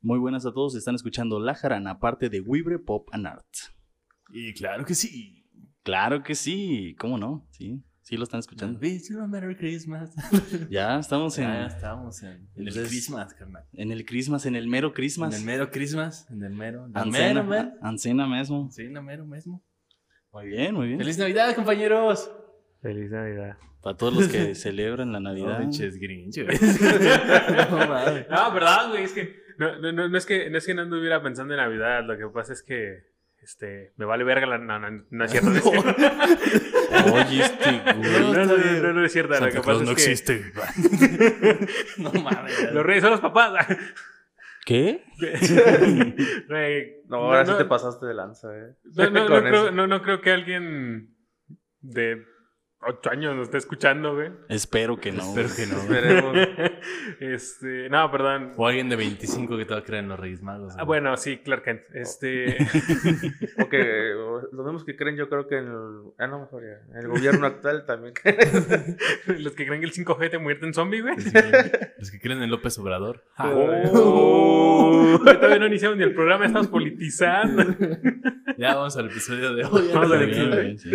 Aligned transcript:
Muy 0.00 0.18
buenas 0.18 0.46
a 0.46 0.52
todos, 0.52 0.74
están 0.76 0.94
escuchando 0.94 1.40
La 1.40 1.54
Jarana, 1.54 1.98
parte 1.98 2.28
de 2.28 2.40
Wibre 2.40 2.78
Pop 2.78 3.08
and 3.12 3.26
Art. 3.26 3.46
Y 4.30 4.52
claro 4.54 4.84
que 4.84 4.94
sí. 4.94 5.44
Claro 5.82 6.22
que 6.22 6.34
sí, 6.34 6.94
¿cómo 6.98 7.16
no? 7.18 7.46
Sí, 7.50 7.82
sí 8.02 8.16
lo 8.16 8.24
están 8.24 8.40
escuchando. 8.40 8.78
Wish 8.80 9.08
you 9.10 9.20
a 9.20 9.26
Merry 9.26 9.56
Christmas. 9.56 10.14
Ya 10.70 10.98
estamos 10.98 11.38
en, 11.38 11.44
Ya 11.44 11.66
estamos 11.66 12.22
en, 12.22 12.48
en 12.54 12.68
el 12.68 12.74
Christmas, 12.74 13.34
carnal. 13.34 13.64
en 13.72 13.90
el 13.92 14.04
Christmas, 14.04 14.46
en 14.46 14.56
el 14.56 14.68
mero 14.68 14.88
En 14.88 14.94
Christmas. 14.94 15.38
el 15.38 15.44
mero 15.44 15.70
Christmas, 15.70 16.28
en 16.30 16.42
el 16.42 16.52
mero. 16.54 16.84
en 16.86 16.90
el 16.90 16.96
Ancena, 16.96 17.42
mero, 17.42 17.44
mero. 17.44 17.72
Ancena 17.82 18.26
mismo. 18.26 18.70
En 18.76 18.96
el 18.96 19.02
mero 19.02 19.26
mismo. 19.26 19.64
Muy 20.32 20.46
bien, 20.48 20.74
muy 20.74 20.88
bien. 20.88 20.98
¡Feliz 20.98 21.18
Navidad, 21.18 21.54
compañeros! 21.54 22.30
Feliz 22.82 23.10
Navidad. 23.10 23.56
Para 23.80 23.96
todos 23.96 24.14
los 24.14 24.28
que 24.28 24.54
celebran 24.54 25.12
la 25.12 25.20
Navidad. 25.20 25.54
No, 25.54 25.60
pinches 25.60 25.96
grinch, 25.96 26.36
güey. 26.44 26.58
no 28.30 28.52
verdad, 28.52 28.90
güey, 28.90 29.04
es 29.04 29.12
que 29.12 29.45
no, 29.58 29.78
no, 29.78 29.92
no, 29.92 30.08
no 30.08 30.18
es 30.18 30.26
que 30.26 30.50
no 30.50 30.58
es 30.58 30.66
que 30.66 30.74
no 30.74 30.82
anduviera 30.82 31.22
pensando 31.22 31.54
en 31.54 31.60
Navidad, 31.60 32.04
lo 32.04 32.16
que 32.16 32.26
pasa 32.28 32.52
es 32.52 32.62
que 32.62 33.04
este 33.42 33.92
me 33.96 34.04
vale 34.04 34.24
verga 34.24 34.46
la 34.46 34.58
no, 34.58 34.78
no, 34.78 35.04
no 35.08 35.24
es 35.24 35.30
cierto. 35.30 35.50
No. 35.50 37.14
Oye, 37.14 37.42
este 37.42 37.80
güey. 37.94 38.20
no, 38.20 38.32
no, 38.32 38.44
no, 38.44 38.56
no, 38.56 38.92
no 38.92 39.04
es 39.04 39.12
cierto, 39.12 39.30
lo 39.30 39.38
Santa 39.38 39.56
que 39.56 39.62
Claus 39.62 39.78
pasa 39.78 39.84
no 39.84 39.96
es 39.96 40.04
que 40.04 40.12
existe. 40.12 40.52
no 41.98 42.12
mames. 42.12 42.72
los 42.72 42.84
reyes 42.84 43.02
son 43.02 43.12
los 43.12 43.20
papás. 43.20 43.66
¿Qué? 44.64 45.04
No, 47.08 47.18
ahora 47.18 47.46
sí 47.46 47.52
te 47.56 47.64
pasaste 47.66 48.04
de 48.04 48.14
lanza, 48.14 48.48
eh. 48.52 48.74
No, 48.96 49.10
no, 49.10 49.26
creo, 49.26 49.70
no 49.70 50.02
creo 50.02 50.20
que 50.20 50.32
alguien 50.32 51.14
de 51.80 52.24
ocho 52.80 53.10
años 53.10 53.34
nos 53.34 53.44
esté 53.46 53.58
escuchando, 53.58 54.14
güey. 54.14 54.30
Espero 54.48 54.96
que 54.98 55.12
no. 55.12 55.22
Espero 55.22 55.48
que 55.54 55.66
no. 55.66 55.78
Esperemos. 55.80 56.36
Este, 57.20 57.88
no, 57.88 58.10
perdón. 58.10 58.52
O 58.56 58.66
alguien 58.66 58.88
de 58.88 58.96
25 58.96 59.56
que 59.56 59.64
todavía 59.64 59.86
cree 59.86 60.00
en 60.00 60.08
los 60.08 60.18
Reyes 60.20 60.42
Magos. 60.42 60.74
Ah, 60.78 60.84
bueno, 60.84 61.16
sí, 61.16 61.38
Clark 61.38 61.62
Kent. 61.64 61.82
Este, 61.94 62.56
O 63.58 63.68
que 63.68 64.12
o 64.14 64.40
los 64.52 64.64
mismos 64.66 64.84
que 64.84 64.96
creen, 64.96 65.16
yo 65.16 65.28
creo 65.28 65.46
que 65.48 65.58
en 65.58 65.64
el. 65.66 66.12
Ah, 66.18 66.26
no, 66.26 66.40
mejor 66.40 66.62
ya. 66.62 66.92
En 66.92 66.98
el 67.04 67.08
gobierno 67.08 67.46
actual 67.46 67.84
también. 67.86 68.14
los 69.26 69.52
que 69.54 69.66
creen 69.66 69.80
que 69.80 69.86
el 69.86 69.92
5G 69.92 70.30
te 70.30 70.38
muerte 70.38 70.66
en 70.66 70.74
zombie, 70.74 71.00
güey. 71.00 71.14
Los 71.16 71.32
que- 71.32 71.90
Los 71.98 72.10
que 72.10 72.20
creen 72.20 72.42
en 72.42 72.50
López 72.50 72.78
Obrador. 72.78 73.24
Oh. 73.38 75.18
Todavía 75.24 75.58
no 75.58 75.66
iniciamos 75.66 75.96
ni 75.96 76.04
el 76.04 76.14
programa, 76.14 76.46
estamos 76.46 76.68
politizando. 76.68 77.64
Ya 78.58 78.74
vamos 78.74 78.96
al 78.96 79.06
episodio 79.06 79.54
de 79.54 79.64
hoy. 79.64 79.90
Vamos 79.92 80.12
al 80.12 80.22
episodio. 80.22 80.78
Sí. 80.78 80.90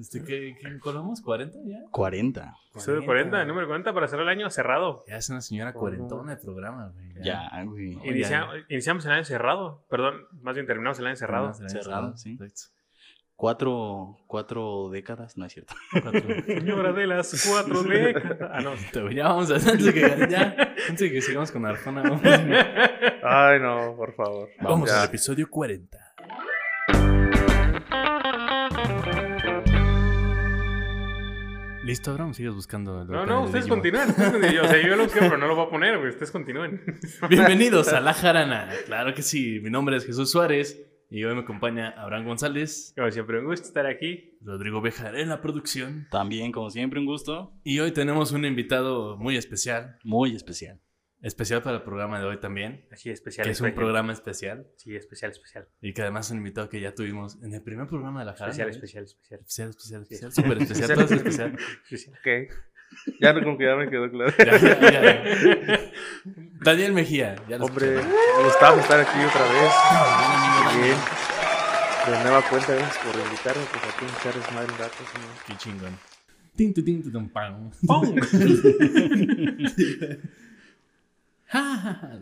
Este, 0.00 0.24
¿qué, 0.24 0.56
¿Qué 0.60 0.78
colamos? 0.78 1.22
¿40 1.22 1.52
ya? 1.64 1.78
40. 1.90 2.54
Episodio 2.72 3.04
40, 3.04 3.44
número 3.44 3.66
40 3.66 3.92
para 3.92 4.08
cerrar 4.08 4.22
el 4.24 4.30
año 4.30 4.50
cerrado. 4.50 5.04
Ya 5.06 5.16
es 5.16 5.28
una 5.28 5.40
señora 5.42 5.72
cuarentona 5.72 6.36
de 6.36 6.42
programa, 6.42 6.88
güey. 6.94 7.24
Ya, 7.24 7.50
güey. 7.64 7.96
Oye, 7.96 8.10
Inicia- 8.10 8.48
iniciamos 8.68 9.04
el 9.06 9.12
año 9.12 9.24
cerrado. 9.24 9.84
Perdón, 9.90 10.22
más 10.40 10.54
bien 10.54 10.66
terminamos 10.66 10.98
el 10.98 11.06
año 11.06 11.16
cerrado. 11.16 11.52
Cerrado, 11.54 12.16
sí. 12.16 12.32
Exacto. 12.40 12.62
Cuatro, 13.34 14.18
cuatro 14.28 14.88
décadas, 14.90 15.36
no 15.36 15.44
es 15.46 15.52
cierto. 15.52 15.74
Señora 16.46 16.92
de 16.92 17.06
las 17.08 17.44
cuatro 17.48 17.82
décadas. 17.82 18.38
Ah, 18.52 18.60
no. 18.60 18.72
Ya 19.10 19.24
vamos 19.28 19.50
a 19.50 19.54
antes 19.56 19.84
de 19.84 19.92
que, 19.92 20.00
ya, 20.30 20.54
antes 20.88 21.00
de 21.00 21.10
que 21.10 21.20
sigamos 21.20 21.50
con 21.50 21.66
Arjona, 21.66 22.02
vamos, 22.02 22.20
Ay, 23.24 23.58
no, 23.60 23.96
por 23.96 24.14
favor. 24.14 24.48
vamos 24.60 24.90
al 24.92 25.06
episodio 25.08 25.48
40. 25.50 25.98
¿Listo, 31.84 32.12
Abraham? 32.12 32.32
¿Sigues 32.32 32.54
buscando? 32.54 33.02
el 33.02 33.08
No, 33.08 33.26
no, 33.26 33.40
de 33.40 33.46
ustedes 33.46 33.66
continúen. 33.66 34.08
O 34.10 34.14
sea, 34.14 34.82
yo 34.82 34.96
lo 34.96 35.04
busqué, 35.04 35.18
pero 35.18 35.36
no 35.36 35.48
lo 35.48 35.56
voy 35.56 35.66
a 35.66 35.70
poner, 35.70 35.98
güey. 35.98 36.10
Ustedes 36.10 36.30
continúen. 36.30 36.80
Bienvenidos 37.28 37.88
a 37.88 38.00
La 38.00 38.14
Jarana. 38.14 38.68
Claro 38.86 39.14
que 39.14 39.22
sí. 39.22 39.58
Mi 39.60 39.68
nombre 39.68 39.96
es 39.96 40.06
Jesús 40.06 40.30
Suárez 40.30 40.80
y 41.10 41.24
hoy 41.24 41.34
me 41.34 41.40
acompaña 41.40 41.90
Abraham 41.90 42.26
González, 42.26 42.94
Como 42.96 43.10
siempre, 43.10 43.40
un 43.40 43.46
gusto 43.46 43.66
estar 43.66 43.86
aquí. 43.86 44.38
Rodrigo 44.42 44.80
Bejar 44.80 45.16
en 45.16 45.28
la 45.28 45.40
producción. 45.40 46.06
También, 46.10 46.52
como 46.52 46.70
siempre, 46.70 47.00
un 47.00 47.06
gusto 47.06 47.52
Y 47.64 47.80
hoy 47.80 47.90
tenemos 47.90 48.30
un 48.30 48.44
invitado 48.44 49.16
muy 49.16 49.36
especial. 49.36 49.98
muy 50.04 50.36
especial. 50.36 50.80
Especial 51.22 51.62
para 51.62 51.76
el 51.76 51.82
programa 51.82 52.18
de 52.18 52.26
hoy 52.26 52.38
también. 52.40 52.84
Así, 52.90 53.08
especial. 53.10 53.44
Que 53.46 53.52
es 53.52 53.60
un 53.60 53.66
especial. 53.68 53.84
programa 53.84 54.12
especial. 54.12 54.66
Sí, 54.76 54.96
especial, 54.96 55.30
especial. 55.30 55.68
Y 55.80 55.92
que 55.94 56.02
además 56.02 56.26
es 56.26 56.32
un 56.32 56.38
invitado 56.38 56.68
que 56.68 56.80
ya 56.80 56.92
tuvimos 56.94 57.38
en 57.42 57.54
el 57.54 57.62
primer 57.62 57.86
programa 57.86 58.18
de 58.20 58.26
La 58.26 58.32
Jarana. 58.32 58.50
Especial, 58.50 58.70
especial, 58.70 59.04
especial. 59.04 59.40
Especial, 59.40 59.68
especial, 59.70 60.06
Sí. 60.06 60.14
especial. 60.14 60.32
Súper 60.32 60.58
especial. 60.62 60.88
Todo 60.94 61.04
es 61.04 61.12
especial. 61.12 61.56
Ok. 62.18 62.26
Ya 63.20 63.32
no, 63.32 63.42
como 63.42 63.56
que 63.56 63.64
ya 63.64 63.74
me 63.74 63.88
quedó 63.88 64.10
claro. 64.10 64.30
Ya, 64.36 64.58
ya, 64.58 64.78
ya. 64.90 65.24
Daniel 66.60 66.92
Mejía. 66.92 67.36
Ya 67.48 67.56
lo 67.56 67.64
Hombre, 67.66 67.86
me 67.92 68.42
gustaba 68.44 68.78
estar 68.80 69.00
aquí 69.00 69.18
otra 69.24 69.44
vez. 69.50 69.72
Bien. 70.82 70.98
De 72.06 72.12
nueva 72.22 72.42
cuenta, 72.50 72.74
gracias 72.74 72.98
por 72.98 73.14
invitarme. 73.24 73.62
Pues 73.70 73.82
aquí 73.94 74.04
en 74.04 74.14
Charles 74.22 74.46
un 74.50 74.56
rato. 74.78 75.02
señor. 75.10 75.30
Qué 75.46 75.54
chingón. 75.56 75.96
Tin, 76.54 76.74
tin, 76.74 77.10
tum, 77.10 77.30
pam. 77.30 77.70
¡Pum! 77.86 78.14
Ja, 81.52 81.76
ja, 81.76 82.00
ja. 82.00 82.18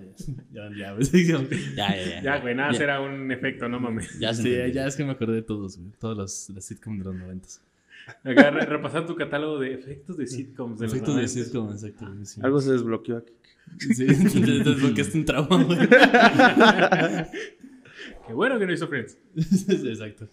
Ya, 0.53 0.71
ya, 0.77 0.95
pues, 0.97 1.13
ya, 1.13 1.41
Ya, 1.77 1.97
ya, 1.97 2.05
ya. 2.05 2.23
Ya, 2.23 2.39
güey, 2.41 2.55
nada, 2.55 2.75
será 2.75 3.01
un 3.01 3.31
efecto, 3.31 3.69
no 3.69 3.79
mames. 3.79 4.19
Ya 4.19 4.35
Sí, 4.35 4.51
ya 4.75 4.87
es 4.87 4.97
que 4.97 5.05
me 5.05 5.13
acordé 5.13 5.35
de 5.37 5.43
todos, 5.43 5.79
güey. 5.79 5.91
Todos 6.01 6.17
los, 6.17 6.51
los 6.51 6.65
sitcoms 6.65 6.99
de 6.99 7.05
los 7.05 7.15
noventas. 7.15 7.63
Acá 8.25 8.51
re- 8.51 8.67
repasar 8.67 9.07
tu 9.07 9.15
catálogo 9.15 9.61
de 9.61 9.75
efectos 9.75 10.17
de 10.17 10.27
sitcoms. 10.27 10.81
De 10.81 10.87
los 10.87 10.95
Efectos 10.95 11.15
de 11.15 11.23
90. 11.23 11.45
sitcom, 11.45 11.71
exacto. 11.71 12.07
Algo 12.45 12.61
se 12.61 12.73
desbloqueó 12.73 13.19
aquí. 13.19 13.33
sí 13.79 14.05
te 14.07 14.65
desbloqueaste 14.71 15.19
un 15.19 15.25
trauma, 15.25 15.63
güey. 15.63 15.79
Qué 18.27 18.33
bueno 18.35 18.59
que 18.59 18.67
no 18.67 18.73
hizo 18.73 18.89
Friends. 18.89 19.17
Exacto. 19.37 20.29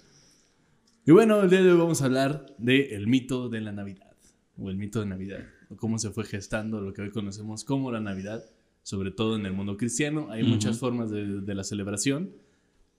Y 1.06 1.12
bueno, 1.12 1.42
el 1.42 1.50
día 1.50 1.62
de 1.62 1.72
hoy 1.72 1.78
vamos 1.78 2.02
a 2.02 2.06
hablar 2.06 2.46
del 2.58 3.08
mito 3.08 3.50
de 3.50 3.62
la 3.62 3.72
Navidad. 3.72 4.12
O 4.58 4.70
el 4.70 4.78
mito 4.78 5.00
de 5.00 5.06
Navidad. 5.06 5.40
O 5.70 5.76
cómo 5.76 5.98
se 6.00 6.10
fue 6.10 6.26
gestando 6.26 6.82
lo 6.82 6.94
que 6.94 7.02
hoy 7.02 7.12
conocemos 7.12 7.64
como 7.64 7.92
la 7.92 8.00
Navidad. 8.00 8.44
Sobre 8.92 9.12
todo 9.12 9.36
en 9.36 9.46
el 9.46 9.52
mundo 9.52 9.76
cristiano. 9.76 10.28
Hay 10.32 10.44
muchas 10.44 10.80
formas 10.80 11.12
de, 11.12 11.42
de 11.42 11.56
la 11.56 11.64
celebración. 11.66 12.32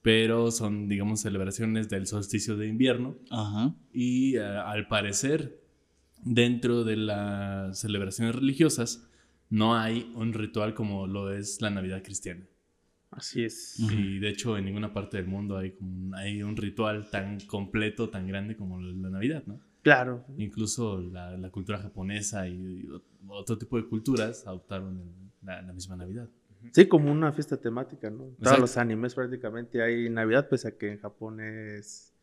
Pero 0.03 0.51
son, 0.51 0.87
digamos, 0.87 1.21
celebraciones 1.21 1.89
del 1.89 2.05
solsticio 2.05 2.55
de 2.57 2.67
invierno. 2.67 3.17
Ajá. 3.31 3.73
Y 3.91 4.35
eh, 4.35 4.41
al 4.43 4.87
parecer, 4.87 5.59
dentro 6.23 6.83
de 6.83 6.95
las 6.95 7.79
celebraciones 7.79 8.35
religiosas, 8.35 9.09
no 9.49 9.75
hay 9.75 10.11
un 10.15 10.33
ritual 10.33 10.75
como 10.75 11.07
lo 11.07 11.33
es 11.33 11.59
la 11.59 11.71
Navidad 11.71 12.03
cristiana. 12.03 12.45
Así 13.09 13.43
es. 13.43 13.79
Y 13.79 14.19
de 14.19 14.29
hecho, 14.29 14.57
en 14.59 14.65
ninguna 14.65 14.93
parte 14.93 15.17
del 15.17 15.25
mundo 15.25 15.57
hay, 15.57 15.71
como- 15.71 16.15
hay 16.15 16.43
un 16.43 16.55
ritual 16.55 17.09
tan 17.09 17.39
completo, 17.47 18.09
tan 18.09 18.27
grande 18.27 18.55
como 18.55 18.79
la 18.79 19.09
Navidad, 19.09 19.43
¿no? 19.47 19.59
Claro. 19.81 20.23
Incluso 20.37 21.01
la, 21.01 21.35
la 21.35 21.49
cultura 21.49 21.79
japonesa 21.79 22.47
y 22.47 22.87
otro 23.27 23.57
tipo 23.57 23.75
de 23.77 23.85
culturas 23.87 24.45
adoptaron 24.45 24.99
el- 24.99 25.28
la, 25.43 25.61
la 25.61 25.73
misma 25.73 25.95
Navidad. 25.95 26.27
Sí, 26.73 26.87
como 26.87 27.09
una 27.11 27.31
fiesta 27.31 27.55
temática, 27.57 28.09
¿no? 28.09 28.23
Exacto. 28.25 28.43
Todos 28.43 28.59
los 28.59 28.77
animes 28.77 29.15
prácticamente 29.15 29.81
hay 29.81 30.09
Navidad, 30.09 30.49
pese 30.49 30.67
a 30.67 30.77
que 30.77 30.91
en 30.91 30.99
Japón 30.99 31.39
es 31.39 32.13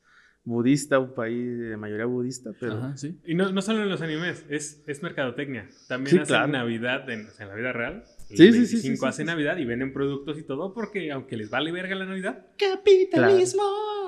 budista, 0.44 0.98
un 1.00 1.12
país 1.14 1.58
de 1.58 1.76
mayoría 1.76 2.04
budista, 2.06 2.50
pero 2.60 2.74
Ajá, 2.74 2.96
sí. 2.96 3.18
Y 3.24 3.34
no, 3.34 3.50
no 3.50 3.62
solo 3.62 3.82
en 3.82 3.88
los 3.88 4.00
animes, 4.02 4.44
es, 4.48 4.84
es 4.86 5.02
mercadotecnia. 5.02 5.68
También 5.88 6.10
Sí, 6.10 6.16
hacen 6.18 6.26
claro. 6.26 6.48
Navidad 6.52 7.08
en, 7.10 7.26
o 7.26 7.30
sea, 7.30 7.46
en 7.46 7.50
la 7.50 7.56
vida 7.56 7.72
real. 7.72 8.04
El 8.30 8.36
Sí, 8.36 8.52
sí, 8.52 8.52
sí, 8.52 8.74
25 8.74 8.80
sí, 8.82 8.96
sí, 9.00 9.06
hacen. 9.06 9.26
Navidad 9.26 9.56
y 9.56 9.64
venden 9.64 9.92
productos 9.92 10.38
y 10.38 10.42
todo 10.44 10.72
porque 10.74 11.10
aunque 11.10 11.36
les 11.36 11.50
vale 11.50 11.72
verga 11.72 11.96
la 11.96 12.04
Navidad. 12.04 12.46
Capitalismo. 12.58 13.62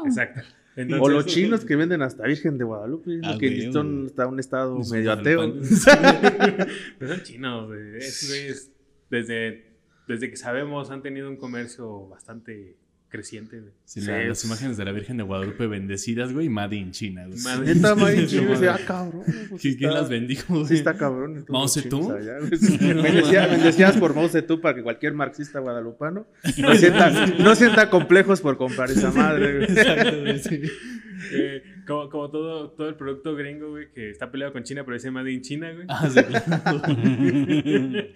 Exacto. 0.05 0.41
o 0.43 0.81
Entonces, 0.81 1.13
los 1.15 1.27
chinos 1.27 1.65
que 1.65 1.75
venden 1.75 2.03
hasta 2.03 2.25
Virgen 2.25 2.57
de 2.59 2.65
Guadalupe, 2.65 3.19
Ah, 3.25 3.37
que 3.41 3.49
güey, 3.49 3.73
son 3.73 4.07
hasta 4.07 4.27
un 4.29 4.39
estado 4.39 4.79
medio 4.93 5.11
ateo. 5.13 5.55
Pero 6.99 7.15
son 7.15 7.23
chinos, 7.25 7.67
güey. 7.67 7.97
Esos 7.97 8.29
güeyes, 8.29 8.73
desde, 9.11 9.67
desde 10.07 10.31
que 10.31 10.37
sabemos, 10.37 10.91
han 10.91 11.03
tenido 11.03 11.29
un 11.29 11.37
comercio 11.37 12.09
bastante 12.09 12.77
creciente, 13.11 13.59
güey. 13.59 13.73
Sí, 13.87 14.03
Sí, 14.03 14.07
la- 14.07 14.21
es- 14.23 14.29
las 14.29 14.45
imágenes 14.45 14.77
de 14.77 14.85
la 14.85 14.93
Virgen 14.93 15.17
de 15.17 15.23
Guadalupe 15.23 15.67
bendecidas, 15.67 16.31
güey, 16.35 16.51
Made 16.51 16.77
in 16.77 16.91
China, 16.93 17.27
güey. 17.27 17.39
Made 17.41 17.75
mames. 17.77 18.35
ah, 18.69 18.79
cabrón. 18.87 19.23
pues, 19.25 19.51
¿Qui- 19.53 19.59
sí 19.61 19.77
¿Quién 19.79 19.89
está- 19.91 20.01
las 20.03 20.11
bendijo, 20.11 20.55
güey? 20.55 20.67
Sí, 20.67 20.75
está 20.75 20.95
cabrón. 20.95 21.47
¿Mao 21.49 21.63
los 21.63 21.73
Zedong? 21.75 22.09
bendecía- 23.03 23.47
Bendecidas 23.47 23.97
por 23.97 24.15
Mao 24.15 24.29
Zedong 24.29 24.61
para 24.61 24.75
que 24.75 24.83
cualquier 24.83 25.15
marxista 25.15 25.59
guadalupano 25.59 26.27
no 26.59 26.75
sienta, 26.75 27.27
no 27.39 27.55
sienta 27.55 27.89
complejos 27.89 28.43
por 28.43 28.59
comprar 28.59 28.91
esa 28.91 29.11
madre. 29.11 29.57
güey. 29.57 29.71
Exacto, 29.71 30.21
güey, 30.21 30.39
sí. 30.41 30.61
Eh, 31.33 31.63
como 31.87 32.11
como 32.11 32.31
todo, 32.31 32.71
todo 32.73 32.91
el 32.91 32.95
producto 32.95 33.35
gringo, 33.35 33.71
güey, 33.71 33.91
que 33.93 34.11
está 34.11 34.31
peleado 34.31 34.53
con 34.53 34.63
China, 34.65 34.85
pero 34.85 34.95
dice 34.97 35.11
Made 35.11 35.33
in 35.33 35.41
China, 35.41 35.73
güey. 35.73 35.87
Ah, 35.89 36.09
sí, 36.11 36.21
claro. 36.23 36.83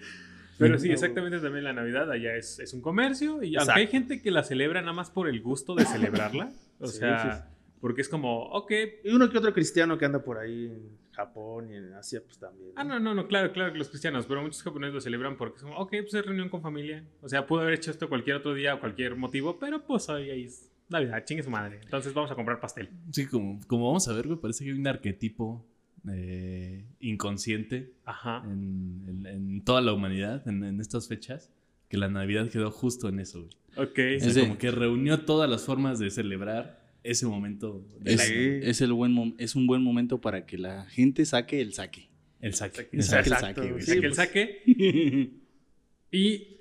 Pero 0.57 0.77
sí, 0.79 0.91
exactamente 0.91 1.39
también 1.39 1.63
la 1.63 1.73
Navidad 1.73 2.11
allá 2.11 2.35
es, 2.35 2.59
es 2.59 2.73
un 2.73 2.81
comercio 2.81 3.41
y 3.43 3.55
aunque 3.55 3.73
hay 3.73 3.87
gente 3.87 4.21
que 4.21 4.31
la 4.31 4.43
celebra 4.43 4.81
nada 4.81 4.93
más 4.93 5.09
por 5.09 5.27
el 5.27 5.41
gusto 5.41 5.75
de 5.75 5.85
celebrarla, 5.85 6.51
o 6.79 6.87
Sí, 6.87 6.99
sea, 6.99 7.31
sí, 7.35 7.37
sí. 7.49 7.75
porque 7.81 8.01
es 8.01 8.09
como, 8.09 8.43
ok, 8.51 8.71
Y 9.03 9.09
uno 9.11 9.29
que 9.29 9.37
otro 9.37 9.53
cristiano 9.53 9.97
que 9.97 10.05
anda 10.05 10.23
por 10.23 10.37
ahí 10.37 10.71
Japón 11.11 11.69
y 11.71 11.75
en 11.75 11.93
Asia, 11.93 12.21
pues 12.25 12.39
también. 12.39 12.71
Ah, 12.75 12.83
no, 12.83 12.99
no, 12.99 13.13
no, 13.13 13.27
claro, 13.27 13.51
claro 13.51 13.71
que 13.71 13.77
los 13.77 13.89
cristianos, 13.89 14.25
pero 14.25 14.41
muchos 14.41 14.63
japoneses 14.63 14.93
lo 14.95 15.01
celebran 15.01 15.37
porque 15.37 15.57
es 15.57 15.63
como, 15.63 15.77
ok, 15.77 15.89
pues 16.01 16.13
es 16.15 16.25
reunión 16.25 16.49
con 16.49 16.61
familia. 16.61 17.03
O 17.21 17.29
sea, 17.29 17.45
pudo 17.45 17.61
haber 17.61 17.75
hecho 17.75 17.91
esto 17.91 18.09
cualquier 18.09 18.37
otro 18.37 18.53
día 18.55 18.73
o 18.75 18.79
cualquier 18.79 19.15
motivo, 19.15 19.59
pero 19.59 19.83
pues 19.85 20.09
hoy 20.09 20.29
ahí 20.31 20.43
es 20.45 20.71
Navidad, 20.89 21.23
chingue 21.25 21.43
su 21.43 21.49
madre. 21.51 21.79
Entonces 21.83 22.13
vamos 22.13 22.31
a 22.31 22.35
comprar 22.35 22.59
pastel. 22.59 22.89
Sí, 23.11 23.27
como, 23.27 23.59
como 23.67 23.87
vamos 23.87 24.07
a 24.07 24.13
ver, 24.13 24.27
güey, 24.27 24.39
parece 24.39 24.63
que 24.63 24.71
hay 24.71 24.77
un 24.79 24.87
arquetipo 24.87 25.63
eh, 26.11 26.85
inconsciente 26.99 27.93
Ajá. 28.05 28.43
en, 28.45 29.03
en- 29.07 29.25
en 29.25 29.61
toda 29.63 29.81
la 29.81 29.93
humanidad 29.93 30.47
en, 30.47 30.63
en 30.63 30.79
estas 30.81 31.07
fechas, 31.07 31.49
que 31.89 31.97
la 31.97 32.09
Navidad 32.09 32.49
quedó 32.49 32.71
justo 32.71 33.07
en 33.09 33.19
eso, 33.19 33.41
güey. 33.43 33.53
Ok. 33.87 33.91
O 33.91 34.19
sea, 34.19 34.27
Es 34.29 34.35
de- 34.35 34.41
como 34.41 34.57
que 34.57 34.71
reunió 34.71 35.21
todas 35.21 35.49
las 35.49 35.63
formas 35.65 35.99
de 35.99 36.09
celebrar 36.09 36.81
ese 37.03 37.25
momento 37.25 37.85
del 37.99 38.15
Es. 38.15 38.21
Sí. 38.21 38.33
es 38.35 38.81
el 38.81 38.93
buen 38.93 39.13
mom- 39.13 39.35
es 39.37 39.55
un 39.55 39.67
buen 39.67 39.81
momento 39.81 40.19
para 40.21 40.45
que 40.45 40.57
la 40.57 40.85
gente 40.85 41.25
saque 41.25 41.59
el 41.61 41.73
saque. 41.73 42.09
El 42.39 42.53
saque. 42.53 42.89
El 42.91 43.03
saque, 43.03 43.29
el 43.29 43.35
saque, 43.37 43.73
sí, 43.79 43.85
Saque 43.85 43.93
el 43.93 44.01
pues. 44.01 44.15
saque 44.15 44.63
y 46.11 46.52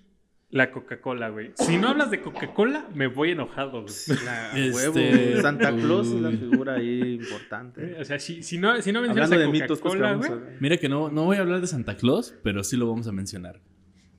la 0.53 0.71
Coca-Cola, 0.71 1.31
güey. 1.31 1.53
Si 1.55 1.79
no 1.79 1.89
hablas 1.89 2.11
de 2.11 2.21
Coca-Cola, 2.21 2.87
me 2.95 3.07
voy 3.07 3.31
enojado, 3.31 3.83
güey. 3.83 3.95
La 4.23 4.51
Este- 4.57 4.91
huevo, 4.91 5.43
Santa 5.43 5.75
Claus 5.75 6.09
es 6.09 6.21
la 6.21 6.31
figura 6.31 6.75
ahí 6.75 7.15
importante. 7.15 7.99
O 7.99 8.05
sea, 8.05 8.19
si, 8.19 8.43
si 8.43 8.59
no, 8.59 8.81
si 8.83 8.93
no 8.93 9.01
mencionas 9.01 9.33
Hablando 9.33 9.49
a 9.49 9.53
de 9.53 9.61
mitos, 9.61 9.81
pues, 9.81 9.95
Coca-Cola, 9.95 10.15
güey. 10.15 10.57
Mira 10.61 10.77
que 10.77 10.91
no, 10.91 11.11
no 11.11 11.25
voy 11.25 11.39
a 11.39 11.41
hablar 11.41 11.63
de 11.63 11.67
Santa 11.67 11.97
Claus, 11.97 12.35
pero 12.43 12.63
sí 12.65 12.77
lo 12.77 12.87
vamos 12.87 13.09
a 13.09 13.13
mencionar. 13.13 13.63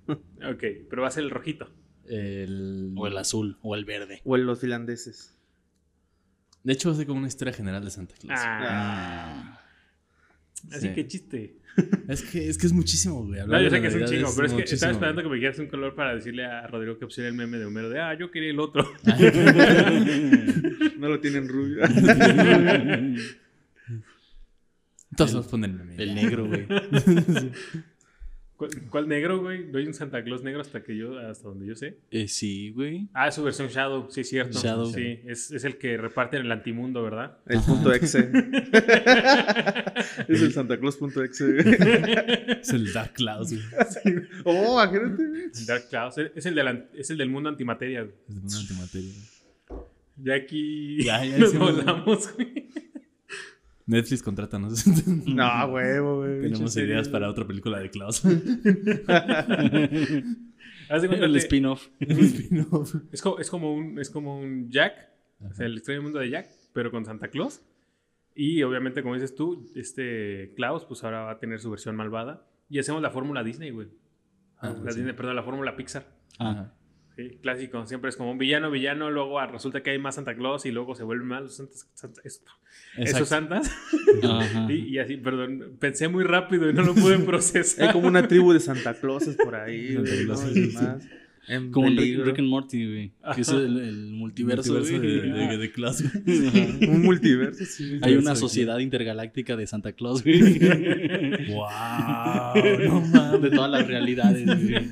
Ok, 0.08 0.64
pero 0.90 1.04
va 1.04 1.08
a 1.08 1.12
ser 1.12 1.24
el 1.24 1.30
rojito. 1.30 1.70
El... 2.08 2.94
O 2.98 3.06
el 3.06 3.16
azul, 3.16 3.60
o 3.62 3.76
el 3.76 3.86
verde. 3.86 4.22
O 4.26 4.36
en 4.36 4.48
los 4.48 4.60
finlandeses. 4.60 5.38
De 6.64 6.74
hecho, 6.74 6.90
hace 6.90 7.06
como 7.06 7.20
una 7.20 7.28
historia 7.28 7.54
general 7.54 7.86
de 7.86 7.92
Santa 7.92 8.16
Claus. 8.20 8.40
Ah, 8.44 9.62
así 10.71 10.88
Sí. 10.89 10.94
que 10.94 11.07
chiste. 11.07 11.56
Es, 12.07 12.21
que, 12.21 12.48
es 12.50 12.57
que 12.60 12.68
es 12.68 12.74
muchísimo, 12.74 13.24
güey. 13.25 13.38
No, 13.39 13.44
hablar 13.45 13.62
yo 13.63 13.69
de 13.71 13.75
sé 13.77 13.81
que 13.81 13.88
es 13.88 13.95
un 13.95 14.06
chingo, 14.06 14.30
pero 14.36 14.48
es 14.48 14.54
que 14.54 14.62
estaba 14.75 14.92
esperando 14.92 15.21
güey. 15.21 15.25
que 15.25 15.30
me 15.31 15.36
dijeras 15.38 15.57
un 15.60 15.68
color 15.68 15.95
para 15.95 16.13
decirle 16.15 16.45
a 16.45 16.68
Rodrigo 16.68 17.00
que 17.00 17.06
pusiera 17.07 17.27
el 17.30 17.36
meme 17.36 17.57
de 17.57 17.65
Homero 17.65 17.89
de, 17.89 18.00
ah, 18.00 18.13
yo 18.13 18.30
quería 18.30 18.51
el 18.51 18.60
otro. 18.60 18.88
No 21.00 21.10
lo 21.10 21.19
tienen 21.19 21.50
rubio. 21.50 21.83
Todos 25.18 25.33
nos 25.33 25.48
ponen 25.48 25.75
meme. 25.77 25.95
El 26.01 26.15
negro, 26.15 26.48
güey. 26.48 26.65
¿Cuál, 28.69 28.89
cuál 28.89 29.07
negro, 29.07 29.42
güey? 29.42 29.65
No 29.65 29.77
hay 29.80 29.88
un 29.88 29.94
Santa 29.94 30.24
Claus 30.24 30.44
negro 30.44 30.62
hasta 30.62 30.83
que 30.83 30.95
yo, 30.95 31.18
hasta 31.19 31.48
donde 31.50 31.65
yo 31.68 31.75
sé. 31.75 31.98
Eh, 32.12 32.27
sí, 32.27 32.71
güey. 32.71 33.10
Ah, 33.13 33.27
es 33.27 33.36
su 33.36 33.44
versión 33.44 33.68
Shadow, 33.68 34.10
sí, 34.10 34.21
es 34.21 34.30
cierto. 34.30 34.60
Shadow. 34.60 34.92
Sí, 34.92 35.19
es, 35.25 35.51
es 35.51 35.63
el 35.63 35.77
que 35.77 35.98
reparte 35.98 36.38
en 36.38 36.45
el 36.45 36.51
antimundo, 36.51 37.04
¿verdad? 37.04 37.38
El 37.48 37.60
punto 37.62 37.94
exe. 37.94 38.30
es 40.27 40.42
el 40.42 40.54
Santa 40.54 40.80
Claus 40.80 40.98
punto 40.98 41.24
exe. 41.24 41.60
Es 42.62 42.69
el 42.69 42.92
Dark 42.94 43.13
Cloud, 43.13 43.48
güey. 43.48 43.62
oh, 44.45 44.81
imagínate. 44.81 45.24
Dark 45.65 45.89
Cloud. 45.89 46.13
Es 46.36 46.45
el, 46.45 46.56
del, 46.56 46.86
es 46.94 47.10
el 47.10 47.18
del 47.18 47.30
mundo 47.30 47.50
antimateria, 47.50 48.04
güey. 48.04 48.15
Es 48.45 48.54
una 48.54 48.62
antimateria. 48.62 49.13
Ya 50.18 50.36
aquí 50.36 51.04
Ya, 51.04 51.25
ya 51.25 51.38
nos 51.39 51.57
volamos, 51.57 52.33
güey. 52.36 52.65
Netflix, 53.86 54.24
contrátanos. 54.24 54.86
No, 55.28 55.66
huevo, 55.74 56.18
güey. 56.20 56.42
Tenemos 56.44 56.76
ideas 56.78 57.10
para 57.10 57.30
otra 57.30 57.46
película 57.46 57.80
de 57.80 57.90
Klaus. 57.90 58.24
Haz 60.90 61.02
de 61.02 61.08
cuenta 61.08 61.26
El 61.26 61.36
spin-off. 61.38 61.88
Spin-off. 62.00 62.96
es, 63.12 63.22
co- 63.22 63.40
es 63.40 63.50
como 63.50 63.74
un, 63.74 64.00
es 64.00 64.10
como 64.10 64.38
un 64.40 64.70
Jack, 64.70 64.94
o 65.50 65.54
sea, 65.54 65.66
el 65.66 65.78
extraño 65.78 66.02
mundo 66.02 66.20
de 66.20 66.30
Jack, 66.30 66.48
pero 66.74 66.92
con 66.92 67.06
Santa 67.06 67.30
Claus. 67.30 67.62
Y 68.36 68.64
obviamente, 68.64 69.02
como 69.02 69.14
dices 69.16 69.36
tú, 69.36 69.72
este 69.76 70.54
Klaus, 70.56 70.86
pues 70.86 71.04
ahora 71.04 71.22
va 71.22 71.32
a 71.32 71.40
tener 71.40 71.60
su 71.60 71.70
versión 71.70 71.96
malvada. 71.96 72.46
Y 72.70 72.80
hacemos 72.80 73.02
la 73.02 73.12
fórmula 73.12 73.44
Disney, 73.44 73.70
güey. 73.72 73.88
Ah, 74.58 74.74
la 74.84 74.92
sí. 74.92 74.98
Disney, 75.00 75.16
perdón, 75.16 75.36
la 75.36 75.44
fórmula 75.44 75.76
Pixar. 75.76 76.06
Ah, 76.40 76.72
Sí, 77.15 77.38
clásico. 77.42 77.86
Siempre 77.86 78.10
es 78.10 78.18
como 78.18 78.31
un 78.31 78.38
villano, 78.39 78.71
villano, 78.71 79.12
luego 79.12 79.39
resulta 79.45 79.83
que 79.83 79.92
hay 79.92 80.00
más 80.00 80.15
Santa 80.15 80.36
Claus 80.36 80.65
y 80.65 80.71
luego 80.71 80.95
se 80.95 81.04
vuelven 81.04 81.27
más 81.27 81.44
los 81.44 81.56
santas, 81.57 81.88
santas- 81.94 82.25
esto- 82.25 82.51
esos 82.98 83.27
santas. 83.30 83.71
Y, 84.69 84.74
y 84.95 84.98
así, 85.00 85.18
perdón, 85.18 85.75
pensé 85.80 86.07
muy 86.07 86.24
rápido 86.24 86.69
y 86.69 86.74
no 86.74 86.81
lo 86.83 86.95
pude 86.95 87.19
procesar. 87.25 87.88
Hay 87.88 87.94
como 87.94 88.07
una 88.07 88.27
tribu 88.27 88.51
de 88.54 88.60
Santa 88.60 88.94
Clauses 88.95 89.36
por 89.36 89.54
ahí, 89.56 89.94
Santa. 89.94 90.12
Clauses, 90.25 90.57
Y 90.57 90.71
sí. 90.71 90.75
más. 90.75 91.07
En 91.45 91.71
Como 91.71 91.88
en 91.89 91.98
Rick. 91.98 92.24
Rick 92.25 92.39
and 92.39 92.48
Morty, 92.48 92.88
güey. 92.88 93.12
Que 93.36 93.42
es 93.42 93.50
el, 93.50 93.77
el 93.77 94.12
multiverso, 94.13 94.74
Multiverso 94.75 95.01
de, 95.01 95.48
de, 95.50 95.57
de 95.57 95.71
Klaus. 95.74 96.01
Ajá. 96.06 96.88
Un 96.89 97.01
multiverso, 97.01 97.65
sí. 97.65 98.00
Hay 98.01 98.15
una 98.15 98.33
sociedad 98.36 98.80
intergaláctica 98.80 99.57
de 99.57 99.68
Santa 99.68 99.92
Claus, 99.92 100.24
güey. 100.24 100.39
¡Wow! 101.50 102.88
No 102.88 103.01
mames. 103.01 103.42
De 103.42 103.50
todas 103.51 103.69
las 103.71 103.86
realidades, 103.88 104.45
güey. 104.45 104.89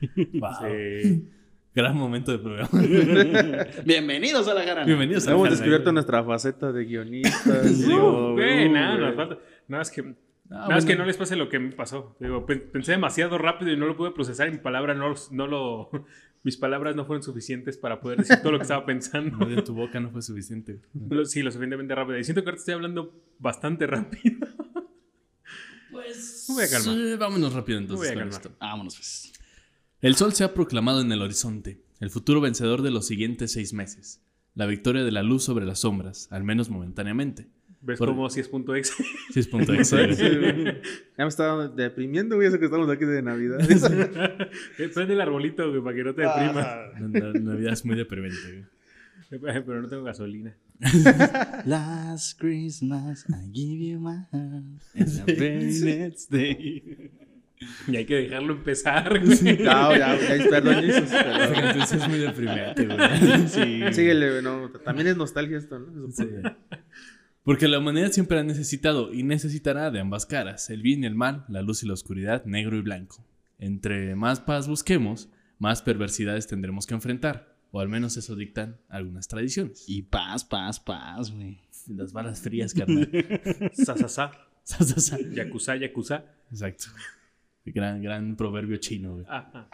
Wow. 0.34 0.50
Sí. 0.62 1.28
Gran 1.74 1.94
momento 1.96 2.32
de 2.32 2.38
programa. 2.38 2.70
Bienvenidos 3.84 4.48
a 4.48 4.54
la 4.54 4.62
jarana. 4.64 4.86
Bienvenidos 4.86 5.26
a 5.28 5.32
Hemos 5.32 5.44
la 5.44 5.50
descubierto 5.50 5.84
Jarana. 5.84 5.92
nuestra 5.92 6.24
faceta 6.24 6.72
de 6.72 6.84
guionistas. 6.84 7.70
No, 7.88 8.32
güey, 8.32 8.66
uh, 8.68 8.72
nada, 8.72 8.96
nos 8.98 9.14
falta. 9.14 9.38
Nada 9.68 9.82
es 9.82 9.90
que, 9.90 10.14
Ah, 10.48 10.66
nada 10.68 10.78
es 10.78 10.84
que 10.84 10.94
no 10.94 11.04
les 11.04 11.16
pase 11.16 11.34
lo 11.36 11.48
que 11.48 11.58
me 11.58 11.72
pasó. 11.72 12.16
Digo, 12.20 12.46
pensé 12.46 12.92
demasiado 12.92 13.36
rápido 13.36 13.72
y 13.72 13.76
no 13.76 13.86
lo 13.86 13.96
pude 13.96 14.12
procesar 14.12 14.46
y 14.48 14.52
mi 14.52 14.58
palabra 14.58 14.94
no, 14.94 15.12
no 15.32 15.46
lo. 15.48 15.90
Mis 16.44 16.56
palabras 16.56 16.94
no 16.94 17.04
fueron 17.04 17.24
suficientes 17.24 17.76
para 17.76 18.00
poder 18.00 18.18
decir 18.18 18.36
todo 18.40 18.52
lo 18.52 18.58
que 18.58 18.62
estaba 18.62 18.86
pensando. 18.86 19.36
No, 19.38 19.46
de 19.46 19.60
tu 19.62 19.74
boca 19.74 19.98
no 19.98 20.10
fue 20.10 20.22
suficiente. 20.22 20.78
Lo- 21.10 21.24
Sí, 21.24 21.42
lo 21.42 21.50
suficientemente 21.50 21.92
rápido. 21.96 22.16
Y 22.18 22.22
siento 22.24 22.42
que 22.44 22.50
ahorita 22.50 22.60
estoy 22.60 22.74
hablando 22.74 23.12
bastante 23.40 23.86
rápido. 23.88 24.46
Pues. 25.90 26.46
Me 26.48 26.54
voy 26.54 26.64
a 26.64 26.68
calmar. 26.70 26.94
sí, 26.94 27.16
vámonos 27.18 27.52
rápido 27.52 27.78
entonces. 27.78 28.08
Me 28.10 28.14
voy 28.14 28.22
a 28.22 28.24
con 28.24 28.30
calmar. 28.30 28.46
esto. 28.52 28.56
Vámonos, 28.60 28.94
pues. 28.96 29.32
El 30.00 30.14
sol 30.16 30.32
se 30.34 30.44
ha 30.44 30.54
proclamado 30.54 31.00
en 31.00 31.10
el 31.12 31.22
horizonte, 31.22 31.80
el 32.00 32.10
futuro 32.10 32.40
vencedor 32.40 32.82
de 32.82 32.90
los 32.90 33.06
siguientes 33.06 33.52
seis 33.52 33.72
meses. 33.72 34.20
La 34.54 34.66
victoria 34.66 35.04
de 35.04 35.12
la 35.12 35.22
luz 35.22 35.44
sobre 35.44 35.66
las 35.66 35.80
sombras, 35.80 36.28
al 36.30 36.44
menos 36.44 36.70
momentáneamente. 36.70 37.46
¿Ves 37.82 37.98
Por- 37.98 38.08
cómo 38.08 38.28
si 38.30 38.40
es 38.40 38.48
punto 38.48 38.74
exe? 38.74 38.92
6.exe. 39.34 40.14
Sí, 40.14 40.36
güey. 40.38 40.64
Ya 41.18 41.24
me 41.24 41.28
estaba 41.28 41.68
deprimiendo, 41.68 42.36
güey, 42.36 42.48
eso 42.48 42.58
que 42.58 42.64
estamos 42.66 42.88
aquí 42.90 43.04
de 43.04 43.22
Navidad. 43.22 43.58
Eh, 44.78 44.88
Prende 44.92 45.14
el 45.14 45.20
arbolito, 45.20 45.68
güey, 45.70 45.82
para 45.82 45.96
que 45.96 46.04
no 46.04 46.14
te 46.14 46.22
deprimas. 46.22 46.54
La, 46.56 46.92
la 47.30 47.32
Navidad 47.40 47.72
es 47.72 47.84
muy 47.84 47.96
deprimente. 47.96 48.36
güey. 49.30 49.52
Pero 49.64 49.82
no 49.82 49.88
tengo 49.88 50.04
gasolina. 50.04 50.54
Last 51.64 52.38
Christmas, 52.40 53.24
I 53.28 53.50
give 53.52 53.78
you 53.84 53.98
my 53.98 54.16
heart. 54.32 54.64
And 54.94 55.26
the 55.26 55.34
very 55.34 55.80
next 55.80 56.30
day. 56.30 57.10
Y 57.88 57.96
hay 57.96 58.04
que 58.04 58.14
dejarlo 58.16 58.54
empezar, 58.54 59.18
güey. 59.24 59.58
No, 59.58 59.96
ya, 59.96 60.18
ya, 60.18 60.50
perdón, 60.50 60.74
Jesus. 60.82 61.88
Sí 61.88 61.96
es 61.96 62.08
muy 62.08 62.18
deprimente, 62.18 62.86
güey. 62.86 63.48
Sí. 63.48 63.82
Síguele, 63.92 64.30
güey, 64.30 64.42
no, 64.42 64.70
también 64.84 65.08
es 65.08 65.16
nostalgia 65.16 65.58
esto, 65.58 65.78
¿no? 65.78 66.10
Sí. 66.10 66.28
Porque 67.42 67.68
la 67.68 67.78
humanidad 67.78 68.10
siempre 68.10 68.38
ha 68.38 68.42
necesitado 68.42 69.12
y 69.14 69.22
necesitará 69.22 69.90
de 69.90 70.00
ambas 70.00 70.26
caras, 70.26 70.68
el 70.68 70.82
bien 70.82 71.04
y 71.04 71.06
el 71.06 71.14
mal, 71.14 71.44
la 71.48 71.62
luz 71.62 71.82
y 71.82 71.86
la 71.86 71.94
oscuridad, 71.94 72.44
negro 72.44 72.76
y 72.76 72.82
blanco. 72.82 73.24
Entre 73.58 74.16
más 74.16 74.40
paz 74.40 74.68
busquemos, 74.68 75.30
más 75.58 75.80
perversidades 75.80 76.46
tendremos 76.46 76.86
que 76.86 76.94
enfrentar, 76.94 77.56
o 77.70 77.80
al 77.80 77.88
menos 77.88 78.16
eso 78.16 78.34
dictan 78.36 78.78
algunas 78.88 79.28
tradiciones. 79.28 79.84
Y 79.86 80.02
paz, 80.02 80.44
paz, 80.44 80.80
paz, 80.80 81.30
güey. 81.30 81.60
las 81.88 82.12
balas 82.12 82.40
frías, 82.40 82.74
carnal. 82.74 83.08
Sa, 83.72 83.96
sa, 83.96 84.08
sa. 84.08 84.32
Sa, 84.64 84.84
sa, 84.84 85.00
sa. 85.00 85.18
Yakuza, 85.20 85.76
yakuza. 85.76 86.24
Exacto. 86.50 86.86
Gran, 87.66 88.02
gran 88.02 88.36
proverbio 88.36 88.76
chino, 88.78 89.14
güey. 89.14 89.26
Ajá. 89.28 89.68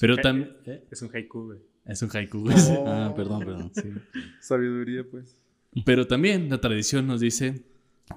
Pero 0.00 0.16
también... 0.16 0.56
¿eh? 0.66 0.84
Es 0.90 1.02
un 1.02 1.10
haiku, 1.14 1.44
güey. 1.46 1.58
Es 1.86 2.02
un 2.02 2.10
haiku, 2.12 2.40
güey. 2.40 2.56
Ah, 2.86 3.12
perdón, 3.14 3.40
perdón. 3.44 3.72
Sí. 3.74 3.92
Sabiduría, 4.40 5.04
pues. 5.08 5.36
Pero 5.84 6.06
también 6.06 6.48
la 6.50 6.60
tradición 6.60 7.06
nos 7.06 7.20
dice 7.20 7.62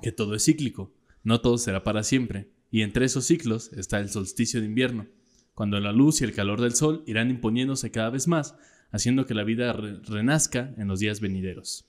que 0.02 0.12
todo 0.12 0.36
es 0.36 0.46
cíclico, 0.46 0.94
no 1.24 1.42
todo 1.42 1.58
será 1.58 1.84
para 1.84 2.04
siempre, 2.04 2.50
y 2.72 2.82
entre 2.82 3.06
esos 3.06 3.26
ciclos 3.26 3.72
está 3.74 4.00
el 4.00 4.10
solsticio 4.10 4.60
de 4.60 4.68
invierno, 4.68 5.08
cuando 5.56 5.80
la 5.80 5.92
luz 5.92 6.22
y 6.22 6.24
el 6.24 6.34
calor 6.34 6.62
del 6.62 6.74
sol 6.76 7.04
irán 7.08 7.30
imponiéndose 7.32 7.90
cada 7.92 8.10
vez 8.12 8.28
más, 8.28 8.56
haciendo 8.92 9.26
que 9.26 9.34
la 9.34 9.44
vida 9.44 9.74
re- 9.74 10.00
renazca 10.08 10.74
en 10.78 10.88
los 10.88 11.00
días 11.00 11.20
venideros. 11.20 11.86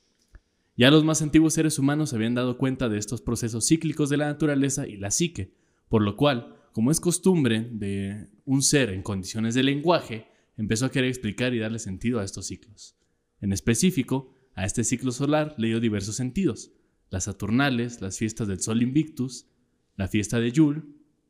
Ya 0.76 0.90
los 0.90 1.04
más 1.04 1.22
antiguos 1.22 1.54
seres 1.54 1.78
humanos 1.78 2.10
se 2.10 2.16
habían 2.16 2.34
dado 2.34 2.56
cuenta 2.56 2.88
de 2.88 2.98
estos 2.98 3.20
procesos 3.20 3.66
cíclicos 3.66 4.08
de 4.10 4.16
la 4.16 4.26
naturaleza 4.26 4.86
y 4.86 4.96
la 4.96 5.10
psique, 5.10 5.52
por 5.88 6.02
lo 6.02 6.16
cual, 6.16 6.56
como 6.78 6.92
es 6.92 7.00
costumbre 7.00 7.68
de 7.72 8.28
un 8.44 8.62
ser 8.62 8.90
en 8.90 9.02
condiciones 9.02 9.56
de 9.56 9.64
lenguaje, 9.64 10.28
empezó 10.56 10.86
a 10.86 10.92
querer 10.92 11.08
explicar 11.08 11.52
y 11.52 11.58
darle 11.58 11.80
sentido 11.80 12.20
a 12.20 12.24
estos 12.24 12.46
ciclos. 12.46 12.94
En 13.40 13.52
específico, 13.52 14.32
a 14.54 14.64
este 14.64 14.84
ciclo 14.84 15.10
solar 15.10 15.56
le 15.58 15.66
dio 15.66 15.80
diversos 15.80 16.14
sentidos: 16.14 16.70
las 17.10 17.24
Saturnales, 17.24 18.00
las 18.00 18.16
fiestas 18.16 18.46
del 18.46 18.60
Sol 18.60 18.80
Invictus, 18.80 19.48
la 19.96 20.06
fiesta 20.06 20.38
de 20.38 20.52
Yule, 20.52 20.82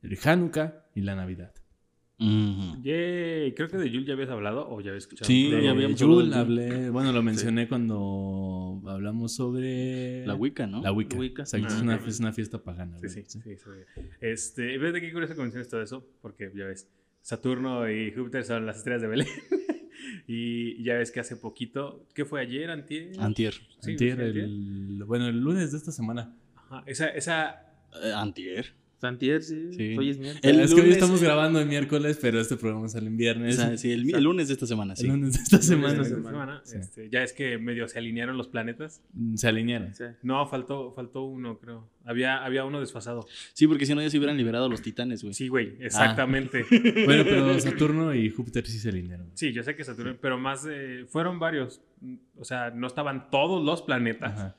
el 0.02 0.18
Hanukkah 0.22 0.84
y 0.94 1.00
la 1.00 1.14
Navidad. 1.16 1.54
Yay. 2.18 3.54
Creo 3.54 3.68
que 3.68 3.78
de 3.78 3.90
Yul 3.90 4.04
ya 4.04 4.12
habías 4.12 4.28
hablado 4.28 4.68
o 4.68 4.82
ya 4.82 4.90
habías 4.90 5.04
escuchado. 5.04 5.26
Sí, 5.26 5.50
De- 5.50 5.62
ya 5.64 5.70
habíamos 5.70 5.98
Yule 5.98 6.24
hablado 6.24 6.44
de 6.44 6.66
hablé, 6.66 6.90
bueno, 6.90 7.10
lo 7.10 7.22
mencioné 7.22 7.68
cuando 7.68 7.96
hablamos 8.90 9.34
sobre... 9.34 10.26
La 10.26 10.34
Wicca, 10.34 10.66
¿no? 10.66 10.80
La 10.82 10.92
Wicca. 10.92 11.16
Wicca. 11.16 11.42
Exacto, 11.42 11.66
Ah, 11.70 11.74
es, 11.76 11.82
una, 11.82 11.96
ok. 11.96 12.06
es 12.06 12.20
una 12.20 12.32
fiesta 12.32 12.62
pagana. 12.62 12.98
Sí, 13.00 13.08
sí, 13.08 13.22
sí. 13.26 13.40
sí. 13.42 13.54
Este, 14.20 14.78
fíjate 14.78 15.00
qué 15.00 15.12
curioso 15.12 15.34
que 15.34 15.42
menciones 15.42 15.68
todo 15.68 15.82
eso, 15.82 16.06
porque 16.22 16.50
ya 16.54 16.66
ves, 16.66 16.88
Saturno 17.22 17.90
y 17.90 18.10
Júpiter 18.12 18.44
son 18.44 18.64
las 18.66 18.78
estrellas 18.78 19.02
de 19.02 19.08
Belén. 19.08 19.28
y 20.26 20.82
ya 20.82 20.94
ves 20.94 21.10
que 21.10 21.20
hace 21.20 21.36
poquito, 21.36 22.06
¿qué 22.14 22.24
fue 22.24 22.40
ayer, 22.40 22.70
antier? 22.70 23.12
Antier. 23.18 23.54
Sí, 23.80 23.92
Antier, 23.92 24.20
antier. 24.20 24.44
el- 24.44 25.02
bueno, 25.06 25.26
el 25.28 25.40
lunes 25.40 25.72
de 25.72 25.78
esta 25.78 25.92
semana. 25.92 26.34
Ajá, 26.56 26.82
esa, 26.86 27.08
esa, 27.08 27.64
Eh, 28.02 28.12
antier. 28.14 28.74
Santier, 29.00 29.42
sí. 29.42 29.72
Sí. 29.74 29.96
Hoy 29.96 30.10
es 30.10 30.18
miércoles. 30.18 30.44
El 30.44 30.60
es 30.60 30.68
que 30.70 30.74
hoy 30.74 30.80
lunes- 30.82 30.96
estamos 30.96 31.22
grabando 31.22 31.60
el 31.60 31.68
miércoles, 31.68 32.18
pero 32.20 32.40
este 32.40 32.56
programa 32.56 32.88
sale 32.88 33.06
en 33.06 33.14
O 33.14 33.16
viernes. 33.16 33.56
sea, 33.56 33.76
sí, 33.76 33.92
el, 33.92 34.12
el 34.14 34.24
lunes 34.24 34.48
de 34.48 34.54
esta 34.54 34.66
semana, 34.66 34.96
sí. 34.96 35.04
El 35.06 35.12
lunes 35.12 35.34
de 35.34 35.42
esta 35.42 35.62
semana. 35.62 35.92
esta 36.02 36.04
semana. 36.04 36.30
semana, 36.30 36.60
Sí. 36.64 36.76
este, 36.80 37.08
ya 37.08 37.22
es 37.22 37.32
que 37.32 37.58
medio 37.58 37.86
se 37.88 37.98
alinearon 37.98 38.36
los 38.36 38.48
planetas. 38.48 39.00
Se 39.36 39.46
alinearon. 39.48 39.94
Sí. 39.94 40.04
No, 40.22 40.46
faltó, 40.48 40.92
faltó 40.92 41.22
uno, 41.22 41.58
creo. 41.58 41.88
Había, 42.04 42.44
había 42.44 42.64
uno 42.64 42.80
desfasado. 42.80 43.26
Sí, 43.52 43.66
porque 43.68 43.86
si 43.86 43.94
no 43.94 44.02
ya 44.02 44.10
se 44.10 44.18
hubieran 44.18 44.36
liberado 44.36 44.64
a 44.64 44.68
los 44.68 44.82
titanes, 44.82 45.22
güey. 45.22 45.34
Sí, 45.34 45.48
güey, 45.48 45.76
exactamente. 45.80 46.64
Bueno, 47.04 47.22
pero 47.24 47.60
Saturno 47.60 48.14
y 48.14 48.30
Júpiter 48.30 48.66
sí 48.66 48.78
se 48.78 48.88
alinearon. 48.88 49.30
Sí, 49.34 49.52
yo 49.52 49.62
sé 49.62 49.76
que 49.76 49.84
Saturno, 49.84 50.16
pero 50.20 50.38
más 50.38 50.64
de- 50.64 51.06
fueron 51.08 51.38
varios. 51.38 51.80
O 52.36 52.44
sea, 52.44 52.70
no 52.70 52.86
estaban 52.86 53.30
todos 53.30 53.64
los 53.64 53.82
planetas, 53.82 54.32
Ajá. 54.32 54.56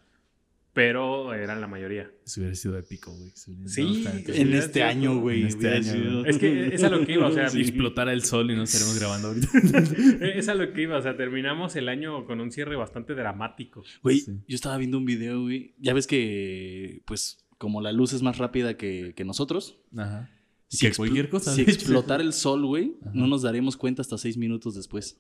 Pero 0.79 1.33
eran 1.33 1.59
la 1.59 1.67
mayoría. 1.67 2.09
Eso 2.25 2.39
hubiera 2.39 2.55
sido 2.55 2.77
épico, 2.77 3.11
güey. 3.11 3.31
Sí, 3.35 4.05
En 4.27 4.53
este 4.53 4.73
sido 4.75 4.85
año, 4.85 5.19
güey. 5.19 5.43
Este 5.43 5.67
año, 5.67 5.83
sido- 5.83 6.25
Es 6.25 6.37
que 6.37 6.73
es 6.73 6.81
a 6.83 6.89
lo 6.89 7.05
que 7.05 7.11
iba, 7.13 7.27
o 7.27 7.33
sea, 7.33 7.49
Si 7.49 7.59
explotara 7.59 8.13
el 8.13 8.23
sol 8.23 8.49
y 8.49 8.55
no 8.55 8.63
estaremos 8.63 8.97
grabando 8.97 9.27
ahorita. 9.27 9.47
es 10.35 10.47
a 10.47 10.55
lo 10.55 10.71
que 10.71 10.83
iba, 10.83 10.97
o 10.97 11.01
sea, 11.01 11.17
terminamos 11.17 11.75
el 11.75 11.89
año 11.89 12.25
con 12.25 12.39
un 12.39 12.49
cierre 12.53 12.77
bastante 12.77 13.13
dramático. 13.13 13.83
Güey, 14.03 14.19
Sí. 14.21 14.31
yo 14.47 14.55
estaba 14.55 14.77
viendo 14.77 14.97
un 14.97 15.03
video, 15.05 15.41
güey. 15.41 15.75
Ya 15.79 15.93
ves 15.93 16.07
que, 16.07 17.01
pues, 17.05 17.45
como 17.57 17.81
la 17.81 17.91
luz 17.91 18.13
es 18.13 18.21
más 18.21 18.37
rápida 18.37 18.77
que, 18.77 19.13
que 19.17 19.25
nosotros. 19.25 19.81
Ajá. 19.97 20.29
Si 20.69 20.85
que 20.85 20.93
expl- 20.93 20.97
cualquier 20.97 21.29
cosa. 21.29 21.53
Si 21.53 21.61
explotara 21.63 22.23
el 22.23 22.31
sol, 22.31 22.65
güey, 22.65 22.93
no 23.11 23.27
nos 23.27 23.41
daremos 23.41 23.75
cuenta 23.75 24.01
hasta 24.01 24.17
seis 24.17 24.37
minutos 24.37 24.75
después. 24.75 25.19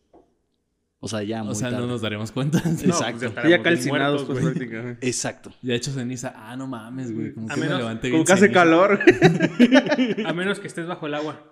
O 1.01 1.07
sea, 1.07 1.23
ya 1.23 1.43
muy 1.43 1.53
O 1.53 1.55
sea, 1.55 1.69
tarde. 1.69 1.81
no 1.83 1.87
nos 1.87 2.01
daremos 2.01 2.31
cuenta. 2.31 2.57
No, 2.65 2.71
pues 2.71 2.83
Exacto. 2.83 3.25
estaremos 3.27 3.57
ya 3.57 3.63
calcinados, 3.63 4.21
muertos, 4.21 4.27
pues 4.27 4.39
güey. 4.41 4.53
prácticamente. 4.53 5.07
Exacto. 5.07 5.53
Ya 5.61 5.73
hecho 5.75 5.91
ceniza. 5.91 6.33
Ah, 6.35 6.55
no 6.57 6.67
mames, 6.67 7.13
güey. 7.15 7.33
Como 7.33 7.47
A 7.49 7.53
que 7.53 7.59
me 7.61 7.65
menos- 7.67 7.79
levanté 7.79 8.11
Como 8.11 8.25
que 8.25 8.33
hace 8.33 8.51
calor. 8.51 8.99
A 10.25 10.33
menos 10.33 10.59
que 10.59 10.67
estés 10.67 10.87
bajo 10.87 11.07
el 11.07 11.13
agua. 11.13 11.43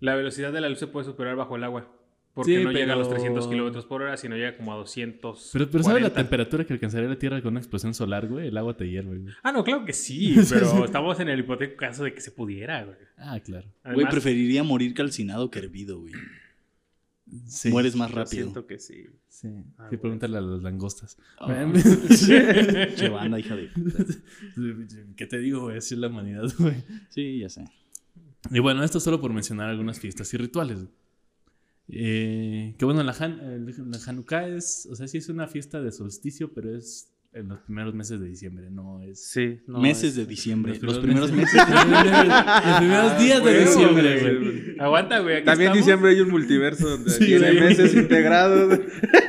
La 0.00 0.14
velocidad 0.14 0.52
de 0.52 0.60
la 0.62 0.68
luz 0.68 0.78
se 0.78 0.86
puede 0.86 1.04
superar 1.04 1.36
bajo 1.36 1.56
el 1.56 1.64
agua. 1.64 1.94
Porque 2.32 2.58
Sí, 2.58 2.64
no 2.64 2.70
llega 2.70 2.92
a 2.92 2.96
los 2.96 3.08
pero- 3.08 3.16
300 3.18 3.48
kilómetros 3.48 3.84
por 3.86 4.02
hora, 4.02 4.16
sino 4.16 4.36
llega 4.36 4.56
como 4.56 4.72
a 4.72 4.76
200. 4.76 5.50
Pero, 5.52 5.68
pero 5.68 5.82
¿sabes 5.84 6.00
la 6.02 6.10
temperatura 6.14 6.64
que 6.64 6.72
alcanzaría 6.72 7.08
la 7.08 7.18
Tierra 7.18 7.42
con 7.42 7.50
una 7.52 7.60
explosión 7.60 7.92
solar, 7.92 8.28
güey? 8.28 8.48
El 8.48 8.56
agua 8.56 8.76
te 8.76 8.88
hierve, 8.88 9.18
güey. 9.18 9.34
Ah, 9.42 9.50
no, 9.52 9.64
claro 9.64 9.84
que 9.84 9.92
sí, 9.92 10.36
pero 10.48 10.84
estamos 10.84 11.18
en 11.20 11.28
el 11.28 11.40
hipotético 11.40 11.76
caso 11.80 12.04
de 12.04 12.14
que 12.14 12.20
se 12.20 12.30
pudiera, 12.30 12.84
güey. 12.84 12.96
Ah, 13.18 13.38
claro. 13.44 13.66
Güey, 13.92 14.08
preferiría 14.08 14.62
morir 14.62 14.94
calcinado 14.94 15.50
que 15.50 15.58
hervido, 15.58 15.98
güey. 16.00 16.14
Sí. 17.46 17.70
Mueres 17.70 17.94
más 17.96 18.10
rápido. 18.10 18.42
siento 18.42 18.66
que 18.66 18.78
sí. 18.78 19.06
Sí. 19.28 19.48
Ah, 19.78 19.86
sí, 19.90 19.96
pregúntale 19.96 20.36
a 20.38 20.40
las 20.40 20.62
langostas. 20.62 21.16
Ah. 21.38 21.70
Che 22.96 23.08
banda, 23.08 23.38
hija 23.38 23.54
de... 23.56 23.70
¿Qué 25.16 25.26
te 25.26 25.38
digo, 25.38 25.62
güey? 25.62 25.78
Así 25.78 25.94
es 25.94 26.00
la 26.00 26.08
humanidad, 26.08 26.44
güey. 26.58 26.82
Sí, 27.10 27.38
ya 27.38 27.48
sé. 27.48 27.64
Y 28.50 28.58
bueno, 28.58 28.82
esto 28.82 29.00
solo 29.00 29.20
por 29.20 29.32
mencionar 29.32 29.68
algunas 29.68 30.00
fiestas 30.00 30.32
y 30.34 30.36
rituales. 30.38 30.80
Eh, 31.88 32.74
que 32.78 32.84
bueno, 32.84 33.02
la, 33.02 33.12
Han- 33.12 33.40
el- 33.40 33.90
la 33.90 33.98
Hanukkah 34.06 34.48
es, 34.48 34.86
o 34.90 34.94
sea, 34.94 35.08
sí 35.08 35.18
es 35.18 35.28
una 35.28 35.46
fiesta 35.48 35.80
de 35.80 35.90
solsticio, 35.92 36.52
pero 36.54 36.74
es 36.76 37.09
en 37.32 37.46
los 37.46 37.60
primeros 37.60 37.94
meses 37.94 38.18
de 38.18 38.26
diciembre, 38.26 38.68
no 38.70 39.02
es... 39.02 39.24
Sí. 39.30 39.60
no, 39.68 39.78
meses 39.80 40.10
es- 40.10 40.16
de 40.16 40.26
diciembre. 40.26 40.72
Los 40.72 40.82
Los 40.82 40.98
primeros 40.98 41.30
primeros 41.30 41.54
meses. 41.54 41.68
meses. 41.68 42.28
Los 42.66 42.78
primeros 42.78 43.18
días 43.20 43.44
de 43.44 43.60
diciembre, 43.60 44.38
güey. 44.40 44.76
Aguanta, 44.80 45.20
güey. 45.20 45.44
También 45.44 45.68
estamos. 45.70 45.76
diciembre 45.86 46.10
hay 46.10 46.20
un 46.22 46.30
multiverso 46.30 46.88
donde 46.88 47.10
Sí, 47.10 47.26
tiene 47.26 47.52
güey. 47.52 47.60
meses 47.60 47.94
integrados. 47.94 48.80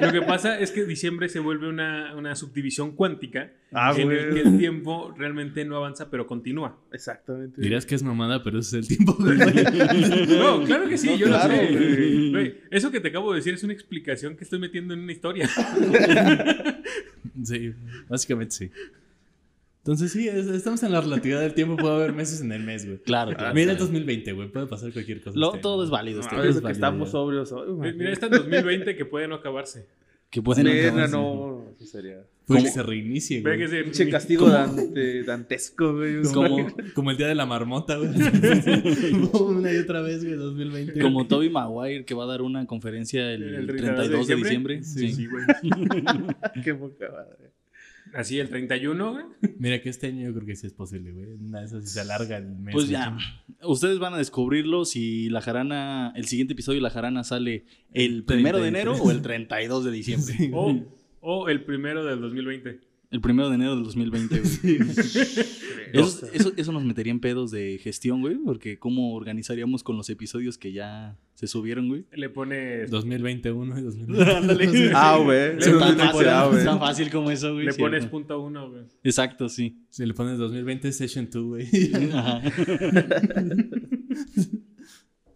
Lo 0.01 0.11
que 0.11 0.21
pasa 0.23 0.57
es 0.59 0.71
que 0.71 0.83
diciembre 0.85 1.29
se 1.29 1.39
vuelve 1.39 1.69
una, 1.69 2.15
una 2.15 2.35
subdivisión 2.35 2.95
cuántica 2.95 3.51
Ah, 3.71 3.93
en 3.95 4.05
güey. 4.07 4.17
el 4.17 4.33
que 4.33 4.41
el 4.41 4.57
tiempo 4.57 5.13
realmente 5.15 5.63
no 5.63 5.77
avanza, 5.77 6.09
pero 6.09 6.25
continúa. 6.25 6.79
Exactamente. 6.91 7.61
Dirás 7.61 7.85
que 7.85 7.93
es 7.95 8.01
mamada, 8.03 8.43
pero 8.43 8.59
ese 8.59 8.79
es 8.79 8.89
el 8.89 8.97
tiempo, 8.97 9.15
güey. 9.19 9.37
No, 9.37 10.63
claro 10.63 10.89
que 10.89 10.97
sí, 10.97 11.07
No, 11.11 11.15
yo 11.17 11.27
claro, 11.27 11.53
lo 11.53 11.59
sé. 11.59 11.67
güey. 11.77 12.31
Güey, 12.31 12.55
eso 12.71 12.89
que 12.91 12.99
te 12.99 13.09
acabo 13.09 13.31
de 13.31 13.37
decir 13.37 13.53
es 13.53 13.63
una 13.63 13.73
explicación 13.73 14.35
que 14.35 14.43
estoy 14.43 14.57
metiendo 14.59 14.93
en 14.95 15.01
una 15.01 15.11
historia. 15.11 15.47
Sí, 17.43 17.73
básicamente 18.09 18.55
sí. 18.55 18.71
Entonces 19.79 20.11
sí, 20.11 20.27
es- 20.27 20.45
estamos 20.47 20.83
en 20.83 20.91
la 20.91 21.01
relatividad 21.01 21.41
del 21.41 21.53
tiempo, 21.55 21.75
puede 21.75 21.95
haber 21.95 22.13
meses 22.13 22.41
en 22.41 22.51
el 22.51 22.61
mes, 22.63 22.85
güey. 22.85 22.99
Claro, 22.99 23.35
claro. 23.35 23.53
Mira 23.55 23.71
el 23.71 23.77
2020, 23.79 24.31
güey, 24.33 24.47
puede 24.49 24.67
pasar 24.67 24.93
cualquier 24.93 25.21
cosa. 25.23 25.37
Lo- 25.39 25.47
este 25.49 25.59
todo 25.61 25.83
es 25.83 25.89
válido. 25.89 26.19
No, 26.19 26.23
Este. 26.25 26.35
Eso 26.35 26.49
es 26.49 26.55
que 26.57 26.61
válido, 26.61 26.71
estamos 26.71 27.07
ya. 27.07 27.11
sobrios 27.11 27.51
hoy. 27.51 27.93
Mira, 27.93 28.11
está 28.11 28.27
en 28.27 28.33
2020 28.33 28.95
que 28.95 29.05
puede 29.05 29.27
no 29.27 29.35
acabarse. 29.35 29.87
Que 30.29 30.41
pueden 30.41 30.65
Nena, 30.65 30.87
acabarse. 31.05 31.11
no, 31.17 31.65
eso 31.75 31.85
sería. 31.85 32.23
Puede 32.51 32.63
que 32.63 32.69
¿Cómo? 32.69 32.73
se 32.75 32.83
reinicie, 32.83 33.41
Ve 33.41 33.55
güey. 33.55 33.59
que 33.59 33.67
se- 33.67 33.83
Pinche 33.83 34.09
castigo 34.09 34.49
dante- 34.49 35.23
dantesco, 35.23 35.93
güey. 35.95 36.21
Como, 36.33 36.67
Como 36.95 37.11
el 37.11 37.17
día 37.17 37.27
de 37.27 37.35
la 37.35 37.45
marmota, 37.45 37.97
güey. 37.97 38.09
Una 39.33 39.71
y 39.73 39.77
otra 39.77 40.01
vez, 40.01 40.23
güey, 40.23 40.35
2020. 40.35 40.99
como 41.01 41.27
Toby 41.27 41.49
Maguire 41.49 42.05
que 42.05 42.13
va 42.13 42.23
a 42.25 42.27
dar 42.27 42.41
una 42.41 42.65
conferencia 42.65 43.31
el, 43.31 43.43
¿El 43.55 43.67
32 43.67 44.27
de 44.27 44.35
diciembre. 44.35 44.83
Sí. 44.83 45.11
Sí, 45.13 45.27
güey. 45.27 45.45
Qué 46.63 46.73
poca 46.75 47.05
madre. 47.11 47.51
Así 48.13 48.39
el 48.39 48.49
31, 48.49 49.11
güey. 49.13 49.25
Mira 49.57 49.81
que 49.81 49.87
este 49.89 50.07
año 50.07 50.27
yo 50.27 50.33
creo 50.33 50.45
que 50.45 50.55
sí 50.57 50.67
es 50.67 50.73
posible, 50.73 51.11
güey. 51.13 51.27
Una 51.39 51.59
de 51.61 51.65
esas 51.67 51.83
sí 51.85 51.91
se 51.91 52.01
alarga 52.01 52.37
el 52.37 52.47
mes. 52.57 52.73
Pues 52.73 52.87
de 52.87 52.93
ya, 52.93 53.17
ustedes 53.63 53.99
van 53.99 54.13
a 54.13 54.17
descubrirlo 54.17 54.83
si 54.83 55.29
la 55.29 55.39
jarana, 55.39 56.11
el 56.15 56.25
siguiente 56.25 56.51
episodio 56.53 56.79
de 56.79 56.83
la 56.83 56.89
jarana 56.89 57.23
sale 57.23 57.63
el 57.93 58.25
primero 58.25 58.57
de 58.57 58.69
33. 58.69 58.95
enero 58.97 59.01
o 59.03 59.11
el 59.11 59.21
32 59.21 59.85
de 59.85 59.91
diciembre. 59.91 60.33
Sí, 60.37 60.49
güey. 60.49 60.83
O, 61.21 61.47
el 61.49 61.63
primero 61.63 62.03
del 62.03 62.19
2020. 62.21 62.79
El 63.11 63.19
primero 63.19 63.49
de 63.49 63.55
enero 63.55 63.75
del 63.75 63.83
2020, 63.83 64.39
güey. 64.39 64.79
Eso, 65.93 66.25
eso, 66.33 66.53
eso 66.55 66.71
nos 66.71 66.85
metería 66.85 67.11
en 67.11 67.19
pedos 67.19 67.51
de 67.51 67.77
gestión, 67.83 68.21
güey, 68.21 68.37
porque 68.37 68.79
cómo 68.79 69.13
organizaríamos 69.13 69.83
con 69.83 69.97
los 69.97 70.09
episodios 70.09 70.57
que 70.57 70.71
ya 70.71 71.17
se 71.33 71.47
subieron, 71.47 71.89
güey. 71.89 72.05
Le 72.13 72.29
pones, 72.29 72.89
2021 72.89 73.77
y 73.77 73.81
2020. 73.81 74.31
Ándale. 74.37 74.91
Ah, 74.95 75.17
güey. 75.21 75.55
Le 75.55 75.61
Sí, 75.61 75.71
pones 75.71 75.97
tan, 75.97 76.09
Ah, 76.29 76.49
tan 76.63 76.79
fácil 76.79 77.09
como 77.11 77.29
eso, 77.29 77.51
güey. 77.53 77.65
le 77.65 77.73
cierto. 77.73 77.91
pones 77.91 78.05
punto 78.05 78.39
uno, 78.41 78.69
güey. 78.71 78.83
Exacto, 79.03 79.49
sí. 79.49 79.83
Si 79.89 80.05
le 80.05 80.13
pones 80.13 80.37
2020 80.37 80.89
Session 80.93 81.27
2, 81.29 81.43
güey. 81.43 81.67
Ajá. 82.13 82.41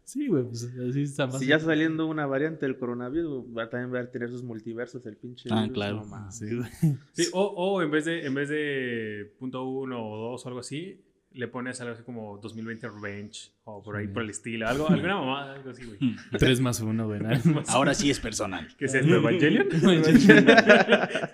Sí, 0.06 0.28
güey, 0.28 0.44
pues 0.44 0.64
así 0.64 1.02
está 1.02 1.26
fácil. 1.26 1.40
Si 1.42 1.48
ya 1.48 1.56
está 1.56 1.70
saliendo 1.70 2.06
una 2.06 2.26
variante 2.28 2.66
del 2.68 2.78
coronavirus, 2.78 3.46
va 3.58 3.64
a 3.64 3.70
también 3.70 3.92
va 3.94 4.00
a 4.06 4.12
tener 4.12 4.30
sus 4.30 4.44
multiversos 4.44 5.04
el 5.08 5.18
pinche. 5.18 5.50
Ah, 5.52 5.62
virus, 5.64 5.74
claro. 5.74 6.06
no. 6.06 6.32
Sí, 6.32 6.56
güey. 6.56 6.70
Sí, 7.14 7.28
o, 7.34 7.42
o 7.44 7.82
en 7.82 7.90
vez 7.92 8.06
de 8.06 8.26
en 8.26 8.34
vez 8.36 8.50
de 8.50 9.34
punto 9.40 9.64
uno 9.64 10.08
o 10.08 10.32
dos 10.32 10.46
o 10.46 10.48
algo 10.48 10.60
así, 10.60 11.02
le 11.32 11.48
pones 11.48 11.82
algo 11.82 11.96
así 11.96 12.04
como 12.04 12.38
2020 12.38 12.88
Revenge 12.88 13.52
o 13.64 13.82
por 13.84 13.98
ahí 13.98 14.06
Sí. 14.06 14.14
por 14.14 14.24
el 14.24 14.30
estilo, 14.30 14.68
algo, 14.68 14.88
alguna 14.90 15.16
mamada, 15.20 15.54
algo 15.56 15.72
así, 15.72 15.84
güey. 15.86 15.98
3 16.38 16.62
más 16.62 16.80
1, 16.82 17.06
güey. 17.08 17.20
más. 17.20 17.68
Ahora 17.70 17.94
sí 17.96 18.10
es 18.12 18.20
personal. 18.20 18.68
¿Qué 18.78 18.86
es 18.86 18.94
esto, 18.94 19.16
Evangelion? 19.16 19.68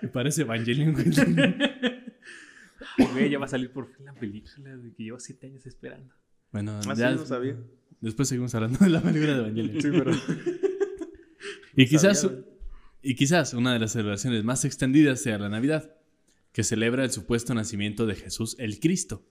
Me 0.02 0.08
parece 0.08 0.42
Evangelion, 0.42 0.94
güey. 0.94 1.10
Güey, 3.12 3.30
ya 3.30 3.38
va 3.38 3.44
a 3.44 3.48
salir 3.48 3.70
por 3.70 3.86
fin 3.94 4.06
la 4.06 4.14
película 4.14 4.76
de 4.76 4.92
que 4.94 5.02
llevo 5.04 5.18
siete 5.20 5.46
años 5.46 5.64
esperando. 5.66 6.14
Bueno, 6.50 6.72
Ah, 6.86 6.94
sí, 6.94 7.00
ya. 7.00 7.10
no 7.12 7.24
sabía. 7.24 7.56
Después 8.02 8.28
seguimos 8.28 8.54
hablando 8.54 8.80
de 8.80 8.90
la 8.90 9.00
película 9.00 9.32
de 9.32 9.38
Evangelion. 9.38 9.80
Sí, 9.80 9.88
pero... 9.90 10.12
Y 11.74 11.86
quizás, 11.86 12.28
y 13.00 13.14
quizás 13.14 13.54
una 13.54 13.72
de 13.72 13.78
las 13.78 13.92
celebraciones 13.92 14.44
más 14.44 14.64
extendidas 14.66 15.20
sea 15.20 15.38
la 15.38 15.48
Navidad, 15.48 15.96
que 16.52 16.64
celebra 16.64 17.04
el 17.04 17.10
supuesto 17.10 17.54
nacimiento 17.54 18.04
de 18.04 18.16
Jesús 18.16 18.56
el 18.58 18.78
Cristo. 18.78 19.24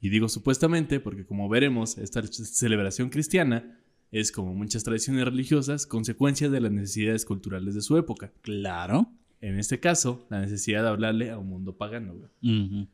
Y 0.00 0.10
digo 0.10 0.28
supuestamente 0.28 1.00
porque 1.00 1.26
como 1.26 1.48
veremos, 1.48 1.98
esta 1.98 2.22
celebración 2.22 3.08
cristiana 3.08 3.80
es, 4.12 4.30
como 4.30 4.54
muchas 4.54 4.84
tradiciones 4.84 5.24
religiosas, 5.24 5.86
consecuencia 5.86 6.48
de 6.48 6.60
las 6.60 6.70
necesidades 6.70 7.24
culturales 7.24 7.74
de 7.74 7.82
su 7.82 7.96
época. 7.96 8.32
Claro. 8.42 9.10
En 9.40 9.58
este 9.58 9.80
caso, 9.80 10.26
la 10.30 10.40
necesidad 10.40 10.82
de 10.82 10.88
hablarle 10.88 11.30
a 11.30 11.38
un 11.38 11.48
mundo 11.48 11.76
pagano. 11.76 12.14
Ujú. 12.42 12.88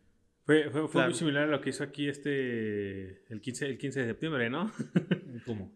Fue, 0.47 0.65
fue, 0.71 0.83
fue 0.83 0.91
Claro. 0.93 1.09
muy 1.11 1.19
similar 1.19 1.45
a 1.45 1.47
lo 1.51 1.61
que 1.61 1.71
hizo 1.71 1.83
aquí 1.85 2.09
este 2.09 3.25
el 3.33 3.41
15, 3.41 3.67
el 3.67 3.79
15 3.79 4.01
de 4.01 4.07
septiembre, 4.07 4.51
¿no? 4.51 4.71
¿Cómo? 5.47 5.73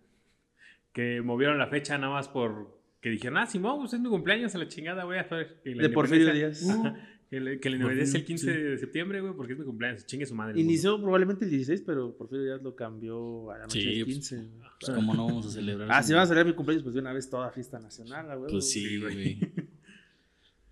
que 0.93 1.21
movieron 1.23 1.59
la 1.59 1.69
fecha 1.69 1.97
nada 1.97 2.13
más 2.15 2.29
por 2.29 2.77
que 3.01 3.11
dijeron, 3.11 3.39
ah, 3.39 3.47
Simón, 3.47 3.79
pues 3.79 3.93
es 3.93 4.01
mi 4.01 4.09
cumpleaños 4.09 4.53
a 4.55 4.59
la 4.59 4.67
chingada, 4.67 5.05
voy 5.05 5.19
a 5.19 5.21
hacer. 5.21 5.61
que 5.63 5.75
la 5.75 5.83
De 5.85 5.91
Porfirio 5.91 6.33
Díaz. 6.33 6.69
Ajá, 6.69 6.97
que, 7.31 7.39
le- 7.41 7.61
que 7.61 7.71
la 7.71 7.77
independencia 7.77 8.19
es 8.19 8.27
el 8.27 8.35
Porfirio, 8.35 8.53
15 8.55 8.71
de 8.71 8.79
septiembre, 8.79 9.21
güey, 9.21 9.35
porque 9.35 9.53
es 9.53 9.59
mi 9.61 9.65
cumpleaños. 9.65 10.05
Chingue 10.07 10.27
su 10.27 10.35
madre. 10.35 10.61
Inició 10.61 11.01
probablemente 11.01 11.45
el 11.45 11.51
16, 11.53 11.83
pero 11.87 12.17
Porfirio 12.17 12.45
Díaz 12.47 12.63
lo 12.63 12.75
cambió 12.75 13.49
a 13.53 13.59
la 13.59 13.65
noche 13.65 13.81
Sí, 13.81 13.87
del 13.95 14.05
pues, 14.07 14.15
15. 14.17 14.49
Pues, 14.81 14.93
¿Cómo 14.97 15.15
no 15.15 15.27
vamos 15.27 15.47
a 15.47 15.51
celebrar 15.51 15.89
Ah, 15.93 16.03
si 16.03 16.13
van 16.13 16.23
a 16.23 16.27
celebrar 16.27 16.47
mi 16.47 16.55
cumpleaños, 16.55 16.83
pues 16.83 16.95
de 16.95 17.01
una 17.01 17.13
vez 17.13 17.31
toda 17.31 17.51
fiesta 17.53 17.79
nacional, 17.79 18.37
güey. 18.37 18.51
Pues 18.51 18.69
sí, 18.69 18.99
güey. 19.01 19.39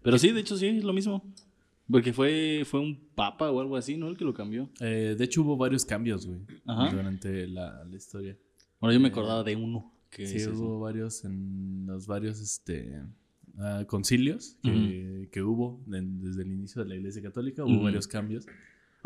Pero 0.02 0.18
sí, 0.18 0.32
de 0.32 0.40
hecho 0.40 0.56
sí, 0.56 0.66
es 0.66 0.82
lo 0.84 0.92
mismo. 0.92 1.22
Porque 1.90 2.12
fue, 2.12 2.62
fue 2.66 2.80
un 2.80 2.98
papa 3.14 3.50
o 3.50 3.60
algo 3.60 3.76
así, 3.76 3.96
¿no? 3.96 4.08
El 4.08 4.16
que 4.16 4.24
lo 4.24 4.34
cambió. 4.34 4.68
Eh, 4.80 5.14
de 5.16 5.24
hecho, 5.24 5.42
hubo 5.42 5.56
varios 5.56 5.84
cambios, 5.84 6.26
güey, 6.26 6.40
Ajá. 6.66 6.90
durante 6.94 7.46
la, 7.46 7.84
la 7.84 7.96
historia. 7.96 8.36
Bueno, 8.80 8.92
yo 8.94 9.00
me 9.00 9.08
acordaba 9.08 9.42
de 9.44 9.54
uno. 9.56 9.92
Que 10.10 10.26
Sí, 10.26 10.36
es 10.38 10.46
hubo 10.48 10.80
varios 10.80 11.24
en 11.24 11.84
los 11.86 12.06
varios 12.06 12.40
este, 12.40 13.02
ah, 13.58 13.84
concilios 13.86 14.56
que, 14.62 15.28
que 15.30 15.42
hubo 15.42 15.80
en- 15.92 16.20
desde 16.22 16.42
el 16.42 16.52
inicio 16.52 16.82
de 16.82 16.88
la 16.88 16.96
Iglesia 16.96 17.20
Católica. 17.22 17.64
Hubo 17.64 17.82
varios 17.82 18.06
cambios. 18.08 18.46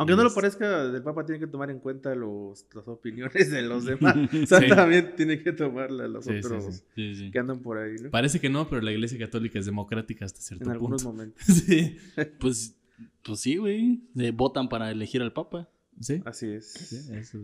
Aunque 0.00 0.16
no 0.16 0.24
lo 0.24 0.34
parezca, 0.34 0.82
el 0.82 1.02
Papa 1.02 1.24
tiene 1.26 1.38
que 1.38 1.46
tomar 1.46 1.70
en 1.70 1.78
cuenta 1.78 2.14
los, 2.14 2.66
las 2.74 2.88
opiniones 2.88 3.50
de 3.50 3.62
los 3.62 3.84
demás. 3.84 4.16
O 4.42 4.46
sea, 4.46 4.60
Sí. 4.60 4.68
también 4.68 5.14
tiene 5.16 5.42
que 5.42 5.52
tomarla 5.52 6.08
los 6.08 6.24
Sí, 6.24 6.38
otros 6.38 6.82
sí. 6.94 7.30
Que 7.30 7.38
andan 7.38 7.60
por 7.60 7.78
ahí, 7.78 7.96
¿no? 8.02 8.10
Parece 8.10 8.40
que 8.40 8.48
no, 8.48 8.68
pero 8.68 8.80
la 8.82 8.92
Iglesia 8.92 9.18
Católica 9.18 9.58
es 9.58 9.66
democrática 9.66 10.24
hasta 10.24 10.40
cierto 10.40 10.64
En 10.64 10.70
algunos 10.70 11.02
punto. 11.04 11.16
momentos. 11.16 11.44
sí. 11.46 11.96
Pues, 12.40 12.76
pues 13.22 13.40
sí, 13.40 13.56
güey. 13.56 14.00
Eh, 14.16 14.30
votan 14.30 14.68
para 14.68 14.90
elegir 14.90 15.20
al 15.22 15.32
papa. 15.32 15.68
Sí. 16.00 16.22
Así 16.24 16.46
es. 16.48 16.72
Sí, 16.72 16.96
eso. 17.14 17.38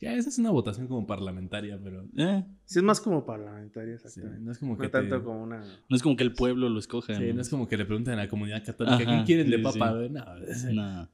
Ya, 0.00 0.14
esa 0.14 0.28
es 0.28 0.38
una 0.38 0.50
votación 0.50 0.86
como 0.86 1.06
parlamentaria, 1.06 1.78
pero 1.82 2.04
Eh, 2.16 2.44
Sí, 2.64 2.78
es 2.78 2.84
más 2.84 3.00
como 3.00 3.26
parlamentaria, 3.26 3.98
sí, 3.98 4.06
exactamente. 4.06 4.44
no 4.44 4.52
es 4.52 4.58
como 4.58 4.74
No 4.74 4.78
que 4.80 4.88
tanto 4.88 5.18
te- 5.18 5.24
como 5.24 5.42
una... 5.42 5.58
no 5.88 5.96
es 5.96 6.02
como 6.02 6.14
que 6.16 6.22
el 6.22 6.32
pueblo 6.34 6.68
lo 6.68 6.78
escoja. 6.78 7.14
Sí, 7.16 7.32
no 7.32 7.40
es 7.40 7.48
como 7.48 7.66
que 7.66 7.76
le 7.76 7.84
pregunten 7.84 8.14
a 8.14 8.16
la 8.18 8.28
comunidad 8.28 8.64
católica 8.64 8.94
Ajá, 8.96 9.04
quién 9.04 9.24
quieren 9.24 9.50
de 9.50 9.56
sí, 9.56 9.62
papa, 9.62 9.88
sí. 9.90 9.94
güey. 9.96 10.10
No, 10.10 10.24
Nah, 10.74 11.06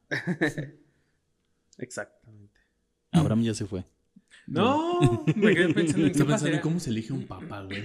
Exactamente. 1.78 2.60
Abraham 3.12 3.42
ya 3.42 3.54
se 3.54 3.66
fue. 3.66 3.84
No, 4.46 5.24
me 5.36 5.54
quedé 5.54 5.72
pensando 5.72 6.06
en 6.06 6.12
qué 6.12 6.24
pensando 6.24 6.56
en 6.56 6.60
cómo 6.60 6.78
se 6.78 6.90
elige 6.90 7.12
un 7.12 7.26
papa, 7.26 7.62
güey. 7.62 7.82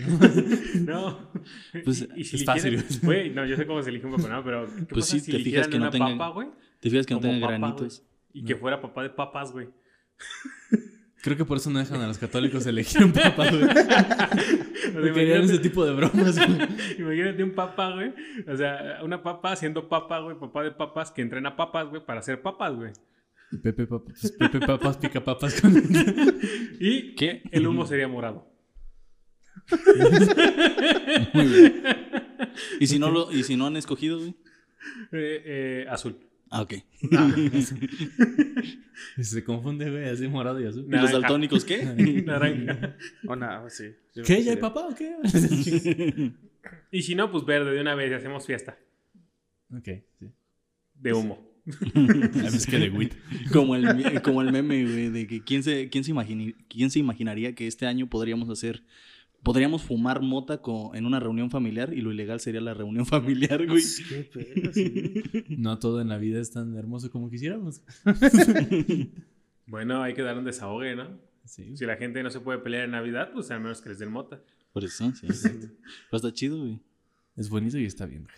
No. 0.82 1.32
Pues, 1.86 2.08
y, 2.16 2.22
y 2.22 2.24
si 2.26 2.36
es 2.38 2.46
fácil, 2.46 2.84
Güey, 3.04 3.30
no, 3.30 3.46
yo 3.46 3.56
sé 3.56 3.66
cómo 3.66 3.82
se 3.82 3.90
elige 3.92 4.06
un 4.08 4.16
papá, 4.18 4.28
¿no? 4.28 4.44
Pero 4.44 4.66
¿qué 4.66 4.86
Pues 4.86 5.06
pasa 5.06 5.12
sí, 5.12 5.20
si 5.22 5.32
te 5.32 5.40
fijas 5.40 5.68
que 5.68 5.78
no 5.78 5.84
una 5.84 5.92
tengan- 5.92 6.18
papa, 6.18 6.34
güey? 6.34 6.48
¿Te 6.80 6.90
fijas 6.90 7.06
que 7.06 7.14
no 7.14 7.20
tenga 7.22 7.40
papa, 7.48 7.58
granitos? 7.58 8.04
Y 8.34 8.44
que 8.44 8.56
fuera 8.56 8.82
papá 8.82 9.04
de 9.04 9.10
papas, 9.12 9.52
güey. 9.54 9.70
Creo 11.22 11.36
que 11.36 11.44
por 11.44 11.58
eso 11.58 11.70
no 11.70 11.80
dejan 11.80 12.00
a 12.02 12.08
los 12.08 12.18
católicos 12.18 12.66
elegir 12.66 13.04
un 13.04 13.12
papa, 13.12 13.50
güey. 13.50 13.62
Porque 14.94 15.10
harían 15.10 15.44
ese 15.44 15.56
imagínate, 15.56 15.60
tipo 15.60 15.86
de 15.86 15.94
bromas, 15.94 16.38
güey. 16.38 16.68
imagínate 16.98 17.44
un 17.44 17.52
papá, 17.52 17.94
güey. 17.94 18.14
O 18.48 18.56
sea, 18.56 19.00
una 19.04 19.22
papa 19.22 19.56
siendo 19.58 19.90
papa, 19.90 20.20
güey, 20.20 20.40
papá 20.40 20.64
de 20.64 20.72
papas, 20.72 21.12
que 21.12 21.22
entrena 21.22 21.58
papas, 21.58 21.90
güey, 21.90 22.06
para 22.06 22.22
ser 22.22 22.42
papas, 22.42 22.74
güey. 22.74 22.94
Pepe 23.64 23.88
Papas, 23.88 24.32
Pepe 24.38 24.60
Papas 24.60 24.98
pica 24.98 25.24
papas 25.24 25.60
con... 25.60 25.74
Y 26.80 27.16
¿Qué? 27.16 27.42
el 27.52 27.66
humo 27.68 27.86
sería 27.86 28.08
morado. 28.08 28.48
Muy 31.34 31.46
bien. 31.48 31.84
¿Y 32.80 32.88
si 32.88 33.00
no, 33.00 33.10
lo, 33.10 33.32
y 33.32 33.44
si 33.44 33.56
no 33.58 33.66
han 33.68 33.76
escogido, 33.76 34.20
güey? 34.20 34.36
Eh, 35.12 35.42
eh, 35.46 35.86
azul. 35.90 36.18
Ah, 36.52 36.64
ok. 36.64 36.74
Se 39.22 39.44
confunde, 39.44 39.90
güey, 39.90 40.10
así 40.10 40.28
morado 40.28 40.60
y 40.62 40.66
azul. 40.66 40.86
¿Y 40.88 40.92
los 40.92 41.12
daltónicos 41.12 41.66
qué? 41.66 41.84
Naranja. 42.26 42.96
O 43.28 43.36
nada, 43.36 43.70
sí. 43.70 43.86
Yo 44.16 44.24
¿Qué? 44.24 44.44
¿Ya 44.44 44.52
hay 44.52 44.58
papá 44.58 44.88
o 44.88 44.96
qué? 44.96 45.16
Y 46.92 47.04
si 47.04 47.16
no, 47.16 47.32
pues 47.32 47.46
verde 47.46 47.72
de 47.72 47.80
una 47.80 47.96
vez 47.96 48.12
y 48.12 48.16
hacemos 48.16 48.46
fiesta. 48.46 48.78
ok, 49.76 49.88
sí. 50.20 50.26
De 50.96 51.14
humo. 51.14 51.48
A 51.96 52.42
veces 52.44 52.68
que 52.68 52.78
de 52.80 52.90
wit. 52.90 53.14
Como 53.54 53.76
el, 53.76 54.22
como 54.22 54.42
el 54.42 54.52
meme, 54.52 54.84
güey, 54.84 55.10
de 55.10 55.26
que 55.26 55.42
quién 55.42 55.64
se, 55.64 55.90
quién, 55.90 56.04
se 56.04 56.12
imagini- 56.12 56.56
quién 56.68 56.92
se 56.92 57.00
imaginaría 57.00 57.56
que 57.56 57.66
este 57.66 57.86
año 57.86 58.10
podríamos 58.10 58.50
hacer, 58.50 58.84
podríamos 59.44 59.84
fumar 59.84 60.22
mota 60.22 60.62
co- 60.62 60.94
en 60.96 61.06
una 61.06 61.20
reunión 61.20 61.50
familiar 61.50 61.94
y 61.94 62.02
lo 62.02 62.12
ilegal 62.12 62.40
sería 62.40 62.62
la 62.62 62.74
reunión 62.74 63.06
familiar, 63.06 63.66
güey. 63.66 63.84
Qué 64.08 64.24
pedo, 64.24 64.74
sí. 64.74 65.24
No 65.58 65.80
todo 65.80 66.02
en 66.02 66.10
la 66.10 66.18
vida 66.18 66.40
es 66.40 66.52
tan 66.52 66.76
hermoso 66.76 67.10
como 67.12 67.30
quisiéramos. 67.30 67.82
Bueno, 69.66 70.02
hay 70.02 70.16
que 70.16 70.24
dar 70.24 70.36
un 70.38 70.46
desahogue, 70.46 70.96
¿no? 70.96 71.20
Sí. 71.46 71.78
Si 71.78 71.86
la 71.86 71.96
gente 71.96 72.24
no 72.24 72.32
se 72.32 72.40
puede 72.40 72.58
pelear 72.60 72.86
en 72.86 72.92
Navidad, 72.92 73.30
pues 73.34 73.52
al 73.52 73.62
menos 73.62 73.82
que 73.82 73.90
les 73.90 74.00
den 74.00 74.12
mota. 74.12 74.42
Por 74.74 74.84
eso, 74.84 75.12
sí. 75.14 75.28
Pero 75.28 75.72
está 76.12 76.34
chido, 76.34 76.58
güey. 76.58 76.80
Es 77.36 77.50
bonito 77.50 77.78
y 77.78 77.86
está 77.86 78.06
bien, 78.08 78.24
güey. 78.24 78.36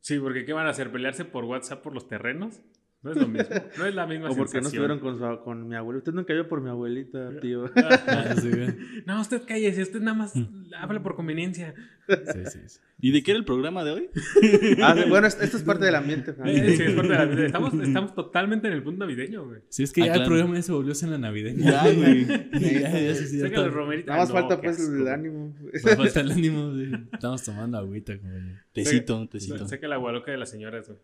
Sí, 0.00 0.18
porque 0.18 0.44
¿qué 0.44 0.52
van 0.52 0.66
a 0.66 0.70
hacer? 0.70 0.92
¿Pelearse 0.92 1.24
por 1.24 1.44
WhatsApp 1.44 1.82
por 1.82 1.94
los 1.94 2.06
terrenos? 2.06 2.60
No 3.02 3.12
es 3.12 3.16
lo 3.16 3.28
mismo. 3.28 3.54
No 3.78 3.86
es 3.86 3.94
la 3.94 4.06
misma 4.06 4.28
O 4.30 4.36
porque 4.36 4.60
no 4.60 4.66
estuvieron 4.66 4.98
con, 4.98 5.18
su- 5.18 5.42
con 5.42 5.66
mi 5.66 5.74
abuelo. 5.74 5.98
Usted 5.98 6.12
nunca 6.12 6.34
vio 6.34 6.46
por 6.48 6.60
mi 6.60 6.68
abuelita, 6.68 7.30
tío. 7.40 7.64
Ah, 7.74 8.34
sí, 8.38 8.50
güey. 8.54 8.76
No, 9.06 9.20
usted 9.22 9.42
cállese. 9.46 9.82
Usted 9.82 10.00
nada 10.00 10.16
más 10.18 10.34
habla 10.78 11.02
por 11.02 11.14
conveniencia. 11.16 11.74
Sí, 12.08 12.14
sí, 12.50 12.58
sí. 12.66 12.78
¿Y 13.02 13.12
de 13.12 13.22
qué 13.22 13.30
era 13.30 13.38
el 13.38 13.46
programa 13.46 13.84
de 13.84 13.92
hoy? 13.92 14.10
Ah, 14.82 14.94
sí, 14.96 15.08
bueno, 15.08 15.26
esto 15.28 15.44
es 15.56 15.62
parte 15.62 15.86
del 15.86 15.94
ambiente. 15.94 16.34
Eh, 16.44 16.76
sí, 16.76 16.82
es 16.82 16.92
parte 16.94 17.12
de 17.12 17.18
la 17.18 17.24
vida. 17.24 17.46
Estamos, 17.46 17.72
estamos 17.74 18.14
totalmente 18.14 18.66
en 18.68 18.74
el 18.74 18.82
punto 18.82 19.00
navideño, 19.06 19.46
güey. 19.46 19.60
Sí, 19.70 19.82
es 19.84 19.92
que 19.92 20.02
Ah, 20.02 20.06
ya 20.06 20.14
el 20.16 20.24
programa 20.24 20.54
ya 20.56 20.62
se 20.62 20.72
volvió 20.72 20.92
en 21.02 21.10
la 21.10 21.18
navideña. 21.18 21.70
Ya, 21.70 21.92
güey. 21.92 22.26
ya, 22.26 22.90
ya, 23.00 23.14
sí, 23.14 23.26
sí. 23.28 23.36
Nada 23.38 23.70
más 24.18 24.28
No, 24.28 24.34
falta 24.34 24.60
pues 24.60 24.78
asco, 24.78 24.92
el 24.92 25.00
güey. 25.02 25.12
ánimo. 25.14 25.54
Me 25.72 25.96
falta 25.96 26.20
el 26.20 26.30
ánimo. 26.32 26.74
sí. 26.74 26.92
Estamos 27.14 27.42
tomando 27.44 27.78
agüita, 27.78 28.18
compañero. 28.18 28.58
Tecito, 28.72 29.26
tecito. 29.28 29.66
Saca 29.66 29.88
la 29.88 29.96
gualoca 29.96 30.30
de 30.32 30.36
las 30.36 30.50
señoras, 30.50 30.86
güey. 30.88 30.98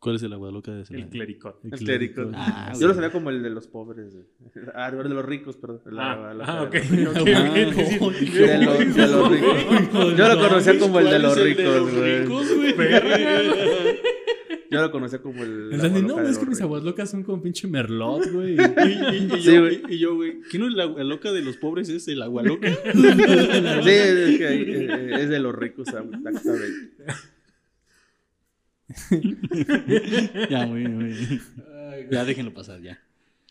¿Cuál 0.00 0.14
es 0.14 0.22
el 0.22 0.32
agua 0.32 0.52
loca 0.52 0.70
de 0.72 0.82
ese? 0.82 0.94
El 0.94 1.08
clericot. 1.08 1.58
El 1.64 1.70
clérigo. 1.72 2.30
Ah, 2.34 2.72
Yo 2.78 2.86
lo 2.86 2.94
sabía 2.94 3.10
como 3.10 3.30
el 3.30 3.42
de 3.42 3.50
los 3.50 3.66
pobres. 3.66 4.14
güey. 4.14 4.26
Ah, 4.74 4.90
el 4.90 5.08
de 5.08 5.14
los 5.14 5.24
ricos, 5.24 5.56
perdón. 5.56 5.80
La- 5.86 6.12
Ah, 6.12 6.16
la- 6.16 6.30
ah, 6.30 6.34
la- 6.34 6.44
Ah, 6.60 6.62
ok, 6.62 6.72
De 6.74 7.04
los, 9.08 9.28
ricos. 9.28 10.16
Yo 10.16 10.28
lo 10.28 10.38
conocía 10.48 10.78
como 10.78 11.00
el 11.00 11.10
de 11.10 11.18
los 11.18 11.36
ricos, 11.42 11.92
güey. 11.94 12.28
Yo 14.70 14.82
lo 14.82 14.90
conocía 14.92 15.20
como 15.22 15.42
el. 15.42 15.72
El 15.72 15.78
la 15.78 15.88
no, 15.88 16.16
de 16.16 16.30
es 16.30 16.38
que 16.38 16.44
mis 16.46 16.60
aguas 16.60 16.82
locas 16.82 17.08
son 17.10 17.22
como 17.22 17.40
pinche 17.42 17.66
merlot, 17.66 18.30
güey. 18.30 18.54
Y, 18.54 18.58
y- 18.60 19.32
y 19.34 19.40
Sí, 19.40 19.54
yo, 19.54 19.60
güey. 19.62 19.82
y, 19.88 19.94
y 19.94 19.98
yo, 19.98 20.14
güey, 20.14 20.40
¿quién 20.50 20.62
es 20.64 20.74
la 20.74 20.82
agua 20.84 21.02
loca 21.04 21.32
de 21.32 21.40
los 21.40 21.56
pobres? 21.56 21.88
Es 21.88 22.06
el 22.06 22.20
agua 22.20 22.42
loca. 22.42 22.68
Sí, 22.92 23.90
es, 23.90 24.38
que, 24.38 24.48
eh, 24.50 25.22
es 25.22 25.30
de 25.30 25.38
los 25.40 25.54
ricos, 25.54 25.88
exactamente. 25.88 26.38
ya, 30.50 30.66
muy 30.66 30.80
bien, 30.80 30.94
muy 30.96 31.04
bien. 31.04 31.40
Ya, 32.10 32.24
déjenlo 32.24 32.54
pasar, 32.54 32.80
ya. 32.80 32.98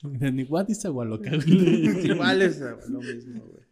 Ni 0.03 0.43
what 0.43 0.67
is 0.69 0.85
agua 0.85 1.05
loca, 1.05 1.31
güey. 1.31 2.05
Igual 2.05 2.41
es 2.41 2.59
lo 2.59 2.99
mismo, 2.99 3.45
güey. 3.45 3.63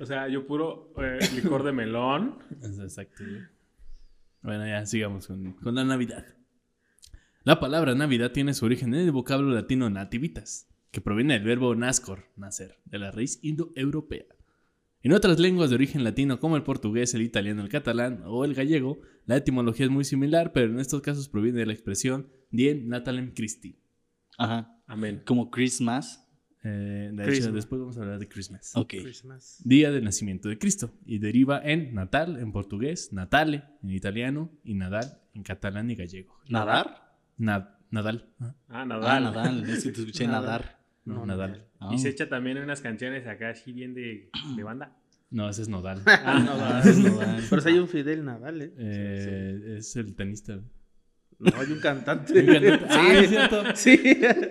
O 0.00 0.06
sea, 0.06 0.28
yo 0.28 0.46
puro 0.46 0.92
eh, 0.98 1.18
licor 1.34 1.62
de 1.62 1.72
melón. 1.72 2.38
Exacto, 2.62 3.24
güey. 3.24 3.42
Bueno, 4.42 4.66
ya 4.66 4.86
sigamos 4.86 5.26
con, 5.26 5.52
con 5.54 5.74
la 5.74 5.84
Navidad. 5.84 6.24
La 7.44 7.60
palabra 7.60 7.94
Navidad 7.94 8.32
tiene 8.32 8.54
su 8.54 8.64
origen 8.64 8.94
en 8.94 9.00
el 9.00 9.12
vocablo 9.12 9.50
latino 9.50 9.88
nativitas, 9.90 10.68
que 10.90 11.00
proviene 11.00 11.34
del 11.34 11.44
verbo 11.44 11.74
nascor, 11.74 12.24
nacer, 12.36 12.78
de 12.84 12.98
la 12.98 13.10
raíz 13.10 13.38
indoeuropea. 13.42 14.24
En 15.02 15.12
otras 15.12 15.38
lenguas 15.38 15.70
de 15.70 15.76
origen 15.76 16.04
latino 16.04 16.38
como 16.40 16.56
el 16.56 16.62
portugués, 16.62 17.14
el 17.14 17.22
italiano, 17.22 17.62
el 17.62 17.68
catalán 17.70 18.22
o 18.26 18.44
el 18.44 18.54
gallego, 18.54 19.00
la 19.26 19.36
etimología 19.36 19.86
es 19.86 19.90
muy 19.92 20.04
similar, 20.04 20.52
pero 20.52 20.70
en 20.72 20.78
estos 20.78 21.00
casos 21.00 21.28
proviene 21.28 21.58
de 21.60 21.66
la 21.66 21.72
expresión 21.72 22.28
Dien 22.50 22.88
Natalem 22.88 23.32
Christi. 23.32 23.78
Ajá. 24.36 24.76
Amén. 24.86 25.22
Como 25.24 25.50
Christmas. 25.50 26.26
Eh, 26.62 27.10
de 27.14 27.22
hecho, 27.22 27.30
Christmas. 27.30 27.54
después 27.54 27.80
vamos 27.80 27.96
a 27.96 28.00
hablar 28.00 28.18
de 28.18 28.28
Christmas. 28.28 28.72
Ok. 28.74 28.94
Christmas. 29.02 29.62
Día 29.64 29.90
del 29.90 30.04
nacimiento 30.04 30.50
de 30.50 30.58
Cristo. 30.58 30.92
Y 31.06 31.18
deriva 31.18 31.62
en 31.64 31.94
natal 31.94 32.36
en 32.38 32.52
portugués, 32.52 33.10
natale 33.12 33.64
en 33.82 33.90
italiano 33.92 34.50
y 34.62 34.74
nadal 34.74 35.22
en 35.32 35.42
catalán 35.42 35.90
y 35.90 35.94
gallego. 35.94 36.34
¿Nadar? 36.50 37.16
Na- 37.38 37.78
nadal. 37.90 38.28
Ah, 38.38 38.54
Ah, 38.68 38.82
Ah, 38.82 38.84
Nadal. 38.84 39.22
Nadal. 39.24 39.70
Es 39.70 39.84
que 39.84 39.92
te 39.92 40.00
escuché 40.00 40.26
Nadal. 40.26 40.42
nadar. 40.44 40.79
No, 41.10 41.20
No, 41.20 41.26
nadal. 41.26 41.66
Ah. 41.80 41.90
Y 41.92 41.98
se 41.98 42.08
echa 42.08 42.28
también 42.28 42.58
unas 42.58 42.80
canciones 42.80 43.26
acá 43.26 43.50
así 43.50 43.72
bien 43.72 43.94
de, 43.94 44.30
de 44.56 44.62
banda. 44.62 44.96
No, 45.32 45.48
ese 45.48 45.62
es 45.62 45.68
nodal. 45.68 46.02
Ah, 46.06 46.80
Ah, 46.82 46.82
es 46.84 46.98
Nadal. 46.98 47.44
Pero 47.48 47.62
si 47.62 47.68
hay 47.68 47.78
un 47.78 47.86
Fidel 47.86 48.24
Nadal, 48.24 48.62
¿eh? 48.62 48.72
Eh, 48.76 49.76
Es 49.78 49.94
el 49.94 50.16
tenista. 50.16 50.56
No, 51.38 51.52
hay 51.56 51.70
un 51.70 51.78
cantante. 51.78 52.40
Un 52.40 52.46
cantante. 52.46 52.84
Ah, 52.90 53.12
es 53.14 53.28
cierto. 53.30 53.62
Sí. 53.74 54.00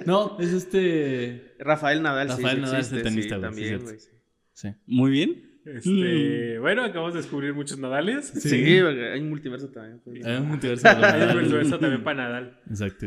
No, 0.06 0.38
es 0.40 0.54
este. 0.54 1.54
Rafael 1.60 2.02
Nadal, 2.02 2.30
sí, 2.30 2.36
Rafael 2.38 2.56
sí 2.56 2.62
Nadal 2.62 2.80
es 2.80 2.92
el 2.94 3.04
tenista, 3.04 3.36
sí, 3.36 3.42
sí, 3.42 3.42
también, 3.42 3.82
güey. 3.84 4.00
Sí, 4.00 4.08
Sí. 4.54 4.70
Muy 4.88 5.12
bien. 5.12 5.60
Este, 5.66 6.60
bueno, 6.60 6.84
acabamos 6.86 7.14
de 7.14 7.20
descubrir 7.22 7.54
muchos 7.54 7.78
Nadales. 7.78 8.28
Sí, 8.28 8.56
hay 8.56 9.20
un 9.20 9.28
multiverso 9.30 9.68
también. 9.68 10.00
pues. 10.00 10.26
Hay 10.26 10.38
un 10.38 10.48
multiverso 10.48 10.88
Hay 10.88 10.96
un 10.96 11.02
Nadal. 11.02 11.38
universo 11.40 11.78
también 11.78 12.04
para 12.06 12.24
Nadal. 12.24 12.58
Exacto. 12.70 13.06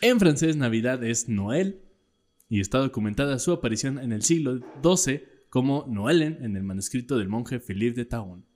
En 0.00 0.18
francés, 0.18 0.56
Navidad 0.56 1.02
es 1.04 1.28
Noël 1.28 1.80
y 2.54 2.60
está 2.60 2.78
documentada 2.78 3.40
su 3.40 3.50
aparición 3.50 3.98
en 3.98 4.12
el 4.12 4.22
siglo 4.22 4.60
XII 4.80 5.24
como 5.48 5.86
Noëlen 5.88 6.38
en 6.40 6.56
el 6.56 6.62
manuscrito 6.62 7.18
del 7.18 7.28
monje 7.28 7.58
Philippe 7.58 7.96
de 7.96 8.04
Taon. 8.04 8.46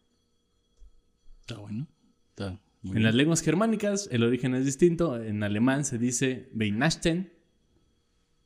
Está 1.41 1.59
bueno. 1.59 1.89
Está 2.29 2.61
muy 2.83 2.97
En 2.97 3.03
las 3.03 3.17
lenguas 3.17 3.43
germánicas 3.43 4.09
el 4.13 4.23
origen 4.23 4.55
es 4.55 4.65
distinto. 4.65 5.21
En 5.21 5.43
alemán 5.43 5.85
se 5.85 5.99
dice 5.99 6.49
Weihnachten. 6.55 7.33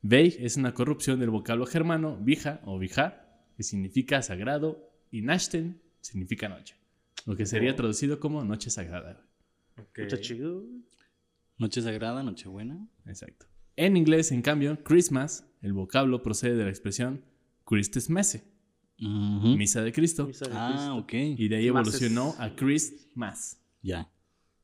Weih 0.03 0.39
es 0.39 0.57
una 0.57 0.73
corrupción 0.73 1.21
del 1.21 1.29
vocablo 1.29 1.67
germano 1.67 2.17
Vija 2.17 2.63
o 2.65 2.79
Vija, 2.79 3.45
que 3.55 3.63
significa 3.63 4.23
sagrado, 4.23 4.91
y 5.11 5.21
Nachten 5.21 5.83
significa 6.01 6.49
noche. 6.49 6.77
Lo 7.27 7.37
que 7.37 7.45
sería 7.45 7.77
traducido 7.77 8.21
como 8.21 8.43
Noche 8.43 8.71
Sagrada. 8.71 9.23
güey. 9.77 9.87
Ok. 9.87 9.99
Está 9.99 10.19
chido. 10.19 10.65
Noche 11.59 11.83
sagrada, 11.83 12.23
noche 12.23 12.49
buena. 12.49 12.89
Exacto. 13.05 13.52
En 13.77 13.97
inglés, 13.97 14.33
en 14.33 14.43
cambio, 14.43 14.83
Christmas, 14.85 15.47
el 15.63 15.73
vocablo 15.73 16.23
procede 16.23 16.57
de 16.57 16.65
la 16.65 16.71
expresión 16.71 17.25
Christus 17.65 18.11
Messe, 18.11 18.45
Ujú. 19.01 19.57
Misa 19.57 19.83
de 19.83 19.93
Cristo. 19.93 20.27
Misa 20.27 20.47
de 20.47 20.55
Ah, 20.55 20.71
Cristo. 20.73 20.97
ok. 20.97 21.41
Y 21.41 21.49
de 21.49 21.57
ahí 21.57 21.67
evolucionó 21.67 22.31
es- 22.35 22.41
a 22.41 22.55
Christmas. 22.55 23.59
Ya. 23.83 24.11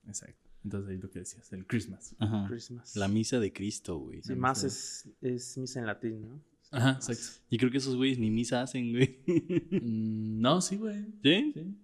Exacto. 0.07 0.49
Entonces 0.65 0.91
ahí 0.91 0.99
lo 0.99 1.11
que 1.11 1.21
decías, 1.21 1.53
el 1.53 1.67
Christmas. 1.67 2.15
Ajá. 2.19 2.47
Christmas. 2.49 2.95
La 2.97 3.09
misa 3.09 3.41
de 3.41 3.53
Cristo, 3.53 3.99
güey. 3.99 4.23
Sí, 4.23 4.35
más 4.35 4.65
es, 4.65 5.09
es 5.23 5.57
misa 5.57 5.81
en 5.81 5.87
latín, 5.87 6.21
¿no? 6.29 6.43
Ajá, 6.71 6.91
exacto. 6.93 7.41
Y 7.49 7.57
creo 7.57 7.71
que 7.71 7.79
esos 7.79 7.97
güeyes 7.97 8.19
ni 8.19 8.31
misa 8.31 8.61
hacen, 8.63 8.91
güey. 8.93 9.21
Mm, 9.71 10.41
no, 10.41 10.61
sí, 10.61 10.77
güey. 10.77 11.05
¿Sí? 11.23 11.53
Sí. 11.55 11.75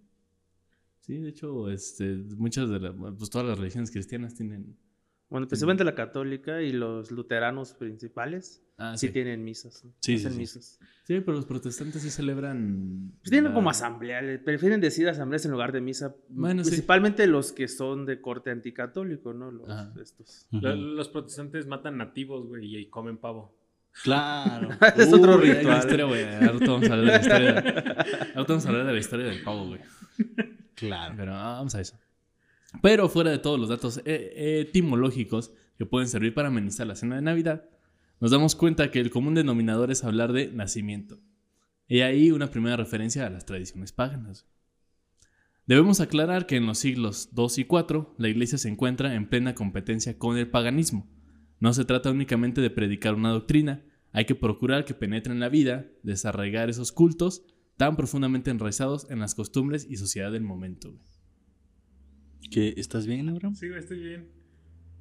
Sí, 1.01 1.15
de 1.19 1.29
hecho, 1.31 1.71
este, 1.71 2.15
muchas 2.37 2.69
de 2.69 2.81
las, 2.81 2.95
pues 3.19 3.31
todas 3.31 3.47
las 3.49 3.59
religiones 3.59 3.91
cristianas 3.91 4.35
tienen. 4.35 4.77
Bueno, 5.31 5.49
principalmente 5.49 5.85
la 5.85 5.95
católica 5.95 6.63
y 6.63 6.73
los 6.73 7.11
luteranos 7.11 7.73
principales 7.75 8.61
Ah, 8.77 8.97
sí, 8.97 9.07
sí. 9.09 9.13
tienen 9.13 9.43
misas. 9.45 9.85
¿no? 9.85 9.93
Sí, 10.01 10.15
Hacen 10.17 10.31
sí, 10.31 10.35
sí. 10.35 10.41
misas. 10.41 10.79
Sí, 11.05 11.21
pero 11.21 11.33
los 11.37 11.47
protestantes 11.47 12.03
sí 12.03 12.11
celebran. 12.11 13.13
Pues 13.21 13.31
tienen 13.31 13.51
la- 13.51 13.55
como 13.55 13.71
asamblea, 13.71 14.21
le 14.23 14.39
prefieren 14.39 14.81
decir 14.81 15.09
asambleas 15.09 15.45
en 15.45 15.53
lugar 15.53 15.73
de 15.73 15.81
misa. 15.81 16.15
Bueno, 16.29 16.63
sí. 16.65 16.71
principalmente 16.71 17.27
los 17.27 17.53
que 17.53 17.69
son 17.69 18.05
de 18.07 18.21
corte 18.21 18.51
anticatólico, 18.51 19.33
¿no? 19.33 19.51
Los, 19.51 19.69
Ajá. 19.69 19.93
estos. 20.03 20.47
Los 20.51 21.09
protestantes 21.09 21.67
matan 21.67 21.97
nativos, 21.99 22.47
güey, 22.47 22.77
y 22.77 22.89
comen 22.91 23.17
pavo. 23.19 23.57
Claro. 24.03 24.69
es 24.97 25.13
otro 25.13 25.39
hay 25.39 25.53
ritual. 25.53 25.79
historia, 25.79 26.05
güey. 26.07 26.25
Ahorita 26.25 26.67
vamos 26.71 26.91
a 26.91 26.95
hablar 26.95 27.07
de 27.07 27.13
la 27.13 27.21
historia. 27.21 27.59
Ahorita 28.35 28.45
vamos 28.53 28.67
a 28.67 28.69
hablar 28.69 28.87
de 28.87 28.93
la 28.93 28.99
historia 28.99 29.27
del 29.27 29.43
pavo, 29.43 29.67
güey. 29.69 29.81
Claro. 30.75 31.15
Pero 31.17 31.33
ah, 31.35 31.53
vamos 31.59 31.73
a 31.77 31.81
eso. 31.81 31.97
Pero 32.83 33.09
fuera 33.09 33.31
de 33.31 33.39
todos 33.39 33.59
los 33.59 33.69
datos 33.69 34.01
eh, 34.05 34.61
etimológicos 34.67 35.53
que 35.77 35.87
pueden 35.87 36.09
servir 36.09 36.35
para 36.35 36.49
amenizar 36.49 36.87
la 36.87 36.97
cena 36.97 37.17
de 37.17 37.23
Navidad, 37.23 37.69
nos 38.21 38.31
damos 38.31 38.55
cuenta 38.55 38.91
que 38.91 39.01
el 39.01 39.11
común 39.11 39.35
denominador 39.35 39.91
es 39.91 40.05
hablar 40.05 40.33
de 40.33 40.49
nacimiento. 40.49 41.21
Y 41.87 42.01
ahí 42.01 42.31
una 42.31 42.51
primera 42.51 42.77
referencia 42.77 43.27
a 43.27 43.31
las 43.31 43.45
tradiciones 43.45 43.93
paganas. 43.93 44.47
Debemos 45.67 46.01
aclarar 46.01 46.47
que 46.47 46.57
en 46.57 46.67
los 46.67 46.79
siglos 46.79 47.31
II 47.37 47.47
y 47.57 47.61
IV 47.63 48.09
la 48.19 48.29
iglesia 48.29 48.59
se 48.59 48.69
encuentra 48.69 49.15
en 49.15 49.29
plena 49.29 49.55
competencia 49.55 50.19
con 50.19 50.37
el 50.37 50.49
paganismo. 50.49 51.09
No 51.59 51.73
se 51.73 51.85
trata 51.85 52.11
únicamente 52.11 52.61
de 52.61 52.71
predicar 52.71 53.15
una 53.15 53.31
doctrina, 53.31 53.83
hay 54.13 54.27
que 54.27 54.35
procurar 54.35 54.85
que 54.85 54.95
penetre 54.95 55.33
en 55.33 55.41
la 55.41 55.49
vida, 55.49 55.87
desarraigar 56.03 56.69
esos 56.69 56.93
cultos 56.93 57.47
tan 57.77 57.97
profundamente 57.97 58.51
enraizados 58.51 59.11
en 59.11 59.19
las 59.19 59.35
costumbres 59.35 59.87
y 59.89 59.97
sociedad 59.97 60.31
del 60.31 60.43
momento. 60.43 60.95
¿Qué, 62.51 62.75
¿Estás 62.77 63.07
bien, 63.07 63.29
Abraham? 63.29 63.55
Sí, 63.55 63.67
estoy 63.77 64.01
bien. 64.01 64.29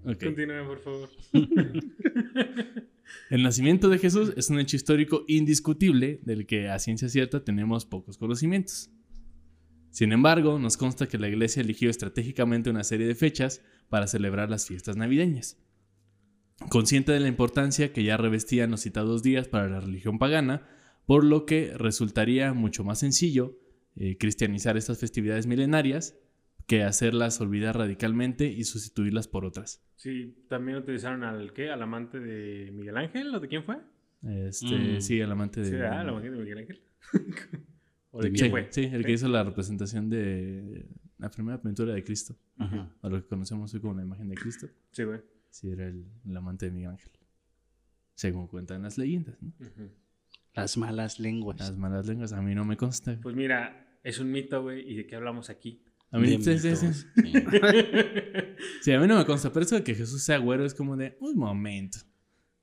Ok. 0.06 0.24
Continúa, 0.24 0.66
por 0.68 0.80
favor. 0.80 1.10
El 3.30 3.44
nacimiento 3.44 3.90
de 3.90 4.00
Jesús 4.00 4.34
es 4.36 4.50
un 4.50 4.60
hecho 4.60 4.76
histórico 4.76 5.24
indiscutible 5.28 6.20
del 6.24 6.46
que 6.46 6.70
a 6.70 6.80
ciencia 6.80 7.10
cierta 7.10 7.44
tenemos 7.44 7.86
pocos 7.86 8.18
conocimientos. 8.18 8.90
Sin 9.92 10.12
embargo, 10.12 10.58
nos 10.58 10.78
consta 10.78 11.08
que 11.08 11.20
la 11.20 11.28
iglesia 11.28 11.62
eligió 11.62 11.90
estratégicamente 11.90 12.70
una 12.70 12.84
serie 12.84 13.08
de 13.08 13.16
fechas 13.16 13.62
para 13.90 14.08
celebrar 14.08 14.50
las 14.50 14.66
fiestas 14.66 14.98
navideñas. 14.98 15.58
Consciente 16.70 17.12
de 17.12 17.20
la 17.20 17.28
importancia 17.28 17.94
que 17.94 18.04
ya 18.04 18.18
revestían 18.18 18.72
los 18.72 18.82
citados 18.82 19.22
días 19.22 19.48
para 19.48 19.70
la 19.70 19.80
religión 19.80 20.18
pagana, 20.18 20.68
por 21.06 21.24
lo 21.24 21.46
que 21.46 21.74
resultaría 21.78 22.54
mucho 22.54 22.84
más 22.84 23.00
sencillo 23.00 23.60
eh, 23.96 24.18
cristianizar 24.18 24.78
estas 24.78 25.00
festividades 25.00 25.46
milenarias 25.46 26.16
que 26.78 26.84
hacerlas 26.84 27.40
olvidar 27.42 27.78
radicalmente 27.78 28.48
y 28.48 28.64
sustituirlas 28.64 29.28
por 29.28 29.46
otras. 29.46 29.84
Sí, 29.96 30.46
también 30.50 30.78
utilizaron 30.80 31.24
al, 31.24 31.54
¿qué? 31.54 31.70
Al 31.70 31.82
amante 31.82 32.20
de 32.20 32.72
Miguel 32.72 32.98
Ángel, 32.98 33.34
¿o 33.36 33.40
de 33.40 33.48
quién 33.48 33.64
fue? 33.64 33.78
Este, 34.24 34.66
Mm. 34.98 35.02
Sí, 35.02 35.20
el 35.20 35.32
amante 35.32 35.62
de... 35.62 35.70
Sí, 35.70 35.76
ah, 35.76 36.02
el 36.02 36.10
amante 36.10 36.30
de 36.32 36.38
Miguel 36.38 36.58
Ángel. 36.60 36.82
¿O 38.12 38.22
de 38.22 38.32
quién 38.32 38.52
fue? 38.52 38.68
sí, 38.72 38.84
el 38.84 39.04
que 39.06 39.12
hizo 39.12 39.28
la 39.28 39.44
representación 39.44 40.10
de 40.10 40.86
la 41.18 41.30
primera 41.30 41.62
pintura 41.62 41.94
de 41.94 42.04
Cristo, 42.04 42.36
Ajá. 42.58 42.92
a 43.02 43.10
lo 43.10 43.22
que 43.22 43.28
conocemos 43.28 43.74
hoy 43.74 43.80
como 43.82 43.94
la 43.96 44.04
imagen 44.04 44.30
de 44.30 44.36
Cristo. 44.36 44.68
Sí, 44.92 45.04
güey. 45.04 45.22
Sí, 45.50 45.70
era 45.72 45.88
el, 45.88 46.06
el 46.28 46.38
amante 46.38 46.66
de 46.68 46.72
Miguel 46.72 46.92
Ángel. 46.92 47.12
Según 48.16 48.48
cuentan 48.48 48.84
las 48.84 48.98
leyendas, 48.98 49.42
¿no? 49.42 49.52
Las 50.54 50.78
malas 50.78 51.20
lenguas. 51.20 51.60
Las 51.60 51.76
malas 51.78 52.08
lenguas, 52.08 52.34
a 52.34 52.42
mí 52.42 52.54
no 52.56 52.64
me 52.66 52.78
consta. 52.78 53.20
Pues 53.22 53.36
mira, 53.36 53.98
es 54.04 54.20
un 54.20 54.32
mito, 54.32 54.62
güey, 54.62 54.88
¿y 54.92 54.96
de 54.96 55.08
qué 55.08 55.16
hablamos 55.16 55.50
aquí? 55.50 55.84
A 56.14 56.20
mí, 56.20 56.42
sí, 56.42 56.60
sí, 56.60 56.76
sí. 56.76 56.88
Sí. 58.82 58.92
A 58.92 59.00
mí 59.00 59.08
no 59.08 59.18
me 59.18 59.26
consta, 59.26 59.52
pero 59.52 59.66
eso 59.66 59.76
de 59.76 59.84
que 59.84 59.96
Jesús 59.96 60.22
sea 60.24 60.38
güero 60.38 60.64
es 60.66 60.74
como 60.74 60.96
de 60.96 61.18
un 61.20 61.36
momento. 61.38 61.98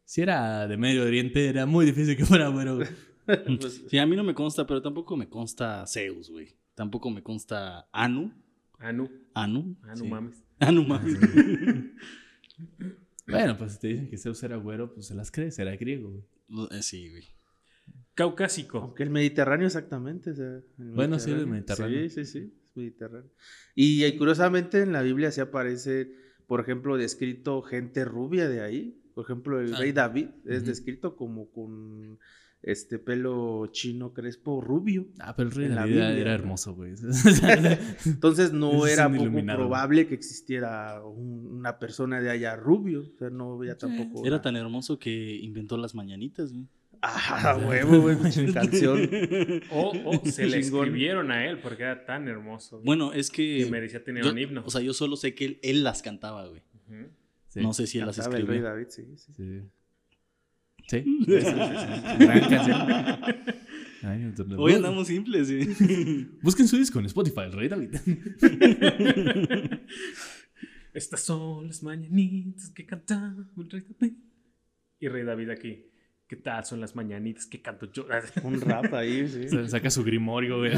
Si 0.04 0.22
era 0.22 0.66
de 0.68 0.76
Medio 0.76 1.02
Oriente, 1.04 1.48
era 1.48 1.66
muy 1.66 1.84
difícil 1.84 2.16
que 2.16 2.24
fuera 2.24 2.48
güero. 2.48 2.78
Pues, 3.26 3.82
Sí, 3.88 3.96
a 3.98 4.06
mí 4.06 4.16
no 4.16 4.24
me 4.24 4.34
consta, 4.34 4.66
pero 4.66 4.82
tampoco 4.82 5.16
me 5.16 5.28
consta 5.28 5.86
Zeus, 5.86 6.30
güey. 6.30 6.56
Tampoco 6.74 7.10
me 7.10 7.22
consta 7.22 7.88
Anu. 7.92 8.32
Anu. 8.78 9.08
Anu. 9.34 9.76
Ah, 9.84 9.94
Sí. 9.96 10.08
mames. 10.08 10.42
Anu, 10.58 10.84
mames. 10.84 11.16
Bueno, 13.28 13.56
pues 13.56 13.72
si 13.74 13.78
te 13.80 13.88
dicen 13.88 14.08
que 14.08 14.16
Zeus 14.18 14.42
era 14.42 14.56
güero, 14.56 14.92
pues 14.92 15.06
se 15.06 15.14
las 15.14 15.30
crees, 15.30 15.58
era 15.58 15.76
griego. 15.76 16.10
güey. 16.48 16.68
Eh, 16.72 16.82
Sí, 16.82 17.08
güey. 17.10 17.24
Caucásico. 18.14 18.78
Aunque 18.78 19.02
el 19.04 19.10
Mediterráneo 19.10 19.66
exactamente. 19.66 20.30
o 20.30 20.34
sea, 20.34 20.46
el 20.78 20.90
Bueno, 20.94 21.18
sí, 21.18 21.30
el 21.30 21.46
Mediterráneo. 21.46 22.08
Sí, 22.08 22.10
sí, 22.10 22.24
sí, 22.24 22.54
Mediterráneo. 22.74 23.30
Y, 23.74 24.04
eh, 24.04 24.16
curiosamente 24.16 24.82
en 24.82 24.92
la 24.92 25.02
Biblia 25.02 25.30
sí 25.30 25.40
aparece, 25.40 26.12
por 26.46 26.60
ejemplo, 26.60 26.96
descrito 26.96 27.62
gente 27.62 28.04
rubia 28.04 28.48
de 28.48 28.60
ahí. 28.62 28.96
Por 29.14 29.24
ejemplo, 29.24 29.60
el 29.60 29.74
Ah. 29.74 29.78
rey 29.78 29.92
David 29.92 30.28
es 30.46 30.64
descrito 30.64 31.16
como 31.16 31.50
con 31.50 32.18
este 32.62 32.98
pelo 32.98 33.68
chino 33.72 34.12
crespo 34.12 34.60
rubio. 34.60 35.06
Ah, 35.18 35.34
pero 35.34 35.48
el 35.48 35.54
rey 35.54 35.68
David 35.68 35.96
era, 35.98 36.34
hermoso, 36.34 36.74
güey. 36.74 36.92
Entonces 38.06 38.52
no 38.52 38.86
Es 38.86 38.92
era 38.94 39.08
poco 39.08 39.22
iluminado. 39.22 39.58
probable 39.60 40.06
que 40.06 40.14
existiera 40.14 41.02
un- 41.04 41.46
una 41.58 41.78
persona 41.78 42.20
de 42.20 42.30
allá 42.30 42.56
rubio. 42.56 43.00
O 43.00 43.18
sea, 43.18 43.30
no 43.30 43.54
había 43.54 43.76
tampoco. 43.78 44.20
Era 44.26 44.36
una- 44.36 44.42
tan 44.42 44.56
hermoso 44.56 44.98
que 44.98 45.36
inventó 45.36 45.76
las 45.76 45.94
mañanitas, 45.94 46.52
güey. 46.52 46.66
Ah, 47.02 47.58
huevo, 47.66 48.00
güey, 48.00 48.16
canción. 48.52 49.08
O, 49.70 49.92
o 50.04 50.24
se 50.30 50.46
le 50.46 50.58
escribieron 50.58 51.30
a 51.30 51.46
él 51.48 51.58
porque 51.60 51.84
era 51.84 52.04
tan 52.04 52.28
hermoso. 52.28 52.76
güey, 52.76 52.86
Bueno, 52.86 53.12
es 53.12 53.30
que 53.30 53.62
que. 53.64 53.70
merecía 53.70 54.04
tener 54.04 54.24
yo- 54.24 54.30
un 54.32 54.38
himno. 54.38 54.62
o 54.66 54.70
sea, 54.70 54.80
yo 54.82 54.92
solo 54.92 55.16
sé 55.16 55.34
que 55.34 55.44
él, 55.46 55.58
él 55.62 55.82
las 55.84 56.02
cantaba, 56.02 56.46
güey. 56.46 56.62
Sí. 57.48 57.60
No 57.60 57.72
sé 57.72 57.86
si 57.86 57.98
él 57.98 58.06
las 58.06 58.16
Cantaba 58.16 58.36
el 58.38 58.46
rey 58.46 58.58
escribió. 58.58 58.70
David, 58.70 58.86
sí, 58.90 59.04
sí. 59.16 59.32
Sí. 59.36 59.60
Sí. 60.88 61.02
sí, 61.24 61.40
sí, 61.40 61.40
sí. 61.40 61.44
Gran 62.24 62.40
canción. 62.50 62.80
Ay, 64.02 64.22
entonces- 64.22 64.56
Hoy 64.58 64.72
andamos 64.74 65.06
simples, 65.08 65.50
güey. 65.50 66.28
Busquen 66.42 66.68
su 66.68 66.76
disco 66.76 66.98
en 67.00 67.06
Spotify, 67.06 67.40
el 67.46 67.52
Rey 67.52 67.68
David. 67.68 67.94
Estas 70.92 71.20
son 71.22 71.68
las 71.68 71.82
mañanitas 71.82 72.70
que 72.70 72.84
cantaba 72.84 73.34
el 73.56 73.70
rey 73.70 73.82
David. 73.98 74.14
Y 74.98 75.08
rey 75.08 75.24
David 75.24 75.50
aquí. 75.50 75.86
¿Qué 76.30 76.36
tal 76.36 76.64
son 76.64 76.80
las 76.80 76.94
mañanitas 76.94 77.44
que 77.44 77.60
canto 77.60 77.90
yo? 77.92 78.06
Un 78.44 78.60
rap 78.60 78.94
ahí, 78.94 79.26
sí. 79.26 79.48
Saca 79.68 79.90
su 79.90 80.04
grimorio, 80.04 80.58
güey. 80.58 80.70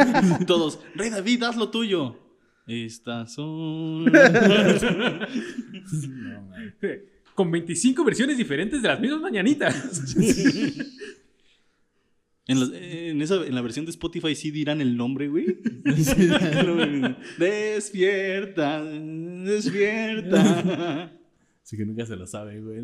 Todos, 0.46 0.78
Rey 0.94 1.10
David, 1.10 1.42
haz 1.42 1.56
lo 1.56 1.68
tuyo. 1.68 2.16
Estas 2.68 3.34
son. 3.34 4.04
No, 4.04 4.12
man. 6.42 6.74
Con 7.34 7.50
25 7.50 8.04
versiones 8.04 8.38
diferentes 8.38 8.80
de 8.82 8.86
las 8.88 9.00
mismas 9.00 9.20
mañanitas. 9.20 10.14
En, 12.46 12.60
las- 12.60 12.70
en 12.72 13.20
esa, 13.20 13.44
en 13.44 13.54
la 13.56 13.62
versión 13.62 13.84
de 13.86 13.90
Spotify 13.90 14.36
sí 14.36 14.52
dirán 14.52 14.80
el 14.80 14.96
nombre, 14.96 15.26
güey. 15.28 15.58
despierta, 17.38 18.84
despierta. 18.84 21.12
Así 21.64 21.76
que 21.76 21.84
nunca 21.84 22.06
se 22.06 22.14
lo 22.16 22.26
sabe, 22.28 22.60
güey. 22.60 22.80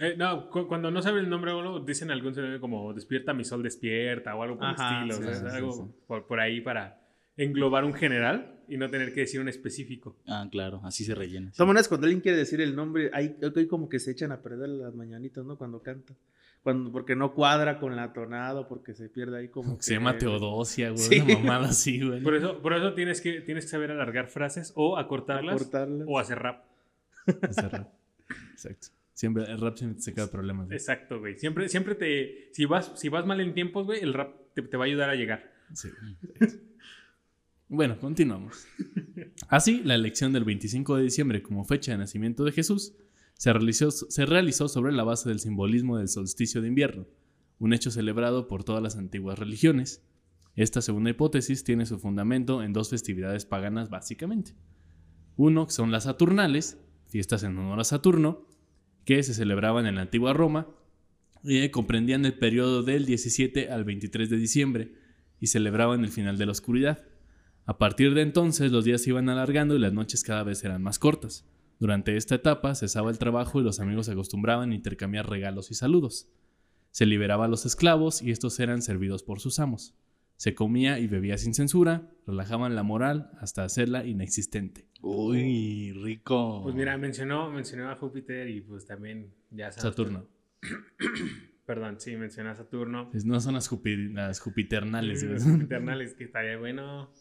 Eh, 0.00 0.14
no, 0.16 0.48
cu- 0.50 0.66
cuando 0.68 0.90
no 0.90 1.02
saben 1.02 1.24
el 1.24 1.30
nombre, 1.30 1.52
boludo, 1.52 1.80
dicen 1.80 2.10
algún 2.10 2.34
sonido 2.34 2.60
como 2.60 2.92
despierta 2.94 3.34
mi 3.34 3.44
sol 3.44 3.62
despierta 3.62 4.34
o 4.36 4.42
algo 4.42 4.56
por 4.58 4.66
Ajá, 4.68 5.02
el 5.04 5.10
estilo. 5.10 5.26
sí, 5.32 5.36
o 5.36 5.40
sea, 5.40 5.50
sí, 5.50 5.56
algo 5.56 5.72
sí. 5.72 5.82
Por, 6.06 6.26
por 6.26 6.40
ahí 6.40 6.60
para 6.60 7.00
englobar 7.36 7.84
un 7.84 7.94
general 7.94 8.60
y 8.68 8.76
no 8.76 8.88
tener 8.90 9.12
que 9.14 9.20
decir 9.20 9.40
un 9.40 9.48
específico. 9.48 10.16
Ah, 10.26 10.46
claro, 10.50 10.80
así 10.84 11.04
se 11.04 11.14
rellena. 11.14 11.52
Maneras, 11.58 11.88
cuando 11.88 12.06
alguien 12.06 12.20
quiere 12.20 12.38
decir 12.38 12.60
el 12.60 12.76
nombre, 12.76 13.10
hay, 13.12 13.36
hay 13.56 13.66
como 13.66 13.88
que 13.88 13.98
se 13.98 14.10
echan 14.12 14.30
a 14.32 14.40
perder 14.42 14.68
las 14.68 14.94
mañanitas, 14.94 15.44
¿no? 15.44 15.56
Cuando 15.56 15.82
canta. 15.82 16.14
Cuando, 16.62 16.90
porque 16.92 17.14
no 17.16 17.32
cuadra 17.34 17.78
con 17.78 17.94
la 17.96 18.12
tonada, 18.12 18.66
porque 18.68 18.92
se 18.92 19.08
pierde 19.08 19.38
ahí 19.38 19.48
como. 19.48 19.80
Se 19.80 19.90
que- 19.90 19.94
llama 19.94 20.18
Teodosia, 20.18 20.90
güey. 20.90 21.02
Sí. 21.02 21.20
Una 21.20 21.34
mamada 21.38 21.68
así, 21.68 22.00
güey. 22.06 22.20
Por 22.22 22.34
eso, 22.34 22.60
por 22.60 22.72
eso 22.74 22.94
tienes, 22.94 23.20
que, 23.20 23.40
tienes 23.40 23.64
que 23.64 23.70
saber 23.70 23.90
alargar 23.92 24.26
frases 24.28 24.72
o 24.74 24.98
acortarlas 24.98 25.62
Cortarlas. 25.62 26.06
o 26.08 26.18
hacer 26.18 26.38
rap. 26.40 26.64
Ese 27.42 27.68
rap. 27.68 27.88
Exacto. 28.52 28.88
Siempre, 29.18 29.50
el 29.50 29.60
rap 29.60 29.76
siempre 29.76 30.00
se 30.00 30.14
queda 30.14 30.30
problemas. 30.30 30.66
güey. 30.66 30.76
Exacto, 30.76 31.18
güey. 31.18 31.36
Siempre, 31.36 31.68
siempre 31.68 31.96
te. 31.96 32.50
Si 32.52 32.66
vas, 32.66 32.92
si 32.94 33.08
vas 33.08 33.26
mal 33.26 33.40
en 33.40 33.52
tiempos, 33.52 33.84
güey, 33.84 34.00
el 34.00 34.14
rap 34.14 34.32
te, 34.54 34.62
te 34.62 34.76
va 34.76 34.84
a 34.84 34.86
ayudar 34.86 35.10
a 35.10 35.16
llegar. 35.16 35.52
Sí. 35.74 35.88
Bueno, 37.70 37.98
continuamos. 37.98 38.66
Así, 39.48 39.82
la 39.84 39.94
elección 39.94 40.32
del 40.32 40.44
25 40.44 40.96
de 40.96 41.02
diciembre 41.02 41.42
como 41.42 41.66
fecha 41.66 41.92
de 41.92 41.98
nacimiento 41.98 42.42
de 42.44 42.52
Jesús 42.52 42.94
se 43.34 43.52
realizó, 43.52 43.90
se 43.90 44.24
realizó 44.24 44.68
sobre 44.68 44.92
la 44.92 45.04
base 45.04 45.28
del 45.28 45.38
simbolismo 45.38 45.98
del 45.98 46.08
solsticio 46.08 46.62
de 46.62 46.68
invierno, 46.68 47.06
un 47.58 47.74
hecho 47.74 47.90
celebrado 47.90 48.48
por 48.48 48.64
todas 48.64 48.82
las 48.82 48.96
antiguas 48.96 49.38
religiones. 49.38 50.02
Esta 50.56 50.80
segunda 50.80 51.10
hipótesis 51.10 51.62
tiene 51.62 51.84
su 51.84 51.98
fundamento 51.98 52.62
en 52.62 52.72
dos 52.72 52.88
festividades 52.88 53.44
paganas 53.44 53.90
básicamente. 53.90 54.54
Uno 55.36 55.66
que 55.66 55.72
son 55.72 55.92
las 55.92 56.04
Saturnales, 56.04 56.78
fiestas 57.06 57.42
en 57.42 57.58
honor 57.58 57.80
a 57.80 57.84
Saturno, 57.84 58.47
que 59.08 59.22
se 59.22 59.32
celebraban 59.32 59.86
en 59.86 59.94
la 59.94 60.02
antigua 60.02 60.34
Roma 60.34 60.68
y 61.42 61.66
comprendían 61.70 62.26
el 62.26 62.34
periodo 62.34 62.82
del 62.82 63.06
17 63.06 63.70
al 63.70 63.84
23 63.84 64.28
de 64.28 64.36
diciembre 64.36 64.92
y 65.40 65.46
celebraban 65.46 66.04
el 66.04 66.10
final 66.10 66.36
de 66.36 66.44
la 66.44 66.52
oscuridad. 66.52 67.06
A 67.64 67.78
partir 67.78 68.12
de 68.12 68.20
entonces 68.20 68.70
los 68.70 68.84
días 68.84 69.00
se 69.00 69.08
iban 69.08 69.30
alargando 69.30 69.74
y 69.74 69.78
las 69.78 69.94
noches 69.94 70.22
cada 70.22 70.42
vez 70.42 70.62
eran 70.62 70.82
más 70.82 70.98
cortas. 70.98 71.46
Durante 71.78 72.18
esta 72.18 72.34
etapa 72.34 72.74
cesaba 72.74 73.10
el 73.10 73.16
trabajo 73.16 73.58
y 73.58 73.64
los 73.64 73.80
amigos 73.80 74.04
se 74.04 74.12
acostumbraban 74.12 74.72
a 74.72 74.74
intercambiar 74.74 75.26
regalos 75.26 75.70
y 75.70 75.74
saludos. 75.74 76.28
Se 76.90 77.06
liberaba 77.06 77.46
a 77.46 77.48
los 77.48 77.64
esclavos 77.64 78.20
y 78.20 78.30
estos 78.30 78.60
eran 78.60 78.82
servidos 78.82 79.22
por 79.22 79.40
sus 79.40 79.58
amos. 79.58 79.94
Se 80.36 80.54
comía 80.54 80.98
y 80.98 81.06
bebía 81.06 81.38
sin 81.38 81.54
censura, 81.54 82.10
relajaban 82.26 82.74
la 82.74 82.82
moral 82.82 83.30
hasta 83.40 83.64
hacerla 83.64 84.04
inexistente. 84.04 84.86
Uy, 85.00 85.92
rico. 85.92 86.60
Pues 86.62 86.74
mira, 86.74 86.96
mencionó, 86.98 87.50
mencionó 87.50 87.90
a 87.90 87.96
Júpiter 87.96 88.48
y 88.48 88.60
pues 88.62 88.86
también 88.86 89.32
ya 89.50 89.70
sabes. 89.70 89.82
Saturno. 89.82 90.26
Perdón, 91.66 91.96
sí, 92.00 92.16
mencionó 92.16 92.50
a 92.50 92.54
Saturno. 92.54 93.10
Es- 93.12 93.26
No 93.26 93.40
son 93.40 93.54
las, 93.54 93.70
jupi- 93.70 94.12
las 94.14 94.40
jupiternales. 94.40 95.22
güey. 95.22 95.34
Las 95.34 95.44
Jupiternales, 95.44 96.14
que 96.14 96.24
estaría 96.24 96.56
bueno. 96.56 97.12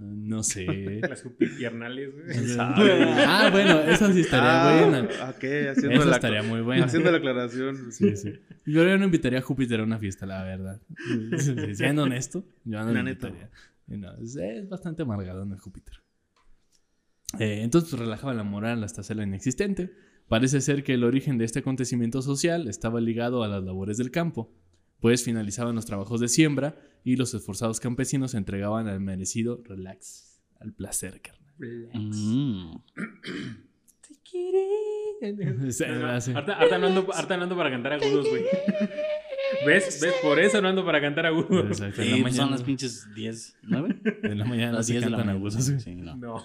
No 0.00 0.42
sé. 0.42 0.66
Las 1.08 1.22
Jupiternales, 1.22 2.10
güey. 2.12 2.56
ah, 2.58 3.48
bueno, 3.52 3.80
eso 3.80 4.10
sí 4.12 4.20
estaría 4.20 4.66
Ah, 4.80 4.82
buena. 4.86 5.02
Ok, 5.30 5.44
haciendo 5.70 5.90
Eso 6.00 6.04
la, 6.06 6.16
estaría 6.16 6.42
muy 6.42 6.62
bueno. 6.62 6.84
haciendo 6.84 7.12
la 7.12 7.18
aclaración. 7.18 7.92
Sí, 7.92 8.16
sí. 8.16 8.32
Yo 8.66 8.82
no 8.98 9.04
invitaría 9.04 9.38
a 9.38 9.42
Júpiter 9.42 9.78
a 9.80 9.84
una 9.84 9.98
fiesta, 9.98 10.26
la 10.26 10.42
verdad. 10.42 10.80
Siendo 11.74 12.02
honesto, 12.04 12.44
yo 12.64 12.82
no 12.82 12.92
La 12.92 13.02
neta. 13.04 13.30
no, 13.86 14.14
es, 14.16 14.34
es 14.36 14.68
bastante 14.68 15.02
amargado 15.02 15.42
el 15.44 15.58
Júpiter. 15.60 15.94
Eh, 17.38 17.60
entonces 17.62 17.90
pues, 17.90 18.00
relajaba 18.00 18.34
la 18.34 18.42
moral 18.44 18.84
hasta 18.84 19.00
hacerla 19.00 19.24
inexistente. 19.24 19.92
Parece 20.28 20.60
ser 20.60 20.84
que 20.84 20.94
el 20.94 21.04
origen 21.04 21.38
de 21.38 21.44
este 21.44 21.60
acontecimiento 21.60 22.22
social 22.22 22.68
estaba 22.68 23.00
ligado 23.00 23.42
a 23.42 23.48
las 23.48 23.62
labores 23.62 23.96
del 23.98 24.10
campo, 24.10 24.52
pues 25.00 25.24
finalizaban 25.24 25.74
los 25.74 25.84
trabajos 25.86 26.20
de 26.20 26.28
siembra 26.28 26.76
y 27.04 27.16
los 27.16 27.34
esforzados 27.34 27.80
campesinos 27.80 28.30
se 28.32 28.38
entregaban 28.38 28.88
al 28.88 29.00
merecido 29.00 29.60
relax, 29.64 30.40
al 30.60 30.72
placer, 30.72 31.20
carnal. 31.20 31.54
Mm. 31.92 32.76
Sí, 35.70 35.84
así. 35.84 36.32
Harta, 36.34 36.78
no 36.78 36.86
ando, 36.86 37.56
para 37.56 37.70
cantar 37.70 37.92
agudos, 37.92 38.28
güey. 38.28 38.44
¿Ves? 39.66 40.00
¿Ves? 40.00 40.14
Por 40.22 40.40
eso 40.40 40.60
no 40.60 40.68
ando 40.68 40.84
para 40.84 41.00
cantar 41.00 41.26
agudos. 41.26 41.66
Exacto, 41.80 42.02
Sí, 42.02 42.08
la 42.10 42.22
pues 42.22 42.34
son 42.34 42.44
mañana, 42.44 42.50
las 42.50 42.62
pinches 42.62 43.14
10, 43.14 43.56
9. 43.62 44.00
en 44.24 44.38
la 44.38 44.44
mañana 44.44 44.72
Las 44.72 44.86
se 44.86 44.94
10 44.94 45.04
de 45.04 45.10
la 45.10 45.18
cantan 45.18 45.36
mañana. 45.36 45.58
agudos. 45.58 45.82
Sí, 45.84 45.94
no. 45.94 46.16
No. 46.16 46.44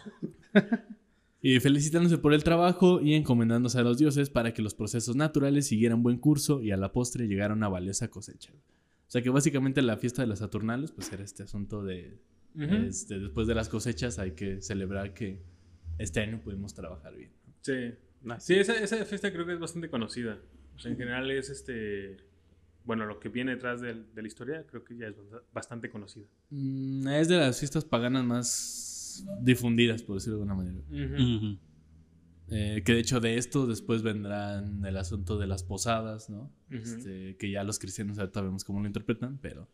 Y 1.41 1.59
felicitándose 1.59 2.17
por 2.17 2.33
el 2.33 2.43
trabajo 2.43 2.99
y 2.99 3.13
encomendándose 3.13 3.77
a 3.79 3.83
los 3.83 3.97
dioses 3.97 4.29
para 4.29 4.53
que 4.53 4.61
los 4.63 4.73
procesos 4.73 5.15
naturales 5.15 5.67
siguieran 5.67 6.01
buen 6.03 6.17
curso 6.17 6.61
y 6.61 6.71
a 6.71 6.77
la 6.77 6.91
postre 6.91 7.27
llegara 7.27 7.53
una 7.53 7.69
valiosa 7.69 8.07
cosecha. 8.09 8.51
O 8.53 9.09
sea 9.11 9.21
que 9.21 9.29
básicamente 9.29 9.81
la 9.81 9.97
fiesta 9.97 10.21
de 10.23 10.27
las 10.27 10.39
Saturnales 10.39 10.91
pues 10.91 11.11
era 11.13 11.23
este 11.23 11.43
asunto 11.43 11.83
de 11.83 12.17
Ujú. 12.55 12.73
este, 12.87 13.19
después 13.19 13.47
de 13.47 13.53
las 13.55 13.69
cosechas 13.69 14.17
hay 14.19 14.31
que 14.31 14.61
celebrar 14.61 15.13
que 15.13 15.41
este 15.99 16.19
año 16.21 16.41
pudimos 16.43 16.73
trabajar 16.73 17.15
bien. 17.15 17.31
Sí. 17.61 17.91
Sí, 18.39 18.55
esa, 18.55 18.73
esa 18.73 19.05
fiesta 19.05 19.31
creo 19.31 19.45
que 19.45 19.53
es 19.53 19.59
bastante 19.59 19.89
conocida. 19.89 20.39
O 20.75 20.79
sea, 20.79 20.91
en 20.91 20.97
general 20.97 21.29
es 21.31 21.49
este. 21.49 22.17
Bueno, 22.83 23.05
lo 23.05 23.19
que 23.19 23.29
viene 23.29 23.51
detrás 23.51 23.79
del- 23.79 24.05
de, 24.13 24.21
la 24.21 24.27
historia 24.27 24.65
creo 24.65 24.83
que 24.83 24.97
ya 24.97 25.07
es 25.07 25.15
bast- 25.15 25.43
bastante 25.53 25.89
conocida. 25.89 26.25
Mm, 26.49 27.07
es 27.09 27.27
de 27.27 27.37
las 27.37 27.59
fiestas 27.59 27.85
paganas 27.85 28.25
más 28.25 28.86
difundidas, 29.41 30.03
por 30.03 30.15
decirlo 30.15 30.37
de 30.37 30.43
alguna 30.43 30.55
manera. 30.55 31.57
Eh, 32.49 32.81
que 32.85 32.93
de 32.93 32.99
hecho 32.99 33.19
de 33.19 33.37
esto 33.37 33.67
después 33.67 34.03
vendrán 34.03 34.85
el 34.85 34.95
asunto 34.97 35.37
de 35.37 35.47
las 35.47 35.63
posadas, 35.63 36.29
¿no? 36.29 36.49
Este, 36.69 37.35
que 37.37 37.51
ya 37.51 37.63
los 37.63 37.77
cristianos 37.77 38.17
ahorita 38.19 38.41
vemos 38.41 38.63
cómo 38.63 38.79
lo 38.79 38.87
interpretan, 38.87 39.37
pero 39.41 39.67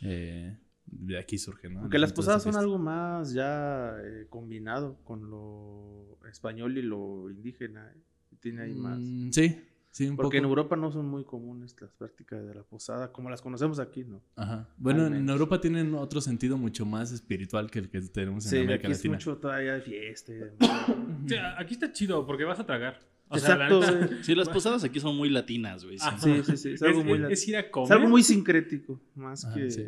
eh, 0.00 0.56
de 0.86 1.18
aquí 1.18 1.36
surge, 1.36 1.68
¿no? 1.68 1.80
Aunque 1.80 1.98
El 1.98 2.00
las 2.02 2.12
posadas 2.14 2.42
son 2.42 2.56
algo 2.56 2.78
más 2.78 3.34
ya 3.34 3.94
eh, 4.02 4.26
combinado 4.30 4.98
con 5.04 5.28
lo 5.28 6.18
español 6.30 6.78
y 6.78 6.82
lo 6.82 7.30
indígena. 7.30 7.92
eh. 7.94 8.00
Tiene 8.40 8.62
ahí 8.62 8.74
más. 8.74 8.98
Mm, 8.98 9.30
sí, 9.30 9.56
sí, 9.94 10.08
un 10.08 10.16
Porque 10.16 10.38
en. 10.38 10.44
Europa 10.44 10.74
no 10.76 10.90
son 10.92 11.06
muy 11.06 11.24
comunes 11.24 11.74
las 11.80 11.92
prácticas 11.92 12.44
de 12.44 12.54
la 12.54 12.62
posada, 12.64 13.12
como 13.12 13.30
las 13.30 13.40
conocemos 13.40 13.78
aquí, 13.78 14.04
¿no? 14.04 14.20
Ajá. 14.36 14.68
Bueno, 14.76 15.06
en. 15.06 15.28
Europa 15.28 15.60
tienen 15.60 15.94
otro 15.94 16.20
sentido 16.20 16.58
mucho 16.58 16.84
más 16.84 17.12
espiritual 17.12 17.70
que 17.70 17.78
el 17.78 17.88
que 17.88 18.00
tenemos 18.02 18.44
en 18.46 18.50
Sí, 18.50 18.56
América 18.58 18.74
aquí 18.88 18.92
es 18.92 18.98
Latina. 18.98 19.14
mucho 19.14 19.36
todavía 19.38 19.74
de 19.74 19.80
fiesta. 19.82 20.32
y 20.32 20.36
demás. 20.36 20.86
Sí, 21.28 21.34
a- 21.36 21.60
aquí 21.60 21.74
está 21.74 21.92
chido 21.92 22.26
porque 22.26 22.44
vas 22.44 22.58
a 22.60 22.66
tragar. 22.66 23.00
O 23.28 23.38
sea, 23.38 23.56
la 23.56 23.68
neta. 23.70 24.08
Sí, 24.22 24.34
las 24.34 24.48
posadas 24.48 24.84
aquí 24.84 25.00
son 25.00 25.16
muy 25.16 25.30
latinas, 25.30 25.84
güey. 25.84 25.98
sí. 25.98 26.06
Sí, 26.18 26.42
sí, 26.44 26.56
sí. 26.56 26.72
Es 26.72 26.82
algo, 26.82 27.00
es, 27.00 27.06
muy, 27.06 27.18
es- 27.24 27.30
es 27.42 27.48
ir 27.48 27.56
a 27.56 27.70
comer. 27.70 27.86
es 27.86 27.90
algo 27.92 28.08
muy 28.08 28.22
sincrético, 28.22 29.00
más 29.14 29.44
Ajá, 29.44 29.54
que... 29.54 29.70
sí. 29.70 29.86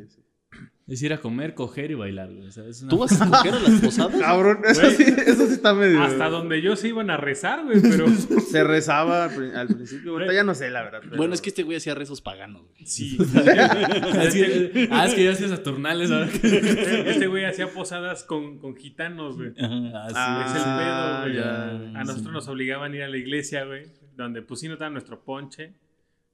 Es 0.88 1.02
ir 1.02 1.12
a 1.12 1.18
comer, 1.18 1.54
coger 1.54 1.90
y 1.90 1.94
bailar. 1.94 2.32
güey, 2.32 2.46
o 2.46 2.50
sea, 2.52 2.64
es 2.64 2.80
una- 2.82 2.90
¿Tú 2.90 2.98
vas 2.98 3.20
a 3.20 3.26
coger 3.30 3.54
a 3.54 3.58
las 3.58 3.80
posadas? 3.80 4.20
Cabrón, 4.20 4.58
eso 4.64 4.82
Güey. 4.82 4.94
sí, 4.94 5.02
eso 5.26 5.46
sí 5.48 5.54
está 5.54 5.74
medio... 5.74 6.00
Hasta 6.00 6.28
donde 6.30 6.62
yo 6.62 6.76
se 6.76 6.86
iban 6.88 7.10
a 7.10 7.16
rezar, 7.16 7.64
güey, 7.64 7.80
pero. 7.82 8.06
Se 8.52 8.62
rezaba 8.62 9.24
al 9.24 9.34
pri- 9.34 9.50
al 9.50 9.66
principio, 9.66 10.12
ahorita 10.12 10.32
ya 10.32 10.44
no 10.44 10.54
sé, 10.54 10.70
la 10.70 10.82
verdad. 10.84 11.00
pero- 11.02 11.16
Bueno, 11.16 11.34
es 11.34 11.40
que 11.42 11.48
este 11.48 11.64
güey 11.64 11.76
hacía 11.78 11.96
rezos 11.96 12.20
paganos, 12.20 12.62
güey. 12.70 12.86
Sí. 12.86 13.18
Ah, 14.90 15.06
es 15.06 15.14
que 15.14 15.24
ya 15.24 15.30
haces 15.32 15.50
Saturnales 15.50 16.10
ahora. 16.10 16.26
Este 16.32 17.26
güey 17.26 17.44
hacía 17.44 17.68
posadas 17.68 18.22
con, 18.24 18.58
con 18.58 18.76
gitanos, 18.76 19.36
güey. 19.36 19.50
Ah, 19.60 20.06
sí. 20.08 20.14
Ah, 20.16 21.22
es 21.24 21.34
el 21.34 21.36
pedo, 21.42 21.80
güey. 21.80 21.92
ya. 21.94 22.00
A 22.00 22.04
nosotros 22.04 22.32
nos 22.32 22.48
obligaban 22.48 22.92
a 22.92 22.96
ir 22.96 23.02
a 23.02 23.08
la 23.08 23.16
iglesia, 23.16 23.64
güey, 23.64 23.86
donde 24.16 24.42
pues 24.42 24.60
sí 24.60 24.68
nos 24.68 24.78
daban 24.78 24.92
nuestro 24.92 25.20
ponche, 25.24 25.74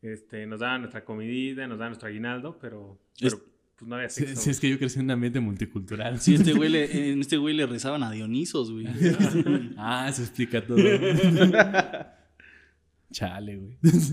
este, 0.03 0.47
nos 0.47 0.61
daban 0.61 0.83
nuestra 0.83 1.05
comidita, 1.05 1.67
nos 1.67 1.79
daban 1.79 1.93
nuestro 1.93 2.09
aguinaldo, 2.09 2.59
pero, 2.61 2.99
pero 3.21 3.41
pues 3.83 3.89
no 3.89 3.97
había 3.97 4.09
sexo. 4.09 4.37
sí, 4.41 4.51
es 4.51 4.61
que 4.61 4.71
yo 4.71 4.79
crecí 4.79 5.01
en 5.01 5.07
un 5.07 5.11
ambiente 5.11 5.41
multicultural. 5.41 6.21
Sí, 6.21 6.35
este 6.37 6.53
güey 6.55 6.69
le, 6.71 7.11
en 7.13 7.21
este 7.21 7.37
güey 7.37 7.53
le 7.53 7.67
rezaban 7.67 8.05
a 8.05 8.13
Dionisos, 8.13 8.71
güey. 8.71 8.87
Ah, 9.77 10.07
eso 10.09 10.23
explica 10.23 10.65
todo. 10.65 10.77
Chale, 13.11 13.57
güey. 13.57 13.77
Eso 13.83 14.09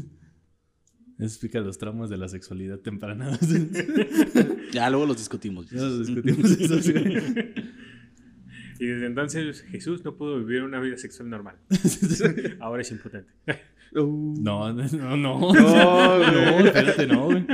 explica 1.19 1.59
los 1.59 1.77
traumas 1.77 2.09
de 2.09 2.17
la 2.17 2.27
sexualidad 2.27 2.79
temprana. 2.79 3.37
Ya, 4.73 4.89
luego 4.89 5.05
los 5.05 5.17
discutimos. 5.17 5.69
Ya 5.69 5.81
nos 5.81 6.07
discutimos 6.07 6.49
eso. 6.51 6.91
güey. 6.91 7.15
Y 8.79 8.85
desde 8.85 9.05
entonces 9.07 9.61
Jesús 9.69 10.03
no 10.03 10.15
pudo 10.15 10.39
vivir 10.39 10.63
una 10.63 10.79
vida 10.79 10.97
sexual 10.97 11.29
normal. 11.29 11.57
Ahora 12.59 12.81
es 12.81 12.89
impotente. 12.91 13.31
Uh, 13.93 14.35
No, 14.41 14.71
no, 14.73 15.17
no. 15.17 15.17
No, 15.17 15.47
güey. 15.51 16.65
espérate, 16.67 17.05
no, 17.07 17.25
güey. 17.25 17.45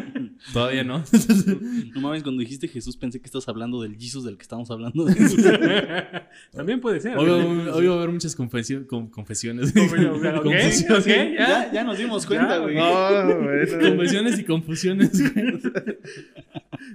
Todavía 0.53 0.83
no. 0.83 1.03
No 1.95 2.01
mames, 2.01 2.23
cuando 2.23 2.41
dijiste 2.41 2.67
Jesús 2.67 2.97
pensé 2.97 3.19
que 3.19 3.25
estás 3.25 3.47
hablando 3.47 3.81
del 3.81 3.95
Jesus 3.97 4.23
del 4.25 4.35
que 4.37 4.41
estamos 4.43 4.69
hablando. 4.71 5.05
También 6.51 6.81
puede 6.81 6.99
ser. 6.99 7.17
Hoy, 7.17 7.27
va- 7.29 7.73
hoy 7.75 7.87
va 7.87 7.93
a 7.93 7.97
haber 7.97 8.09
muchas 8.09 8.37
confesio- 8.37 8.85
con- 8.87 9.09
confesiones. 9.09 9.71
Como 9.73 9.95
yo, 9.95 10.15
ok, 10.37 10.43
Confesiones. 10.43 11.05
ya. 11.05 11.37
ya, 11.37 11.71
ya 11.73 11.83
nos 11.83 11.97
dimos 11.97 12.25
cuenta, 12.25 12.57
güey. 12.57 12.75
No, 12.75 12.89
bueno. 13.43 13.89
Confesiones 13.89 14.39
y 14.39 14.43
confusiones. 14.43 15.11
güey. 15.33 15.43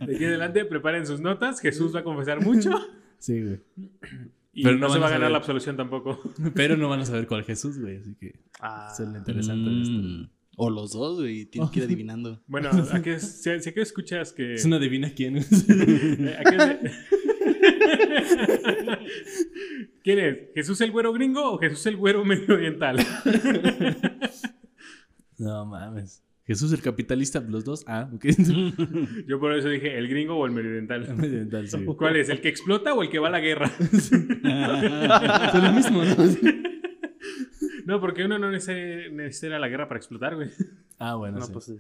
De 0.07 0.15
aquí 0.15 0.25
en 0.25 0.31
adelante 0.31 0.65
preparen 0.65 1.07
sus 1.07 1.21
notas. 1.21 1.61
Jesús 1.61 1.95
va 1.95 2.01
a 2.01 2.05
confesar 2.05 2.41
mucho. 2.43 2.71
Sí, 3.19 3.41
güey. 3.43 3.61
Y 4.53 4.65
Pero 4.65 4.77
no, 4.79 4.89
no 4.89 4.93
se 4.95 4.99
va 4.99 5.07
a 5.07 5.11
ganar 5.11 5.21
saber. 5.23 5.33
la 5.33 5.39
absolución 5.39 5.77
tampoco. 5.77 6.21
Pero 6.55 6.77
no 6.77 6.89
van 6.89 7.01
a 7.01 7.07
saber 7.07 7.27
cuál 7.27 7.45
Jesús, 7.45 7.79
güey. 7.79 7.99
Así 7.99 8.15
que 8.17 8.35
Ah, 8.61 8.91
eso 8.93 9.05
es 9.05 9.09
lo 9.11 9.19
interesante 9.19 9.71
de 9.71 9.83
esto. 9.83 10.31
O 10.63 10.69
los 10.69 10.93
dos, 10.93 11.21
güey. 11.21 11.47
Tienes 11.47 11.71
que 11.71 11.79
ir 11.79 11.85
adivinando. 11.87 12.43
Bueno, 12.47 12.69
¿a 12.69 13.01
qué, 13.01 13.17
que 13.75 13.81
escuchas 13.81 14.31
que... 14.35 14.53
Es 14.55 14.65
una 14.67 14.77
adivina 14.77 15.11
quién. 15.15 15.39
Eh, 15.69 16.37
¿a 16.39 16.43
qué- 16.51 16.91
¿Quién 20.05 20.19
es? 20.19 20.37
¿Jesús 20.55 20.79
el 20.83 20.91
güero 20.91 21.15
gringo 21.15 21.53
o 21.55 21.59
Jesús 21.59 21.87
el 21.87 21.97
güero 21.97 22.25
medio 22.27 22.55
oriental? 22.55 22.99
no 25.39 25.65
mames. 25.65 26.23
Jesús 26.47 26.73
el 26.75 26.83
capitalista, 26.83 27.41
los 27.41 27.65
dos. 27.65 27.83
Ah, 27.87 28.11
ok. 28.13 28.27
Yo 29.27 29.41
por 29.41 29.55
eso 29.57 29.69
dije 29.71 29.97
el 29.97 30.09
gringo 30.09 30.37
o 30.37 30.45
el 30.47 30.53
medio 30.53 30.69
oriental. 30.71 31.01
Medioambiental, 31.17 31.69
sí. 31.69 31.79
¿Cuál 31.97 32.17
es? 32.17 32.29
¿El 32.29 32.41
que 32.43 32.49
explota 32.49 32.93
o 32.93 33.03
el 33.03 33.09
que 33.09 33.19
va 33.19 33.29
a 33.29 33.31
la 33.31 33.41
guerra? 33.41 33.71
Son 33.79 34.29
lo 35.65 35.73
mismo, 35.73 36.05
¿no? 36.05 36.17
No, 37.91 38.01
porque 38.01 38.25
uno 38.25 38.39
no 38.39 38.53
necesita 38.53 39.59
la 39.59 39.67
guerra 39.67 39.89
para 39.89 39.99
explotar, 39.99 40.37
güey. 40.37 40.49
Ah, 41.01 41.17
bueno, 41.17 41.41
no, 41.41 41.47
sí. 41.47 41.53
pues 41.53 41.65
sí. 41.65 41.77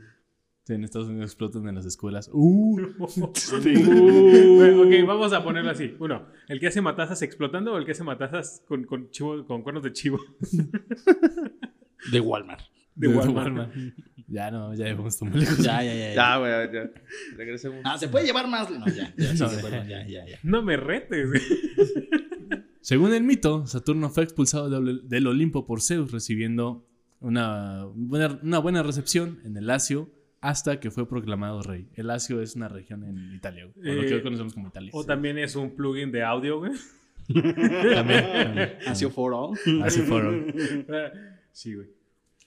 Sí, 0.64 0.74
en 0.74 0.82
Estados 0.82 1.06
Unidos 1.06 1.30
explotan 1.30 1.68
en 1.68 1.76
las 1.76 1.86
escuelas. 1.86 2.28
Uh, 2.32 2.80
Bueno, 2.98 4.82
ok, 4.82 5.06
vamos 5.06 5.32
a 5.32 5.44
ponerlo 5.44 5.70
así. 5.70 5.94
Uno, 6.00 6.26
¿el 6.48 6.58
que 6.58 6.66
hace 6.66 6.80
matazas 6.80 7.22
explotando 7.22 7.74
o 7.74 7.78
el 7.78 7.84
que 7.84 7.92
hace 7.92 8.02
matazas 8.02 8.60
con, 8.66 8.86
con, 8.86 9.10
chivo, 9.10 9.46
con 9.46 9.62
cuernos 9.62 9.84
de 9.84 9.92
chivo? 9.92 10.18
De 12.10 12.18
Walmart. 12.18 12.64
De 12.96 13.06
Walmart. 13.06 13.72
Ya 14.26 14.50
no, 14.50 14.74
ya 14.74 14.86
llevamos 14.86 15.14
esto 15.14 15.26
muy 15.26 15.38
lejos. 15.38 15.58
Ya, 15.58 15.80
ya, 15.84 15.94
ya. 15.94 16.14
Ya, 16.14 16.36
güey, 16.38 16.72
ya. 16.72 16.90
Regresemos. 17.36 17.82
Ah, 17.84 17.98
¿se 17.98 18.08
puede 18.08 18.26
llevar 18.26 18.48
más? 18.48 18.68
No, 18.68 18.84
ya. 18.86 19.14
Ya, 19.16 19.36
sí, 19.36 19.38
No, 19.38 19.48
se 19.48 19.60
puede, 19.60 19.88
ya, 19.88 20.04
ya, 20.08 20.26
ya. 20.26 20.38
No 20.42 20.60
me 20.60 20.76
retes. 20.76 21.28
güey. 21.28 21.40
Según 22.80 23.12
el 23.12 23.22
mito, 23.22 23.66
Saturno 23.66 24.08
fue 24.10 24.24
expulsado 24.24 24.70
del, 24.70 25.26
Olimpo 25.26 25.66
por 25.66 25.82
Zeus, 25.82 26.12
recibiendo 26.12 26.86
una 27.20 27.84
buena, 27.94 28.38
una 28.42 28.58
buena 28.58 28.82
recepción 28.82 29.40
en 29.44 29.56
el 29.56 29.66
Lacio 29.66 30.10
hasta 30.40 30.80
que 30.80 30.90
fue 30.90 31.06
proclamado 31.06 31.62
rey. 31.62 31.88
El 31.94 32.06
Lacio 32.06 32.40
es 32.40 32.56
una 32.56 32.68
región 32.68 33.04
en 33.04 33.34
Italia, 33.34 33.66
o 33.66 33.68
lo 33.68 33.82
que 33.82 34.08
Eh, 34.08 34.14
hoy 34.14 34.22
conocemos 34.22 34.54
como 34.54 34.68
Italia. 34.68 34.90
O 34.94 35.04
también 35.04 35.38
es 35.38 35.56
un 35.56 35.76
plugin 35.76 36.10
de 36.10 36.22
audio, 36.22 36.58
güey. 36.58 36.72
También, 37.30 38.32
también. 38.32 38.72
Así 38.88 39.06
for 39.08 39.32
all. 39.32 39.56
Así 39.84 40.00
fueron. 40.00 40.52
Sí, 41.52 41.74
güey. 41.74 41.88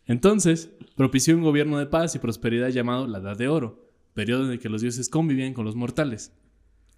Entonces, 0.06 0.72
propició 0.98 1.38
un 1.38 1.44
gobierno 1.44 1.80
de 1.80 1.86
paz 1.86 2.16
y 2.16 2.20
prosperidad 2.20 2.70
llamado 2.70 3.08
la 3.08 3.20
Edad 3.20 3.38
de 3.38 3.48
Oro, 3.48 3.90
periodo 4.14 4.46
en 4.46 4.52
el 4.52 4.60
que 4.60 4.68
los 4.68 4.82
dioses 4.82 5.08
convivían 5.08 5.54
con 5.54 5.64
los 5.64 5.76
mortales. 5.76 6.34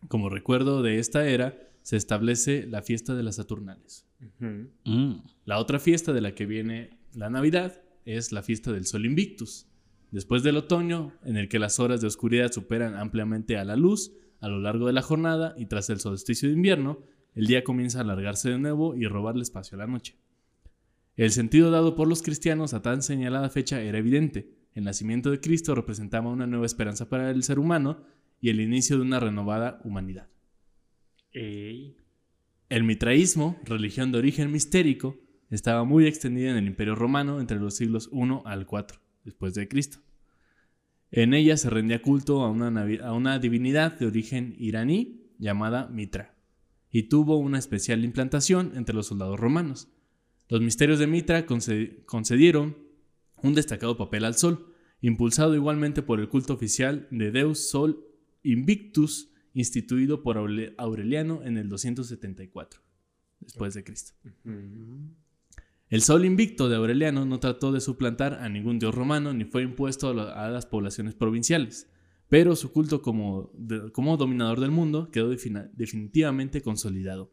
Como 0.08 0.30
recuerdo 0.30 0.82
de 0.82 0.98
esta 0.98 1.28
era, 1.28 1.56
se 1.86 1.98
establece 1.98 2.65
la 2.65 2.82
fiesta 2.82 3.13
de 3.13 3.21
las 3.21 3.36
Saturnales. 3.36 4.08
Mm. 4.39 5.17
La 5.45 5.60
otra 5.60 5.78
fiesta 5.78 6.13
de 6.13 6.21
la 6.21 6.34
que 6.34 6.48
viene 6.48 6.98
la 7.13 7.30
Navidad 7.30 7.80
es 8.06 8.32
la 8.32 8.41
fiesta 8.41 8.71
del 8.71 8.88
Sol 8.88 9.06
Invictus. 9.06 9.67
Después 10.10 10.41
del 10.41 10.58
otoño, 10.58 11.13
en 11.24 11.38
el 11.38 11.48
que 11.48 11.60
las 11.60 11.80
horas 11.80 12.02
de 12.02 12.08
oscuridad 12.08 12.52
superan 12.52 12.95
ampliamente 12.95 13.58
a 13.58 13.63
la 13.63 13.76
luz 13.76 14.13
a 14.41 14.48
lo 14.48 14.60
largo 14.60 14.88
de 14.88 14.93
la 14.93 15.04
jornada 15.04 15.54
y 15.60 15.67
tras 15.67 15.91
el 15.91 16.00
solsticio 16.00 16.50
de 16.50 16.56
invierno, 16.56 17.04
el 17.36 17.45
día 17.45 17.63
comienza 17.63 18.00
a 18.00 18.02
alargarse 18.02 18.50
de 18.50 18.58
nuevo 18.58 18.95
y 18.95 19.06
robarle 19.06 19.43
espacio 19.43 19.76
a 19.76 19.80
la 19.82 19.88
noche. 19.88 20.17
El 21.15 21.30
sentido 21.30 21.69
dado 21.69 21.95
por 21.95 22.08
los 22.08 22.24
cristianos 22.24 22.74
a 22.74 22.82
tan 22.82 23.04
señalada 23.04 23.52
fecha 23.52 23.80
era 23.84 24.00
evidente. 24.00 24.50
El 24.74 24.86
nacimiento 24.86 25.30
de 25.30 25.39
Cristo 25.39 25.76
representaba 25.76 26.32
una 26.32 26.48
nueva 26.48 26.65
esperanza 26.65 27.10
para 27.10 27.30
el 27.30 27.43
ser 27.43 27.60
humano 27.60 28.02
y 28.41 28.50
el 28.50 28.60
inicio 28.60 28.95
de 28.95 29.04
una 29.04 29.19
renovada 29.19 29.80
humanidad. 29.84 30.30
El 31.36 32.84
mitraísmo, 32.84 33.60
religión 33.65 34.12
de 34.12 34.17
origen 34.19 34.52
mistérico, 34.52 35.17
estaba 35.50 35.84
muy 35.84 36.08
extendida 36.08 36.50
en 36.52 36.58
el 36.58 36.67
Imperio 36.67 36.95
Romano 36.95 37.39
entre 37.39 37.60
los 37.60 37.76
siglos 37.76 38.10
I 38.12 38.41
al 38.45 38.62
IV 38.62 39.00
después 39.24 39.54
de 39.54 39.67
Cristo. 39.67 40.00
En 41.12 41.34
ella 41.34 41.56
se 41.58 41.69
rendía 41.69 42.02
culto 42.02 42.41
a 42.41 42.50
una, 42.50 43.39
divinidad 43.39 43.98
de 44.00 44.08
origen 44.08 44.56
iraní 44.58 45.21
llamada 45.38 45.88
Mitra, 45.88 46.36
y 46.91 47.04
tuvo 47.04 47.38
una 47.38 47.60
especial 47.60 48.04
implantación 48.04 48.71
entre 48.76 48.95
los 48.95 49.08
soldados 49.08 49.39
romanos. 49.39 49.89
Los 50.48 50.62
misterios 50.62 51.00
de 51.00 51.08
Mitra 51.08 51.45
conce- 51.45 52.04
concedieron 52.06 52.78
un 53.43 53.54
destacado 53.54 53.98
papel 53.98 54.26
al 54.26 54.36
sol, 54.36 54.74
impulsado 55.02 55.54
igualmente 55.56 56.02
por 56.02 56.19
el 56.19 56.30
culto 56.30 56.54
oficial 56.54 57.08
de 57.12 57.32
Deus 57.32 57.69
Sol 57.69 58.06
Invictus, 58.43 59.32
instituido 59.55 60.21
por 60.21 60.37
Aurel- 60.37 60.75
Aureliano 60.77 61.41
en 61.43 61.57
el 61.57 61.67
274 61.69 62.79
después 63.39 63.73
de 63.73 63.83
Cristo. 63.83 64.13
El 65.89 66.01
sol 66.01 66.25
invicto 66.25 66.67
de 66.69 66.75
Aureliano 66.75 67.25
no 67.25 67.39
trató 67.39 67.71
de 67.71 67.79
suplantar 67.81 68.35
a 68.35 68.49
ningún 68.49 68.77
dios 68.79 68.93
romano 68.93 69.33
ni 69.33 69.45
fue 69.45 69.63
impuesto 69.63 70.09
a, 70.09 70.13
la- 70.13 70.45
a 70.45 70.49
las 70.49 70.65
poblaciones 70.65 71.13
provinciales, 71.15 71.89
pero 72.27 72.55
su 72.55 72.71
culto 72.71 73.01
como, 73.01 73.51
de- 73.55 73.91
como 73.91 74.17
dominador 74.17 74.59
del 74.59 74.71
mundo 74.71 75.09
quedó 75.11 75.29
defina- 75.29 75.69
definitivamente 75.73 76.61
consolidado. 76.61 77.31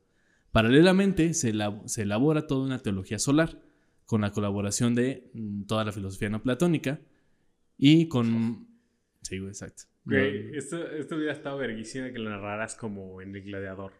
Paralelamente 0.52 1.32
se, 1.34 1.52
elab- 1.54 1.86
se 1.86 2.02
elabora 2.02 2.46
toda 2.46 2.64
una 2.66 2.78
teología 2.78 3.18
solar, 3.18 3.60
con 4.04 4.20
la 4.20 4.32
colaboración 4.32 4.94
de 4.94 5.30
mm, 5.32 5.62
toda 5.62 5.84
la 5.84 5.92
filosofía 5.92 6.28
neoplatónica 6.28 7.00
y 7.78 8.08
con... 8.08 8.68
Sí, 9.22 9.36
exacto. 9.36 9.84
Güey, 10.04 10.56
esto, 10.56 10.84
esto 10.92 11.16
hubiera 11.16 11.32
estado 11.32 11.58
verguísima 11.58 12.10
que 12.12 12.18
lo 12.18 12.28
narraras 12.30 12.74
como 12.74 13.20
en 13.22 13.34
el 13.36 13.42
gladiador. 13.42 13.92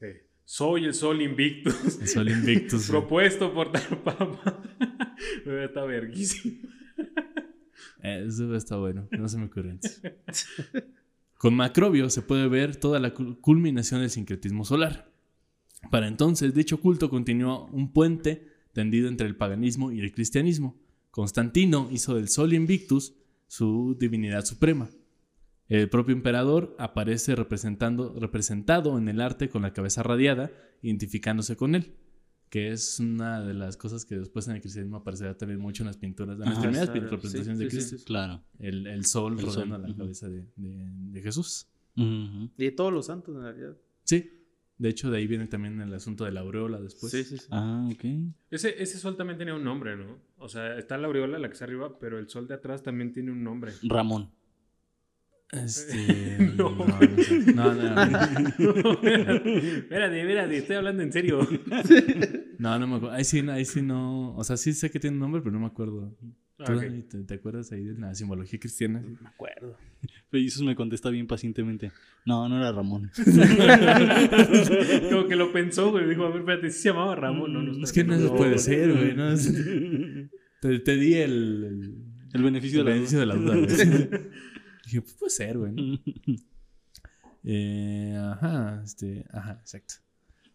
Eh, 0.00 0.26
Soy 0.44 0.84
el 0.86 0.94
sol 0.94 1.20
invictus. 1.22 2.00
el 2.00 2.08
sol 2.08 2.28
invictus. 2.28 2.88
propuesto 2.90 3.52
por 3.54 3.70
tal 3.72 3.98
papa. 4.02 4.62
hubiera 5.46 5.66
estado 5.66 5.86
verguísima. 5.86 6.68
Eh, 8.02 8.24
Eso 8.26 8.54
está 8.54 8.76
bueno, 8.76 9.08
no 9.10 9.28
se 9.28 9.38
me 9.38 9.44
ocurre 9.46 9.70
antes. 9.72 10.02
Con 11.38 11.54
Macrobio 11.54 12.10
se 12.10 12.22
puede 12.22 12.48
ver 12.48 12.74
toda 12.76 12.98
la 12.98 13.14
cul- 13.14 13.40
culminación 13.40 14.00
del 14.00 14.10
sincretismo 14.10 14.64
solar. 14.64 15.08
Para 15.92 16.08
entonces, 16.08 16.52
dicho 16.54 16.80
culto 16.80 17.08
continuó 17.08 17.66
un 17.66 17.92
puente 17.92 18.48
tendido 18.72 19.08
entre 19.08 19.28
el 19.28 19.36
paganismo 19.36 19.92
y 19.92 20.00
el 20.00 20.10
cristianismo. 20.10 20.76
Constantino 21.12 21.88
hizo 21.92 22.16
del 22.16 22.28
Sol 22.28 22.52
Invictus 22.52 23.14
su 23.48 23.96
divinidad 23.98 24.44
suprema. 24.44 24.88
El 25.68 25.90
propio 25.90 26.14
emperador 26.14 26.74
aparece 26.78 27.34
representando, 27.34 28.14
representado 28.18 28.96
en 28.96 29.08
el 29.08 29.20
arte 29.20 29.48
con 29.48 29.62
la 29.62 29.72
cabeza 29.72 30.02
radiada, 30.02 30.50
identificándose 30.80 31.56
con 31.56 31.74
él, 31.74 31.94
que 32.48 32.70
es 32.72 32.98
una 33.00 33.42
de 33.42 33.52
las 33.52 33.76
cosas 33.76 34.06
que 34.06 34.16
después 34.18 34.48
en 34.48 34.54
el 34.54 34.60
cristianismo 34.62 34.96
aparecerá 34.98 35.36
también 35.36 35.60
mucho 35.60 35.82
en 35.82 35.88
las 35.88 35.98
pinturas, 35.98 36.34
en 36.36 36.40
las 36.46 36.52
Ajá, 36.52 36.62
primeras 36.62 36.88
claro, 36.90 37.08
representaciones 37.10 37.58
sí, 37.58 37.64
de 37.64 37.70
Cristo. 37.70 37.98
sí. 37.98 38.04
Claro. 38.04 38.42
El, 38.58 38.86
el 38.86 39.04
sol 39.04 39.34
El 39.38 39.44
rodeando 39.44 39.76
sol, 39.76 39.86
la 39.90 39.94
cabeza 39.96 40.28
de, 40.30 40.46
de- 40.56 40.90
de 41.10 41.20
Jesús. 41.22 41.66
Y 41.96 42.48
de 42.56 42.70
todos 42.70 42.92
los 42.92 43.06
santos, 43.06 43.34
en 43.36 43.42
realidad. 43.42 43.76
Sí. 44.04 44.37
De 44.78 44.88
hecho, 44.88 45.10
de 45.10 45.18
ahí 45.18 45.26
viene 45.26 45.46
también 45.48 45.80
el 45.80 45.92
asunto 45.92 46.24
de 46.24 46.30
la 46.30 46.40
aureola 46.40 46.80
después. 46.80 47.10
sí, 47.10 47.24
sí, 47.24 47.38
sí. 47.38 47.46
Ah, 47.50 47.88
ok. 47.92 48.04
Ese, 48.50 48.80
ese 48.80 48.98
sol 48.98 49.16
también 49.16 49.36
tenía 49.36 49.54
un 49.54 49.64
nombre, 49.64 49.96
¿no? 49.96 50.18
O 50.36 50.48
sea, 50.48 50.78
está 50.78 50.96
la 50.96 51.08
aureola, 51.08 51.38
la 51.38 51.48
que 51.48 51.54
está 51.54 51.64
arriba, 51.64 51.98
pero 51.98 52.18
el 52.18 52.28
sol 52.28 52.46
de 52.46 52.54
atrás 52.54 52.82
también 52.82 53.12
tiene 53.12 53.32
un 53.32 53.42
nombre. 53.42 53.72
Ramón. 53.82 54.30
Este. 55.50 56.36
No. 56.58 56.70
no, 56.70 56.86
no, 56.86 57.22
sé. 57.22 57.54
no, 57.54 57.74
no, 57.74 57.94
no. 57.94 58.90
espérate, 59.02 60.20
espérate, 60.20 60.56
estoy 60.58 60.76
hablando 60.76 61.02
en 61.02 61.12
serio. 61.12 61.46
No, 62.58 62.76
no 62.76 62.88
me 62.88 62.96
acuerdo. 62.96 63.14
Ahí 63.14 63.24
sí, 63.24 63.38
ahí 63.48 63.64
sí 63.64 63.82
no. 63.82 64.34
O 64.36 64.42
sea, 64.42 64.56
sí 64.56 64.72
sé 64.72 64.90
que 64.90 64.98
tiene 64.98 65.14
un 65.14 65.20
nombre, 65.20 65.40
pero 65.40 65.52
no 65.52 65.60
me 65.60 65.66
acuerdo. 65.66 66.12
¿Tú, 66.58 66.64
Ah, 66.66 66.74
ok. 66.74 66.82
Dani, 66.82 67.02
¿te, 67.02 67.18
te 67.22 67.34
acuerdas 67.34 67.70
ahí 67.72 67.84
de 67.84 67.98
la 67.98 68.14
simbología 68.14 68.58
cristiana? 68.58 69.00
Me 69.00 69.28
acuerdo. 69.28 69.76
Pero 70.30 70.42
Jesús 70.44 70.62
me 70.64 70.74
contesta 70.74 71.08
bien 71.08 71.26
pacientemente. 71.28 71.92
No, 72.26 72.48
no 72.48 72.58
era 72.58 72.72
Ramón. 72.72 73.10
Como 75.10 75.26
que 75.28 75.36
lo 75.36 75.52
pensó, 75.52 75.90
güey. 75.90 76.08
Dijo, 76.08 76.24
a 76.24 76.30
ver, 76.30 76.40
espérate, 76.40 76.70
¿sí 76.70 76.80
se 76.82 76.88
llamaba 76.90 77.14
Ramón? 77.14 77.52
No, 77.52 77.62
no, 77.62 77.84
Es 77.84 77.92
que 77.92 78.04
no, 78.04 78.34
puede 78.36 78.58
ser, 78.58 78.92
güey. 78.92 79.14
No, 79.14 79.30
es- 79.32 79.52
te, 80.60 80.78
te 80.80 80.96
di 80.96 81.14
el, 81.14 81.64
el, 81.64 81.94
El 82.34 82.42
beneficio 82.42 82.80
el 82.80 82.86
de 82.86 82.90
la 82.90 82.94
beneficio 82.96 83.20
de 83.20 83.26
la 83.26 83.34
duda. 83.36 83.54
güey. 83.54 83.66
Dije, 84.84 85.00
pues 85.02 85.14
puede 85.14 85.30
ser, 85.30 85.58
güey. 85.58 86.00
Eh, 87.44 88.16
ajá, 88.20 88.82
este, 88.84 89.24
ajá, 89.32 89.58
exacto. 89.60 89.94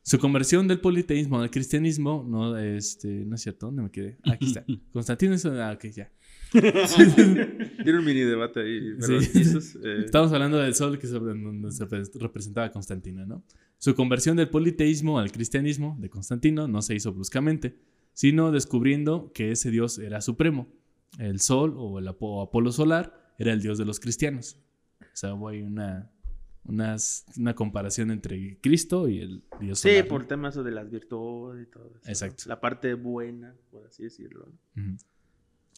Su 0.05 0.19
conversión 0.19 0.67
del 0.67 0.79
politeísmo 0.81 1.39
al 1.39 1.49
cristianismo, 1.49 2.25
no, 2.27 2.57
este, 2.57 3.07
no 3.25 3.35
es 3.35 3.41
cierto, 3.41 3.67
¿dónde 3.67 3.83
me 3.83 3.89
quedé? 3.91 4.17
Aquí 4.23 4.47
está. 4.47 4.65
Constantino 4.93 5.33
es, 5.33 5.45
ah, 5.45 5.71
ok, 5.73 5.85
ya. 5.95 6.11
Tiene 6.53 7.99
un 7.99 8.05
mini 8.05 8.21
debate 8.21 8.61
ahí. 8.61 8.95
Pero 8.99 9.21
Sí. 9.21 9.25
Jesús, 9.27 9.75
eh, 9.83 10.03
Estamos 10.05 10.31
hablando 10.33 10.57
del 10.57 10.75
sol 10.75 10.99
que 10.99 11.07
sobre- 11.07 11.33
donde 11.39 11.71
se 11.71 11.85
re- 11.85 12.03
representaba 12.19 12.67
a 12.67 12.71
Constantino, 12.71 13.25
¿no? 13.25 13.43
Su 13.77 13.95
conversión 13.95 14.37
del 14.37 14.49
politeísmo 14.49 15.19
al 15.19 15.31
cristianismo 15.31 15.97
de 15.99 16.09
Constantino 16.09 16.67
no 16.67 16.81
se 16.81 16.95
hizo 16.95 17.13
bruscamente, 17.13 17.77
sino 18.13 18.51
descubriendo 18.51 19.31
que 19.33 19.51
ese 19.51 19.71
dios 19.71 19.99
era 19.99 20.21
supremo. 20.21 20.67
El 21.17 21.39
sol 21.39 21.73
o 21.77 21.99
el 21.99 22.07
Apo- 22.07 22.41
Apolo 22.43 22.71
solar 22.71 23.33
era 23.39 23.51
el 23.53 23.61
dios 23.61 23.77
de 23.77 23.85
los 23.85 23.99
cristianos. 23.99 24.57
O 25.01 25.05
sea, 25.15 25.33
hubo 25.33 25.49
ahí 25.49 25.61
una, 25.61 26.11
unas- 26.65 27.25
una 27.37 27.53
comparación 27.55 28.11
entre 28.11 28.57
Cristo 28.61 29.07
y 29.09 29.19
el 29.19 29.43
dios 29.59 29.79
Sí, 29.79 29.89
por 30.07 30.25
temas 30.27 30.55
de 30.55 30.71
las 30.71 30.89
virtudes 30.89 31.67
y 31.67 31.69
todo 31.71 31.87
eso. 31.87 31.99
¿no? 32.05 32.09
Exacto. 32.11 32.43
La 32.47 32.59
parte 32.61 32.93
buena, 32.93 33.53
por 33.71 33.85
así 33.85 34.03
decirlo. 34.03 34.47
¿no? 34.75 34.97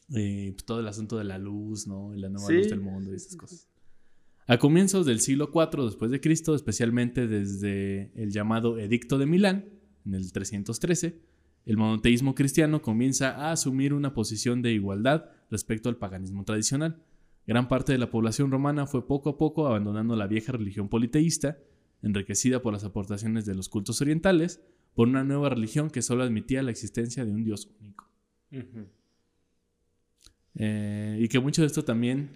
Y 0.09 0.51
pues, 0.51 0.65
todo 0.65 0.79
el 0.81 0.87
asunto 0.87 1.17
de 1.17 1.23
la 1.23 1.37
luz, 1.39 1.87
¿no? 1.87 2.13
Y 2.13 2.19
la 2.19 2.29
nueva 2.29 2.47
Sí. 2.47 2.53
luz 2.53 2.69
del 2.69 2.81
mundo 2.81 3.11
y 3.11 3.15
esas 3.15 3.35
cosas. 3.35 3.67
A 4.47 4.59
comienzos 4.59 5.07
del 5.07 5.19
siglo 5.21 5.49
IV 5.51 5.85
después 5.85 6.11
de 6.11 6.21
Cristo, 6.21 6.53
especialmente 6.53 7.27
desde 7.27 8.11
el 8.13 8.31
llamado 8.31 8.77
Edicto 8.77 9.17
de 9.17 9.25
Milán, 9.25 9.65
en 10.05 10.13
el 10.13 10.31
313, 10.31 11.19
el 11.65 11.77
monoteísmo 11.77 12.35
cristiano 12.35 12.83
comienza 12.83 13.31
a 13.31 13.51
asumir 13.53 13.91
una 13.91 14.13
posición 14.13 14.61
de 14.61 14.71
igualdad 14.73 15.25
respecto 15.49 15.89
al 15.89 15.97
paganismo 15.97 16.43
tradicional. 16.43 17.01
Gran 17.47 17.67
parte 17.67 17.91
de 17.91 17.97
la 17.99 18.09
población 18.09 18.49
romana 18.51 18.87
fue 18.87 19.07
poco 19.07 19.29
a 19.29 19.37
poco 19.37 19.67
abandonando 19.67 20.15
la 20.15 20.27
vieja 20.27 20.51
religión 20.51 20.89
politeísta, 20.89 21.57
enriquecida 22.01 22.61
por 22.61 22.73
las 22.73 22.83
aportaciones 22.83 23.45
de 23.45 23.55
los 23.55 23.69
cultos 23.69 24.01
orientales, 24.01 24.61
por 24.95 25.07
una 25.07 25.23
nueva 25.23 25.49
religión 25.49 25.89
que 25.89 26.01
solo 26.01 26.23
admitía 26.23 26.63
la 26.63 26.71
existencia 26.71 27.25
de 27.25 27.31
un 27.31 27.43
dios 27.43 27.69
único. 27.79 28.07
Eh, 30.55 31.17
y 31.21 31.27
que 31.27 31.39
mucho 31.39 31.61
de 31.61 31.67
esto 31.67 31.83
también 31.83 32.29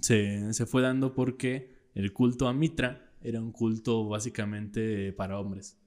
se, 0.00 0.52
se 0.52 0.66
fue 0.66 0.82
dando 0.82 1.14
porque 1.14 1.74
el 1.94 2.12
culto 2.12 2.46
a 2.48 2.52
Mitra 2.52 3.10
era 3.22 3.40
un 3.40 3.52
culto 3.52 4.08
básicamente 4.08 5.12
para 5.12 5.38
hombres. 5.38 5.78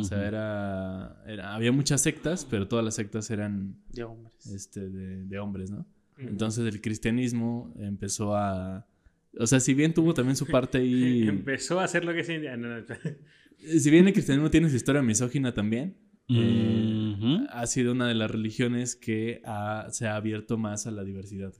O 0.00 0.04
sea, 0.04 0.26
era, 0.26 1.22
era- 1.26 1.54
había 1.54 1.72
muchas 1.72 2.00
sectas, 2.00 2.46
pero 2.48 2.68
todas 2.68 2.84
las 2.84 2.94
sectas 2.94 3.30
eran 3.30 3.76
De 3.92 4.02
hombres. 4.04 4.46
este, 4.46 4.88
de, 4.88 5.24
de 5.24 5.38
hombres, 5.38 5.70
¿no? 5.70 5.84
Entonces 6.28 6.66
el 6.72 6.80
cristianismo 6.80 7.74
empezó 7.78 8.34
a... 8.36 8.86
O 9.38 9.46
sea, 9.46 9.60
si 9.60 9.72
bien 9.74 9.94
tuvo 9.94 10.12
también 10.14 10.36
su 10.36 10.46
parte 10.46 10.78
ahí... 10.78 11.22
Empezó 11.28 11.80
a 11.80 11.84
hacer 11.84 12.04
lo 12.04 12.12
que 12.12 12.22
sí. 12.24 12.34
ah, 12.46 12.56
no, 12.56 12.68
no. 12.80 12.84
si 13.58 13.90
bien 13.90 14.06
el 14.06 14.12
cristianismo 14.12 14.50
tiene 14.50 14.68
su 14.68 14.76
historia 14.76 15.02
misógina 15.02 15.54
también, 15.54 15.96
eh, 16.28 17.46
ha 17.50 17.66
sido 17.66 17.92
una 17.92 18.08
de 18.08 18.14
las 18.14 18.30
religiones 18.30 18.96
que 18.96 19.40
ha- 19.44 19.88
se 19.90 20.06
ha 20.06 20.16
abierto 20.16 20.58
más 20.58 20.86
a 20.86 20.90
la 20.90 21.04
diversidad. 21.04 21.52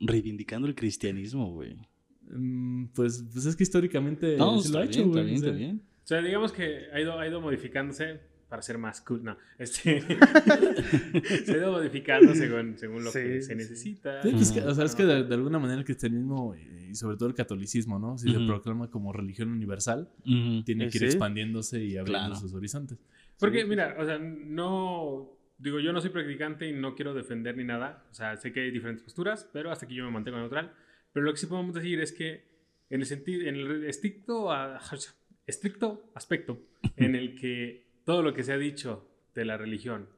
Reivindicando 0.00 0.66
el 0.68 0.74
cristianismo, 0.74 1.52
güey. 1.52 1.76
Mm, 2.28 2.86
Pues, 2.94 3.24
pues 3.32 3.46
es 3.46 3.54
que 3.56 3.62
históricamente 3.62 4.36
No, 4.36 4.60
sí 4.60 4.72
lo 4.72 4.78
ha 4.80 4.84
hecho, 4.84 5.06
güey. 5.08 5.36
O 5.36 6.06
sea, 6.06 6.20
digamos 6.20 6.52
que 6.52 6.86
ha 6.92 7.00
ido, 7.00 7.18
ha 7.18 7.26
ido 7.26 7.40
modificándose 7.40 8.20
para 8.54 8.62
ser 8.62 8.78
más 8.78 9.00
cool. 9.00 9.24
No, 9.24 9.36
este. 9.58 10.00
se 11.44 11.52
ha 11.52 11.56
ido 11.56 11.72
modificando 11.72 12.32
según, 12.36 12.78
según 12.78 13.02
lo 13.02 13.10
Sí, 13.10 13.18
que 13.18 13.42
se 13.42 13.56
necesita. 13.56 14.22
Sí, 14.22 14.30
pues 14.30 14.56
o 14.64 14.74
sea, 14.76 14.84
es 14.84 14.94
que 14.94 15.04
de, 15.04 15.24
de 15.24 15.34
alguna 15.34 15.58
manera 15.58 15.80
el 15.80 15.84
cristianismo 15.84 16.54
eh, 16.54 16.88
y 16.90 16.94
sobre 16.94 17.16
todo 17.16 17.28
el 17.28 17.34
catolicismo, 17.34 17.98
¿no? 17.98 18.16
Si 18.16 18.30
se 18.30 18.36
Ujú. 18.36 18.46
proclama 18.46 18.88
como 18.90 19.12
religión 19.12 19.48
universal, 19.50 20.08
Ujú. 20.20 20.62
tiene 20.62 20.84
Eh, 20.84 20.90
que 20.90 20.98
ir 20.98 21.00
sí. 21.00 21.06
expandiéndose 21.06 21.82
y 21.82 21.96
abriendo 21.96 22.26
Claro. 22.28 22.36
sus 22.36 22.54
horizontes. 22.54 22.96
Porque, 23.40 23.62
Sí. 23.62 23.66
mira, 23.66 23.96
o 23.98 24.04
sea, 24.04 24.18
no. 24.18 25.30
Digo, 25.58 25.80
yo 25.80 25.92
no 25.92 26.00
soy 26.00 26.10
practicante 26.10 26.68
y 26.68 26.72
no 26.72 26.94
quiero 26.94 27.12
defender 27.12 27.56
ni 27.56 27.64
nada. 27.64 28.04
O 28.10 28.14
sea, 28.14 28.36
sé 28.36 28.52
que 28.52 28.60
hay 28.60 28.70
diferentes 28.70 29.02
posturas, 29.02 29.50
pero 29.52 29.72
hasta 29.72 29.86
aquí 29.86 29.96
yo 29.96 30.04
me 30.04 30.12
mantengo 30.12 30.38
neutral. 30.38 30.72
Pero 31.12 31.26
lo 31.26 31.32
que 31.32 31.38
sí 31.38 31.46
podemos 31.46 31.74
decir 31.74 31.98
es 32.00 32.12
que, 32.12 32.44
en 32.90 33.00
el 33.00 33.06
sentido, 33.06 33.48
en 33.48 33.56
el 33.56 33.84
estricto, 33.84 34.52
a- 34.52 34.78
estricto 35.46 36.10
aspecto 36.14 36.60
en 36.96 37.14
el 37.16 37.34
que 37.34 37.83
todo 38.04 38.22
lo 38.22 38.34
que 38.34 38.42
se 38.42 38.52
ha 38.52 38.58
dicho 38.58 39.08
de 39.34 39.44
la 39.44 39.56
religión 39.56 40.08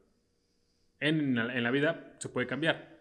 en 0.99 1.35
la, 1.35 1.55
en 1.55 1.63
la 1.63 1.71
vida 1.71 2.15
se 2.19 2.29
puede 2.29 2.47
cambiar. 2.47 2.97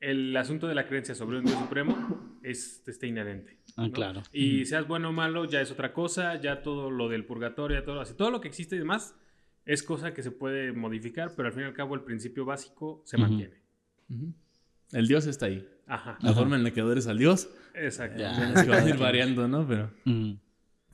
El 0.00 0.36
asunto 0.36 0.66
de 0.68 0.74
la 0.74 0.86
creencia 0.86 1.14
sobre 1.14 1.38
un 1.38 1.44
Dios 1.46 1.58
supremo 1.58 2.38
es 2.42 2.86
este, 2.86 3.06
inherente. 3.06 3.58
Ah, 3.76 3.86
¿no? 3.86 3.92
claro. 3.92 4.22
Y 4.32 4.66
seas 4.66 4.86
bueno 4.86 5.08
o 5.08 5.12
malo, 5.12 5.46
ya 5.46 5.60
es 5.60 5.70
otra 5.70 5.92
cosa, 5.92 6.40
ya 6.40 6.62
todo 6.62 6.90
lo 6.90 7.08
del 7.08 7.24
purgatorio, 7.24 7.78
ya 7.78 7.84
todo, 7.84 8.00
así, 8.00 8.14
todo 8.14 8.30
lo 8.30 8.40
que 8.40 8.48
existe 8.48 8.76
y 8.76 8.78
demás 8.78 9.16
es 9.64 9.82
cosa 9.82 10.14
que 10.14 10.22
se 10.22 10.30
puede 10.30 10.72
modificar, 10.72 11.32
pero 11.34 11.48
al 11.48 11.54
fin 11.54 11.62
y 11.64 11.66
al 11.66 11.74
cabo 11.74 11.94
el 11.94 12.02
principio 12.02 12.44
básico 12.44 13.02
se 13.04 13.16
mantiene. 13.16 13.56
El 14.92 15.08
Dios 15.08 15.26
está 15.26 15.46
ahí. 15.46 15.68
Ajá, 15.88 16.18
La 16.20 16.30
Ajá. 16.30 16.38
forma 16.38 16.56
en 16.56 16.62
la 16.62 16.70
que 16.72 16.80
adores 16.80 17.06
al 17.06 17.18
Dios 17.18 17.48
exacto. 17.74 18.20
Ya. 18.20 18.54
que 18.64 18.68
va 18.68 18.76
a 18.76 18.88
ir 18.88 18.96
variando, 18.96 19.48
¿no? 19.48 19.66
Pero... 19.66 19.90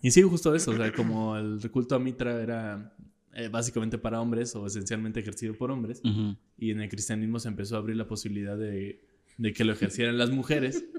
Y 0.03 0.11
sí, 0.11 0.22
justo 0.22 0.55
eso, 0.55 0.72
o 0.72 0.76
sea, 0.76 0.92
como 0.92 1.36
el 1.36 1.59
culto 1.70 1.94
a 1.94 1.98
Mitra 2.00 2.42
era 2.42 2.94
eh, 3.34 3.48
básicamente 3.48 3.98
para 3.98 4.20
hombres 4.20 4.55
o 4.57 4.66
esencialmente 4.66 5.20
ejercido 5.20 5.55
por 5.55 5.70
hombres, 5.70 6.03
y 6.59 6.70
en 6.72 6.80
el 6.80 6.88
cristianismo 6.88 7.38
se 7.38 7.48
empezó 7.48 7.76
a 7.76 7.78
abrir 7.78 7.96
la 7.96 8.07
posibilidad 8.07 8.59
de, 8.59 9.00
de 9.38 9.53
que 9.53 9.64
lo 9.64 9.72
ejercieran 9.72 10.18
las 10.18 10.30
mujeres. 10.30 10.84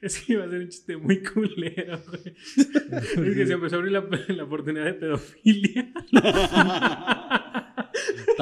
Es 0.00 0.18
que 0.20 0.32
iba 0.32 0.44
a 0.44 0.48
ser 0.48 0.60
un 0.60 0.68
chiste 0.68 0.96
muy 0.96 1.22
culero, 1.22 2.00
güey. 2.08 2.34
Es 2.96 3.36
que 3.36 3.46
se 3.46 3.52
empezó 3.52 3.76
a 3.76 3.78
abrir 3.80 3.92
la, 3.92 4.08
la 4.28 4.44
oportunidad 4.44 4.86
de 4.86 4.94
pedofilia. 4.94 5.92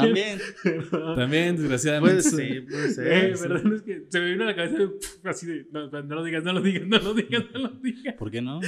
También. 0.03 0.39
También, 1.17 1.57
desgraciadamente. 1.57 2.23
Puede 2.23 2.23
ser, 2.23 2.67
puede 2.67 2.91
ser. 2.91 3.07
Eh, 3.07 3.35
perdón, 3.41 3.75
es 3.75 3.83
que 3.83 4.05
se 4.09 4.21
me 4.21 4.31
vino 4.31 4.45
a 4.45 4.47
la 4.47 4.57
cabeza 4.57 4.91
así 5.25 5.47
de, 5.47 5.67
no, 5.71 5.89
no 5.91 6.15
lo 6.15 6.25
digas, 6.25 6.45
no 6.45 6.53
lo 6.53 6.61
digas, 6.61 6.87
no 6.87 6.99
lo 6.99 7.15
digas, 7.15 7.45
no 7.53 7.59
lo 7.61 7.69
digas. 7.69 8.15
¿Por 8.15 8.31
qué 8.31 8.43
no? 8.43 8.61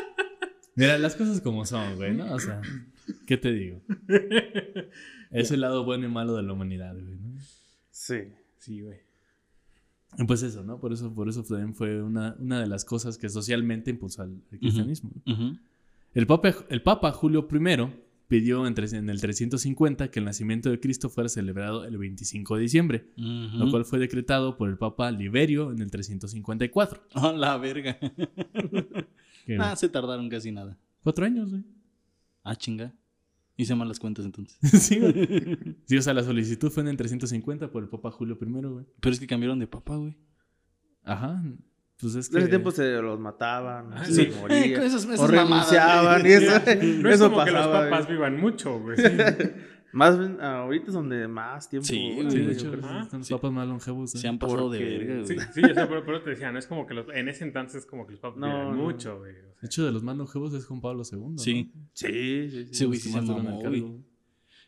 Mira, 0.74 0.96
las 0.98 1.16
cosas 1.16 1.40
como 1.40 1.64
son, 1.64 1.96
güey, 1.96 2.14
¿no? 2.14 2.32
O 2.32 2.38
sea, 2.38 2.60
¿qué 3.26 3.36
te 3.36 3.52
digo? 3.52 3.82
Es 5.30 5.50
el 5.50 5.60
lado 5.60 5.84
bueno 5.84 6.06
y 6.06 6.10
malo 6.10 6.36
de 6.36 6.42
la 6.42 6.54
humanidad, 6.54 6.94
güey, 6.94 7.16
¿no? 7.16 7.38
Sí. 7.90 8.32
Sí, 8.58 8.80
güey. 8.80 8.98
Y 10.16 10.24
Pues 10.24 10.42
eso, 10.42 10.64
¿no? 10.64 10.80
Por 10.80 10.92
eso, 10.92 11.14
por 11.14 11.28
eso 11.28 11.42
también 11.42 11.74
fue 11.74 12.02
una, 12.02 12.34
una 12.38 12.60
de 12.60 12.66
las 12.66 12.84
cosas 12.84 13.18
que 13.18 13.28
socialmente 13.28 13.90
impulsó 13.90 14.22
al 14.22 14.40
cristianismo. 14.48 15.10
El 16.14 16.26
Papa, 16.26 16.54
el 16.70 16.82
Papa 16.82 17.12
Julio 17.12 17.46
I 17.50 17.58
pidió 18.28 18.66
en, 18.66 19.08
el 19.08 19.20
350 19.20 20.10
que 20.10 20.18
el 20.18 20.26
nacimiento 20.26 20.70
de 20.70 20.78
Cristo 20.78 21.08
fuera 21.08 21.28
celebrado 21.28 21.84
el 21.84 21.96
25 21.96 22.56
de 22.56 22.62
diciembre, 22.62 23.10
lo 23.16 23.70
cual 23.70 23.84
fue 23.84 23.98
decretado 23.98 24.56
por 24.56 24.68
el 24.68 24.76
Papa 24.76 25.10
Liberio 25.10 25.72
en 25.72 25.80
el 25.80 25.90
354. 25.90 27.02
Oh, 27.14 27.32
la 27.36 27.56
verga. 27.58 27.98
Ah, 29.58 29.74
se 29.76 29.88
tardaron 29.88 30.28
casi 30.28 30.52
nada. 30.52 30.78
Cuatro 31.02 31.24
años, 31.24 31.48
güey. 31.48 31.64
Ah, 32.44 32.54
chinga. 32.54 32.94
Hice 33.56 33.74
mal 33.74 33.88
las 33.88 33.98
cuentas 33.98 34.26
entonces. 34.26 34.58
sí, 34.82 34.98
güey. 34.98 35.74
Sí, 35.86 35.96
o 35.96 36.02
sea, 36.02 36.12
la 36.12 36.22
solicitud 36.22 36.70
fue 36.70 36.82
en 36.82 36.90
el 36.90 36.98
350 36.98 37.70
por 37.70 37.82
el 37.82 37.88
Papa 37.88 38.10
Julio 38.10 38.38
I, 38.38 38.44
güey. 38.44 38.84
Pero 39.00 39.14
es 39.14 39.18
que 39.18 39.26
cambiaron 39.26 39.58
de 39.58 39.66
papá, 39.66 39.96
güey. 39.96 40.18
Ajá. 41.02 41.42
Pues 42.00 42.14
es 42.14 42.30
En 42.32 42.38
ese 42.38 42.48
tiempo 42.48 42.70
se 42.70 43.02
los 43.02 43.18
mataban, 43.18 43.92
Ah, 43.92 44.04
se 44.04 44.26
sí. 44.26 44.32
morían. 44.40 44.62
Eh, 44.82 44.86
esas 44.86 45.04
o 45.04 45.08
mamadas, 45.08 45.30
renunciaban 45.30 46.20
y 46.20 46.22
güey. 46.22 46.32
eso, 46.32 46.52
No 47.02 47.08
es 47.08 47.14
eso 47.16 47.30
como 47.30 47.44
que 47.44 47.50
los 47.50 47.66
papás 47.66 48.04
güey. 48.06 48.16
vivan 48.16 48.40
mucho, 48.40 48.78
güey. 48.80 48.96
Más 49.90 50.18
bien, 50.18 50.38
ahorita 50.40 50.88
es 50.88 50.92
donde 50.92 51.26
más 51.26 51.68
tiempo. 51.70 51.86
Sí, 51.86 52.14
duran, 52.16 52.30
Sí, 52.30 52.36
de 52.38 52.44
güey, 52.44 52.54
hecho, 52.56 52.70
son 53.08 53.18
los 53.20 53.26
Sí. 53.26 53.32
papas 53.32 53.52
más 53.52 53.66
longevos. 53.66 54.14
¿eh? 54.14 54.18
Se 54.18 54.28
han 54.28 54.38
pasado 54.38 54.68
de 54.70 54.78
verga, 54.84 55.24
Sí, 55.26 55.34
güey. 55.34 55.46
sí, 55.54 55.62
o 55.64 55.74
sea, 55.74 55.88
pero, 55.88 56.04
pero 56.04 56.22
te 56.22 56.30
decía, 56.30 56.52
no 56.52 56.58
es 56.58 56.66
como 56.66 56.86
que 56.86 56.92
los, 56.92 57.06
en 57.14 57.26
ese 57.30 57.44
entonces 57.44 57.86
como 57.86 58.04
que 58.06 58.12
los 58.12 58.20
papás 58.20 58.38
No, 58.38 58.46
vivían 58.48 58.76
no. 58.76 58.84
mucho, 58.84 59.18
güey. 59.18 59.32
o 59.32 59.34
sea. 59.34 59.54
De 59.62 59.66
hecho, 59.66 59.86
de 59.86 59.92
los 59.92 60.02
más 60.02 60.14
longevos 60.18 60.52
es 60.52 60.66
Juan 60.66 60.82
Pablo 60.82 61.02
II. 61.10 61.18
¿no? 61.30 61.38
Sí. 61.38 61.72
Sí, 61.94 62.06
sí, 62.50 62.64
sí. 62.66 62.68
Ese 62.70 62.84
güey 62.84 62.98
sí 62.98 63.10
se 63.10 63.20
mamó, 63.22 63.60
güey. 63.62 63.84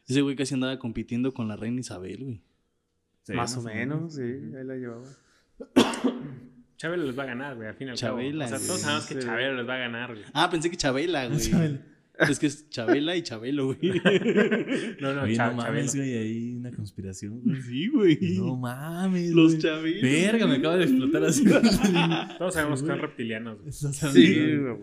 Ese 0.08 0.22
güey 0.22 0.34
casi 0.36 0.54
andaba 0.54 0.78
compitiendo 0.78 1.32
con 1.34 1.46
la 1.48 1.54
reina 1.56 1.80
Isabel, 1.80 2.24
güey. 2.24 2.42
Sí, 3.22 3.34
más 3.34 3.54
o 3.58 3.62
menos, 3.62 4.14
sí, 4.14 4.22
ahí 4.22 4.64
la 4.64 4.74
llevaba. 4.74 5.04
Chabelo 6.80 7.04
les 7.04 7.18
va 7.18 7.24
a 7.24 7.26
ganar, 7.26 7.56
güey, 7.56 7.68
al 7.68 7.74
fin 7.74 7.88
y 7.88 7.90
al 7.90 7.96
Chabela, 7.96 8.46
cabo. 8.46 8.56
O 8.56 8.58
sea, 8.58 8.66
todos 8.66 8.80
sabemos 8.80 9.06
que. 9.06 9.18
Chabelo 9.18 9.54
les 9.58 9.68
va 9.68 9.74
a 9.74 9.78
ganar, 9.78 10.12
güey. 10.14 10.24
Ah, 10.32 10.48
pensé 10.48 10.70
que 10.70 10.76
Chabela, 10.78 11.26
güey. 11.28 11.38
Chabela. 11.38 11.78
Es 12.20 12.38
que 12.38 12.46
es 12.46 12.68
Chabela 12.70 13.16
y 13.16 13.22
Chabelo, 13.22 13.66
güey. 13.66 13.78
No, 15.00 15.14
no, 15.14 15.22
Oye, 15.22 15.36
Cha- 15.36 15.50
no 15.50 15.56
mames, 15.56 15.94
güey, 15.94 16.14
hay 16.16 16.54
una 16.54 16.70
conspiración, 16.70 17.40
güey. 17.42 17.60
Sí, 17.62 17.88
güey. 17.88 18.18
No 18.38 18.56
mames, 18.56 19.30
Los. 19.32 19.58
Chabelos. 19.58 20.02
Verga, 20.02 20.46
me 20.46 20.56
acaba 20.56 20.76
de 20.78 20.84
explotar 20.84 21.24
así. 21.24 21.44
Todos 22.38 22.54
sabemos 22.54 22.80
que 22.82 22.88
son 22.88 22.98
reptilianos, 22.98 23.58
güey. 23.60 23.72
Sí, 23.72 24.56
güey. 24.56 24.76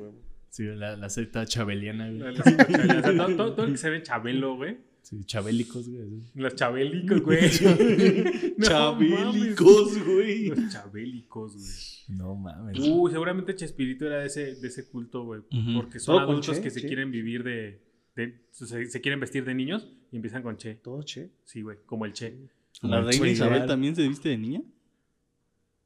Sí, 0.50 0.64
la, 0.66 0.96
la 0.98 1.10
secta 1.10 1.46
chabeliana, 1.46 2.10
güey. 2.10 2.20
Los- 2.20 2.38
los 2.38 2.46
Chabelo, 2.58 3.00
o 3.00 3.02
sea, 3.02 3.16
todo, 3.18 3.36
todo- 3.36 3.54
todo 3.54 3.66
el 3.66 3.72
que 3.74 3.78
se 3.78 3.90
ve 3.90 4.02
Chabelo, 4.04 4.56
güey. 4.56 4.78
Sí, 5.08 5.24
chabélicos, 5.24 5.88
güey. 5.88 6.22
Los 6.36 6.56
chabelicos, 6.56 7.22
güey. 7.22 7.40
No 8.58 8.66
Chabélicos, 8.68 10.04
güey. 10.06 10.48
Los 10.50 10.70
chabélicos, 10.70 11.54
güey. 11.54 12.18
No 12.20 12.36
mames. 12.36 12.78
Uy, 12.80 13.10
seguramente 13.12 13.56
Chespirito 13.56 14.06
era 14.06 14.20
de 14.20 14.26
ese, 14.28 14.56
de 14.56 14.68
ese 14.68 14.90
culto, 14.90 15.24
güey. 15.24 15.42
Porque 15.76 16.00
son 16.02 16.20
adultos 16.22 16.58
Che, 16.58 16.62
que 16.62 16.70
se 16.72 16.82
quieren 16.86 17.10
vivir 17.12 17.44
de, 17.46 17.82
de- 18.18 18.42
se, 18.52 18.86
se 18.90 19.00
quieren 19.02 19.22
vestir 19.22 19.46
de 19.46 19.54
niños 19.56 19.88
y 20.12 20.18
empiezan 20.18 20.44
con 20.44 20.58
Che. 20.58 20.76
Todo 20.76 21.02
che. 21.04 21.30
Sí, 21.46 21.62
güey, 21.62 21.78
como 21.86 22.04
el 22.06 22.12
Che. 22.12 22.38
¿La 22.82 23.00
reina 23.00 23.30
Isabel 23.30 23.66
también 23.66 23.96
se 23.96 24.06
viste 24.06 24.28
de 24.28 24.38
niña? 24.38 24.62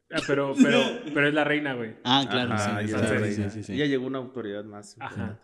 Ah, 0.09 0.21
pero, 0.25 0.55
pero, 0.61 0.79
pero 1.13 1.27
es 1.27 1.33
la 1.35 1.43
reina, 1.43 1.75
güey. 1.75 1.93
Ah, 2.03 2.25
claro, 2.27 2.53
Ajá, 2.53 2.81
sí, 2.81 2.87
ya 2.87 2.97
sí, 2.97 3.03
la 3.03 3.07
sí, 3.07 3.13
reina. 3.17 3.49
sí, 3.51 3.59
sí, 3.59 3.63
sí. 3.63 3.77
Ya 3.77 3.85
llegó 3.85 4.07
una 4.07 4.17
autoridad 4.17 4.65
más. 4.65 4.97
Ajá. 4.99 5.39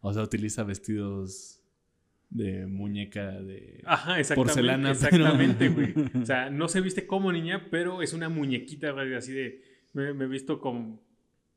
O 0.00 0.14
sea, 0.14 0.22
utiliza 0.22 0.62
vestidos 0.62 1.59
de 2.30 2.66
muñeca 2.66 3.32
de... 3.32 3.82
Ajá, 3.84 4.18
exactamente. 4.18 4.54
Porcelana, 4.54 4.90
exactamente, 4.92 5.68
güey. 5.68 5.94
O 6.22 6.24
sea, 6.24 6.48
no 6.50 6.68
se 6.68 6.80
viste 6.80 7.06
como 7.06 7.32
niña, 7.32 7.66
pero 7.70 8.02
es 8.02 8.12
una 8.12 8.28
muñequita, 8.28 8.92
güey, 8.92 9.14
así 9.14 9.32
de. 9.32 9.62
Me, 9.92 10.10
he 10.10 10.28
visto 10.28 10.60
con, 10.60 11.00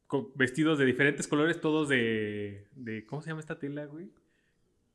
con 0.08 0.30
vestidos 0.36 0.80
de 0.80 0.86
diferentes 0.86 1.28
colores, 1.28 1.62
todos 1.62 1.90
de, 1.90 2.68
de. 2.76 3.06
¿Cómo 3.06 3.22
se 3.22 3.30
llama 3.30 3.42
esta 3.42 3.60
tela, 3.60 3.86
güey? 3.86 4.10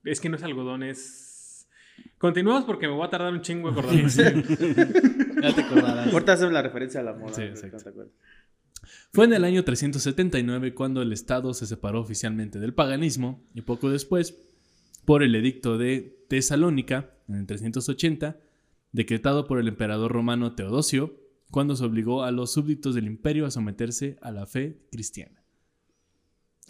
Es 0.04 0.20
que 0.20 0.28
no 0.28 0.36
es 0.36 0.42
algodón, 0.42 0.82
es. 0.82 1.68
Continuamos 2.18 2.64
porque 2.64 2.88
me 2.88 2.94
voy 2.94 3.06
a 3.06 3.10
tardar 3.10 3.32
un 3.32 3.42
chingo 3.42 3.68
acordándome. 3.70 4.08
Ya 5.42 5.54
te 5.54 5.60
acordarás. 5.60 6.12
Ahorita 6.12 6.32
hacen 6.32 6.52
la 6.52 6.62
referencia 6.62 7.00
a 7.00 7.04
la 7.04 7.14
moda. 7.14 7.34
Sí. 7.34 7.44
Fue 9.12 9.24
en 9.24 9.32
el 9.32 9.44
año 9.44 9.64
379 9.64 10.74
cuando 10.74 11.02
el 11.02 11.12
Estado 11.12 11.54
se 11.54 11.66
separó 11.66 12.00
oficialmente 12.00 12.58
del 12.58 12.74
paganismo 12.74 13.44
y 13.54 13.62
poco 13.62 13.90
después, 13.90 14.36
por 15.08 15.22
el 15.22 15.34
edicto 15.34 15.78
de 15.78 16.22
Tesalónica, 16.28 17.14
en 17.28 17.36
el 17.36 17.46
380, 17.46 18.38
decretado 18.92 19.46
por 19.46 19.58
el 19.58 19.66
emperador 19.66 20.12
romano 20.12 20.54
Teodosio, 20.54 21.16
cuando 21.50 21.74
se 21.76 21.84
obligó 21.86 22.24
a 22.24 22.30
los 22.30 22.52
súbditos 22.52 22.94
del 22.94 23.06
imperio 23.06 23.46
a 23.46 23.50
someterse 23.50 24.18
a 24.20 24.30
la 24.32 24.44
fe 24.46 24.82
cristiana. 24.92 25.42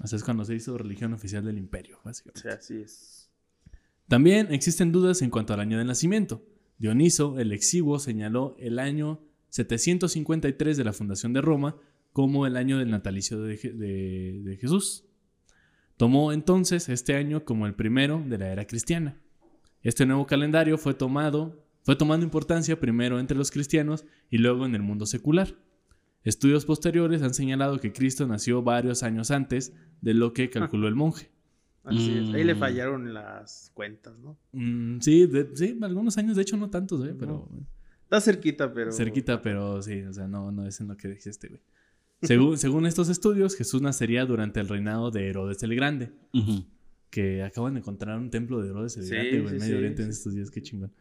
O 0.01 0.07
sea, 0.07 0.17
es 0.19 0.23
cuando 0.23 0.45
se 0.45 0.55
hizo 0.55 0.79
religión 0.79 1.13
oficial 1.15 1.45
del 1.45 1.59
imperio, 1.59 1.99
básicamente. 2.05 2.43
sea, 2.43 2.53
así 2.55 2.77
es. 2.81 3.29
También 4.07 4.53
existen 4.55 4.93
dudas 4.93 5.21
en 5.23 5.31
cuanto 5.31 5.53
al 5.55 5.59
año 5.59 5.77
de 5.77 5.85
nacimiento. 5.85 6.41
Dioniso, 6.79 7.41
el 7.41 7.51
exiguo, 7.51 7.99
señaló 7.99 8.55
el 8.61 8.79
año 8.79 9.21
753 9.49 10.77
de 10.77 10.85
la 10.85 10.93
fundación 10.93 11.33
de 11.33 11.41
Roma 11.41 11.77
como 12.13 12.47
el 12.47 12.57
año 12.57 12.79
del 12.79 12.91
natalicio 12.93 13.41
de, 13.43 13.59
Je- 13.59 13.73
de- 13.75 14.41
de 14.45 14.57
Jesús. 14.59 15.07
Tomó 15.99 16.33
entonces 16.33 16.89
este 16.89 17.15
año 17.17 17.45
como 17.45 17.67
el 17.67 17.75
primero 17.75 18.23
de 18.27 18.39
la 18.39 18.49
era 18.53 18.67
cristiana. 18.67 19.21
Este 19.83 20.07
nuevo 20.07 20.27
calendario 20.27 20.79
fue 20.79 20.95
tomado, 20.95 21.65
fue 21.85 21.97
tomando 21.97 22.25
importancia 22.25 22.81
primero 22.81 23.19
entre 23.21 23.37
los 23.37 23.51
cristianos 23.51 24.05
y 24.31 24.39
luego 24.39 24.65
en 24.65 24.75
el 24.75 24.83
mundo 24.83 25.05
secular. 25.07 25.55
Estudios 26.25 26.65
posteriores 26.67 27.23
han 27.23 27.35
señalado 27.35 27.79
que 27.79 27.93
Cristo 27.93 28.27
nació 28.27 28.63
varios 28.63 29.03
años 29.03 29.31
antes 29.31 29.73
de 30.01 30.15
lo 30.15 30.33
que 30.33 30.51
calculó 30.51 30.89
el 30.89 30.95
monje. 30.95 31.31
Así 31.85 32.19
es. 32.19 32.35
Ahí 32.35 32.45
le 32.45 32.55
Mm. 32.55 32.59
fallaron 32.59 33.15
las 33.15 33.71
cuentas, 33.75 34.19
¿no? 34.19 34.39
Mm, 34.53 35.01
sí, 35.01 35.27
de- 35.27 35.51
sí, 35.57 35.79
algunos 35.83 36.19
años, 36.19 36.37
de 36.37 36.43
hecho 36.43 36.57
no 36.57 36.71
tantos, 36.71 37.01
güey, 37.01 37.15
pero 37.15 37.49
Está 38.03 38.21
cerquita, 38.21 38.73
pero. 38.73 38.93
cerquita, 38.93 39.41
pero 39.43 39.81
sí, 39.83 40.03
o 40.03 40.13
sea, 40.13 40.29
no, 40.29 40.53
no 40.53 40.67
es 40.67 40.81
en 40.81 40.89
lo 40.89 40.97
que 40.97 41.09
dijiste, 41.09 41.49
güey. 41.49 41.61
Según, 42.23 42.59
según 42.59 42.87
estos 42.87 43.09
estudios, 43.09 43.55
Jesús 43.57 43.81
nacería 43.81 44.27
durante 44.27 44.59
el 44.61 44.69
reinado 44.69 45.11
de 45.11 45.29
Herodes 45.29 45.63
el 45.63 45.75
Grande, 45.77 46.11
que 47.11 47.43
acaban 47.43 47.75
de 47.75 47.81
encontrar 47.81 48.19
un 48.19 48.31
templo 48.31 48.61
de 48.61 48.69
Herodes 48.71 48.97
el 48.97 49.05
Sí, 49.05 49.11
Grande, 49.11 49.41
güey, 49.41 49.55
en 49.55 49.61
sí, 49.61 49.65
Medio 49.67 49.75
sí, 49.77 49.79
Oriente 49.79 50.03
en 50.03 50.11
estos 50.11 50.35
días, 50.35 50.51
qué 50.51 50.61
chingón. 50.63 50.93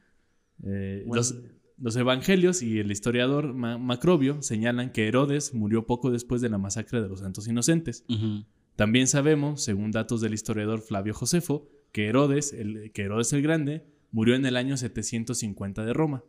Eh, 0.64 1.04
Bueno, 1.06 1.16
los, 1.22 1.36
los 1.80 1.96
evangelios 1.96 2.62
y 2.62 2.80
el 2.80 2.92
historiador 2.92 3.54
Ma- 3.54 3.78
Macrobio 3.78 4.42
señalan 4.42 4.92
que 4.92 5.08
Herodes 5.08 5.54
murió 5.54 5.86
poco 5.86 6.12
después 6.12 6.42
de 6.42 6.50
la 6.50 6.58
masacre 6.58 7.02
de 7.02 7.08
los 7.10 7.20
santos 7.20 7.48
inocentes. 7.48 8.06
También 8.76 9.08
sabemos, 9.08 9.64
según 9.64 9.92
datos 9.92 10.22
del 10.22 10.34
historiador 10.36 10.82
Flavio 10.82 11.14
Josefo, 11.16 11.68
que 11.92 12.08
Herodes, 12.08 12.54
el, 12.54 12.92
que 12.94 13.02
Herodes 13.04 13.34
el 13.34 13.42
Grande 13.42 13.86
murió 14.12 14.36
en 14.36 14.46
el 14.46 14.56
año 14.56 14.78
750 14.78 15.84
de 15.84 15.94
Roma, 15.94 16.24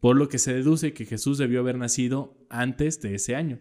por 0.00 0.16
lo 0.16 0.28
que 0.28 0.38
se 0.38 0.54
deduce 0.54 0.92
que 0.92 1.04
Jesús 1.04 1.36
debió 1.38 1.60
haber 1.60 1.78
nacido 1.78 2.36
antes 2.48 3.00
de 3.00 3.14
ese 3.16 3.34
año. 3.34 3.58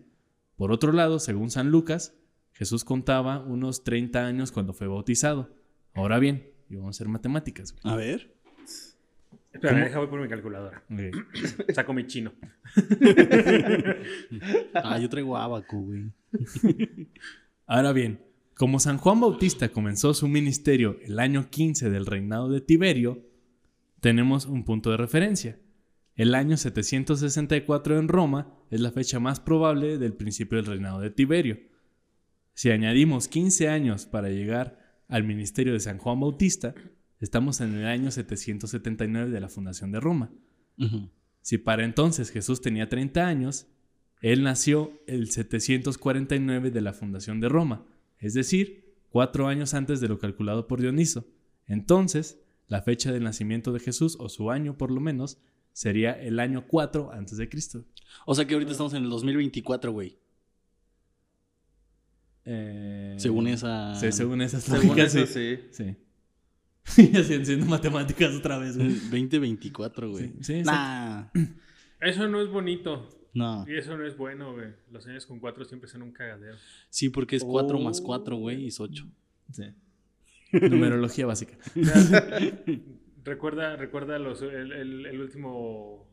Por 0.55 0.71
otro 0.71 0.91
lado, 0.91 1.19
según 1.19 1.49
San 1.49 1.69
Lucas, 1.69 2.13
Jesús 2.53 2.83
contaba 2.83 3.39
unos 3.43 3.83
30 3.83 4.25
años 4.25 4.51
cuando 4.51 4.73
fue 4.73 4.87
bautizado. 4.87 5.55
Ahora 5.93 6.19
bien, 6.19 6.49
y 6.69 6.75
vamos 6.75 6.95
a 6.95 6.97
hacer 6.97 7.07
matemáticas. 7.09 7.73
güey. 7.73 7.93
A 7.93 7.97
ver. 7.97 8.33
Espera, 9.51 9.97
voy 9.97 10.07
por 10.07 10.19
mi 10.21 10.27
calculadora. 10.27 10.83
Ok. 10.89 11.71
Saco 11.73 11.93
mi 11.93 12.07
chino. 12.07 12.33
Ah, 14.73 14.97
yo 14.99 15.07
traigo 15.09 15.37
abaco, 15.37 15.79
güey. 15.79 16.11
Ahora 17.67 17.93
bien, 17.93 18.19
como 18.55 18.79
San 18.79 18.97
Juan 18.97 19.21
Bautista 19.21 19.69
comenzó 19.69 20.13
su 20.13 20.27
ministerio 20.27 20.97
el 21.03 21.19
año 21.19 21.49
15 21.49 21.89
del 21.89 22.05
reinado 22.05 22.49
de 22.49 22.61
Tiberio, 22.61 23.21
tenemos 23.99 24.45
un 24.45 24.65
punto 24.65 24.91
de 24.91 24.97
referencia. 24.97 25.59
El 26.15 26.35
año 26.35 26.57
764 26.57 27.97
en 27.97 28.07
Roma 28.07 28.53
es 28.69 28.81
la 28.81 28.91
fecha 28.91 29.19
más 29.19 29.39
probable 29.39 29.97
del 29.97 30.13
principio 30.13 30.57
del 30.57 30.67
reinado 30.67 30.99
de 30.99 31.09
Tiberio. 31.09 31.59
Si 32.53 32.69
añadimos 32.69 33.27
15 33.27 33.67
años 33.69 34.05
para 34.05 34.29
llegar 34.29 34.79
al 35.07 35.23
ministerio 35.23 35.73
de 35.73 35.79
San 35.79 35.97
Juan 35.97 36.19
Bautista, 36.19 36.75
estamos 37.19 37.61
en 37.61 37.73
el 37.73 37.87
año 37.87 38.11
779 38.11 39.31
de 39.31 39.39
la 39.39 39.49
fundación 39.49 39.91
de 39.91 39.99
Roma. 39.99 40.31
Si 41.41 41.57
para 41.57 41.83
entonces 41.83 42.29
Jesús 42.29 42.61
tenía 42.61 42.89
30 42.89 43.25
años, 43.25 43.67
él 44.21 44.43
nació 44.43 45.01
el 45.07 45.31
749 45.31 46.69
de 46.69 46.81
la 46.81 46.93
fundación 46.93 47.39
de 47.41 47.49
Roma, 47.49 47.85
es 48.19 48.33
decir, 48.33 48.95
cuatro 49.09 49.47
años 49.47 49.73
antes 49.73 49.99
de 49.99 50.07
lo 50.07 50.19
calculado 50.19 50.67
por 50.67 50.79
Dioniso. 50.79 51.25
Entonces, 51.67 52.39
la 52.67 52.81
fecha 52.81 53.11
del 53.11 53.23
nacimiento 53.23 53.73
de 53.73 53.79
Jesús, 53.79 54.15
o 54.19 54.29
su 54.29 54.51
año 54.51 54.77
por 54.77 54.91
lo 54.91 55.01
menos, 55.01 55.39
sería 55.73 56.11
el 56.13 56.39
año 56.39 56.65
4 56.67 57.11
antes 57.11 57.37
de 57.37 57.49
Cristo. 57.49 57.83
O 58.25 58.33
sea 58.35 58.45
que 58.45 58.53
ahorita 58.53 58.71
estamos 58.71 58.93
en 58.93 59.03
el 59.03 59.09
2024, 59.09 59.91
güey. 59.91 60.17
Eh, 62.45 63.15
Según 63.17 63.47
esa. 63.47 63.95
Sí, 63.95 64.11
según 64.11 64.41
esas 64.41 64.63
Según 64.63 64.87
lógicas, 64.89 65.15
eso, 65.15 65.33
sí. 65.33 65.59
sí. 65.71 65.95
Sí. 66.85 67.09
Y 67.13 67.17
así 67.17 67.33
haciendo 67.35 67.65
matemáticas 67.65 68.33
otra 68.35 68.57
vez. 68.57 68.75
güey. 68.77 68.89
2024, 69.11 70.09
güey. 70.11 70.27
Sí, 70.27 70.33
sí, 70.41 70.61
nah. 70.63 71.25
Eso 72.01 72.27
no 72.27 72.41
es 72.41 72.49
bonito. 72.49 73.09
No. 73.33 73.65
Y 73.67 73.77
eso 73.77 73.97
no 73.97 74.05
es 74.05 74.17
bueno, 74.17 74.53
güey. 74.53 74.67
Los 74.91 75.07
años 75.07 75.25
con 75.25 75.39
cuatro 75.39 75.63
siempre 75.65 75.89
son 75.89 76.01
un 76.03 76.11
cagadero. 76.11 76.57
Sí, 76.89 77.09
porque 77.09 77.37
es 77.37 77.43
4 77.43 77.79
más 77.79 77.99
Oh. 78.01 78.03
4, 78.03 78.35
güey, 78.35 78.63
y 78.63 78.67
es 78.67 78.79
8. 78.79 79.07
Sí. 79.53 79.63
Numerología 80.51 81.25
básica. 81.25 81.57
Recuerda, 83.23 83.75
recuerda 83.77 84.19
los, 84.19 84.41
el, 84.41 84.71
el- 84.71 85.05
el 85.05 85.21
último 85.21 86.07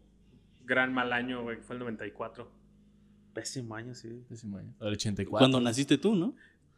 gran 0.65 0.93
mal 0.95 1.13
año, 1.13 1.43
güey, 1.43 1.57
que 1.59 1.63
fue 1.63 1.75
el 1.77 1.81
94. 1.81 2.51
Pésimo 3.35 3.75
año, 3.75 3.95
sí. 3.95 4.25
Décimo 4.29 4.59
año. 4.59 4.75
El 4.81 4.89
84. 4.95 5.39
Cuando 5.39 5.61
naciste 5.61 5.99
tú, 5.99 6.15
¿no? 6.15 6.35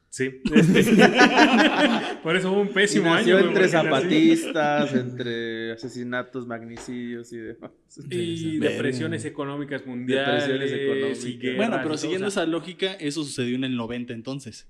Sí. 0.09 0.29
Por 2.23 2.37
eso 2.37 2.53
hubo 2.53 2.61
un 2.61 2.69
Y 2.69 2.73
pésimo 2.73 3.07
nació 3.15 3.39
año. 3.39 3.49
entre 3.49 3.69
zapatistas, 3.69 4.95
entre 4.95 5.73
asesinatos, 5.73 6.47
magnicidios 6.47 7.33
y 7.33 7.39
demás. 7.39 7.71
Y 8.11 8.59
depresiones 8.59 9.25
económicas 9.25 9.87
mundiales. 9.87 10.47
Depresiones 10.47 10.73
económicas. 10.73 11.25
y 11.25 11.39
guerras 11.39 11.57
Bueno, 11.57 11.77
y 11.77 11.83
pero 11.83 11.97
siguiendo 11.97 12.27
o 12.29 12.31
sea, 12.31 12.43
esa 12.43 12.51
lógica, 12.51 12.93
eso 12.95 13.25
sucedió 13.25 13.57
en 13.57 13.65
el 13.65 13.77
90 13.77 14.13
entonces. 14.13 14.69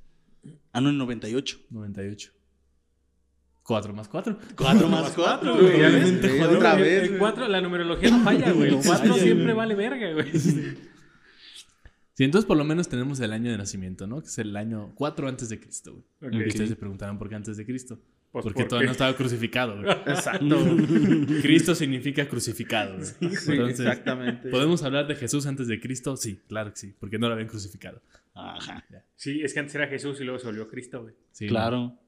Ah, 0.73 0.81
no, 0.81 0.89
en 0.89 0.95
el 0.95 0.99
98. 0.99 1.59
98. 1.71 2.33
4 3.73 3.95
más 3.95 4.09
4. 4.09 4.39
4 4.55 4.89
más 4.91 5.11
4, 5.13 5.57
güey. 5.57 5.73
Sí, 5.73 6.29
Joder, 6.39 6.57
otra 6.57 6.75
el- 6.75 6.83
vez, 6.83 7.03
El 7.05 7.09
güey. 7.09 7.19
4, 7.21 7.49
la 7.49 7.61
numerología 7.63 8.11
no 8.11 8.23
falla, 8.23 8.53
güey. 8.53 8.69
El 8.69 8.75
No 8.77 8.83
4 8.85 9.09
falla, 9.09 9.23
siempre 9.23 9.53
vale 9.55 9.75
verga, 9.75 10.13
güey. 10.13 10.31
Sí, 12.15 12.25
entonces 12.25 12.47
por 12.47 12.59
lo 12.59 12.65
menos 12.65 12.91
tenemos 12.91 13.19
el 13.21 13.33
año 13.33 13.51
de 13.51 13.57
nacimiento, 13.57 14.07
¿no? 14.07 14.21
Que 14.21 14.27
es 14.29 14.37
el 14.39 14.55
año 14.55 14.93
4 14.97 15.29
antes 15.29 15.49
de 15.49 15.59
Cristo, 15.59 15.93
güey. 16.21 16.35
Ok. 16.35 16.45
Y 16.45 16.49
ustedes 16.49 16.69
se 16.69 16.77
preguntarán 16.77 17.19
por 17.19 17.31
qué 17.31 17.37
antes 17.37 17.57
de 17.57 17.65
Cristo. 17.65 17.99
Pues, 18.31 18.43
Porque 18.43 18.61
¿por 18.61 18.69
todavía 18.69 18.87
no 18.89 18.93
estaba 18.93 19.17
crucificado, 19.17 19.81
güey. 19.81 19.91
Exacto. 20.07 20.57
Cristo 21.41 21.75
significa 21.75 22.29
crucificado, 22.29 22.97
güey. 22.97 23.07
Sí, 23.07 23.53
Entonces, 23.53 23.81
exactamente. 23.81 24.51
¿podemos 24.51 24.83
hablar 24.83 25.07
de 25.07 25.17
Jesús 25.17 25.47
antes 25.47 25.69
de 25.69 25.81
Cristo? 25.81 26.15
Sí, 26.19 26.39
claro 26.49 26.71
que 26.73 26.77
sí, 26.81 26.95
porque 27.01 27.19
no 27.19 27.29
lo 27.29 27.33
habían 27.33 27.49
crucificado. 27.49 28.03
Ajá. 28.35 28.85
Sí, 29.17 29.41
es 29.43 29.55
que 29.55 29.61
antes 29.61 29.75
era 29.75 29.87
Jesús 29.87 30.21
y 30.21 30.25
luego 30.25 30.39
se 30.39 30.47
volvió 30.47 30.69
Cristo, 30.69 31.03
güey. 31.03 31.15
Sí, 31.31 31.47
Claro. 31.47 31.99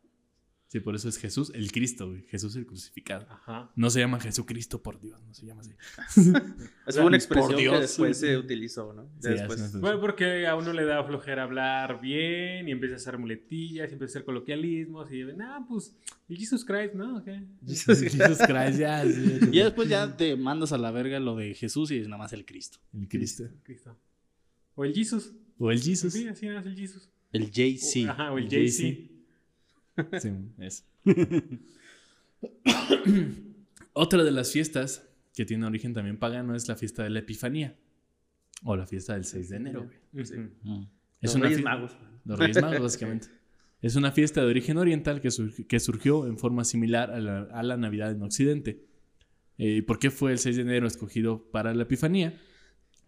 Sí, 0.74 0.80
por 0.80 0.96
eso 0.96 1.08
es 1.08 1.18
Jesús 1.18 1.52
el 1.54 1.70
Cristo, 1.70 2.08
güey. 2.08 2.22
Jesús 2.22 2.56
el 2.56 2.66
crucificado. 2.66 3.28
Ajá. 3.30 3.70
No 3.76 3.90
se 3.90 4.00
llama 4.00 4.18
Jesucristo, 4.18 4.82
por 4.82 4.98
Dios, 4.98 5.22
no 5.24 5.32
se 5.32 5.46
llama 5.46 5.60
así. 5.60 5.70
Es 6.88 6.96
una 6.96 7.16
expresión 7.16 7.56
que 7.56 7.78
después 7.78 8.18
se 8.18 8.36
utilizó, 8.36 8.92
¿no? 8.92 9.08
Sí, 9.20 9.28
Después. 9.28 9.78
Bueno, 9.78 10.00
porque 10.00 10.48
a 10.48 10.56
uno 10.56 10.72
le 10.72 10.84
da 10.84 11.04
flojera 11.04 11.44
hablar 11.44 12.00
bien 12.00 12.66
y 12.66 12.72
empieza 12.72 12.94
a 12.94 12.96
hacer 12.96 13.18
muletillas 13.18 13.88
y 13.88 13.92
empieza 13.92 14.04
a 14.04 14.12
hacer 14.14 14.24
coloquialismos 14.24 15.12
y 15.12 15.22
nah, 15.22 15.64
pues, 15.64 15.96
el 16.28 16.36
Jesus 16.38 16.64
Christ, 16.64 16.94
¿no? 16.94 17.18
Ok. 17.18 17.28
Jesus 17.64 18.00
Christ, 18.40 18.80
ya. 18.80 19.04
sí, 19.04 19.38
Y 19.52 19.60
después 19.60 19.88
ya 19.88 20.16
te 20.16 20.34
mandas 20.34 20.72
a 20.72 20.78
la 20.78 20.90
verga 20.90 21.20
lo 21.20 21.36
de 21.36 21.54
Jesús 21.54 21.92
y 21.92 21.98
es 21.98 22.08
nada 22.08 22.18
más 22.18 22.32
el 22.32 22.44
Cristo. 22.44 22.80
El 22.92 23.06
Cristo. 23.06 23.44
Cristo. 23.62 23.96
O 24.74 24.84
el 24.84 24.92
Jesus. 24.92 25.32
O 25.56 25.70
el 25.70 25.80
Jesus. 25.80 26.12
Sí, 26.12 26.26
así 26.26 26.48
no 26.48 26.58
es 26.58 26.66
el 26.66 26.74
Jesus. 26.74 27.08
El 27.30 27.52
JC. 27.52 28.08
Ajá, 28.08 28.32
o 28.32 28.38
el 28.38 28.52
El 28.52 28.68
JC. 28.68 29.13
Sí, 30.20 30.30
eso. 30.58 30.84
Otra 33.92 34.24
de 34.24 34.32
las 34.32 34.52
fiestas 34.52 35.08
que 35.34 35.44
tiene 35.44 35.66
origen 35.66 35.94
también 35.94 36.18
pagano 36.18 36.54
es 36.54 36.68
la 36.68 36.76
fiesta 36.76 37.02
de 37.04 37.10
la 37.10 37.20
Epifanía. 37.20 37.76
O 38.64 38.76
la 38.76 38.86
fiesta 38.86 39.14
del 39.14 39.24
6 39.24 39.48
de 39.50 39.56
enero. 39.56 39.88
güey. 40.12 40.24
Ujú. 40.24 40.50
Mm. 40.62 40.82
Es 41.20 41.30
Los 41.30 41.34
una 41.36 41.44
Reyes 41.46 41.62
Magos. 41.62 41.96
Los 42.24 42.38
Reyes 42.38 42.60
Magos, 42.62 42.80
básicamente. 42.80 43.28
Es 43.82 43.96
una 43.96 44.12
fiesta 44.12 44.40
de 44.40 44.46
origen 44.46 44.78
oriental 44.78 45.20
que, 45.20 45.28
surg- 45.28 45.66
que 45.66 45.78
surgió 45.78 46.26
en 46.26 46.38
forma 46.38 46.64
similar 46.64 47.10
a 47.10 47.20
la, 47.20 47.42
a 47.52 47.62
la 47.62 47.76
Navidad 47.76 48.12
en 48.12 48.22
Occidente. 48.22 48.82
Eh, 49.58 49.72
¿Y 49.76 49.82
por 49.82 49.98
qué 49.98 50.10
fue 50.10 50.32
el 50.32 50.38
6 50.38 50.56
de 50.56 50.62
enero 50.62 50.86
escogido 50.86 51.50
para 51.50 51.74
la 51.74 51.82
Epifanía? 51.82 52.40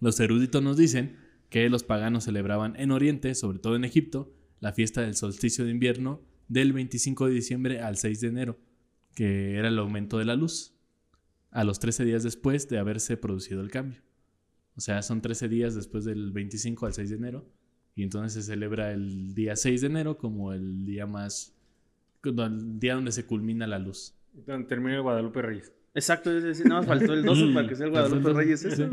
Los 0.03 0.21
eruditos 0.21 0.63
nos 0.63 0.77
dicen 0.77 1.17
que 1.49 1.71
los 1.71 1.83
paganos 1.83 2.25
celebraban 2.25 2.77
en 2.77 2.91
Oriente, 2.91 3.35
sobre 3.35 3.59
todo 3.59 3.75
en 3.75 3.85
Egipto, 3.87 4.35
la 4.61 4.75
fiesta 4.75 5.01
del 5.01 5.15
solsticio 5.17 5.65
de 5.65 5.71
invierno 5.71 6.21
del 6.49 6.73
25 6.73 7.27
de 7.27 7.35
diciembre 7.35 7.81
al 7.81 7.97
6 7.97 8.21
de 8.21 8.29
enero, 8.29 8.59
que 9.15 9.57
era 9.57 9.69
el 9.69 9.79
aumento 9.79 10.19
de 10.19 10.25
la 10.25 10.37
luz, 10.37 10.75
a 11.51 11.65
los 11.65 11.79
13 11.79 12.05
días 12.05 12.23
después 12.23 12.69
de 12.69 12.79
haberse 12.79 13.17
producido 13.17 13.61
el 13.61 13.71
cambio. 13.71 14.01
O 14.77 14.81
sea, 14.81 15.03
son 15.03 15.23
13 15.23 15.49
días 15.49 15.75
después 15.75 16.05
del 16.05 16.33
25 16.33 16.87
al 16.87 16.93
6 16.93 17.11
de 17.11 17.17
enero, 17.17 17.47
y 17.95 18.03
entonces 18.03 18.35
se 18.35 18.53
celebra 18.53 18.93
el 18.93 19.35
día 19.35 19.57
6 19.57 19.81
de 19.81 19.87
enero 19.87 20.19
como 20.19 20.53
el 20.53 20.85
día 20.85 21.07
más, 21.07 21.55
el 22.23 22.79
día 22.79 22.95
donde 22.95 23.13
se 23.13 23.25
culmina 23.25 23.67
la 23.67 23.79
luz. 23.79 24.15
Donde 24.47 24.69
termina 24.69 24.97
el 24.97 25.03
Guadalupe 25.03 25.41
Reyes. 25.41 25.73
Exacto, 25.95 26.31
es 26.31 26.43
decir, 26.43 26.67
nada 26.67 26.83
más 26.83 26.89
faltó 26.89 27.15
el 27.15 27.25
12 27.25 27.55
para 27.55 27.67
que 27.67 27.75
sea 27.75 27.87
el 27.87 27.93
Guadalupe 27.93 28.33
Reyes. 28.35 28.65
Eso. 28.65 28.87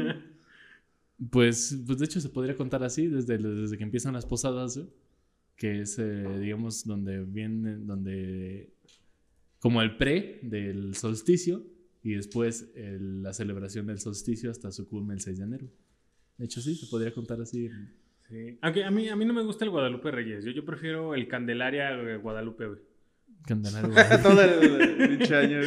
Pues, 1.29 1.77
pues 1.85 1.99
de 1.99 2.05
hecho 2.05 2.21
se 2.21 2.29
podría 2.29 2.55
contar 2.55 2.81
así 2.83 3.07
desde, 3.07 3.37
desde 3.37 3.77
que 3.77 3.83
empiezan 3.83 4.13
las 4.13 4.25
posadas, 4.25 4.77
¿eh? 4.77 4.87
Que 5.63 5.79
es, 5.79 5.97
eh, 5.97 6.25
digamos, 6.41 6.85
donde 6.85 7.23
viene, 7.23 7.77
donde, 7.77 8.69
como 9.59 9.81
el 9.81 9.95
pre 9.95 10.39
del 10.41 10.93
solsticio 10.93 11.63
y 12.03 12.15
después 12.15 12.69
el- 12.75 13.23
la 13.23 13.31
celebración 13.31 13.87
del 13.87 13.97
solsticio 13.99 14.51
hasta 14.51 14.73
su 14.73 14.89
culmen 14.89 15.15
el 15.15 15.21
6 15.21 15.37
de 15.37 15.43
enero. 15.45 15.67
De 16.37 16.43
hecho, 16.43 16.59
sí, 16.59 16.75
se 16.75 16.85
podría 16.87 17.13
contar 17.13 17.39
así. 17.39 17.69
Sí. 18.27 18.57
Aunque 18.59 18.83
a 18.83 18.91
mí, 18.91 19.07
a 19.07 19.15
mí 19.15 19.23
no 19.23 19.33
me 19.33 19.41
gusta 19.41 19.63
el 19.63 19.71
Guadalupe 19.71 20.11
Reyes. 20.11 20.43
Yo, 20.43 20.51
yo 20.51 20.65
prefiero 20.65 21.15
el 21.15 21.29
Candelaria 21.29 21.95
Guadalupe, 22.17 22.65
güey. 22.67 22.79
Candelario, 23.47 23.89
güey. 23.93 24.03
Todo 24.21 24.41
el, 24.41 24.81
el 24.81 25.17
pinche 25.17 25.33
año, 25.33 25.59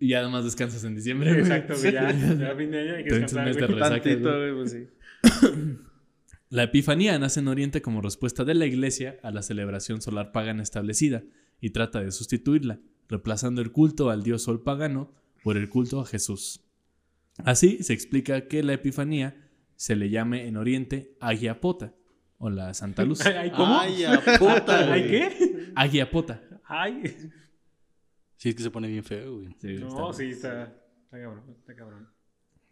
y 0.00 0.08
ya 0.08 0.20
además 0.20 0.44
descansas 0.44 0.82
en 0.84 0.94
diciembre, 0.94 1.32
güey. 1.32 1.42
Exacto, 1.42 1.74
güey. 1.78 1.92
Ya, 1.92 2.10
ya 2.40 2.56
fin 2.56 2.70
de 2.70 2.80
año 2.80 2.94
hay 2.94 3.04
que 3.04 3.10
descansar, 3.10 3.44
mes 3.44 3.56
de 3.56 3.66
güey. 3.66 3.74
resaca, 3.78 4.02
Tantito, 4.02 4.38
güey, 4.38 4.54
pues 4.54 4.70
sí. 4.70 4.86
La 6.52 6.64
Epifanía 6.64 7.18
nace 7.18 7.40
en 7.40 7.48
Oriente 7.48 7.80
como 7.80 8.02
respuesta 8.02 8.44
de 8.44 8.52
la 8.52 8.66
Iglesia 8.66 9.18
a 9.22 9.30
la 9.30 9.40
celebración 9.40 10.02
solar 10.02 10.32
pagana 10.32 10.62
establecida 10.62 11.22
y 11.62 11.70
trata 11.70 12.02
de 12.02 12.10
sustituirla, 12.12 12.78
reemplazando 13.08 13.62
el 13.62 13.72
culto 13.72 14.10
al 14.10 14.22
dios 14.22 14.42
sol 14.42 14.62
pagano 14.62 15.14
por 15.42 15.56
el 15.56 15.70
culto 15.70 16.00
a 16.00 16.04
Jesús. 16.04 16.62
Así 17.38 17.82
se 17.82 17.94
explica 17.94 18.48
que 18.48 18.62
la 18.62 18.74
Epifanía 18.74 19.48
se 19.76 19.96
le 19.96 20.10
llame 20.10 20.46
en 20.46 20.58
Oriente 20.58 21.16
Agiapota 21.20 21.94
o 22.36 22.50
la 22.50 22.74
Santa 22.74 23.02
Luz. 23.06 23.20
Ay, 23.24 23.50
¿Cómo? 23.50 23.80
Ay, 23.80 24.04
a 24.04 24.20
puta, 24.38 24.92
¿Ay 24.92 25.02
qué? 25.08 25.72
Agiapota. 25.74 26.42
Ay. 26.64 27.02
Sí, 28.36 28.50
es 28.50 28.54
que 28.54 28.62
se 28.62 28.70
pone 28.70 28.88
bien 28.88 29.04
feo, 29.04 29.36
güey. 29.36 29.56
Sí, 29.58 29.76
No, 29.80 30.10
está- 30.10 30.22
sí, 30.22 30.30
está, 30.30 30.64
está 31.04 31.18
cabrón. 31.18 31.44
Está 31.60 31.74
cabrón. 31.74 32.08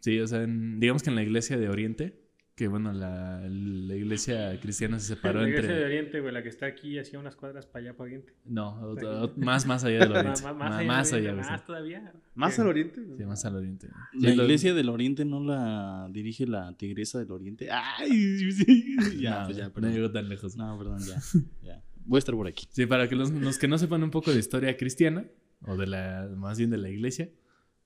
Sí, 0.01 0.19
o 0.19 0.27
sea, 0.27 0.43
en- 0.43 0.79
digamos 0.79 1.01
que 1.01 1.09
en 1.09 1.15
la 1.15 1.23
iglesia 1.23 1.57
de 1.57 1.67
Oriente, 1.67 2.20
que 2.55 2.67
bueno, 2.67 2.91
la, 2.93 3.39
la 3.47 3.95
iglesia 3.95 4.59
cristiana 4.59 4.99
se 4.99 5.15
separó 5.15 5.41
la 5.41 5.47
iglesia 5.49 5.73
de. 5.73 5.85
Oriente, 5.85 6.19
güey, 6.19 6.33
la 6.33 6.43
que 6.43 6.49
está 6.49 6.65
aquí, 6.67 6.99
hacía 6.99 7.17
unas 7.17 7.35
cuadras 7.35 7.65
para 7.65 7.85
allá, 7.85 7.97
para 7.97 8.05
Oriente. 8.09 8.33
No, 8.45 8.69
o- 8.81 9.23
o- 9.25 9.33
más, 9.37 9.65
más 9.65 9.83
allá 9.83 9.99
del 9.99 10.11
Oriente. 10.11 10.29
Más, 10.29 10.43
Más, 10.43 10.55
más, 10.57 10.85
más 10.85 11.13
allá, 11.13 11.31
sí. 11.31 11.49
más 11.49 11.65
todavía. 11.65 12.13
Más 12.35 12.55
¿Qué? 12.55 12.61
al 12.61 12.67
oriente. 12.67 13.01
Sí, 13.17 13.25
más 13.25 13.45
al 13.45 13.55
Oriente. 13.55 13.87
La 14.13 14.29
Sí, 14.31 14.35
lo- 14.35 14.43
iglesia 14.43 14.73
del 14.73 14.89
Oriente 14.89 15.25
no 15.25 15.39
la 15.43 16.07
dirige 16.11 16.45
la 16.45 16.75
tigresa 16.77 17.19
del 17.19 17.31
Oriente. 17.31 17.69
Ay, 17.71 18.51
sí. 18.51 18.95
ya, 19.19 19.39
no, 19.39 19.45
pues 19.45 19.57
ya, 19.57 19.63
no 19.67 19.73
perdón. 19.73 19.93
llegó 19.93 20.11
tan 20.11 20.29
lejos. 20.29 20.55
No, 20.57 20.77
perdón, 20.77 20.99
ya. 20.99 21.19
ya. 21.63 21.83
Voy 22.05 22.17
a 22.17 22.19
estar 22.19 22.35
por 22.35 22.47
aquí. 22.47 22.67
Sí, 22.69 22.85
para 22.85 23.07
que 23.07 23.15
los, 23.15 23.31
los 23.31 23.57
que 23.57 23.67
no 23.67 23.77
sepan 23.77 24.03
un 24.03 24.11
poco 24.11 24.31
de 24.31 24.39
historia 24.39 24.75
cristiana, 24.77 25.25
o 25.65 25.77
de 25.77 25.87
la, 25.87 26.29
más 26.35 26.57
bien 26.57 26.69
de 26.69 26.77
la 26.77 26.89
iglesia, 26.89 27.29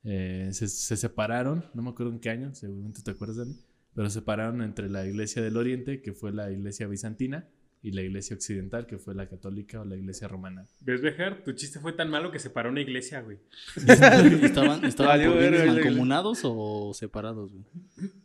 eh, 0.03 0.49
se, 0.53 0.67
se 0.67 0.95
separaron, 0.97 1.65
no 1.73 1.81
me 1.81 1.89
acuerdo 1.89 2.11
en 2.13 2.19
qué 2.19 2.29
año, 2.29 2.53
seguramente 2.55 3.01
te 3.03 3.11
acuerdas, 3.11 3.37
Dani, 3.37 3.55
pero 3.95 4.09
se 4.09 4.19
separaron 4.19 4.61
entre 4.61 4.89
la 4.89 5.05
iglesia 5.07 5.41
del 5.41 5.57
Oriente, 5.57 6.01
que 6.01 6.13
fue 6.13 6.31
la 6.31 6.51
iglesia 6.51 6.85
bizantina, 6.87 7.47
y 7.81 7.91
la 7.91 8.01
iglesia 8.01 8.35
occidental, 8.35 8.87
que 8.87 8.97
fue 8.97 9.13
la 9.13 9.29
católica 9.29 9.79
o 9.81 9.85
la 9.85 9.95
iglesia 9.95 10.27
romana. 10.27 10.65
¿Ves, 10.81 11.01
Bejar? 11.01 11.43
Tu 11.43 11.51
chiste 11.53 11.79
fue 11.79 11.93
tan 11.93 12.09
malo 12.09 12.31
que 12.31 12.39
se 12.39 12.49
paró 12.49 12.71
una 12.71 12.81
iglesia, 12.81 13.21
güey. 13.21 13.37
¿Estaban, 13.75 14.83
estaban 14.85 15.21
por 15.23 15.37
bienes 15.39 15.65
mancomunados 15.67 16.39
o 16.43 16.93
separados, 16.95 17.51
güey? 17.51 17.63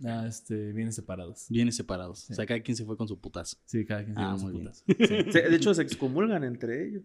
Ah, 0.07 0.25
este, 0.27 0.73
vienen 0.73 0.95
separados. 0.95 1.45
Bienes 1.51 1.77
separados. 1.77 2.31
O 2.31 2.35
sea, 2.35 2.47
cada 2.47 2.61
quien 2.61 2.75
se 2.75 2.87
fue 2.87 2.97
con 2.97 3.07
su 3.07 3.18
putazo. 3.21 3.59
Sí, 3.66 3.85
cada 3.85 4.03
quien 4.03 4.16
se 4.16 4.23
Ah, 4.23 4.37
su 4.39 4.49
bien. 4.49 4.59
putas. 4.64 4.83
Sí. 4.87 5.33
Se- 5.33 5.43
de 5.51 5.57
hecho, 5.57 5.75
se 5.75 5.83
excomulgan 5.83 6.43
entre 6.45 6.89
ellos. 6.89 7.03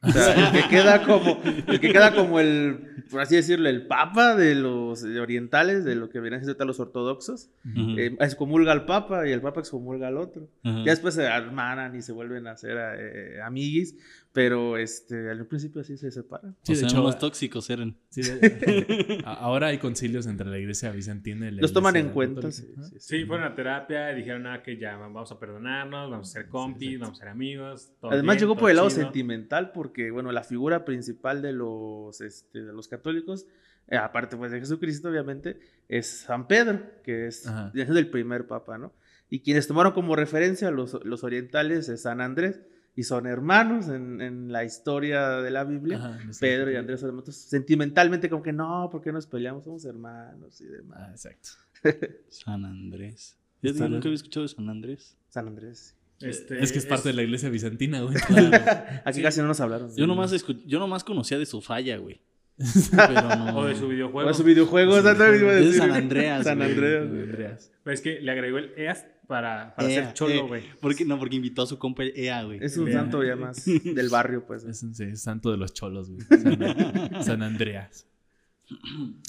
O 0.00 0.10
sea, 0.10 0.32
el 0.32 0.52
que 0.52 0.68
queda 0.68 1.02
como, 1.02 1.40
el 1.44 1.80
que 1.80 1.90
queda 1.92 2.14
como 2.14 2.38
el, 2.38 3.04
por 3.10 3.20
así 3.20 3.34
decirlo, 3.34 3.68
el 3.68 3.86
papa 3.88 4.36
de 4.36 4.54
los 4.54 5.02
orientales, 5.02 5.84
de 5.84 5.96
lo 5.96 6.08
que 6.08 6.20
vienen 6.20 6.40
a 6.40 6.44
ser 6.44 6.56
los 6.64 6.78
ortodoxos, 6.78 7.50
Ujú. 7.64 7.98
eh, 7.98 8.16
excomulga 8.20 8.70
al 8.70 8.84
papa 8.84 9.26
y 9.26 9.32
el 9.32 9.40
papa 9.40 9.60
excomulga 9.60 10.06
al 10.06 10.18
otro. 10.18 10.48
Ajá. 10.62 10.78
Ya 10.84 10.92
después 10.92 11.14
se 11.14 11.24
hermanan 11.24 11.96
y 11.96 12.02
se 12.02 12.12
vuelven 12.12 12.46
a 12.46 12.52
hacer 12.52 12.76
eh, 12.96 13.40
amiguis, 13.42 13.96
pero 14.38 14.76
este, 14.76 15.30
al 15.30 15.44
principio 15.48 15.80
así 15.80 15.96
se 15.96 16.12
separan. 16.12 16.54
Sí, 16.62 16.70
o 16.70 16.74
de 16.76 16.78
sea, 16.82 16.88
hecho, 16.88 17.00
unos 17.02 17.18
tóxicos 17.18 17.68
eran. 17.70 17.96
Sí, 18.08 18.22
de- 18.22 19.20
ahora 19.24 19.66
hay 19.66 19.78
concilios 19.78 20.28
entre 20.28 20.46
la 20.48 20.58
iglesia 20.58 20.92
bizantina 20.92 21.48
y 21.48 21.50
la 21.50 21.62
Los 21.62 21.72
toman 21.72 21.96
en 21.96 22.10
cuenta. 22.10 22.52
sí, 22.52 22.62
sí, 22.62 22.82
sí. 22.90 22.96
Sí, 23.00 23.24
fueron 23.24 23.44
a 23.50 23.56
terapia 23.56 24.12
y 24.12 24.16
dijeron, 24.18 24.46
ah, 24.46 24.62
que 24.62 24.76
ya 24.78 24.96
vamos 24.96 25.32
a 25.32 25.40
perdonarnos, 25.40 26.08
vamos 26.08 26.28
a 26.28 26.32
ser 26.32 26.48
compis, 26.48 27.00
vamos 27.00 27.18
a 27.18 27.20
ser 27.22 27.28
amigos. 27.30 27.90
todo 28.00 28.12
Además 28.12 28.36
bien, 28.36 28.40
llegó 28.44 28.52
todo 28.54 28.60
por 28.60 28.70
el 28.70 28.76
lado 28.76 28.88
chido. 28.90 29.02
sentimental 29.02 29.72
porque, 29.72 30.12
bueno, 30.12 30.30
la 30.30 30.44
figura 30.44 30.84
principal 30.84 31.42
de 31.42 31.52
los, 31.54 32.20
este, 32.20 32.62
de 32.62 32.72
los 32.72 32.86
católicos, 32.86 33.44
eh, 33.88 33.96
aparte 33.96 34.36
pues 34.36 34.52
de 34.52 34.60
Jesucristo 34.60 35.08
obviamente, 35.08 35.58
es 35.88 36.20
San 36.20 36.46
Pedro, 36.46 36.80
que 37.02 37.26
es, 37.26 37.44
es 37.74 37.88
el 37.88 38.08
primer 38.08 38.46
papa, 38.46 38.78
¿no? 38.78 38.92
Y 39.30 39.40
quienes 39.40 39.66
tomaron 39.66 39.94
como 39.94 40.14
referencia 40.14 40.68
a 40.68 40.70
los, 40.70 40.96
los 41.04 41.24
orientales 41.24 41.88
es 41.88 42.02
San 42.02 42.20
Andrés, 42.20 42.60
y 42.98 43.04
son 43.04 43.26
hermanos 43.26 43.88
en, 43.88 44.20
en 44.20 44.50
la 44.50 44.64
historia 44.64 45.28
de 45.40 45.50
la 45.52 45.62
Biblia. 45.64 45.98
Ajá, 45.98 46.18
no 46.26 46.32
sé. 46.32 46.40
Pedro 46.40 46.72
y 46.72 46.76
Andrés 46.76 46.98
son 47.00 47.10
hermanos. 47.10 47.34
Sentimentalmente 47.36 48.28
como 48.28 48.42
que 48.42 48.52
no, 48.52 48.88
¿por 48.90 49.00
qué 49.02 49.12
nos 49.12 49.26
peleamos? 49.26 49.64
Somos 49.64 49.84
hermanos 49.84 50.60
y 50.60 50.64
Ah, 50.64 50.70
demás. 50.72 51.10
exacto. 51.26 51.50
San 52.28 52.64
Andrés. 52.64 53.36
Yo 53.62 53.72
nunca 53.88 54.08
había 54.08 54.14
escuchado 54.14 54.46
de 54.46 54.52
San 54.52 54.68
Andrés. 54.68 55.16
San 55.28 55.46
Andrés. 55.46 55.94
Este, 56.20 56.60
es 56.60 56.72
que 56.72 56.78
es 56.78 56.86
parte 56.86 57.10
de 57.10 57.14
la 57.14 57.22
iglesia 57.22 57.48
bizantina, 57.48 58.00
güey. 58.00 58.16
Aquí 59.04 59.22
casi 59.22 59.40
no 59.40 59.46
nos 59.46 59.60
hablaron. 59.60 59.94
Yo 59.94 60.06
nomás, 60.08 60.32
escu- 60.32 60.60
yo 60.66 60.80
nomás 60.80 61.04
conocía 61.04 61.38
de 61.38 61.46
su 61.46 61.60
falla, 61.60 61.96
güey. 61.98 62.20
Pero 62.96 63.12
no. 63.36 63.58
O 63.58 63.64
de 63.66 63.76
su 63.76 63.86
videojuego. 63.86 64.28
O 64.28 64.34
su 64.34 64.42
videojuego, 64.42 64.92
Su 64.94 64.98
exactamente 64.98 65.38
iba 65.44 65.52
a 65.52 65.58
Es 65.60 65.72
de. 65.72 65.78
San 65.78 65.92
Andreas, 65.92 66.42
San 66.44 66.58
güey. 66.58 66.70
Andreas. 66.72 67.02
Andreas. 67.04 67.72
Pero 67.84 67.94
es 67.94 68.00
que 68.00 68.20
le 68.20 68.30
agregó 68.32 68.58
el 68.58 68.72
EAS 68.76 69.06
para, 69.28 69.74
para 69.76 69.90
Ea, 69.90 70.04
ser 70.06 70.14
cholo, 70.14 70.34
eh, 70.34 70.40
güey. 70.40 70.62
porque, 70.80 71.04
no, 71.04 71.18
porque 71.18 71.36
invitó 71.36 71.62
a 71.62 71.66
su 71.66 71.78
compa 71.78 72.02
EA, 72.02 72.42
güey. 72.44 72.58
Es 72.62 72.78
un 72.78 72.90
santo 72.90 73.22
ya 73.22 73.36
más 73.36 73.64
del 73.84 74.08
barrio, 74.08 74.44
pues. 74.46 74.64
Es 74.64 74.82
un 74.82 74.92
es 74.98 75.20
santo 75.20 75.50
de 75.50 75.58
los 75.58 75.74
cholos, 75.74 76.10
güey. 76.10 76.22
San, 76.26 77.22
San 77.22 77.42
Andreas. 77.42 78.06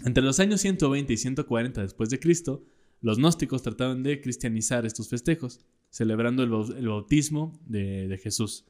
Entre 0.06 0.24
los 0.24 0.40
años 0.40 0.62
120 0.62 1.14
y 1.14 1.18
140 1.18 1.82
después 1.82 2.10
de 2.10 2.20
Cristo, 2.20 2.64
los 3.02 3.18
gnósticos 3.20 3.62
trataron 3.62 4.02
de 4.02 4.22
cristianizar 4.22 4.86
estos 4.86 5.10
festejos, 5.10 5.60
celebrando 5.90 6.44
el 6.44 6.88
bautismo 6.88 7.60
de, 7.66 8.08
de 8.08 8.18
Jesús. 8.18 8.66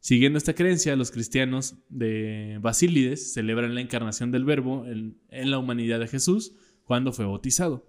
Siguiendo 0.00 0.36
esta 0.36 0.54
creencia, 0.54 0.94
los 0.94 1.10
cristianos 1.10 1.76
de 1.88 2.58
Basílides 2.60 3.32
celebran 3.32 3.74
la 3.74 3.80
encarnación 3.80 4.30
del 4.30 4.44
Verbo 4.44 4.86
en, 4.86 5.18
en 5.30 5.50
la 5.50 5.58
humanidad 5.58 6.00
de 6.00 6.06
Jesús 6.06 6.52
cuando 6.84 7.12
fue 7.12 7.24
bautizado. 7.24 7.86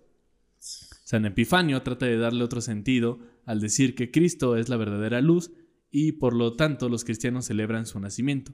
San 1.07 1.25
Epifanio 1.25 1.83
trata 1.83 2.05
de 2.05 2.17
darle 2.17 2.43
otro 2.43 2.59
sentido 2.59 3.19
al 3.45 3.61
decir 3.61 3.95
que 3.95 4.11
Cristo 4.11 4.57
es 4.57 4.67
la 4.67 4.75
verdadera 4.75 5.21
luz 5.21 5.53
y 5.89 6.11
por 6.11 6.33
lo 6.35 6.57
tanto 6.57 6.89
los 6.89 7.05
cristianos 7.05 7.45
celebran 7.45 7.85
su 7.85 7.97
nacimiento. 8.01 8.51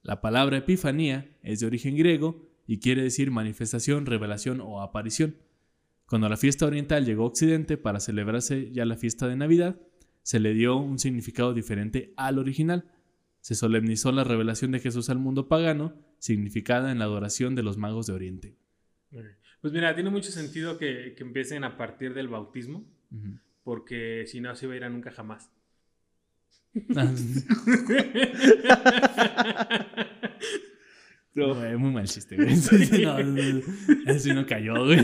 La 0.00 0.20
palabra 0.20 0.58
epifanía 0.58 1.36
es 1.42 1.58
de 1.58 1.66
origen 1.66 1.96
griego 1.96 2.48
y 2.68 2.78
quiere 2.78 3.02
decir 3.02 3.32
manifestación, 3.32 4.06
revelación 4.06 4.60
o 4.60 4.80
aparición. 4.80 5.38
Cuando 6.06 6.28
la 6.28 6.36
fiesta 6.36 6.66
oriental 6.66 7.04
llegó 7.04 7.24
a 7.24 7.26
Occidente 7.26 7.76
para 7.76 7.98
celebrarse 7.98 8.70
ya 8.70 8.84
la 8.84 8.96
fiesta 8.96 9.26
de 9.26 9.34
Navidad, 9.34 9.80
se 10.22 10.38
le 10.38 10.54
dio 10.54 10.76
un 10.76 11.00
significado 11.00 11.52
diferente 11.52 12.14
al 12.16 12.38
original. 12.38 12.92
Se 13.40 13.56
solemnizó 13.56 14.12
la 14.12 14.22
revelación 14.22 14.70
de 14.70 14.78
Jesús 14.78 15.10
al 15.10 15.18
mundo 15.18 15.48
pagano, 15.48 15.96
significada 16.20 16.92
en 16.92 17.00
la 17.00 17.06
adoración 17.06 17.56
de 17.56 17.64
los 17.64 17.76
magos 17.76 18.06
de 18.06 18.12
Oriente. 18.12 18.56
Pues 19.62 19.72
mira, 19.72 19.94
tiene 19.94 20.10
mucho 20.10 20.30
sentido 20.30 20.76
que, 20.76 21.14
que 21.16 21.22
empiecen 21.22 21.64
a 21.64 21.76
partir 21.78 22.12
del 22.12 22.28
bautismo, 22.28 22.84
porque 23.64 24.24
si 24.26 24.40
no 24.40 24.54
se 24.54 24.66
iba 24.66 24.74
a 24.74 24.76
ir 24.76 24.84
a 24.84 24.90
nunca 24.90 25.10
jamás. 25.10 25.50
No. 31.34 31.54
Güey, 31.54 31.76
muy 31.76 31.90
mal 31.92 32.06
chiste, 32.06 32.36
güey. 32.36 32.54
No, 33.04 33.18
no, 33.22 34.34
no. 34.34 34.46
Cayó, 34.46 34.84
güey. 34.84 34.98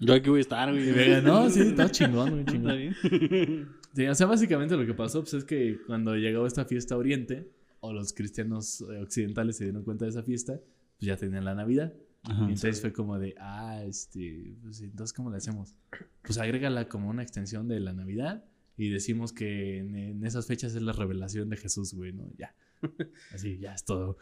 Yo 0.00 0.14
aquí 0.14 0.30
voy 0.30 0.38
a 0.38 0.40
estar, 0.40 0.70
güey. 0.72 1.22
No, 1.22 1.48
sí, 1.48 1.60
está 1.60 1.88
chingón, 1.90 2.30
muy 2.30 2.40
Está 2.40 2.52
chingón. 2.52 2.76
bien. 2.76 3.68
Sí, 3.94 4.06
o 4.06 4.14
sea, 4.14 4.26
básicamente 4.26 4.76
lo 4.76 4.84
que 4.86 4.94
pasó 4.94 5.20
pues, 5.20 5.34
es 5.34 5.44
que 5.44 5.78
cuando 5.86 6.16
llegó 6.16 6.46
esta 6.46 6.64
fiesta 6.64 6.94
a 6.94 6.98
Oriente, 6.98 7.48
o 7.80 7.92
los 7.92 8.12
cristianos 8.12 8.82
occidentales 8.82 9.56
se 9.56 9.64
dieron 9.64 9.84
cuenta 9.84 10.06
de 10.06 10.10
esa 10.10 10.22
fiesta, 10.22 10.58
pues 11.00 11.06
ya 11.06 11.16
tenían 11.16 11.44
la 11.44 11.54
Navidad. 11.54 11.94
Ajá. 12.22 12.42
y 12.42 12.52
entonces 12.52 12.82
fue 12.82 12.92
como 12.92 13.18
de, 13.18 13.34
ah, 13.38 13.82
este, 13.82 14.54
pues 14.62 14.82
entonces, 14.82 15.14
¿cómo 15.14 15.30
le 15.30 15.38
hacemos? 15.38 15.74
Pues 16.22 16.36
agrégala 16.36 16.86
como 16.86 17.08
una 17.08 17.22
extensión 17.22 17.66
de 17.66 17.80
la 17.80 17.94
Navidad 17.94 18.44
y 18.76 18.90
decimos 18.90 19.32
que 19.32 19.78
en, 19.78 19.96
en 19.96 20.26
esas 20.26 20.46
fechas 20.46 20.74
es 20.74 20.82
la 20.82 20.92
revelación 20.92 21.48
de 21.48 21.56
Jesús, 21.56 21.94
güey, 21.94 22.12
¿no? 22.12 22.30
Ya. 22.36 22.54
Así, 23.34 23.58
ya 23.58 23.72
es 23.72 23.84
todo. 23.86 24.18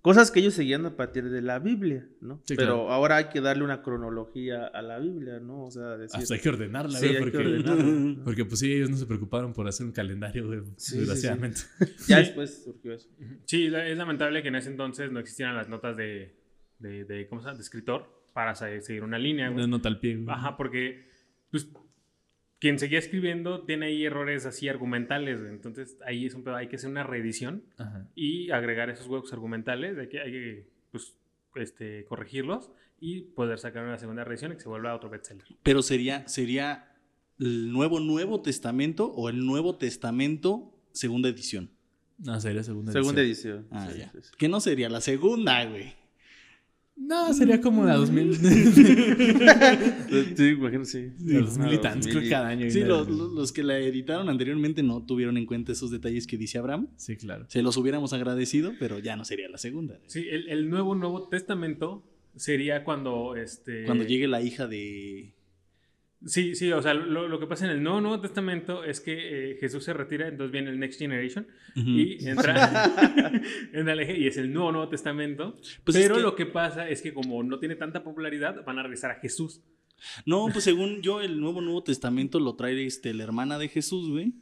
Cosas 0.00 0.32
que 0.32 0.40
ellos 0.40 0.54
seguían 0.54 0.84
a 0.84 0.96
partir 0.96 1.30
de 1.30 1.42
la 1.42 1.60
Biblia, 1.60 2.08
¿no? 2.20 2.40
Sí, 2.44 2.56
Pero 2.56 2.74
claro. 2.74 2.90
ahora 2.92 3.16
hay 3.18 3.24
que 3.26 3.40
darle 3.40 3.62
una 3.62 3.82
cronología 3.82 4.66
a 4.66 4.82
la 4.82 4.98
Biblia, 4.98 5.38
¿no? 5.38 5.64
O 5.66 5.70
sea, 5.70 5.96
decir... 5.96 6.20
Hasta 6.20 6.34
hay 6.34 6.40
que 6.40 6.48
ordenarla, 6.48 6.98
Sí, 6.98 7.06
güey, 7.06 7.16
hay 7.18 7.24
que 7.24 7.30
porque, 7.30 7.46
ordenarla, 7.46 7.82
¿no? 7.84 8.24
porque 8.24 8.44
pues 8.44 8.58
sí, 8.58 8.72
ellos 8.72 8.90
no 8.90 8.96
se 8.96 9.06
preocuparon 9.06 9.52
por 9.52 9.68
hacer 9.68 9.86
un 9.86 9.92
calendario, 9.92 10.46
güey, 10.48 10.62
sí, 10.76 10.98
desgraciadamente. 10.98 11.60
Ya 12.08 12.16
Sí. 12.16 12.24
después 12.24 12.64
surgió 12.64 12.94
eso. 12.94 13.08
Sí, 13.44 13.66
es 13.66 13.96
lamentable 13.96 14.42
que 14.42 14.48
en 14.48 14.56
ese 14.56 14.70
entonces 14.70 15.12
no 15.12 15.20
existieran 15.20 15.54
las 15.54 15.68
notas 15.68 15.96
de, 15.96 16.34
de, 16.80 17.04
de- 17.04 17.28
¿cómo 17.28 17.40
se 17.40 17.46
llama? 17.46 17.58
De 17.58 17.62
escritor 17.62 18.06
para 18.32 18.54
seguir 18.56 19.04
una 19.04 19.18
línea, 19.18 19.50
güey. 19.50 19.60
No 19.60 19.76
nota 19.76 19.88
al 19.88 20.00
pie, 20.00 20.16
güey. 20.16 20.26
Ajá, 20.34 20.56
porque 20.56 21.06
pues, 21.52 21.68
quien 22.62 22.78
seguía 22.78 23.00
escribiendo 23.00 23.64
tiene 23.64 23.86
ahí 23.86 24.04
errores 24.04 24.46
así 24.46 24.68
argumentales, 24.68 25.40
güey. 25.40 25.50
Entonces 25.52 25.96
ahí 26.06 26.26
es 26.26 26.34
un 26.34 26.44
pedo, 26.44 26.54
hay 26.54 26.68
que 26.68 26.76
hacer 26.76 26.88
una 26.88 27.02
reedición 27.02 27.64
Ajá. 27.76 28.06
y 28.14 28.52
agregar 28.52 28.88
esos 28.88 29.08
huecos 29.08 29.32
argumentales 29.32 29.96
de 29.96 30.08
que 30.08 30.20
hay 30.20 30.30
que, 30.30 30.66
pues, 30.92 31.16
este, 31.56 32.04
corregirlos 32.04 32.70
y 33.00 33.22
poder 33.22 33.58
sacar 33.58 33.82
una 33.82 33.98
segunda 33.98 34.22
reedición 34.22 34.52
y 34.52 34.54
que 34.54 34.60
se 34.60 34.68
vuelva 34.68 34.94
otro 34.94 35.10
bestseller. 35.10 35.44
Pero 35.64 35.82
sería, 35.82 36.28
sería 36.28 36.94
el 37.40 37.72
nuevo 37.72 37.98
Nuevo 37.98 38.42
Testamento 38.42 39.06
o 39.06 39.28
el 39.28 39.44
Nuevo 39.44 39.76
Testamento 39.76 40.72
segunda 40.92 41.28
edición. 41.30 41.68
No, 42.18 42.40
sería 42.40 42.62
segunda 42.62 42.92
Segunda 42.92 43.22
edición. 43.22 43.66
edición. 43.66 43.68
Ah, 43.72 43.88
Sí, 43.90 43.98
ya. 43.98 44.12
sí, 44.12 44.18
sí. 44.22 44.30
Que 44.38 44.48
no 44.48 44.60
sería 44.60 44.88
la 44.88 45.00
segunda, 45.00 45.64
güey. 45.64 45.94
No, 46.96 47.32
sería 47.34 47.60
como 47.60 47.84
la 47.84 47.96
2000. 47.96 48.34
Sí, 50.36 50.44
imagino, 50.48 50.84
sí. 50.84 51.10
los 51.20 51.58
mil 51.58 51.74
y 51.74 51.78
tantos, 51.78 52.08
creo 52.08 52.22
que 52.22 52.28
cada 52.28 52.48
año. 52.48 52.70
Sí, 52.70 52.80
los- 52.84 53.08
los 53.08 53.52
que 53.52 53.62
la 53.62 53.78
editaron 53.78 54.28
anteriormente 54.28 54.82
no 54.82 55.04
tuvieron 55.04 55.36
en 55.36 55.46
cuenta 55.46 55.72
esos 55.72 55.90
detalles 55.90 56.26
que 56.26 56.36
dice 56.36 56.58
Abraham. 56.58 56.88
Sí, 56.96 57.16
claro. 57.16 57.46
Se 57.48 57.62
los 57.62 57.76
hubiéramos 57.76 58.12
agradecido, 58.12 58.72
pero 58.78 58.98
ya 58.98 59.16
no 59.16 59.24
sería 59.24 59.48
la 59.48 59.58
segunda. 59.58 59.98
Sí, 60.06 60.26
el, 60.30 60.48
el 60.48 60.70
nuevo 60.70 60.94
Nuevo 60.94 61.28
Testamento 61.28 62.04
sería 62.36 62.84
cuando 62.84 63.36
este 63.36 63.84
Cuando 63.84 64.04
llegue 64.04 64.28
la 64.28 64.42
hija 64.42 64.66
de... 64.66 65.34
Sí, 66.24 66.54
sí, 66.54 66.70
o 66.70 66.80
sea, 66.80 66.94
lo, 66.94 67.26
lo 67.26 67.40
que 67.40 67.46
pasa 67.48 67.64
en 67.64 67.72
el 67.72 67.82
Nuevo, 67.82 68.00
Nuevo 68.00 68.20
Testamento 68.20 68.84
es 68.84 69.00
que 69.00 69.52
eh, 69.52 69.56
Jesús 69.58 69.82
se 69.84 69.92
retira, 69.92 70.28
entonces 70.28 70.52
viene 70.52 70.70
el 70.70 70.78
Next 70.78 70.98
Generation 71.00 71.46
y 71.74 72.28
entra, 72.28 72.84
entra 73.72 73.92
el 73.92 74.00
eje 74.00 74.18
y 74.18 74.26
es 74.28 74.36
el 74.36 74.52
Nuevo, 74.52 74.70
Nuevo 74.72 74.88
Testamento. 74.88 75.56
Pues 75.84 75.96
es 75.96 76.02
pero 76.04 76.16
que- 76.16 76.22
lo 76.22 76.36
que 76.36 76.46
pasa 76.46 76.88
es 76.88 77.02
que 77.02 77.12
como 77.12 77.42
no 77.42 77.58
tiene 77.58 77.74
tanta 77.76 78.04
popularidad, 78.04 78.64
van 78.64 78.78
a 78.78 78.82
regresar 78.82 79.10
a 79.10 79.16
Jesús. 79.20 79.62
No, 80.26 80.48
pues 80.52 80.64
según 80.64 81.00
yo, 81.02 81.20
el 81.20 81.40
Nuevo 81.40 81.60
Nuevo 81.60 81.82
Testamento 81.84 82.40
lo 82.40 82.56
trae 82.56 82.84
este, 82.86 83.14
la 83.14 83.22
hermana 83.24 83.58
de 83.58 83.68
Jesús, 83.68 84.08
güey. 84.10 84.32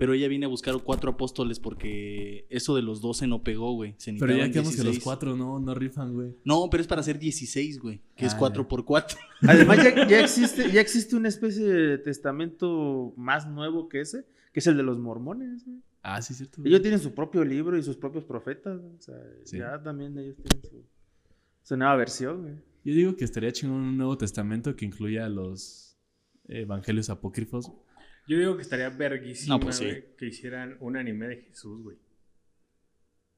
Pero 0.00 0.14
ella 0.14 0.28
viene 0.28 0.46
a 0.46 0.48
buscar 0.48 0.74
cuatro 0.82 1.10
apóstoles 1.10 1.60
porque 1.60 2.46
eso 2.48 2.74
de 2.74 2.80
los 2.80 3.02
doce 3.02 3.26
no 3.26 3.42
pegó, 3.44 3.74
güey. 3.74 3.94
Se 3.98 4.14
Pero 4.14 4.34
ya 4.34 4.50
quedamos 4.50 4.70
que 4.72 4.78
los 4.78 4.92
16. 4.96 5.04
cuatro 5.04 5.36
no, 5.36 5.60
no 5.60 5.74
rifan, 5.74 6.14
güey. 6.14 6.34
No, 6.42 6.68
pero 6.70 6.80
es 6.80 6.86
para 6.86 7.02
hacer 7.02 7.18
16, 7.18 7.78
güey. 7.78 8.00
Que 8.16 8.24
es 8.24 8.32
Ah, 8.32 8.38
4 8.38 8.62
ya. 8.62 8.68
por 8.68 8.84
4 8.86 9.18
Además, 9.42 9.76
ya, 9.84 10.08
ya 10.08 10.20
existe, 10.24 10.72
ya 10.72 10.80
existe 10.80 11.16
una 11.16 11.28
especie 11.28 11.64
de 11.66 11.98
testamento 11.98 13.12
más 13.18 13.46
nuevo 13.46 13.90
que 13.90 14.00
ese, 14.00 14.24
que 14.54 14.60
es 14.60 14.66
el 14.66 14.78
de 14.78 14.82
los 14.84 14.98
mormones. 14.98 15.66
güey. 15.66 15.80
Ah, 16.02 16.22
sí, 16.22 16.32
cierto. 16.32 16.62
Ellos 16.64 16.80
tienen 16.80 16.98
su 16.98 17.12
propio 17.12 17.44
libro 17.44 17.76
y 17.76 17.82
sus 17.82 17.96
propios 17.98 18.24
profetas. 18.24 18.80
güey. 18.80 18.94
O 18.96 19.00
sea, 19.02 19.16
Sí. 19.44 19.58
ya 19.58 19.82
también 19.82 20.16
ellos 20.18 20.36
tienen 20.36 20.62
su, 20.66 20.82
su 21.62 21.76
nueva 21.76 21.94
versión. 21.96 22.40
güey. 22.40 22.54
Yo 22.84 22.94
digo 22.94 23.16
que 23.16 23.24
estaría 23.26 23.52
chingón 23.52 23.80
un 23.82 23.98
nuevo 23.98 24.16
testamento 24.16 24.74
que 24.74 24.86
incluya 24.86 25.28
los 25.28 25.98
evangelios 26.48 27.10
apócrifos. 27.10 27.70
Yo 28.30 28.38
digo 28.38 28.54
que 28.54 28.62
estaría 28.62 28.88
verguísima, 28.90 29.56
No, 29.56 29.60
pues 29.60 29.76
sí. 29.78 29.86
güey, 29.86 30.04
que 30.16 30.26
hicieran 30.26 30.76
un 30.78 30.96
anime 30.96 31.26
de 31.26 31.36
Jesús, 31.38 31.82
güey. 31.82 31.96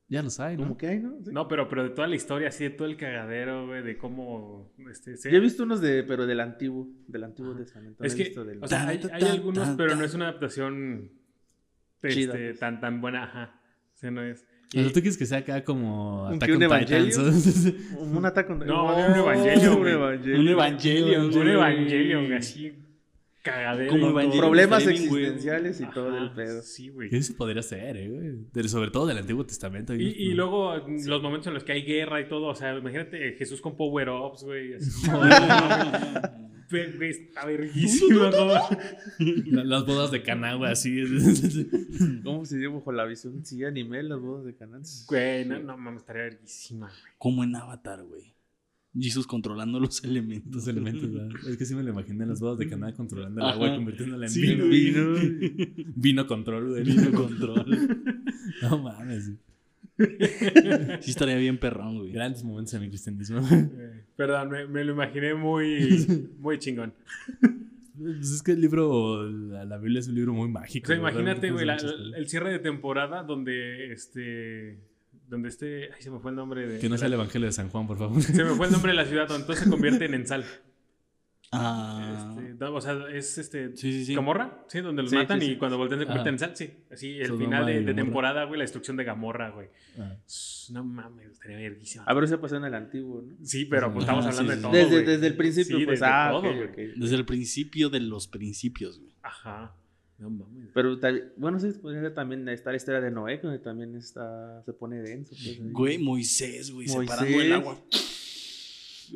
Ya 0.09 0.23
los 0.23 0.39
hay, 0.39 0.59
¿no? 0.59 0.65
Como 0.65 0.77
que 0.77 0.87
hay, 0.87 0.99
¿no? 0.99 1.17
Sí. 1.25 1.31
No, 1.33 1.49
pero, 1.49 1.67
pero 1.67 1.85
de 1.85 1.89
toda 1.91 2.07
la 2.07 2.15
historia, 2.15 2.49
así 2.49 2.65
de 2.65 2.71
todo 2.71 2.87
el 2.87 2.99
cagadero, 2.99 3.67
güey, 3.69 3.83
de 3.83 3.97
cómo... 3.97 4.71
Este, 4.91 5.17
se- 5.17 5.31
Yo 5.31 5.39
he 5.39 5.41
visto 5.41 5.63
unos 5.63 5.81
de, 5.81 6.03
pero 6.03 6.27
del 6.27 6.41
antiguo, 6.41 6.91
del 7.09 7.25
antiguo 7.25 7.57
testamento. 7.57 7.97
no 8.03 8.07
Es 8.07 8.13
he 8.13 8.17
que, 8.19 8.25
visto 8.25 8.45
del- 8.45 8.63
o 8.63 8.69
sea, 8.69 8.87
hay, 8.87 9.01
algunos, 9.31 9.71
pero 9.79 9.97
no 9.97 10.05
es 10.05 10.13
una 10.13 10.29
adaptación 10.29 11.11
Chida, 12.07 12.35
este, 12.35 12.47
pues. 12.49 12.59
tan, 12.61 12.79
tan 12.79 13.01
buena, 13.01 13.25
ajá. 13.25 13.63
O 13.95 13.97
sea, 13.97 14.11
no 14.11 14.23
es... 14.23 14.45
Y- 14.75 14.85
¿tú 14.89 14.93
quieres 15.01 15.17
que 15.17 15.25
sea 15.25 15.39
acá 15.39 15.65
como 15.65 16.25
¿Un 16.27 16.35
Attack 16.35 16.51
que 16.51 16.57
un 16.57 16.63
on 16.65 16.79
Titans? 16.81 17.17
un 17.99 18.27
ataque. 18.27 18.53
No, 18.67 18.95
un 18.95 19.15
Evangelio, 19.17 19.73
un 19.77 19.79
güey. 19.81 19.93
Evangelio. 19.95 20.41
Un 20.41 20.49
Evangelio. 20.49 21.27
un 21.41 21.49
evangelio, 21.49 22.19
güey, 22.21 22.35
así 22.35 22.75
cagadero. 23.43 23.91
Como. 23.91 24.13
Problemas 24.13 24.87
existenciales 24.87 25.81
y 25.81 25.87
todo 25.91 26.17
el 26.17 26.33
pedo. 26.33 26.63
Sí, 26.63 26.89
güey. 26.89 27.15
Eso 27.15 27.35
podría 27.37 27.63
ser, 27.63 27.97
eh, 27.97 28.09
güey. 28.09 28.69
Sobre 28.69 28.91
todo 28.91 29.07
del 29.07 29.19
Antiguo 29.19 29.45
Testamento. 29.45 29.95
Y, 29.95 30.07
y 30.09 30.35
luego 30.35 30.77
los 30.77 31.23
momentos 31.23 31.49
en 31.49 31.55
los 31.55 31.65
que 31.65 31.73
hay 31.73 31.83
guerra 31.83 32.21
y 32.21 32.29
todo, 32.29 32.47
o 32.47 32.55
sea, 32.55 32.77
imagínate 32.77 33.33
Jesús 33.33 33.61
con 33.61 33.77
power-ups, 33.77 34.45
güey. 34.45 34.75
así. 34.75 35.09
Güey, 36.73 37.11
está 37.11 37.45
verguísima, 37.45 38.31
las 39.19 39.85
bodas 39.85 40.11
de 40.11 40.23
Caná, 40.23 40.55
güey, 40.55 40.73
así. 40.73 41.03
¿Cómo 42.25 42.47
se 42.47 42.57
dio 42.57 42.73
bajo 42.73 42.93
la 42.93 43.05
visión? 43.05 43.45
Sí, 43.45 43.63
animé 43.63 44.03
las 44.03 44.19
bodas 44.19 44.47
de 44.47 44.55
Canaán. 44.55 44.83
Güey, 45.07 45.45
no, 45.45 45.59
no 45.59 45.77
mames, 45.77 46.01
estaría 46.01 46.23
verguísima, 46.23 46.89
güey. 46.89 47.13
Como 47.19 47.45
en 47.45 47.57
Avatar, 47.57 48.03
güey. 48.05 48.35
Jesus 48.99 49.27
controlando 49.27 49.81
los 49.81 50.03
elementos. 50.05 50.53
Los 50.55 50.69
elementos, 50.69 51.13
¿verdad? 51.13 51.31
Es 51.49 51.57
que 51.57 51.65
sí 51.65 51.75
me 51.75 51.83
lo 51.83 51.91
imaginé 51.91 52.25
en 52.25 52.31
las 52.31 52.41
bodas 52.41 52.59
de 52.59 52.69
Caná 52.69 52.93
controlando 52.95 53.41
el 53.41 53.47
Ajá. 53.47 53.55
agua 53.55 53.69
y 53.69 53.77
convirtiéndola 53.77 54.27
en 54.27 54.31
Sí, 54.33 54.43
vino. 54.55 54.67
güey. 55.11 55.85
Vino 55.97 56.27
control, 56.27 56.69
güey. 56.71 56.85
Vino 56.85 57.11
control. 57.13 57.99
No 58.63 58.79
mames. 58.83 59.33
Sí 61.01 61.11
estaría 61.11 61.37
bien 61.37 61.59
perrón, 61.59 61.99
güey. 61.99 62.13
Grandes 62.13 62.43
momentos 62.45 62.75
en 62.75 62.83
el 62.85 62.89
cristianismo. 62.89 63.41
Eh, 63.51 64.05
Perdón, 64.17 64.51
me, 64.51 64.67
me 64.67 64.85
lo 64.85 64.93
imaginé 64.93 65.35
muy, 65.35 66.07
muy 66.39 66.59
chingón. 66.59 66.93
Pues 67.99 68.31
es 68.33 68.43
que 68.43 68.53
el 68.53 68.61
libro, 68.61 69.29
la, 69.31 69.65
la 69.65 69.79
Biblia 69.79 70.01
es 70.01 70.09
un 70.09 70.15
libro 70.17 70.33
muy 70.33 70.49
mágico. 70.49 70.87
O 70.87 70.89
sea, 70.89 70.97
imagínate, 70.97 71.51
güey, 71.51 71.67
el 72.17 72.29
cierre 72.29 72.51
de 72.53 72.59
temporada 72.59 73.23
donde 73.23 73.93
este. 73.93 74.79
Donde 75.33 75.49
este. 75.49 75.91
Ay, 75.95 76.03
se 76.03 76.11
me 76.11 76.19
fue 76.21 76.31
el 76.31 76.37
nombre 76.37 76.67
de. 76.67 76.79
Que 76.79 76.91
no 76.91 76.99
sea 76.99 77.07
el 77.07 77.15
Evangelio 77.15 77.47
de 77.47 77.53
San 77.53 77.71
Juan, 77.71 77.87
por 77.87 77.97
favor. 77.97 78.21
Se 78.23 78.45
me 78.45 78.51
fue 78.51 78.67
el 78.67 78.73
nombre 78.73 78.93
de 78.93 78.97
la 78.97 79.07
ciudad 79.07 79.27
donde 79.27 79.47
todo 79.47 79.57
se 79.57 79.69
convierte 79.71 80.05
en 80.05 80.13
Ensal. 80.13 80.45
Ah. 81.55 82.35
Este, 82.51 82.65
o 82.65 82.81
sea, 82.81 82.97
es 83.13 83.39
este. 83.39 83.77
Sí, 83.77 83.93
sí, 83.93 84.05
sí. 84.07 84.15
Gamorra, 84.15 84.65
sí, 84.69 84.81
donde 84.81 85.03
los 85.03 85.11
Sí, 85.11 85.17
matan 85.17 85.41
sí, 85.41 85.47
sí. 85.47 85.53
y 85.53 85.57
cuando 85.57 85.77
voltean 85.79 86.01
se 86.01 86.07
convierten 86.07 86.33
Ah. 86.33 86.35
en 86.35 86.39
sal, 86.39 86.53
sí. 86.57 86.71
Así, 86.91 87.19
el 87.19 87.27
Sodoma 87.29 87.45
final 87.45 87.85
de, 87.87 87.95
temporada, 87.95 88.45
güey, 88.45 88.59
la 88.59 88.65
destrucción 88.65 88.97
de 88.97 89.05
Gamorra, 89.05 89.51
güey. 89.51 89.69
Ah. 89.99 90.17
No 90.71 90.85
mames, 90.85 91.31
estaría 91.33 91.57
verguísima. 91.59 92.05
A 92.05 92.15
ver, 92.15 92.25
eso 92.25 92.41
pasó 92.41 92.57
en 92.57 92.65
el 92.65 92.75
antiguo, 92.75 93.23
¿no? 93.23 93.35
Sí, 93.45 93.65
pero 93.67 93.93
pues, 93.93 94.05
estamos 94.05 94.25
Ah, 94.25 94.29
hablando 94.31 94.53
sí, 94.53 94.57
de 94.57 94.63
todo. 94.63 94.73
Desde, 94.73 95.03
desde 95.03 95.27
el 95.27 95.37
principio, 95.37 95.79
Sí, 95.79 95.85
pues, 95.87 96.01
desde 96.01 96.13
ah, 96.13 96.29
todo, 96.31 96.39
ok, 96.41 96.57
güey. 96.57 96.65
ok. 96.69 96.77
Desde 96.97 97.17
el 97.17 97.25
principio 97.27 97.91
de 97.91 98.01
los 98.01 98.29
principios, 98.29 98.99
güey. 98.99 99.13
Ajá. 99.23 99.75
No 100.23 100.31
mames. 100.31 100.69
Pero 100.73 100.97
bueno, 101.37 101.59
sí, 101.59 101.67
podría 101.83 102.01
ser 102.01 102.15
también 102.15 102.49
está 102.49 102.71
la 102.71 102.77
historia 102.77 103.01
de 103.01 103.11
Noé, 103.11 103.39
donde 103.43 103.59
también 103.59 103.97
está, 103.97 104.63
se 104.65 104.73
pone 104.73 105.03
denso. 105.03 105.35
pues. 105.35 105.73
Güey, 105.73 105.99
Moisés, 105.99 106.71
güey, 106.71 106.87
Moisés. 106.87 107.17
separando 107.17 107.41
el 107.43 107.53
agua. 107.53 107.77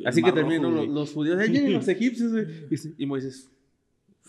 Así 0.05 0.21
que 0.21 0.31
también 0.33 0.61
los, 0.61 0.85
los 0.89 1.11
judíos, 1.13 1.37
vienen 1.49 1.71
los 1.71 1.87
egipcios, 1.95 2.33
güey. 2.33 2.45
Y, 2.69 3.03
y 3.03 3.05
Moisés, 3.05 3.49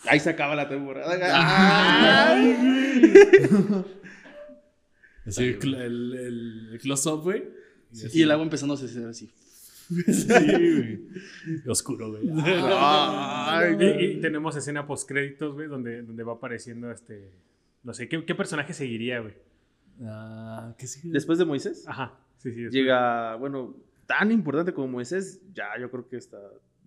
ahí 0.05 0.21
se 0.21 0.29
acaba 0.29 0.55
la 0.55 0.69
temporada. 0.69 1.17
Ay. 2.33 2.55
Así, 5.25 5.43
el, 5.43 5.73
el, 5.75 6.13
el- 6.71 6.79
close-up, 6.81 7.21
güey. 7.23 7.43
Y 8.13 8.21
el 8.21 8.31
agua 8.31 8.43
empezando 8.43 8.73
a 8.73 8.77
hacer 8.77 9.05
así. 9.05 9.29
Sí, 9.89 10.27
güey. 10.27 10.99
Oscuro, 11.67 12.11
güey. 12.11 12.29
Ay, 12.45 13.77
Y, 13.99 14.21
tenemos 14.21 14.55
escena 14.55 14.85
post 14.85 15.07
créditos, 15.07 15.53
güey, 15.53 15.67
donde, 15.67 16.03
donde 16.03 16.23
va 16.23 16.33
apareciendo 16.33 16.91
este. 16.91 17.31
No 17.83 17.93
sé, 17.93 18.07
¿qué, 18.07 18.23
qué 18.25 18.35
personaje 18.35 18.73
seguiría, 18.73 19.19
güey? 19.19 19.33
Ah, 20.03 20.75
¿qué 20.77 20.87
sigue? 20.87 21.09
Después 21.11 21.39
de 21.39 21.45
Moisés, 21.45 21.85
Ajá. 21.87 22.19
Sí, 22.37 22.51
sí. 22.51 22.63
después. 22.63 22.71
llega, 22.71 23.35
bueno, 23.35 23.75
tan 24.05 24.31
importante 24.31 24.73
como 24.73 24.87
Moisés, 24.87 25.41
ya 25.53 25.77
yo 25.79 25.89
creo 25.89 26.07
que 26.07 26.17
está. 26.17 26.37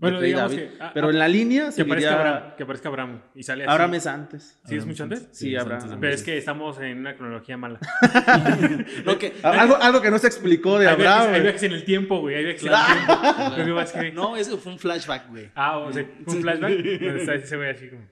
Bueno, 0.03 0.21
de 0.21 0.27
digamos 0.27 0.53
David. 0.55 0.69
que. 0.69 0.77
ah, 0.83 0.91
Pero 0.93 1.07
ah, 1.07 1.11
en 1.11 1.19
la 1.19 1.29
línea 1.29 1.71
que 1.75 1.83
aparezca 1.83 2.11
seguiría... 2.11 2.13
Abraham. 2.13 2.55
Que 2.57 2.63
aparezca 2.65 2.89
Abraham. 2.89 3.23
Y 3.35 3.43
sale 3.43 3.65
así. 3.65 3.73
Abraham 3.73 3.95
es 3.95 4.07
antes. 4.07 4.43
¿Sí 4.43 4.51
es 4.59 4.83
Abraham 4.83 4.89
mucho 4.89 5.03
antes? 5.05 5.29
Sí, 5.33 5.55
es 5.55 5.61
Abraham. 5.63 5.83
antes 5.85 5.99
Pero 6.01 6.15
es 6.15 6.23
que 6.23 6.37
estamos 6.37 6.81
en 6.81 6.99
una 6.99 7.17
cronología 7.17 7.57
mala. 7.57 7.79
No, 9.07 9.19
que, 9.19 9.33
Algo, 9.43 9.77
algo 9.77 10.03
que 10.03 10.11
no 10.11 10.19
se 10.19 10.27
explicó 10.27 10.79
de 10.79 10.89
hay, 10.89 10.97
viajes, 10.97 11.15
Abraham. 11.15 11.35
hay 11.35 11.41
viajes 11.43 11.63
en 11.63 11.73
el 11.73 11.85
tiempo, 11.85 12.21
güey. 12.21 12.35
Hay 12.35 12.45
viajes 12.45 12.65
en 12.65 12.73
el 12.73 13.93
tiempo. 13.93 14.23
No, 14.23 14.37
eso 14.37 14.59
fue 14.59 14.73
un 14.73 14.79
flashback, 14.79 15.31
güey. 15.31 15.51
Ah, 15.55 15.79
o 15.79 15.93
sea, 15.93 16.05
un 16.27 16.43
flashback 16.43 16.71
donde 16.73 17.21
está 17.21 17.35
ese 17.35 17.57
güey 17.57 17.71
así 17.71 17.89
como 17.89 18.03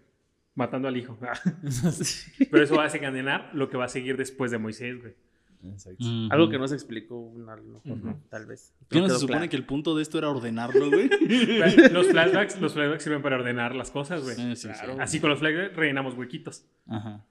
matando 0.54 0.88
al 0.88 0.96
hijo. 0.96 1.18
Pero 2.50 2.62
eso 2.62 2.76
va 2.76 2.82
a 2.82 2.84
desencadenar 2.84 3.50
lo 3.54 3.68
que 3.70 3.76
va 3.76 3.86
a 3.86 3.88
seguir 3.88 4.16
después 4.16 4.50
de 4.50 4.58
Moisés, 4.58 5.00
güey. 5.00 5.14
Exacto. 5.62 6.04
Algo 6.30 6.48
que 6.48 6.58
no 6.58 6.66
se 6.68 6.74
explicó, 6.74 7.32
a 7.48 7.56
lo 7.56 7.62
mejor, 7.62 7.92
Ujú. 7.92 8.06
¿no? 8.06 8.20
tal 8.28 8.46
vez. 8.46 8.72
¿Qué 8.88 9.00
no 9.00 9.08
se 9.08 9.14
supone 9.16 9.38
claro. 9.40 9.50
que 9.50 9.56
el 9.56 9.64
punto 9.66 9.94
de 9.94 10.02
esto 10.02 10.18
era 10.18 10.30
ordenarlo, 10.30 10.88
güey? 10.90 11.08
Los 11.92 12.06
flashbacks, 12.08 12.60
los 12.60 12.72
flashbacks 12.74 13.02
sirven 13.04 13.22
para 13.22 13.36
ordenar 13.36 13.74
las 13.74 13.90
cosas, 13.90 14.22
güey. 14.22 14.36
Sí, 14.36 14.56
sí, 14.56 14.68
Claro. 14.68 14.94
sí. 14.94 15.00
Así 15.00 15.20
con 15.20 15.30
los 15.30 15.38
flashbacks 15.38 15.76
rellenamos 15.76 16.14
huequitos. 16.14 16.64
Ajá. 16.86 17.24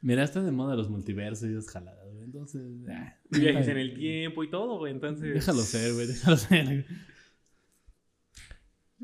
Mira, 0.00 0.22
está 0.22 0.42
de 0.42 0.52
moda 0.52 0.76
los 0.76 0.88
multiversos 0.88 1.48
y 1.48 1.52
esas 1.52 1.68
jaladas, 1.70 2.04
güey. 2.12 2.24
Entonces, 2.24 2.62
ah, 2.90 3.16
viajes 3.30 3.68
en 3.68 3.78
el 3.78 3.94
tiempo 3.94 4.44
y 4.44 4.50
todo, 4.50 4.78
güey. 4.78 4.92
Entonces. 4.92 5.34
déjalo 5.34 5.60
ser, 5.62 5.92
güey. 5.94 6.06
Déjalo 6.06 6.36
ser. 6.36 6.86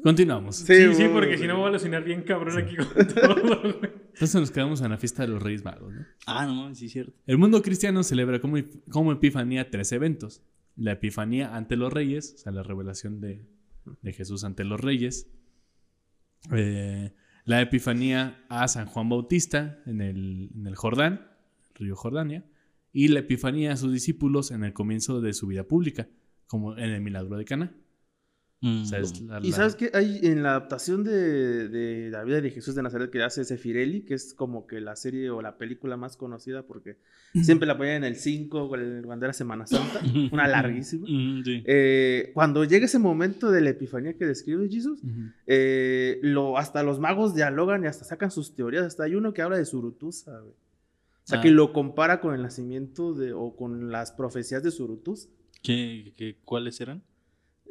Continuamos. 0.01 0.57
Sí, 0.57 0.95
sí, 0.95 1.07
porque 1.13 1.37
si 1.37 1.47
no 1.47 1.55
me 1.55 1.61
voy 1.61 1.67
a 1.67 1.69
alucinar 1.69 2.03
bien 2.03 2.23
cabrón 2.23 2.59
aquí 2.59 2.77
con 2.77 3.07
todo. 3.15 3.81
Entonces 3.83 4.35
nos 4.35 4.51
quedamos 4.51 4.81
en 4.81 4.91
la 4.91 4.97
fiesta 4.97 5.23
de 5.23 5.29
los 5.29 5.43
Reyes 5.43 5.65
Magos, 5.65 5.93
¿no? 5.93 6.07
Ah, 6.27 6.47
no, 6.47 6.75
sí 6.75 6.87
es 6.87 6.93
cierto. 6.93 7.13
El 7.27 7.39
mundo 7.39 7.61
cristiano 7.63 8.03
celebra 8.03 8.41
como, 8.41 8.57
como 8.89 9.13
Epifanía 9.13 9.71
tres 9.71 9.93
eventos. 9.93 10.43
La 10.77 10.93
Epifanía 10.93 11.55
ante 11.55 11.77
los 11.77 11.93
Reyes, 11.93 12.35
o 12.37 12.39
sea, 12.39 12.53
la 12.53 12.63
revelación 12.63 13.21
de, 13.21 13.45
de 14.01 14.13
Jesús 14.13 14.45
ante 14.45 14.65
los 14.65 14.81
Reyes. 14.81 15.31
Eh, 16.53 17.13
la 17.45 17.61
Epifanía 17.61 18.45
a 18.49 18.69
San 18.69 18.87
Juan 18.87 19.09
Bautista 19.09 19.83
en 19.85 20.01
el, 20.01 20.51
en 20.55 20.67
el 20.67 20.75
Jordán, 20.75 21.29
río 21.75 21.97
Jordania. 21.97 22.45
Y 22.93 23.09
la 23.09 23.21
Epifanía 23.21 23.73
a 23.73 23.77
sus 23.77 23.93
discípulos 23.93 24.51
en 24.51 24.65
el 24.65 24.73
comienzo 24.73 25.21
de 25.21 25.33
su 25.35 25.47
vida 25.47 25.65
pública, 25.65 26.09
como 26.47 26.77
en 26.77 26.91
el 26.91 27.01
milagro 27.01 27.37
de 27.37 27.45
Cana. 27.45 27.75
O 28.65 28.85
sea, 28.85 29.01
es 29.01 29.21
Mm. 29.21 29.29
la- 29.29 29.41
Y 29.43 29.51
sabes 29.51 29.75
que 29.75 29.91
hay 29.93 30.21
en 30.23 30.45
la 30.45 30.51
adaptación 30.51 31.03
de, 31.03 31.69
de 31.69 32.11
la 32.11 32.23
vida 32.23 32.41
de 32.41 32.49
Jesús 32.51 32.77
de 32.77 32.83
Nazaret 32.83 33.11
que 33.11 33.21
hace 33.23 33.45
Sefirelli, 33.45 34.03
que 34.03 34.15
es 34.15 34.35
como 34.35 34.69
que 34.69 34.81
la 34.81 34.95
serie 34.95 35.31
o 35.31 35.43
la 35.43 35.59
película 35.59 35.97
más 35.97 36.17
conocida 36.17 36.63
porque 36.63 36.97
siempre 37.43 37.67
la 37.67 37.77
ponían 37.77 37.97
en 37.97 38.05
el 38.05 38.15
5 38.17 38.69
cuando 38.69 39.27
era 39.27 39.33
Semana 39.33 39.67
Santa, 39.67 40.01
una 40.31 40.47
larguísima. 40.47 41.07
Mm, 41.09 41.43
sí. 41.45 41.63
Eh, 41.67 42.31
cuando 42.35 42.63
llega 42.65 42.85
ese 42.87 43.01
momento 43.01 43.51
de 43.51 43.63
la 43.63 43.71
epifanía 43.71 44.15
que 44.17 44.27
describe 44.27 44.69
Jesús, 44.69 45.01
eh, 45.49 46.21
lo, 46.23 46.57
hasta 46.57 46.83
los 46.85 47.01
magos 47.01 47.35
dialogan 47.35 47.83
y 47.83 47.89
hasta 47.89 48.05
sacan 48.05 48.31
sus 48.31 48.55
teorías. 48.55 48.85
Hasta 48.87 49.03
hay 49.05 49.17
uno 49.17 49.33
que 49.35 49.43
habla 49.43 49.57
de 49.59 49.65
Surutusa, 49.65 50.39
güey. 50.39 50.53
O 50.53 51.27
sea, 51.27 51.39
Ah. 51.39 51.43
que 51.43 51.51
lo 51.51 51.73
compara 51.73 52.21
con 52.21 52.35
el 52.35 52.43
nacimiento 52.43 53.13
de, 53.15 53.33
o 53.33 53.55
con 53.57 53.91
las 53.91 54.13
profecías 54.13 54.63
de 54.63 54.71
Surutusa. 54.71 55.29
¿Qué, 55.63 56.13
qué, 56.17 56.37
cuáles 56.45 56.81
eran? 56.81 57.03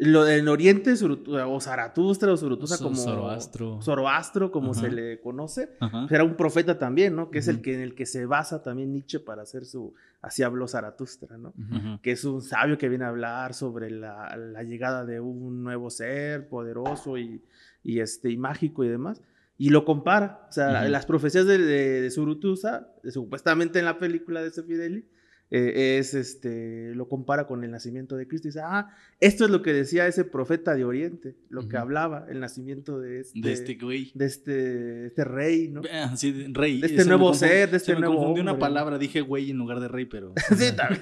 Lo 0.04 0.28
en 0.28 0.47
Oriente, 0.47 0.93
Surutu- 0.93 1.39
o 1.47 1.62
Zaratustra 1.62 2.34
o 2.34 2.38
Surutusa 2.38 2.80
como 2.80 2.95
Zoroastro. 2.95 3.82
Zoroastro, 3.84 4.52
como 4.52 4.72
Ajá. 4.72 4.82
se 4.82 4.91
le 4.91 5.20
conoce. 5.22 5.70
Ajá. 5.80 6.08
Era 6.10 6.24
un 6.24 6.36
profeta 6.36 6.80
también, 6.80 7.16
¿no? 7.16 7.30
Que 7.30 7.38
es 7.39 7.47
el 7.47 7.62
que 7.62 7.76
en 7.76 7.82
el 7.82 7.93
que 7.93 8.08
se 8.08 8.26
basa 8.26 8.64
también 8.64 8.91
Nietzsche 8.93 9.20
para 9.20 9.43
hacer 9.43 9.64
su. 9.66 9.93
Así 10.22 10.41
habló 10.41 10.68
Zaratustra, 10.68 11.38
¿no? 11.38 11.54
Que 12.02 12.12
es 12.14 12.26
un 12.26 12.41
sabio 12.41 12.78
que 12.80 12.89
viene 12.89 13.06
a 13.06 13.10
hablar 13.10 13.54
sobre 13.54 13.91
la, 13.91 14.36
la 14.38 14.64
llegada 14.64 15.06
de 15.06 15.20
un 15.20 15.64
nuevo 15.64 15.89
ser 15.91 16.47
poderoso 16.49 17.18
y, 17.20 17.43
y, 17.84 17.99
este, 17.99 18.32
y 18.32 18.38
mágico 18.38 18.84
y 18.84 18.89
demás. 18.89 19.22
Y 19.60 19.70
lo 19.70 19.86
compara. 19.86 20.47
O 20.49 20.52
sea, 20.52 20.88
las 20.89 21.06
profecías 21.06 21.45
de, 21.45 21.60
de, 21.60 22.02
de 22.02 22.10
Surutusa, 22.10 22.88
de- 23.04 23.12
supuestamente 23.12 23.78
en 23.78 23.86
la 23.86 23.99
película 23.99 24.41
de 24.41 24.49
Sefideli, 24.49 25.06
eh, 25.52 25.97
es 25.99 26.14
este, 26.14 26.95
lo 26.95 27.08
compara 27.10 27.45
con 27.45 27.64
el 27.64 27.72
nacimiento 27.72 28.16
de 28.16 28.28
Cristo 28.28 28.47
y 28.47 28.52
dice, 28.52 28.62
ah, 28.64 28.89
esto 29.20 29.43
es 29.45 29.52
lo 29.52 29.62
que 29.62 29.74
decía 29.74 30.08
ese 30.08 30.24
profeta 30.24 30.74
de 30.76 30.86
Oriente, 30.86 31.36
lo 31.49 31.68
que 31.68 31.76
hablaba, 31.78 32.26
el 32.30 32.39
nacimiento 32.39 32.99
de 32.99 33.20
este, 33.20 33.41
De 33.41 33.52
este 33.52 33.76
güey. 33.76 34.12
de 34.16 34.26
este, 34.26 35.06
este 35.08 35.24
rey, 35.26 35.68
¿no? 35.68 35.82
Ah, 35.91 36.16
sí, 36.16 36.32
de- 36.32 36.49
rey. 36.54 36.80
De 36.80 36.88
este 36.88 37.04
Se 37.04 37.08
nuevo 37.10 37.34
ser, 37.34 37.70
de 37.70 37.78
este 37.78 37.91
se 37.91 37.93
me 37.95 37.99
nuevo 38.02 38.16
confundió 38.16 38.43
una 38.43 38.58
palabra, 38.58 38.97
dije 38.97 39.22
güey 39.22 39.52
en 39.52 39.58
lugar 39.58 39.80
de 39.82 39.88
rey, 39.89 40.06
pero... 40.06 40.34
Sí, 40.58 40.66
también. 40.76 41.02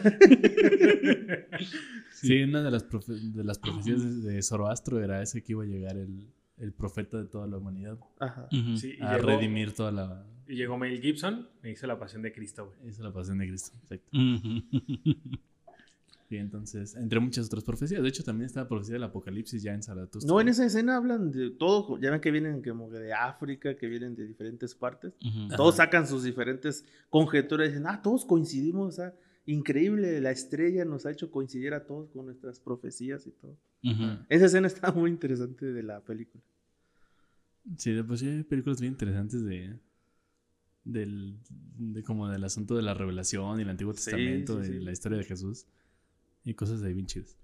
Sí, 2.13 2.43
una 2.43 2.61
de 2.63 2.71
las, 2.71 2.89
profe- 2.89 3.19
de 3.31 3.43
las 3.43 3.59
profecías 3.59 4.23
de, 4.23 4.41
Zoroastro 4.41 5.01
era 5.03 5.21
ese 5.21 5.41
que 5.43 5.53
iba 5.53 5.63
a 5.63 5.67
llegar 5.67 5.95
el, 5.97 6.27
el 6.57 6.73
profeta 6.73 7.17
de 7.17 7.25
toda 7.25 7.47
la 7.47 7.57
humanidad 7.57 7.97
Ajá. 8.19 8.47
Sí, 8.51 8.95
y 8.99 9.03
a 9.03 9.15
llegó, 9.15 9.27
redimir 9.27 9.73
toda 9.73 9.91
la... 9.91 10.25
y 10.49 10.55
llegó 10.55 10.77
Mel 10.77 10.99
Gibson 10.99 11.47
e 11.63 11.71
hizo 11.71 11.87
la 11.87 11.97
pasión 11.97 12.21
de 12.21 12.33
Cristo, 12.33 12.65
güey. 12.65 12.89
Es 12.89 12.99
la 12.99 13.13
pasión 13.13 13.37
de 13.37 13.47
Cristo. 13.47 13.77
Exacto. 13.83 14.09
Y 16.31 16.37
entonces, 16.37 16.95
entre 16.95 17.19
muchas 17.19 17.47
otras 17.47 17.63
profecías. 17.63 18.03
De 18.03 18.07
hecho, 18.07 18.23
también 18.23 18.45
está 18.45 18.61
la 18.61 18.67
profecía 18.67 18.93
del 18.93 19.03
Apocalipsis 19.03 19.63
ya 19.63 19.73
en 19.73 19.81
Zaratustra. 19.81 20.31
No, 20.31 20.39
en 20.39 20.47
esa 20.47 20.63
escena 20.63 20.95
hablan 20.95 21.31
de 21.31 21.49
todo, 21.49 21.99
ya 21.99 22.11
ven 22.11 22.21
que 22.21 22.29
vienen 22.29 22.61
como 22.61 22.87
que 22.91 22.99
de 22.99 23.13
África, 23.13 23.75
que 23.75 23.87
vienen 23.87 24.15
de 24.15 24.27
diferentes 24.27 24.75
partes. 24.75 25.13
Todos 25.57 25.77
sacan 25.77 26.05
sus 26.05 26.23
diferentes 26.23 26.85
conjeturas 27.09 27.69
y 27.69 27.71
dicen, 27.71 27.87
ah, 27.87 27.99
todos 28.03 28.25
coincidimos, 28.25 28.89
o 28.89 28.91
sea, 28.91 29.15
increíble, 29.47 30.21
la 30.21 30.29
estrella 30.29 30.85
nos 30.85 31.07
ha 31.07 31.11
hecho 31.11 31.31
coincidir 31.31 31.73
a 31.73 31.87
todos 31.87 32.11
con 32.11 32.25
nuestras 32.25 32.59
profecías 32.59 33.25
y 33.25 33.31
todo. 33.31 33.57
Esa 34.29 34.45
escena 34.45 34.67
está 34.67 34.91
muy 34.91 35.09
interesante 35.09 35.65
de 35.65 35.81
la 35.81 36.01
película. 36.01 36.43
Sí, 37.75 37.99
pues 38.03 38.19
sí 38.19 38.27
hay 38.27 38.43
películas 38.43 38.79
bien 38.79 38.93
interesantes 38.93 39.43
de... 39.43 39.79
Del, 40.83 41.37
de 41.77 42.03
como 42.03 42.29
del 42.29 42.43
asunto 42.43 42.75
de 42.75 42.81
la 42.81 42.93
revelación 42.93 43.59
y 43.59 43.63
el 43.63 43.69
Antiguo 43.69 43.93
Testamento 43.93 44.63
sí, 44.63 44.79
la 44.79 44.91
historia 44.91 45.17
de 45.17 45.23
Jesús 45.23 45.67
y 46.43 46.53
cosas 46.53 46.81
ahí 46.83 46.93
bien 46.93 47.05
chidas. 47.05 47.37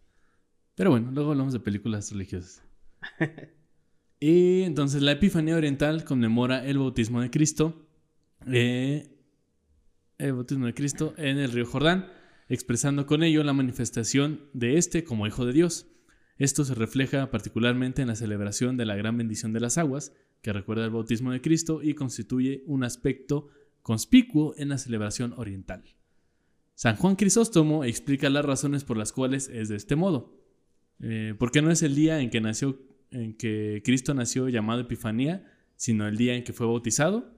Pero 0.75 0.89
bueno, 0.89 1.11
luego 1.11 1.31
hablamos 1.31 1.53
de 1.53 1.59
películas 1.59 2.11
religiosas. 2.11 2.63
y 4.19 4.63
entonces 4.63 5.01
la 5.01 5.13
Epifanía 5.13 5.55
Oriental 5.55 6.03
conmemora 6.03 6.65
el 6.65 6.77
bautismo 6.77 7.21
de 7.21 7.29
Cristo, 7.29 7.88
eh, 8.47 9.15
el 10.17 10.33
bautismo 10.33 10.65
de 10.65 10.73
Cristo 10.73 11.13
en 11.17 11.38
el 11.38 11.51
río 11.51 11.65
Jordán, 11.65 12.07
expresando 12.49 13.05
con 13.05 13.23
ello 13.23 13.43
la 13.43 13.53
manifestación 13.53 14.49
de 14.53 14.77
este 14.77 15.03
como 15.03 15.27
Hijo 15.27 15.45
de 15.45 15.53
Dios. 15.53 15.88
Esto 16.38 16.65
se 16.65 16.75
refleja 16.75 17.31
particularmente 17.31 18.01
en 18.01 18.09
la 18.09 18.15
celebración 18.15 18.75
de 18.77 18.86
la 18.86 18.95
gran 18.95 19.17
bendición 19.17 19.53
de 19.53 19.59
las 19.61 19.77
aguas, 19.77 20.13
que 20.41 20.51
recuerda 20.53 20.83
el 20.86 20.91
bautismo 20.91 21.31
de 21.31 21.41
Cristo 21.41 21.81
y 21.81 21.93
constituye 21.93 22.63
un 22.67 22.83
aspecto 22.83 23.47
conspicuo 23.81 24.53
en 24.57 24.69
la 24.69 24.77
celebración 24.77 25.33
oriental. 25.38 25.83
San 26.73 26.97
Juan 26.97 27.15
Crisóstomo 27.15 27.83
explica 27.86 28.29
las 28.29 28.43
razones 28.43 28.83
por 28.83 28.97
las 28.97 29.13
cuales 29.13 29.47
es 29.47 29.69
de 29.69 29.77
este 29.77 29.95
modo. 29.95 30.38
Eh, 30.99 31.36
porque 31.39 31.61
no 31.61 31.71
es 31.71 31.83
el 31.83 31.95
día 31.95 32.19
en 32.19 32.29
que 32.29 32.41
nació, 32.41 32.79
en 33.11 33.36
que 33.38 33.81
Cristo 33.86 34.13
nació 34.13 34.49
llamado 34.49 34.81
Epifanía, 34.81 35.45
sino 35.77 36.07
el 36.07 36.17
día 36.17 36.36
en 36.36 36.43
que 36.43 36.53
fue 36.53 36.67
bautizado, 36.67 37.33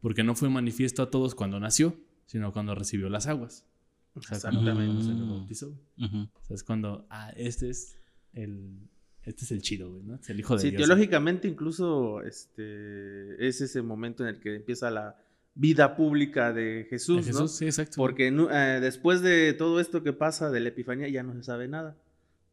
porque 0.00 0.22
no 0.24 0.34
fue 0.34 0.48
manifiesto 0.48 1.02
a 1.02 1.10
todos 1.10 1.34
cuando 1.34 1.60
nació, 1.60 1.96
sino 2.26 2.52
cuando 2.52 2.74
recibió 2.74 3.08
las 3.10 3.26
aguas. 3.26 3.66
O 4.14 4.22
sea, 4.22 4.40
cuando 4.40 4.60
Exactamente. 4.60 5.02
se 5.04 5.10
le 5.10 5.22
Mm. 5.24 5.28
bautizó. 5.30 5.68
O 5.98 6.42
sea, 6.44 6.54
es 6.56 6.64
cuando, 6.64 7.06
ah, 7.10 7.32
este 7.36 7.68
es 7.70 7.98
el, 8.32 8.88
este 9.24 9.44
es 9.44 9.50
el 9.52 9.62
chido, 9.62 9.90
güey, 9.90 10.02
¿no? 10.02 10.14
Es 10.16 10.30
el 10.30 10.40
hijo 10.40 10.54
de 10.54 10.60
Sí, 10.60 10.70
Dios. 10.70 10.82
teológicamente 10.82 11.48
incluso 11.48 12.22
este, 12.22 13.46
es 13.46 13.60
ese 13.60 13.82
momento 13.82 14.22
en 14.22 14.34
el 14.34 14.40
que 14.40 14.56
empieza 14.56 14.90
la 14.90 15.16
vida 15.54 15.96
pública 15.96 16.52
de 16.52 16.86
Jesús, 16.88 17.26
De 17.26 17.32
¿no? 17.32 17.48
Sí, 17.48 17.66
exacto. 17.66 17.96
Porque 17.96 18.28
eh, 18.28 18.78
después 18.80 19.20
de 19.20 19.52
todo 19.52 19.80
esto 19.80 20.02
que 20.02 20.12
pasa 20.12 20.50
de 20.50 20.60
la 20.60 20.68
Epifanía 20.68 21.08
ya 21.08 21.22
no 21.22 21.34
se 21.34 21.42
sabe 21.42 21.68
nada, 21.68 21.96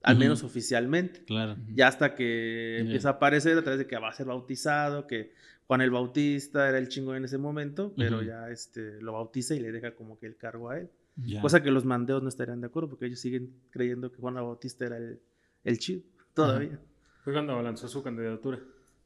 al 0.01 0.17
menos 0.17 0.43
oficialmente. 0.43 1.23
Claro. 1.25 1.57
Ya 1.73 1.88
hasta 1.88 2.15
que 2.15 2.80
empieza 2.80 3.09
a 3.09 3.11
aparecer 3.13 3.57
a 3.57 3.61
través 3.61 3.80
de 3.80 3.88
que 3.88 3.97
va 3.97 4.09
a 4.09 4.13
ser 4.13 4.25
bautizado, 4.25 5.07
que 5.07 5.32
Juan 5.67 5.82
el 5.82 5.91
Bautista 5.91 6.67
era 6.67 6.78
el 6.78 6.88
chingo 6.88 7.15
en 7.15 7.25
ese 7.25 7.38
momento, 7.38 7.93
pero 7.95 8.21
ya 8.23 8.49
este, 8.49 9.01
lo 9.01 9.13
bautiza 9.13 9.53
y 9.55 9.59
le 9.59 9.71
deja 9.71 9.95
como 9.95 10.17
que 10.19 10.25
el 10.25 10.36
cargo 10.36 10.69
a 10.69 10.80
él. 10.80 10.89
Ya. 11.17 11.41
Cosa 11.41 11.63
que 11.63 11.71
los 11.71 11.84
mandeos 11.84 12.21
no 12.21 12.30
estarían 12.30 12.61
de 12.61 12.67
acuerdo 12.67 12.89
porque 12.89 13.07
ellos 13.07 13.19
siguen 13.19 13.51
creyendo 13.71 14.11
que 14.11 14.17
Juan 14.19 14.38
el 14.38 14.43
Bautista 14.43 14.86
era 14.86 14.97
el, 14.97 15.19
el 15.68 15.80
chido, 15.80 16.01
todavía. 16.34 16.80
Fue 17.24 17.34
cuando 17.34 17.61
lanzó 17.61 17.88
su 17.88 18.01
candidatura. 18.03 18.59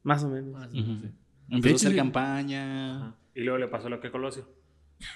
Más 0.04 0.24
o 0.24 0.30
menos. 0.30 0.54
Ah, 0.62 0.68
Ujú. 0.72 1.00
sí. 1.02 1.10
Empezó 1.50 1.74
a 1.74 1.76
hacer 1.76 1.96
campaña. 1.96 2.98
Ajá. 2.98 3.16
Y 3.36 3.42
luego 3.42 3.58
le 3.60 3.68
pasó 3.68 3.90
lo 3.90 4.00
que 4.00 4.12
Colosio. 4.12 4.48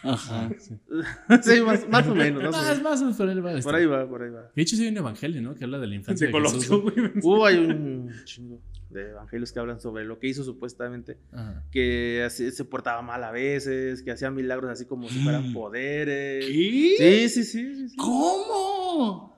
Ajá. 0.04 0.50
Sí. 0.58 0.76
sí, 1.43 1.62
más, 1.62 1.88
más 1.88 2.08
o 2.08 2.16
menos. 2.16 2.41
Más 2.43 2.56
o 2.56 2.58
Más, 2.58 2.68
menos. 2.70 2.84
más 2.84 3.02
o 3.02 3.04
menos 3.06 3.18
por 3.18 3.30
ahí 3.30 3.39
va. 3.39 3.60
Por 3.62 3.76
ahí 3.76 3.86
va, 3.86 4.10
por 4.10 4.24
ahí 4.24 4.30
va. 4.32 4.52
De 4.56 4.62
hecho, 4.62 4.76
sí 4.76 4.84
hay 4.84 4.89
un 4.89 4.98
evangelio, 4.98 5.41
¿no? 5.41 5.54
Que 5.56 5.64
habla 5.66 5.78
de 5.80 5.88
la 5.88 5.96
infancia 5.96 6.26
De. 6.28 6.32
Colosio, 6.34 6.82
güey. 6.82 6.96
Uh, 7.24 7.46
hay 7.46 7.58
un 7.58 8.12
chingo 8.26 8.60
de 8.89 9.10
evangelios 9.12 9.52
que 9.52 9.60
hablan 9.60 9.80
sobre 9.82 10.06
lo 10.06 10.18
que 10.20 10.28
hizo 10.28 10.43
supuestamente, 10.43 11.18
Ajá. 11.34 11.64
que 11.72 12.24
así 12.26 12.50
se 12.52 12.64
portaba 12.66 13.02
mal 13.02 13.24
a 13.24 13.32
veces, 13.32 14.02
que 14.04 14.12
hacía 14.12 14.32
milagros 14.32 14.72
así 14.72 14.86
como 14.86 15.10
si 15.10 15.20
fueran 15.20 15.52
poderes. 15.54 16.46
¿Qué? 16.46 17.28
Sí, 17.28 17.30
sí, 17.30 17.43
sí. 17.43 17.76
sí, 17.76 17.89
sí. 17.89 17.96
¿Cómo? 17.98 19.35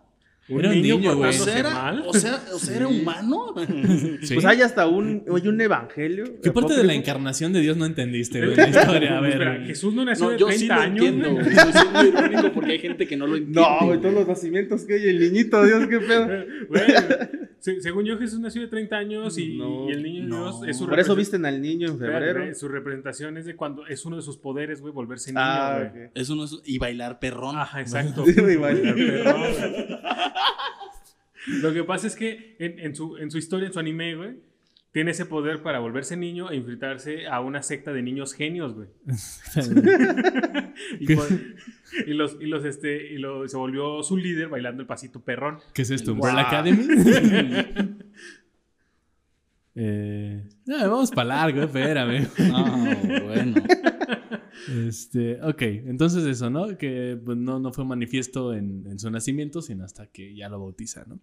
Un 0.49 0.59
Era 0.59 0.69
un 0.69 0.75
niño, 0.81 0.95
niño, 0.97 1.15
güey. 1.17 1.29
O 1.29 1.33
sea, 1.33 1.59
era, 1.59 1.69
mal. 1.71 2.03
o 2.07 2.13
sea, 2.13 2.41
o 2.53 2.57
sea, 2.59 2.75
¿era 2.77 2.87
humano? 2.87 3.53
Sí. 4.21 4.33
Pues 4.35 4.45
hay 4.45 4.61
hasta 4.61 4.87
un, 4.87 5.23
hay 5.33 5.47
un 5.47 5.59
evangelio. 5.59 6.23
¿Qué 6.41 6.51
parte 6.51 6.73
de 6.73 6.85
la 6.85 6.93
encarnación 6.93 7.51
de 7.51 7.59
Dios 7.59 7.75
no 7.75 7.85
entendiste, 7.85 8.39
güey? 8.45 8.55
La 8.55 8.67
historia, 8.69 9.17
a 9.17 9.21
ver. 9.21 9.31
Espera. 9.33 9.65
Jesús 9.65 9.93
no 9.93 10.05
nació 10.05 10.25
No, 10.25 10.31
de 10.31 10.37
yo 10.39 10.45
30 10.47 10.59
sí 10.59 10.67
lo 10.67 10.73
años. 10.75 11.05
entiendo. 11.05 11.31
güey. 11.31 11.43
güey. 11.43 11.57
Estoy 11.57 11.73
siendo 11.73 12.05
irónico 12.07 12.51
porque 12.53 12.71
hay 12.71 12.79
gente 12.79 13.07
que 13.07 13.17
no 13.17 13.27
lo 13.27 13.35
entiende. 13.35 13.59
No, 13.61 13.85
güey, 13.87 13.99
todos 13.99 14.13
los 14.15 14.27
nacimientos 14.27 14.85
que 14.85 14.93
hay, 14.93 15.03
el 15.09 15.19
niñito, 15.19 15.63
Dios, 15.65 15.85
qué 15.87 15.99
pedo. 15.99 16.27
Güey, 16.69 16.81
se- 17.73 17.81
según 17.81 18.05
yo, 18.05 18.17
Jesús 18.17 18.39
nació 18.39 18.61
de 18.61 18.67
30 18.69 18.95
años 18.97 19.37
y, 19.37 19.57
No, 19.57 19.89
y 19.89 19.91
el 19.91 20.03
niño 20.03 20.23
no. 20.25 20.37
Dios 20.59 20.69
es 20.69 20.77
su 20.77 20.87
Por 20.87 20.99
eso 20.99 21.15
visten 21.15 21.45
al 21.45 21.61
niño 21.61 21.87
en 21.89 21.99
febrero. 21.99 22.55
Su 22.55 22.69
representación 22.69 23.37
es 23.37 23.45
de 23.45 23.55
cuando 23.57 23.85
es 23.87 24.05
uno 24.05 24.15
de 24.15 24.21
sus 24.21 24.37
poderes, 24.37 24.79
güey, 24.79 24.93
volverse 24.93 25.31
niño, 25.31 25.41
Ah, 25.43 25.91
es... 26.13 26.29
Y 26.65 26.77
bailar 26.77 27.19
perrón. 27.19 27.57
Ajá, 27.57 27.81
exacto. 27.81 28.23
Güey, 28.37 28.55
vale. 28.55 28.93
Perrón. 28.93 29.41
Lo 31.61 31.73
que 31.73 31.83
pasa 31.83 32.07
es 32.07 32.15
que 32.15 32.55
en, 32.59 32.79
en 32.79 32.95
su, 32.95 33.17
en 33.17 33.31
su 33.31 33.37
historia, 33.37 33.67
en 33.67 33.73
su 33.73 33.79
anime, 33.79 34.15
güey, 34.15 34.35
tiene 34.91 35.11
ese 35.11 35.25
poder 35.25 35.61
para 35.61 35.79
volverse 35.79 36.17
niño 36.17 36.49
e 36.49 36.55
infiltrarse 36.55 37.27
a 37.27 37.39
una 37.41 37.61
secta 37.61 37.93
de 37.93 38.01
niños 38.01 38.33
genios, 38.33 38.73
güey. 38.73 38.87
por- 41.15 41.27
y 42.05 42.13
los, 42.13 42.37
y 42.41 42.45
los, 42.45 42.65
este, 42.65 43.13
y 43.13 43.17
lo, 43.17 43.47
se 43.47 43.57
volvió 43.57 44.01
su 44.03 44.17
líder 44.17 44.49
bailando 44.49 44.81
el 44.81 44.87
pasito 44.87 45.21
perrón. 45.21 45.59
¿Qué 45.73 45.83
es 45.83 45.91
esto? 45.91 46.15
Wow. 46.15 46.29
¿Umbrella 46.29 46.47
Academy? 46.47 46.87
eh, 49.75 50.49
no, 50.65 50.77
vamos 50.89 51.11
para 51.11 51.27
largo, 51.29 51.61
espérame. 51.63 52.27
Ah, 52.53 52.95
bueno. 53.23 53.55
Este, 54.87 55.39
ok, 55.43 55.61
entonces 55.61 56.25
eso, 56.25 56.49
¿no? 56.49 56.77
Que 56.77 57.17
pues, 57.23 57.37
no, 57.37 57.59
no 57.59 57.71
fue 57.71 57.85
manifiesto 57.85 58.53
en, 58.53 58.85
en 58.87 58.99
su 58.99 59.09
nacimiento, 59.11 59.61
sino 59.61 59.85
hasta 59.85 60.07
que 60.07 60.35
ya 60.35 60.49
lo 60.49 60.59
bautiza, 60.59 61.05
¿no? 61.07 61.19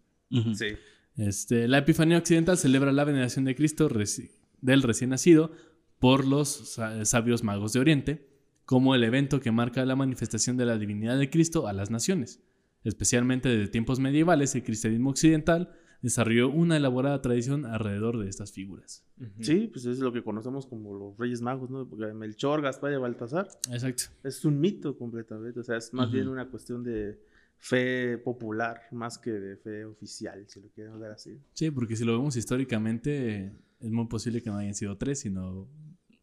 Sí. 0.55 0.69
Este, 1.17 1.69
la 1.69 1.79
Epifanía 1.79 2.19
Occidental 2.19 2.59
celebra 2.59 2.93
la 2.93 3.05
veneración 3.05 3.45
de 3.45 3.55
Cristo 3.55 3.89
reci- 3.89 4.31
del 4.61 4.83
recién 4.83 5.11
nacido 5.11 5.53
por 6.01 6.27
los 6.27 6.49
sa- 6.49 7.05
sabios 7.05 7.45
magos 7.45 7.73
de 7.73 7.81
Oriente, 7.81 8.29
como 8.65 8.95
el 8.95 9.05
evento 9.05 9.41
que 9.41 9.53
marca 9.53 9.85
la 9.85 9.95
manifestación 9.97 10.57
de 10.57 10.67
la 10.67 10.79
divinidad 10.79 11.19
de 11.19 11.31
Cristo 11.31 11.69
a 11.69 11.73
las 11.73 11.91
naciones. 11.91 12.41
Especialmente 12.83 13.49
desde 13.49 13.69
tiempos 13.69 14.01
medievales, 14.01 14.55
el 14.55 14.65
cristianismo 14.65 15.11
occidental 15.11 15.73
desarrolló 16.03 16.51
una 16.51 16.77
elaborada 16.77 17.23
tradición 17.23 17.65
alrededor 17.65 18.19
de 18.19 18.29
estas 18.29 18.53
figuras. 18.53 19.07
Sí, 19.41 19.71
pues 19.73 19.87
es 19.87 20.01
lo 20.01 20.13
que 20.13 20.23
conocemos 20.23 20.67
como 20.67 20.93
los 20.99 21.17
Reyes 21.17 21.41
Magos, 21.41 21.71
¿no? 21.71 21.89
Porque 21.89 22.13
Melchor, 22.13 22.61
Gaspar 22.61 22.93
y 22.93 22.97
Baltasar 22.97 23.49
Exacto. 23.71 24.05
es 24.23 24.45
un 24.45 24.61
mito 24.61 24.99
completamente. 24.99 25.61
O 25.61 25.63
sea, 25.63 25.79
es 25.79 25.95
más 25.95 26.11
bien 26.13 26.29
una 26.29 26.49
cuestión 26.51 26.83
de 26.85 27.19
fe 27.67 28.19
popular 28.19 28.83
más 28.93 29.17
que 29.17 29.31
de 29.31 29.57
fe 29.57 29.87
oficial, 29.87 30.45
si 30.47 30.61
lo 30.61 30.69
quieren 30.69 31.01
ver 31.01 31.13
así. 31.13 31.39
Sí, 31.55 31.71
porque 31.71 31.97
si 31.97 32.05
lo 32.05 32.13
vemos 32.13 32.37
históricamente, 32.37 33.53
es 33.81 33.91
muy 33.91 34.07
posible 34.07 34.43
que 34.43 34.51
no 34.51 34.59
hayan 34.59 34.75
sido 34.75 34.97
tres, 34.99 35.21
sino 35.21 35.67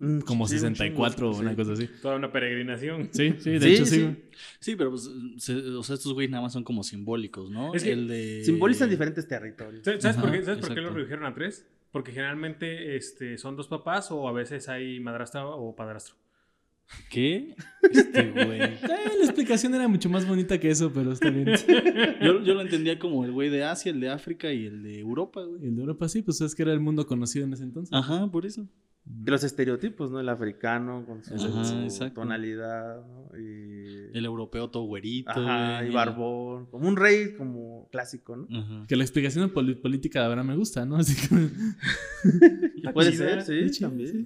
Mm, 0.03 0.21
como 0.21 0.47
sí, 0.47 0.55
un 0.55 0.61
64 0.61 1.29
o 1.29 1.31
chingo, 1.31 1.41
una 1.41 1.51
sí. 1.51 1.55
cosa 1.55 1.73
así. 1.73 1.87
Toda 2.01 2.15
una 2.15 2.31
peregrinación. 2.31 3.09
Sí, 3.11 3.35
sí, 3.39 3.51
de 3.51 3.59
Sí, 3.59 3.73
hecho 3.73 3.85
sí. 3.85 4.17
sí. 4.59 4.75
pero 4.75 4.89
pues, 4.89 5.07
se- 5.37 5.53
o 5.55 5.83
sea, 5.83 5.93
estos 5.95 6.13
güeyes 6.13 6.31
nada 6.31 6.41
más 6.41 6.53
son 6.53 6.63
como 6.63 6.81
simbólicos, 6.83 7.51
¿no? 7.51 7.73
Es 7.75 7.83
que 7.83 7.91
el 7.91 8.07
de... 8.07 8.41
Simbolizan 8.43 8.89
diferentes 8.89 9.27
territorios. 9.27 9.83
¿Sabes 9.85 10.01
sabes 10.01 10.17
por 10.17 10.31
qué, 10.31 10.43
¿sabes 10.43 10.59
por 10.59 10.73
qué 10.73 10.81
lo 10.81 10.89
redujeron 10.89 11.25
a 11.25 11.33
tres? 11.35 11.67
Porque 11.91 12.11
generalmente 12.13 12.95
este, 12.95 13.37
son 13.37 13.55
dos 13.55 13.67
papás 13.67 14.09
o 14.11 14.27
a 14.27 14.31
veces 14.31 14.69
hay 14.69 14.99
madrastra 14.99 15.45
o 15.45 15.75
padrastro. 15.75 16.15
¿Qué? 17.09 17.55
Este 17.91 18.31
güey. 18.31 18.61
Eh, 18.61 18.79
la 19.19 19.25
explicación 19.25 19.73
era 19.73 19.87
mucho 19.87 20.07
más 20.09 20.25
bonita 20.27 20.59
que 20.59 20.69
eso, 20.69 20.91
pero 20.93 21.11
está 21.11 21.29
bien. 21.29 21.47
Yo, 22.21 22.41
yo 22.43 22.53
lo 22.53 22.61
entendía 22.61 22.97
como 22.99 23.25
el 23.25 23.31
güey 23.31 23.49
de 23.49 23.63
Asia, 23.63 23.91
el 23.91 23.99
de 23.99 24.09
África 24.09 24.53
y 24.53 24.65
el 24.67 24.83
de 24.83 24.99
Europa, 24.99 25.43
güey. 25.43 25.65
El 25.65 25.75
de 25.75 25.81
Europa 25.81 26.07
sí, 26.07 26.21
pues 26.21 26.39
es 26.41 26.55
que 26.55 26.61
era 26.61 26.73
el 26.73 26.79
mundo 26.79 27.05
conocido 27.07 27.45
en 27.45 27.53
ese 27.53 27.63
entonces. 27.63 27.91
Ajá, 27.93 28.29
por 28.31 28.45
eso. 28.45 28.67
De 29.03 29.31
los 29.31 29.43
estereotipos, 29.43 30.11
¿no? 30.11 30.19
El 30.19 30.29
africano 30.29 31.03
con 31.07 31.23
su 31.23 31.33
Ajá, 31.33 32.13
tonalidad, 32.13 33.03
¿no? 33.05 33.29
Y... 33.37 34.15
El 34.15 34.25
europeo 34.25 34.69
todo 34.69 34.83
güerito. 34.83 35.31
Ajá, 35.31 35.83
y 35.83 35.89
barbón. 35.91 36.67
Como 36.67 36.87
un 36.87 36.95
rey 36.95 37.33
como 37.35 37.89
clásico, 37.91 38.37
¿no? 38.37 38.47
Ajá. 38.55 38.85
Que 38.87 38.95
la 38.95 39.03
explicación 39.03 39.47
de 39.47 39.75
política 39.75 40.19
de 40.19 40.25
ahora 40.27 40.43
me 40.43 40.55
gusta, 40.55 40.85
¿no? 40.85 40.97
Así 40.97 41.15
que 41.15 42.91
Puede 42.93 43.11
ser, 43.13 43.41
sí, 43.41 43.79
también. 43.81 44.07
sí. 44.07 44.25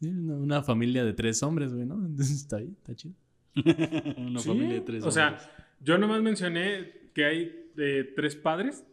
Sí, 0.00 0.08
una, 0.08 0.34
una 0.36 0.62
familia 0.62 1.04
de 1.04 1.12
tres 1.12 1.42
hombres, 1.42 1.72
güey, 1.72 1.86
¿no? 1.86 1.94
Entonces 2.06 2.36
está 2.36 2.58
bien, 2.58 2.76
está 2.78 2.94
chido. 2.94 3.14
Una 4.18 4.40
Sí, 4.40 4.48
familia 4.48 4.74
de 4.74 4.80
tres 4.82 5.04
O 5.04 5.10
sea, 5.10 5.28
hombres. 5.28 5.48
yo 5.80 5.96
nomás 5.98 6.20
mencioné 6.22 7.10
que 7.14 7.24
hay 7.24 7.70
eh, 7.78 8.12
tres 8.14 8.36
padres, 8.36 8.84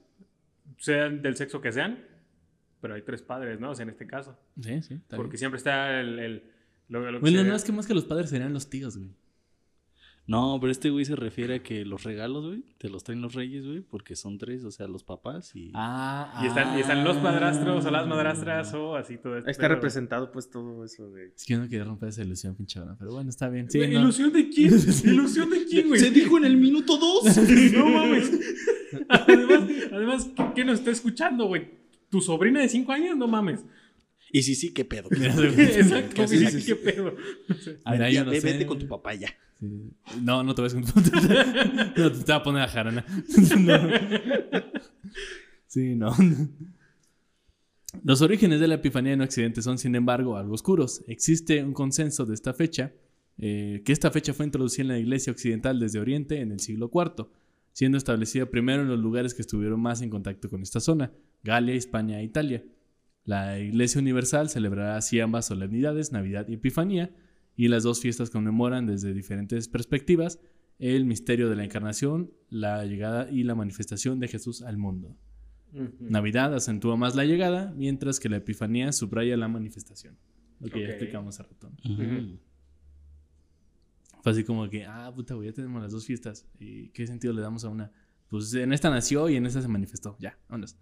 sean 0.77 1.21
del 1.21 1.35
sexo 1.35 1.59
que 1.61 1.71
sean, 1.73 1.99
pero 2.79 2.93
hay 2.95 3.01
tres 3.01 3.21
padres, 3.21 3.59
¿no? 3.59 3.71
O 3.71 3.75
sea, 3.75 3.83
en 3.83 3.89
este 3.89 4.07
caso. 4.07 4.37
Sí, 4.61 4.81
sí, 4.81 4.93
está 4.95 5.17
Porque 5.17 5.31
bien. 5.31 5.39
siempre 5.39 5.57
está 5.57 5.99
el... 5.99 6.19
el- 6.19 6.43
lo, 6.89 6.99
lo 7.11 7.19
que 7.19 7.21
Bueno, 7.21 7.43
no, 7.45 7.55
es 7.55 7.63
que 7.63 7.71
más 7.71 7.87
que 7.87 7.93
los 7.93 8.05
padres 8.05 8.29
serían 8.29 8.53
los 8.53 8.69
tíos, 8.69 8.97
güey. 8.97 9.09
No, 10.26 10.57
pero 10.61 10.71
este 10.71 10.89
güey 10.89 11.03
se 11.03 11.17
refiere 11.17 11.55
a 11.55 11.63
que 11.63 11.84
los 11.84 12.03
regalos, 12.03 12.45
güey, 12.45 12.63
te 12.78 12.89
los 12.89 13.03
traen 13.03 13.21
los 13.21 13.34
reyes, 13.34 13.65
güey, 13.65 13.82
porque 13.82 14.15
son 14.15 14.38
tres, 14.38 14.63
o 14.63 14.71
sea, 14.71 14.88
los 14.88 15.03
papás 15.03 15.53
y... 15.53 15.71
Ah, 15.74 16.39
Y 16.41 16.47
están, 16.47 16.78
y 16.78 16.82
están 16.82 17.03
los 17.03 17.17
padrastros 17.17 17.86
o 17.86 17.91
las 17.91 18.07
madrastras 18.07 18.74
o 18.74 18.95
así 18.95 19.17
todo 19.17 19.36
esto. 19.38 19.49
Ahí 19.49 19.51
está 19.51 19.67
representado 19.67 20.32
pues 20.32 20.49
todo 20.49 20.86
eso 20.86 21.09
de... 21.11 21.34
Es 21.36 21.43
que 21.45 21.53
yo 21.53 21.59
no 21.59 21.65
quería 21.67 21.84
romper 21.84 22.07
esa 22.09 22.21
ilusión, 22.24 22.55
pinche 22.55 22.80
hora, 22.80 22.95
pero 22.97 23.11
bueno, 23.11 23.30
está 23.30 23.49
bien. 23.49 23.69
Sí, 23.69 23.80
Güey, 23.80 23.91
no. 23.93 23.99
¿Ilusión 23.99 24.32
de 24.32 24.47
quién? 24.49 24.74
¿Ilusión 25.03 25.49
de 25.49 25.65
quién, 25.65 25.89
güey? 25.89 25.99
Se 25.99 26.09
dijo 26.09 26.38
en 26.38 26.45
el 26.45 26.55
minuto 26.57 26.97
dos. 26.97 27.24
No 27.74 27.89
mames. 27.89 28.32
Además, 29.09 29.69
además 29.91 30.30
¿qué, 30.36 30.43
qué 30.55 30.65
nos 30.65 30.80
está 30.80 30.91
escuchando, 30.91 31.47
güey? 31.47 31.67
¿Tu 32.09 32.21
sobrina 32.21 32.61
de 32.61 32.69
5 32.69 32.91
años? 32.91 33.17
No 33.17 33.28
mames. 33.28 33.65
Y 34.34 34.43
sí, 34.43 34.55
sí, 34.55 34.73
qué 34.73 34.84
pedo. 34.84 35.07
Mira, 35.11 35.34
Exacto, 35.38 36.15
¿Qué 36.15 36.25
güey, 36.25 36.45
haces? 36.45 36.65
¿qué 36.65 36.75
pedo? 36.75 37.15
Ya, 37.86 38.09
yo 38.09 38.25
no 38.25 38.31
ve- 38.31 38.41
sé. 38.41 38.51
Vete 38.51 38.65
con 38.65 38.79
tu 38.79 38.88
papá 38.89 39.13
ya. 39.13 39.29
Sí. 39.61 39.91
No, 40.21 40.43
no 40.43 40.53
te 40.53 40.61
vas 40.61 40.73
a 40.75 40.81
contar. 40.81 41.93
No, 41.95 42.11
te 42.11 42.19
voy 42.25 42.36
a 42.36 42.43
poner 42.43 42.61
a 42.63 42.67
jarana. 42.67 43.05
No. 43.57 43.89
Sí, 45.67 45.95
no. 45.95 46.13
Los 48.03 48.21
orígenes 48.21 48.59
de 48.59 48.67
la 48.67 48.75
Epifanía 48.75 49.13
en 49.13 49.21
Occidente 49.21 49.61
son, 49.61 49.77
sin 49.77 49.95
embargo, 49.95 50.36
algo 50.38 50.53
oscuros. 50.55 51.03
Existe 51.07 51.63
un 51.63 51.73
consenso 51.73 52.25
de 52.25 52.34
esta 52.34 52.53
fecha, 52.53 52.91
eh, 53.38 53.81
que 53.86 53.91
esta 53.93 54.09
fecha 54.11 54.34
fue 54.34 54.45
introducida 54.45 54.81
en 54.84 54.88
la 54.89 54.99
Iglesia 54.99 55.31
Occidental 55.31 55.79
desde 55.79 55.99
Oriente 55.99 56.39
en 56.41 56.51
el 56.51 56.59
siglo 56.59 56.89
IV, 56.93 57.27
siendo 57.71 57.97
establecida 57.97 58.47
primero 58.47 58.81
en 58.81 58.88
los 58.89 58.99
lugares 58.99 59.34
que 59.34 59.41
estuvieron 59.41 59.79
más 59.79 60.01
en 60.01 60.09
contacto 60.09 60.49
con 60.49 60.61
esta 60.63 60.79
zona, 60.79 61.11
Galia, 61.43 61.73
España 61.75 62.19
e 62.19 62.23
Italia. 62.23 62.63
La 63.26 63.59
Iglesia 63.59 64.01
Universal 64.01 64.49
celebrará 64.49 64.97
así 64.97 65.19
ambas 65.19 65.45
solemnidades, 65.45 66.11
Navidad 66.11 66.47
y 66.49 66.53
Epifanía, 66.55 67.15
y 67.55 67.67
las 67.67 67.84
dos 67.84 68.01
fiestas 68.01 68.30
conmemoran 68.30 68.86
desde 68.88 69.13
diferentes 69.13 69.67
perspectivas 69.69 70.39
el 70.80 71.05
misterio 71.05 71.49
de 71.49 71.55
la 71.55 71.63
encarnación, 71.63 72.32
la 72.49 72.84
llegada 72.86 73.30
y 73.32 73.43
la 73.43 73.55
manifestación 73.55 74.19
de 74.19 74.28
Jesús 74.28 74.61
al 74.63 74.78
mundo. 74.78 75.15
Navidad 75.99 76.53
acentúa 76.53 76.97
más 76.97 77.15
la 77.15 77.26
llegada, 77.26 77.74
mientras 77.76 78.19
que 78.19 78.30
la 78.30 78.38
Epifanía 78.38 78.91
subraya 78.91 79.38
la 79.38 79.47
manifestación. 79.47 80.17
Lo 80.59 80.69
que 80.69 80.80
Ok. 80.80 80.82
ya 80.82 80.89
explicamos 80.89 81.39
hace 81.39 81.49
rato. 81.49 81.71
Ujú. 81.86 82.38
Fue 84.21 84.32
así 84.32 84.43
como 84.43 84.69
que, 84.69 84.86
ah, 84.86 85.11
puta, 85.13 85.34
güey, 85.34 85.49
ya 85.49 85.53
tenemos 85.53 85.82
las 85.82 85.91
dos 85.91 86.05
fiestas. 86.05 86.47
¿Y 86.59 86.89
qué 86.89 87.07
sentido 87.07 87.34
le 87.34 87.41
damos 87.41 87.63
a 87.65 87.69
una? 87.69 87.91
Pues 88.30 88.53
en 88.53 88.71
esta 88.71 88.89
nació 88.89 89.30
y 89.30 89.36
en 89.36 89.45
esta 89.45 89.61
se 89.61 89.67
manifestó. 89.67 90.15
Ya, 90.19 90.38
vámonos. 90.47 90.78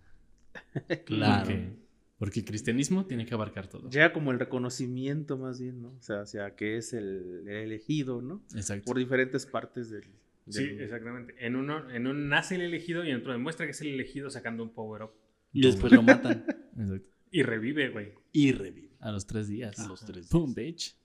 Claro. 1.06 1.46
Porque, 1.46 1.74
porque 2.22 2.42
el 2.42 2.46
cristianismo 2.46 3.08
tiene 3.08 3.26
que 3.26 3.34
abarcar 3.34 3.66
todo. 3.68 3.90
Llega 3.90 4.14
como 4.14 4.32
el 4.32 4.38
reconocimiento 4.38 5.40
más 5.40 5.60
bien, 5.60 5.82
¿no? 5.82 5.90
O 5.98 6.02
sea, 6.04 6.22
hacia 6.22 6.56
que 6.56 6.78
es 6.78 6.94
el, 6.94 7.46
el 7.48 7.56
elegido, 7.56 8.22
¿no? 8.22 8.44
Exacto. 8.56 8.86
Por 8.86 9.00
diferentes 9.00 9.48
partes 9.48 9.90
del... 9.90 10.04
Sí, 10.48 10.68
del- 10.68 10.82
exactamente. 10.82 11.34
En 11.40 11.56
uno, 11.56 11.90
en 11.90 12.06
uno 12.06 12.20
nace 12.20 12.54
el 12.58 12.62
elegido 12.62 13.04
y 13.04 13.10
en 13.10 13.18
otro 13.18 13.32
demuestra 13.32 13.66
que 13.66 13.72
es 13.72 13.82
el 13.82 13.88
elegido 13.88 14.30
sacando 14.30 14.62
un 14.62 14.70
power 14.70 15.02
up. 15.02 15.12
Y 15.52 15.64
después 15.64 15.92
lo 15.92 16.04
matan. 16.04 16.46
Exacto. 16.78 17.10
Y 17.32 17.42
revive, 17.42 17.90
güey. 17.90 18.14
Y 18.32 18.52
revive. 18.52 18.92
A 19.00 19.12
los 19.12 19.26
tres 19.26 19.48
días. 19.48 19.80
A 19.80 19.88
los 19.88 20.02
tres 20.06 20.18
días. 20.18 20.30
Pum, 20.30 20.54
bitch. 20.54 20.96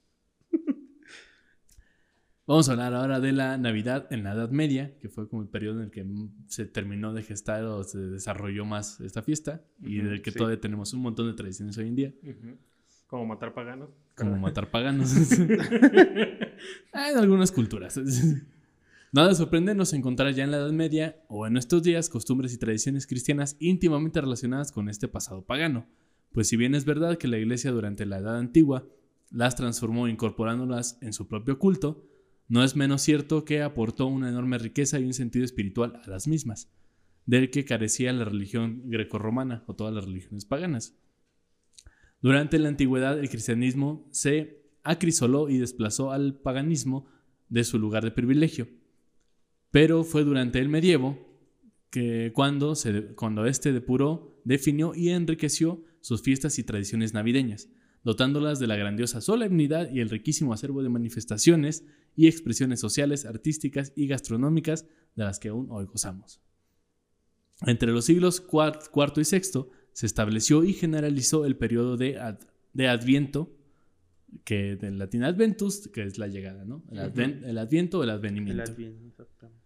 Vamos 2.46 2.68
a 2.68 2.72
hablar 2.72 2.94
ahora 2.94 3.18
de 3.18 3.32
la 3.32 3.58
Navidad 3.58 4.06
en 4.12 4.22
la 4.22 4.32
Edad 4.34 4.50
Media, 4.50 4.96
que 5.00 5.08
fue 5.08 5.28
como 5.28 5.42
el 5.42 5.48
periodo 5.48 5.78
en 5.80 5.84
el 5.86 5.90
que 5.90 6.06
se 6.46 6.64
terminó 6.64 7.12
de 7.12 7.22
gestar 7.24 7.64
o 7.64 7.82
se 7.82 7.98
desarrolló 7.98 8.64
más 8.64 9.00
esta 9.00 9.20
fiesta 9.22 9.64
y 9.82 9.96
del 9.96 10.22
que 10.22 10.30
sí. 10.30 10.38
todavía 10.38 10.60
tenemos 10.60 10.92
un 10.92 11.00
montón 11.00 11.26
de 11.26 11.34
tradiciones 11.34 11.76
hoy 11.78 11.88
en 11.88 11.96
día, 11.96 12.14
Ujú. 12.22 12.56
Como 13.08 13.26
matar 13.26 13.52
paganos. 13.54 13.90
como 14.16 14.36
matar 14.38 14.70
paganos. 14.70 15.12
Ah, 16.92 17.10
en 17.10 17.18
algunas 17.18 17.50
culturas. 17.52 17.98
Nada 19.12 19.28
de 19.28 19.34
sorprendernos 19.34 19.92
encontrar 19.92 20.32
ya 20.34 20.44
en 20.44 20.50
la 20.50 20.58
Edad 20.58 20.72
Media 20.72 21.16
o 21.28 21.46
en 21.46 21.52
nuestros 21.52 21.82
días 21.82 22.08
costumbres 22.08 22.52
y 22.52 22.58
tradiciones 22.58 23.06
cristianas 23.06 23.56
íntimamente 23.60 24.20
relacionadas 24.20 24.72
con 24.72 24.88
este 24.88 25.08
pasado 25.08 25.42
pagano. 25.42 25.86
Pues 26.32 26.48
si 26.48 26.56
bien 26.56 26.74
es 26.74 26.84
verdad 26.84 27.16
que 27.16 27.28
la 27.28 27.38
iglesia 27.38 27.70
durante 27.70 28.04
la 28.06 28.18
Edad 28.18 28.36
Antigua 28.38 28.86
las 29.30 29.54
transformó 29.56 30.06
incorporándolas 30.08 30.98
en 31.00 31.12
su 31.12 31.26
propio 31.28 31.58
culto, 31.58 32.04
no 32.48 32.62
es 32.62 32.76
menos 32.76 33.02
cierto 33.02 33.44
que 33.44 33.62
aportó 33.62 34.06
una 34.06 34.28
enorme 34.28 34.58
riqueza 34.58 34.98
y 34.98 35.04
un 35.04 35.14
sentido 35.14 35.44
espiritual 35.44 36.00
a 36.04 36.08
las 36.08 36.28
mismas, 36.28 36.70
del 37.24 37.50
que 37.50 37.64
carecía 37.64 38.12
la 38.12 38.24
religión 38.24 38.82
grecorromana 38.86 39.64
o 39.66 39.74
todas 39.74 39.92
las 39.92 40.04
religiones 40.04 40.44
paganas. 40.44 40.96
Durante 42.22 42.58
la 42.58 42.68
antigüedad 42.68 43.18
el 43.18 43.28
cristianismo 43.28 44.08
se 44.12 44.62
acrisoló 44.82 45.48
y 45.48 45.58
desplazó 45.58 46.12
al 46.12 46.34
paganismo 46.34 47.08
de 47.48 47.64
su 47.64 47.78
lugar 47.78 48.04
de 48.04 48.12
privilegio. 48.12 48.68
Pero 49.70 50.04
fue 50.04 50.24
durante 50.24 50.60
el 50.60 50.68
medievo 50.68 51.18
que 51.90 52.32
cuando, 52.34 52.74
cuando 53.16 53.46
este 53.46 53.72
depuró, 53.72 54.40
definió 54.44 54.94
y 54.94 55.10
enriqueció 55.10 55.84
sus 56.00 56.22
fiestas 56.22 56.58
y 56.58 56.62
tradiciones 56.62 57.14
navideñas, 57.14 57.68
dotándolas 58.06 58.60
de 58.60 58.68
la 58.68 58.76
grandiosa 58.76 59.20
solemnidad 59.20 59.90
y 59.90 59.98
el 59.98 60.08
riquísimo 60.10 60.52
acervo 60.52 60.80
de 60.80 60.88
manifestaciones 60.88 61.84
y 62.14 62.28
expresiones 62.28 62.78
sociales, 62.78 63.26
artísticas 63.26 63.92
y 63.96 64.06
gastronómicas 64.06 64.86
de 65.16 65.24
las 65.24 65.40
que 65.40 65.48
aún 65.48 65.66
hoy 65.70 65.86
gozamos. 65.86 66.40
Entre 67.66 67.90
los 67.90 68.04
siglos 68.04 68.46
IV 68.48 69.12
y 69.16 69.20
VI 69.28 69.66
se 69.92 70.06
estableció 70.06 70.62
y 70.62 70.72
generalizó 70.72 71.44
el 71.46 71.56
periodo 71.56 71.96
de, 71.96 72.18
ad- 72.20 72.38
de 72.74 72.86
Adviento, 72.86 73.52
que 74.44 74.76
del 74.76 74.98
latín 74.98 75.24
Adventus, 75.24 75.88
que 75.88 76.04
es 76.04 76.16
la 76.16 76.28
llegada, 76.28 76.64
¿no? 76.64 76.84
El, 76.92 76.98
adven- 76.98 77.42
el 77.44 77.58
Adviento 77.58 77.98
o 77.98 78.02
el 78.04 78.10
El 78.10 78.14
advenimiento. 78.14 78.62
Adviento, 78.62 79.22
exactamente. 79.24 79.64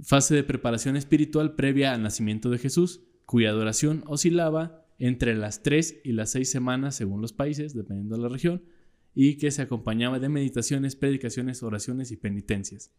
Fase 0.00 0.34
de 0.36 0.44
preparación 0.44 0.96
espiritual 0.96 1.56
previa 1.56 1.92
al 1.92 2.02
nacimiento 2.02 2.50
de 2.50 2.58
Jesús, 2.58 3.00
cuya 3.26 3.50
duración 3.50 4.04
oscilaba 4.06 4.83
entre 4.98 5.34
las 5.34 5.62
tres 5.62 6.00
y 6.04 6.12
las 6.12 6.30
seis 6.30 6.50
semanas 6.50 6.94
según 6.96 7.20
los 7.20 7.32
países, 7.32 7.74
dependiendo 7.74 8.16
de 8.16 8.22
la 8.22 8.28
región, 8.28 8.62
y 9.14 9.36
que 9.38 9.50
se 9.50 9.62
acompañaba 9.62 10.18
de 10.18 10.28
meditaciones, 10.28 10.96
predicaciones, 10.96 11.62
oraciones 11.62 12.10
y 12.10 12.16
penitencias. 12.16 12.92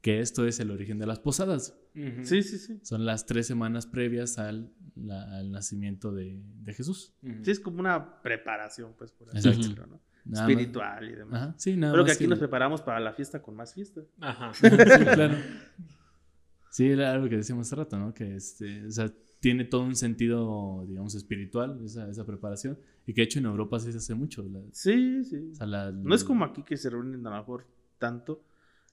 Que 0.00 0.20
esto 0.20 0.46
es 0.46 0.60
el 0.60 0.70
origen 0.70 0.98
de 1.00 1.06
las 1.06 1.18
posadas. 1.18 1.76
Sí, 2.22 2.42
sí, 2.42 2.58
sí. 2.58 2.78
Son 2.84 3.04
las 3.04 3.26
tres 3.26 3.48
semanas 3.48 3.86
previas 3.86 4.38
al, 4.38 4.70
la- 4.94 5.38
al 5.38 5.50
nacimiento 5.50 6.12
de, 6.12 6.40
de 6.62 6.72
Jesús. 6.74 7.12
Sí, 7.42 7.50
es 7.50 7.58
como 7.58 7.80
una 7.80 8.22
preparación, 8.22 8.94
pues, 8.96 9.10
por 9.10 9.28
así 9.30 9.38
Exacto. 9.38 9.58
decirlo, 9.58 9.86
¿no? 9.88 10.00
Nada 10.24 10.44
más- 10.44 10.50
Espiritual 10.52 11.10
y 11.10 11.14
demás. 11.16 11.42
Ajá, 11.42 11.54
sí, 11.58 11.76
nada 11.76 11.92
Pero 11.94 12.04
que 12.04 12.12
aquí 12.12 12.26
nos 12.28 12.38
preparamos 12.38 12.80
para 12.82 13.00
la 13.00 13.12
fiesta 13.12 13.42
con 13.42 13.56
más 13.56 13.74
fiesta. 13.74 14.02
Ajá. 14.20 14.52
Sí, 14.54 14.68
claro. 15.04 15.34
Sí, 16.70 16.86
era 16.86 17.12
algo 17.12 17.28
que 17.28 17.36
decíamos 17.38 17.66
hace 17.66 17.76
rato, 17.76 17.98
¿no? 17.98 18.12
Que 18.14 18.36
este, 18.36 18.86
o 18.86 18.90
sea, 18.90 19.10
tiene 19.40 19.64
todo 19.64 19.82
un 19.82 19.94
sentido, 19.96 20.84
digamos, 20.88 21.14
espiritual, 21.14 21.80
esa, 21.84 22.08
esa 22.10 22.24
preparación. 22.26 22.78
Y 23.06 23.14
que 23.14 23.20
de 23.22 23.24
hecho 23.26 23.38
en 23.38 23.46
Europa 23.46 23.78
sí 23.80 23.92
se 23.92 23.98
hace 23.98 24.14
mucho. 24.14 24.42
la- 24.42 24.60
Sí, 24.72 25.24
sí. 25.24 25.50
o 25.52 25.54
sea, 25.54 25.66
la- 25.66 25.92
No 25.92 26.14
es 26.14 26.24
como 26.24 26.44
aquí 26.44 26.62
que 26.62 26.76
se 26.76 26.90
reúnen 26.90 27.26
a 27.26 27.30
lo 27.30 27.36
mejor 27.36 27.66
tanto 27.98 28.44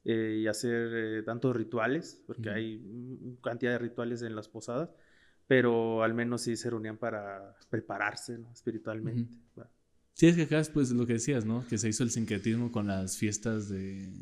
eh, 0.07 0.39
y 0.41 0.47
hacer 0.47 0.91
eh, 0.93 1.23
tantos 1.23 1.55
rituales, 1.55 2.21
porque 2.27 2.49
Ujú. 2.49 2.57
hay 2.57 2.77
mm, 2.77 3.35
cantidad 3.41 3.71
de 3.71 3.79
rituales 3.79 4.21
en 4.21 4.35
las 4.35 4.47
posadas, 4.47 4.89
pero 5.47 6.03
al 6.03 6.13
menos 6.13 6.41
sí 6.41 6.55
se 6.55 6.69
reunían 6.69 6.97
para 6.97 7.55
prepararse 7.71 8.37
¿no? 8.37 8.51
espiritualmente. 8.51 9.31
¿va? 9.59 9.67
Sí, 10.13 10.27
es 10.27 10.35
que 10.35 10.43
acá 10.43 10.59
es 10.59 10.69
pues 10.69 10.91
lo 10.91 11.07
que 11.07 11.13
decías, 11.13 11.43
¿no? 11.45 11.65
Que 11.67 11.77
se 11.79 11.89
hizo 11.89 12.03
el 12.03 12.11
sincretismo 12.11 12.71
con 12.71 12.85
las 12.87 13.17
fiestas 13.17 13.67
de 13.69 14.13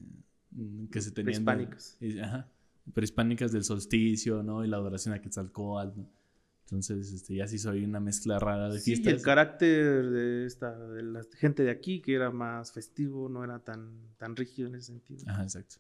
mm, 0.51 0.85
que 0.87 1.01
se 1.01 1.11
tenían. 1.11 1.43
de- 1.43 1.45
Prehispánicas. 1.45 1.97
y- 1.99 2.19
ajá. 2.19 2.49
Prehispánicas 2.93 3.51
del 3.51 3.63
solsticio, 3.63 4.43
¿no? 4.43 4.63
Y 4.65 4.67
la 4.67 4.77
adoración 4.77 5.13
a 5.13 5.21
Quetzalcóatl, 5.21 5.99
¿no? 5.99 6.09
Entonces, 6.65 7.11
este, 7.13 7.35
ya 7.35 7.47
se 7.47 7.57
hizo 7.57 7.69
ahí 7.69 7.83
una 7.83 7.99
mezcla 7.99 8.39
rara 8.39 8.69
de 8.69 8.79
Sí, 8.79 8.93
y 8.93 8.95
fiestas. 8.95 9.13
el 9.13 9.21
carácter 9.21 10.09
de 10.09 10.45
esta 10.45 10.77
de 10.89 11.03
la 11.03 11.21
gente 11.37 11.63
de 11.63 11.69
aquí, 11.71 12.01
que 12.01 12.15
era 12.15 12.31
más 12.31 12.71
festivo, 12.73 13.29
no 13.29 13.43
era 13.43 13.59
tan, 13.59 13.91
tan 14.17 14.35
rígido 14.35 14.69
en 14.69 14.75
ese 14.75 14.87
sentido. 14.87 15.23
Ajá, 15.27 15.43
exacto. 15.43 15.75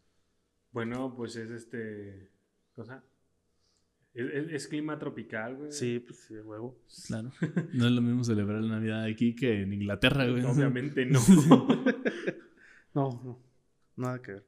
Bueno, 0.71 1.13
pues 1.15 1.35
es 1.35 1.49
este. 1.51 2.29
Cosa. 2.75 3.03
Es, 4.13 4.25
es- 4.31 4.51
es 4.51 4.67
clima 4.67 4.99
tropical, 4.99 5.55
güey. 5.55 5.71
Sí, 5.71 5.99
pues 5.99 6.19
sí, 6.19 6.35
de 6.35 6.41
huevo. 6.43 6.77
Claro. 7.07 7.31
No 7.73 7.85
es 7.87 7.91
lo 7.91 8.01
mismo 8.01 8.23
celebrar 8.23 8.61
la 8.61 8.75
Navidad 8.75 9.03
aquí 9.05 9.35
que 9.35 9.61
en 9.61 9.73
Inglaterra, 9.73 10.27
güey. 10.27 10.43
Obviamente 10.43 11.05
no. 11.05 11.19
No, 12.93 13.09
no, 13.23 13.39
nada 13.95 14.21
que 14.21 14.33
ver. 14.33 14.45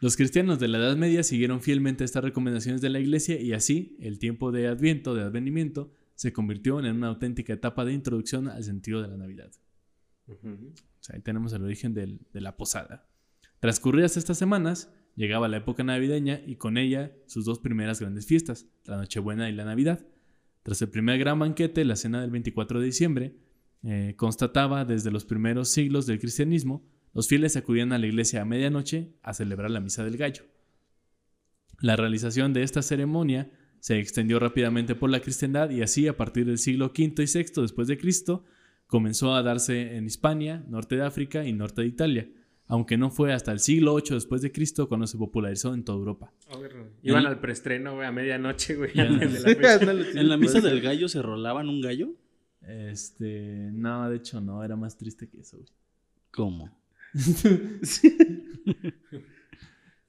Los 0.00 0.16
cristianos 0.16 0.58
de 0.60 0.68
la 0.68 0.78
Edad 0.78 0.96
Media 0.96 1.22
siguieron 1.24 1.60
fielmente 1.60 2.04
estas 2.04 2.22
recomendaciones 2.22 2.80
de 2.80 2.88
la 2.90 3.00
Iglesia 3.00 3.40
y 3.40 3.52
así 3.52 3.96
el 4.00 4.18
tiempo 4.18 4.52
de 4.52 4.68
Adviento, 4.68 5.14
de 5.14 5.22
advenimiento, 5.22 5.92
se 6.14 6.32
convirtió 6.32 6.78
en 6.80 6.86
una 6.96 7.08
auténtica 7.08 7.52
etapa 7.52 7.84
de 7.84 7.92
introducción 7.92 8.48
al 8.48 8.62
sentido 8.64 9.02
de 9.02 9.08
la 9.08 9.16
Navidad. 9.16 9.50
O 10.28 10.34
sea, 11.00 11.16
ahí 11.16 11.22
tenemos 11.22 11.52
el 11.52 11.62
origen 11.64 11.94
del- 11.94 12.20
de 12.32 12.40
la 12.40 12.56
posada. 12.56 13.08
Transcurridas 13.60 14.16
estas 14.16 14.38
semanas, 14.38 14.92
llegaba 15.16 15.48
la 15.48 15.56
época 15.56 15.82
navideña 15.82 16.40
y 16.46 16.56
con 16.56 16.76
ella 16.76 17.12
sus 17.26 17.44
dos 17.44 17.58
primeras 17.58 18.00
grandes 18.00 18.26
fiestas, 18.26 18.66
la 18.84 18.98
Nochebuena 18.98 19.48
y 19.48 19.52
la 19.52 19.64
Navidad. 19.64 20.06
Tras 20.62 20.80
el 20.82 20.90
primer 20.90 21.18
gran 21.18 21.38
banquete, 21.38 21.84
la 21.84 21.96
cena 21.96 22.20
del 22.20 22.30
24 22.30 22.78
de 22.78 22.86
diciembre, 22.86 23.36
eh, 23.84 24.14
constataba 24.16 24.84
desde 24.84 25.10
los 25.10 25.24
primeros 25.24 25.68
siglos 25.70 26.06
del 26.06 26.18
cristianismo, 26.20 26.84
los 27.14 27.28
fieles 27.28 27.56
acudían 27.56 27.92
a 27.92 27.98
la 27.98 28.06
iglesia 28.06 28.42
a 28.42 28.44
medianoche 28.44 29.14
a 29.22 29.34
celebrar 29.34 29.70
la 29.70 29.80
misa 29.80 30.04
del 30.04 30.16
gallo. 30.16 30.44
La 31.80 31.96
realización 31.96 32.52
de 32.52 32.62
esta 32.62 32.82
ceremonia 32.82 33.50
se 33.80 33.98
extendió 33.98 34.38
rápidamente 34.38 34.94
por 34.94 35.10
la 35.10 35.20
cristiandad 35.20 35.70
y 35.70 35.82
así 35.82 36.08
a 36.08 36.16
partir 36.16 36.46
del 36.46 36.58
siglo 36.58 36.86
V 36.86 37.02
y 37.02 37.26
VI 37.26 37.62
después 37.62 37.86
de 37.88 37.98
Cristo 37.98 38.44
comenzó 38.86 39.34
a 39.34 39.42
darse 39.42 39.96
en 39.96 40.06
Hispania, 40.06 40.64
norte 40.68 40.96
de 40.96 41.02
África 41.02 41.44
y 41.44 41.52
norte 41.52 41.82
de 41.82 41.88
Italia, 41.88 42.28
aunque 42.66 42.96
no 42.96 43.10
fue 43.10 43.32
hasta 43.32 43.52
el 43.52 43.60
siglo 43.60 43.94
VIII 43.94 44.14
después 44.14 44.42
de 44.42 44.50
Cristo 44.50 44.88
cuando 44.88 45.06
se 45.06 45.16
popularizó 45.16 45.74
en 45.74 45.84
toda 45.84 45.98
Europa. 45.98 46.32
Iban 47.02 47.26
al 47.26 47.40
preestreno, 47.40 47.94
güey, 47.94 48.06
a 48.06 48.12
medianoche, 48.12 48.74
güey. 48.74 48.90
¿En 48.94 50.28
la 50.28 50.36
misa 50.36 50.60
del 50.60 50.80
gallo 50.80 51.08
se 51.08 51.22
rolaban 51.22 51.68
un 51.68 51.80
gallo? 51.80 52.14
Este, 52.62 53.70
no, 53.72 54.10
de 54.10 54.16
hecho 54.16 54.40
no, 54.40 54.64
era 54.64 54.76
más 54.76 54.96
triste 54.96 55.28
que 55.28 55.40
eso. 55.40 55.58
güey. 55.58 55.68
¿Cómo? 56.30 56.77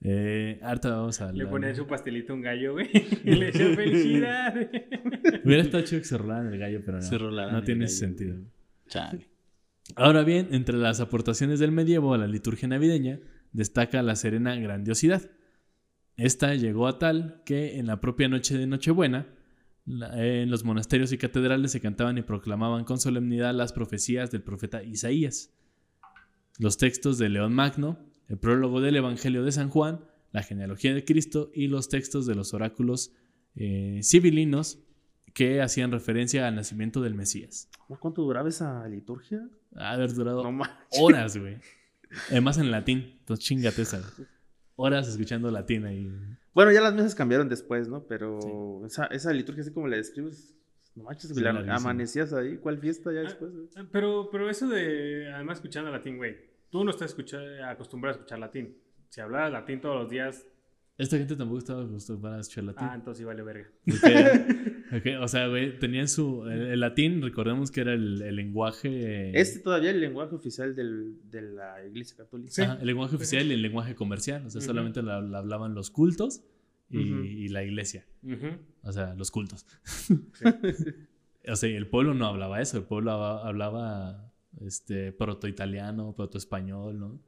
Eh, 0.02 0.58
harta 0.62 0.88
vamos 0.96 1.20
a 1.20 1.24
Le 1.24 1.30
hablar. 1.42 1.50
ponían 1.50 1.76
su 1.76 1.86
pastelito 1.86 2.32
a 2.32 2.36
un 2.36 2.42
gallo, 2.42 2.72
güey. 2.72 2.88
Y 3.24 3.32
le 3.34 3.46
decían 3.46 3.74
felicidades. 3.74 4.68
Hubiera 5.44 5.62
estado 5.62 5.84
chido 5.84 6.00
que 6.00 6.08
se 6.08 6.16
rolaran 6.16 6.50
el 6.52 6.58
gallo, 6.58 6.80
pero 6.86 6.98
no. 6.98 7.02
Se 7.02 7.18
rolaran 7.18 7.52
no 7.52 7.62
tiene 7.62 7.84
gallo, 7.84 7.94
sentido. 7.96 8.34
güey. 8.36 8.46
Chale. 8.88 9.28
Ahora 9.96 10.22
bien, 10.24 10.48
entre 10.52 10.78
las 10.78 11.00
aportaciones 11.00 11.58
del 11.58 11.70
medievo 11.72 12.14
a 12.14 12.18
la 12.18 12.26
liturgia 12.26 12.66
navideña, 12.66 13.20
destaca 13.52 14.02
la 14.02 14.16
serena 14.16 14.54
grandiosidad. 14.56 15.30
Esta 16.16 16.54
llegó 16.54 16.86
a 16.88 16.98
tal 16.98 17.42
que 17.44 17.78
en 17.78 17.86
la 17.86 18.00
propia 18.00 18.28
noche 18.28 18.56
de 18.56 18.66
Nochebuena, 18.66 19.26
en 19.86 20.50
los 20.50 20.64
monasterios 20.64 21.12
y 21.12 21.18
catedrales 21.18 21.72
se 21.72 21.80
cantaban 21.80 22.16
y 22.16 22.22
proclamaban 22.22 22.84
con 22.84 22.98
solemnidad 23.00 23.52
las 23.54 23.72
profecías 23.74 24.30
del 24.30 24.42
profeta 24.42 24.82
Isaías. 24.82 25.52
Los 26.60 26.76
textos 26.76 27.16
de 27.16 27.30
León 27.30 27.54
Magno, 27.54 27.98
el 28.28 28.36
prólogo 28.38 28.82
del 28.82 28.94
Evangelio 28.96 29.42
de 29.42 29.50
San 29.50 29.70
Juan, 29.70 30.04
la 30.30 30.42
genealogía 30.42 30.92
de 30.94 31.04
Cristo 31.06 31.50
y 31.54 31.68
los 31.68 31.88
textos 31.88 32.26
de 32.26 32.34
los 32.34 32.52
oráculos 32.52 33.12
eh, 33.56 34.00
civilinos 34.02 34.78
que 35.32 35.62
hacían 35.62 35.90
referencia 35.90 36.46
al 36.46 36.54
nacimiento 36.56 37.00
del 37.00 37.14
Mesías. 37.14 37.70
¿Cuánto 37.98 38.22
duraba 38.22 38.48
esa 38.50 38.86
liturgia? 38.88 39.48
Ha 39.74 39.92
haber 39.92 40.12
durado 40.12 40.42
No 40.52 40.62
horas, 41.00 41.36
güey. 41.38 41.56
Además 42.30 42.58
en 42.58 42.70
latín. 42.70 43.16
Entonces 43.20 43.46
chingate 43.46 43.80
esa. 43.82 43.98
güey. 44.16 44.28
Horas 44.76 45.08
escuchando 45.08 45.50
latín 45.50 45.86
ahí. 45.86 46.12
Bueno, 46.52 46.72
ya 46.72 46.82
las 46.82 46.92
mesas 46.92 47.14
cambiaron 47.14 47.48
después, 47.48 47.88
¿no? 47.88 48.04
Pero 48.06 48.84
esa, 48.84 49.06
esa 49.06 49.32
liturgia, 49.32 49.62
así 49.62 49.72
como 49.72 49.88
la 49.88 49.96
describes, 49.96 50.54
no 50.94 51.04
manches, 51.04 51.30
Sí, 51.34 51.40
la- 51.40 51.76
amanecías 51.76 52.32
ahí. 52.34 52.56
¿Cuál 52.58 52.78
fiesta 52.78 53.12
ya 53.12 53.20
después? 53.20 53.50
güey? 53.52 53.68
Pero, 53.92 54.28
pero 54.30 54.50
eso 54.50 54.68
de, 54.68 55.32
además, 55.32 55.58
escuchando 55.58 55.90
latín, 55.90 56.16
güey. 56.18 56.49
Tú 56.70 56.84
no 56.84 56.90
estás 56.90 57.14
acostumbrado 57.64 58.14
a 58.14 58.18
escuchar 58.18 58.38
latín. 58.38 58.76
Si 59.08 59.20
hablaras 59.20 59.52
latín 59.52 59.80
todos 59.80 60.02
los 60.02 60.10
días, 60.10 60.46
Esta 60.96 61.16
gente 61.18 61.34
tampoco 61.34 61.58
estaba 61.58 61.82
acostumbrada 61.84 62.36
a 62.36 62.40
escuchar 62.40 62.64
latín. 62.64 62.88
ah, 62.88 62.94
entonces 62.94 63.18
sí 63.18 63.24
vale 63.24 63.42
verga. 63.42 63.68
O 65.22 65.28
sea, 65.28 65.46
güey, 65.46 65.78
tenían 65.78 66.08
su... 66.08 66.44
El, 66.46 66.62
el 66.62 66.80
latín, 66.80 67.22
recordemos 67.22 67.70
que 67.70 67.80
era 67.82 67.92
el, 67.94 68.20
el 68.22 68.34
lenguaje... 68.34 69.38
Este 69.38 69.60
todavía 69.60 69.90
es 69.90 69.94
el 69.94 70.00
lenguaje 70.00 70.34
oficial 70.34 70.74
del, 70.74 71.16
de 71.30 71.42
la 71.42 71.84
Iglesia 71.86 72.16
Católica. 72.16 72.50
Sí. 72.50 72.62
Ajá, 72.62 72.76
el 72.80 72.86
lenguaje 72.88 73.14
oficial 73.14 73.46
y 73.46 73.52
el 73.52 73.62
lenguaje 73.62 73.94
comercial. 73.94 74.44
O 74.46 74.50
sea, 74.50 74.60
solamente 74.60 75.00
la, 75.02 75.20
la 75.20 75.38
hablaban 75.38 75.74
los 75.74 75.90
cultos 75.90 76.42
y, 76.88 76.98
y 76.98 77.48
la 77.50 77.62
iglesia. 77.62 78.04
O 78.82 78.90
sea, 78.90 79.14
los 79.14 79.30
cultos. 79.30 79.64
o 81.48 81.56
sea, 81.56 81.68
el 81.70 81.86
pueblo 81.86 82.14
no 82.14 82.26
hablaba 82.26 82.60
eso. 82.60 82.78
El 82.78 82.84
pueblo 82.84 83.12
hablaba, 83.12 83.46
hablaba 83.46 84.29
este, 84.60 85.12
proto-italiano, 85.12 86.14
proto-español, 86.14 86.98
¿no? 86.98 87.06
O 87.08 87.20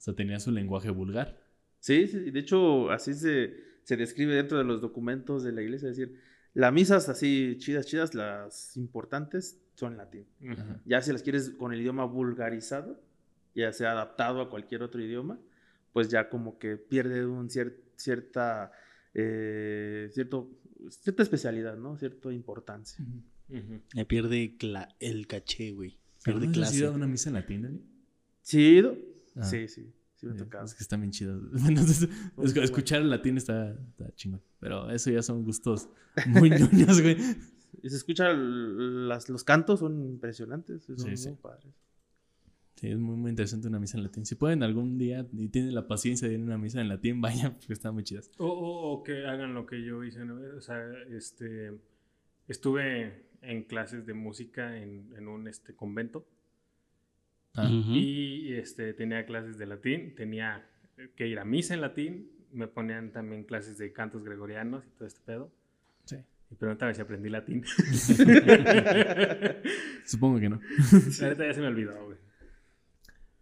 sea, 0.00 0.14
tenía 0.14 0.38
su 0.40 0.50
lenguaje 0.52 0.90
vulgar. 0.90 1.40
Sí, 1.80 2.06
sí, 2.06 2.30
de 2.30 2.40
hecho, 2.40 2.90
así 2.90 3.14
se, 3.14 3.54
se 3.82 3.96
describe 3.96 4.34
dentro 4.34 4.58
de 4.58 4.64
los 4.64 4.80
documentos 4.80 5.42
de 5.42 5.52
la 5.52 5.62
iglesia. 5.62 5.88
Es 5.90 5.96
decir, 5.96 6.18
las 6.54 6.72
misas 6.72 7.08
así 7.08 7.56
chidas, 7.58 7.86
chidas, 7.86 8.14
las 8.14 8.76
importantes, 8.76 9.60
son 9.74 9.92
en 9.92 9.98
latín. 9.98 10.26
Ajá. 10.48 10.80
Ya 10.84 11.00
si 11.02 11.12
las 11.12 11.22
quieres 11.22 11.50
con 11.50 11.72
el 11.72 11.80
idioma 11.80 12.04
vulgarizado, 12.04 13.00
ya 13.54 13.72
sea 13.72 13.92
adaptado 13.92 14.40
a 14.40 14.50
cualquier 14.50 14.82
otro 14.82 15.02
idioma, 15.02 15.38
pues 15.92 16.08
ya 16.08 16.28
como 16.28 16.58
que 16.58 16.76
pierde 16.76 17.26
un 17.26 17.48
cier- 17.48 17.76
cierta, 17.96 18.72
eh, 19.14 20.08
cierto, 20.12 20.50
cierta 20.90 21.22
especialidad, 21.22 21.76
¿no? 21.76 21.96
Cierta 21.96 22.32
importancia. 22.32 23.04
Ujú. 23.48 23.80
Me 23.94 24.04
pierde 24.04 24.56
cla- 24.58 24.94
el 25.00 25.26
caché, 25.26 25.72
güey. 25.72 25.98
Pierde 26.32 26.46
¿Alguna 26.46 26.58
vez 26.60 26.68
has 26.68 26.74
ido 26.74 26.82
clase. 26.86 26.94
a 26.94 26.96
una 26.96 27.06
misa 27.06 27.28
en 27.30 27.34
latín, 27.34 27.62
Dani? 27.62 27.80
¿Sí, 28.42 28.58
he 28.66 28.70
ido? 28.78 28.96
Ah. 29.36 29.42
Sí, 29.44 29.68
sí, 29.68 29.92
sí 30.16 30.26
me 30.26 30.34
tocado. 30.34 30.64
Es 30.64 30.74
que 30.74 30.82
están 30.82 31.00
bien 31.00 31.10
chidos. 31.12 31.42
Bueno, 31.62 31.80
es- 31.80 32.08
bueno. 32.36 32.62
escuchar 32.62 33.02
el 33.02 33.10
latín 33.10 33.36
está, 33.36 33.70
está 33.72 34.14
chingón. 34.14 34.40
Pero 34.60 34.90
eso 34.90 35.10
ya 35.10 35.22
son 35.22 35.44
gustos 35.44 35.88
muy 36.26 36.50
ñoños, 36.50 37.00
güey. 37.02 37.16
Y 37.82 37.90
se 37.90 37.96
escucha 37.96 38.30
l- 38.30 39.06
las, 39.08 39.28
los 39.28 39.44
cantos, 39.44 39.80
son 39.80 40.04
impresionantes, 40.04 40.82
son 40.84 40.98
Sí, 40.98 41.04
muy 41.06 41.16
sí. 41.16 41.30
padres. 41.40 41.72
Sí, 42.76 42.86
es 42.88 42.98
muy, 42.98 43.16
muy 43.16 43.30
interesante 43.30 43.66
una 43.68 43.80
misa 43.80 43.96
en 43.98 44.04
latín. 44.04 44.24
Si 44.24 44.36
pueden 44.36 44.62
algún 44.62 44.98
día 44.98 45.26
y 45.32 45.48
tienen 45.48 45.74
la 45.74 45.86
paciencia 45.88 46.28
de 46.28 46.34
ir 46.34 46.40
a 46.40 46.44
una 46.44 46.58
misa 46.58 46.80
en 46.80 46.88
latín, 46.88 47.20
vayan, 47.20 47.54
porque 47.54 47.72
están 47.72 47.92
muy 47.94 48.04
chidas. 48.04 48.30
O, 48.38 48.46
o- 48.46 48.92
o 48.92 49.02
que 49.02 49.26
hagan 49.26 49.52
lo 49.54 49.66
que 49.66 49.82
yo 49.84 50.02
hice, 50.04 50.24
¿no? 50.24 50.36
O 50.56 50.60
sea, 50.60 50.80
este, 51.10 51.72
estuve 52.48 53.27
en 53.42 53.62
clases 53.62 54.06
de 54.06 54.14
música 54.14 54.76
en, 54.76 55.12
en 55.16 55.28
un 55.28 55.48
este, 55.48 55.74
convento 55.74 56.26
Ah, 57.58 57.68
y 57.68 58.52
este, 58.54 58.92
tenía 58.94 59.26
clases 59.26 59.58
de 59.58 59.66
latín, 59.66 60.14
tenía 60.14 60.64
que 61.16 61.26
ir 61.26 61.40
a 61.40 61.44
misa 61.44 61.74
en 61.74 61.80
latín, 61.80 62.30
me 62.52 62.68
ponían 62.68 63.10
también 63.12 63.42
clases 63.44 63.78
de 63.78 63.92
cantos 63.92 64.22
gregorianos 64.24 64.84
y 64.86 64.90
todo 64.90 65.08
este 65.08 65.20
pedo. 65.24 65.52
sí. 66.04 66.16
Y 66.50 66.54
pregúntame 66.54 66.94
si 66.94 67.02
aprendí 67.02 67.28
latín. 67.28 67.62
Supongo 70.06 70.40
que 70.40 70.48
no. 70.48 70.58
La 71.20 71.28
neta 71.28 71.46
ya 71.46 71.52
se 71.52 71.60
me 71.60 71.66
olvidó, 71.66 71.92
güey. 72.06 72.16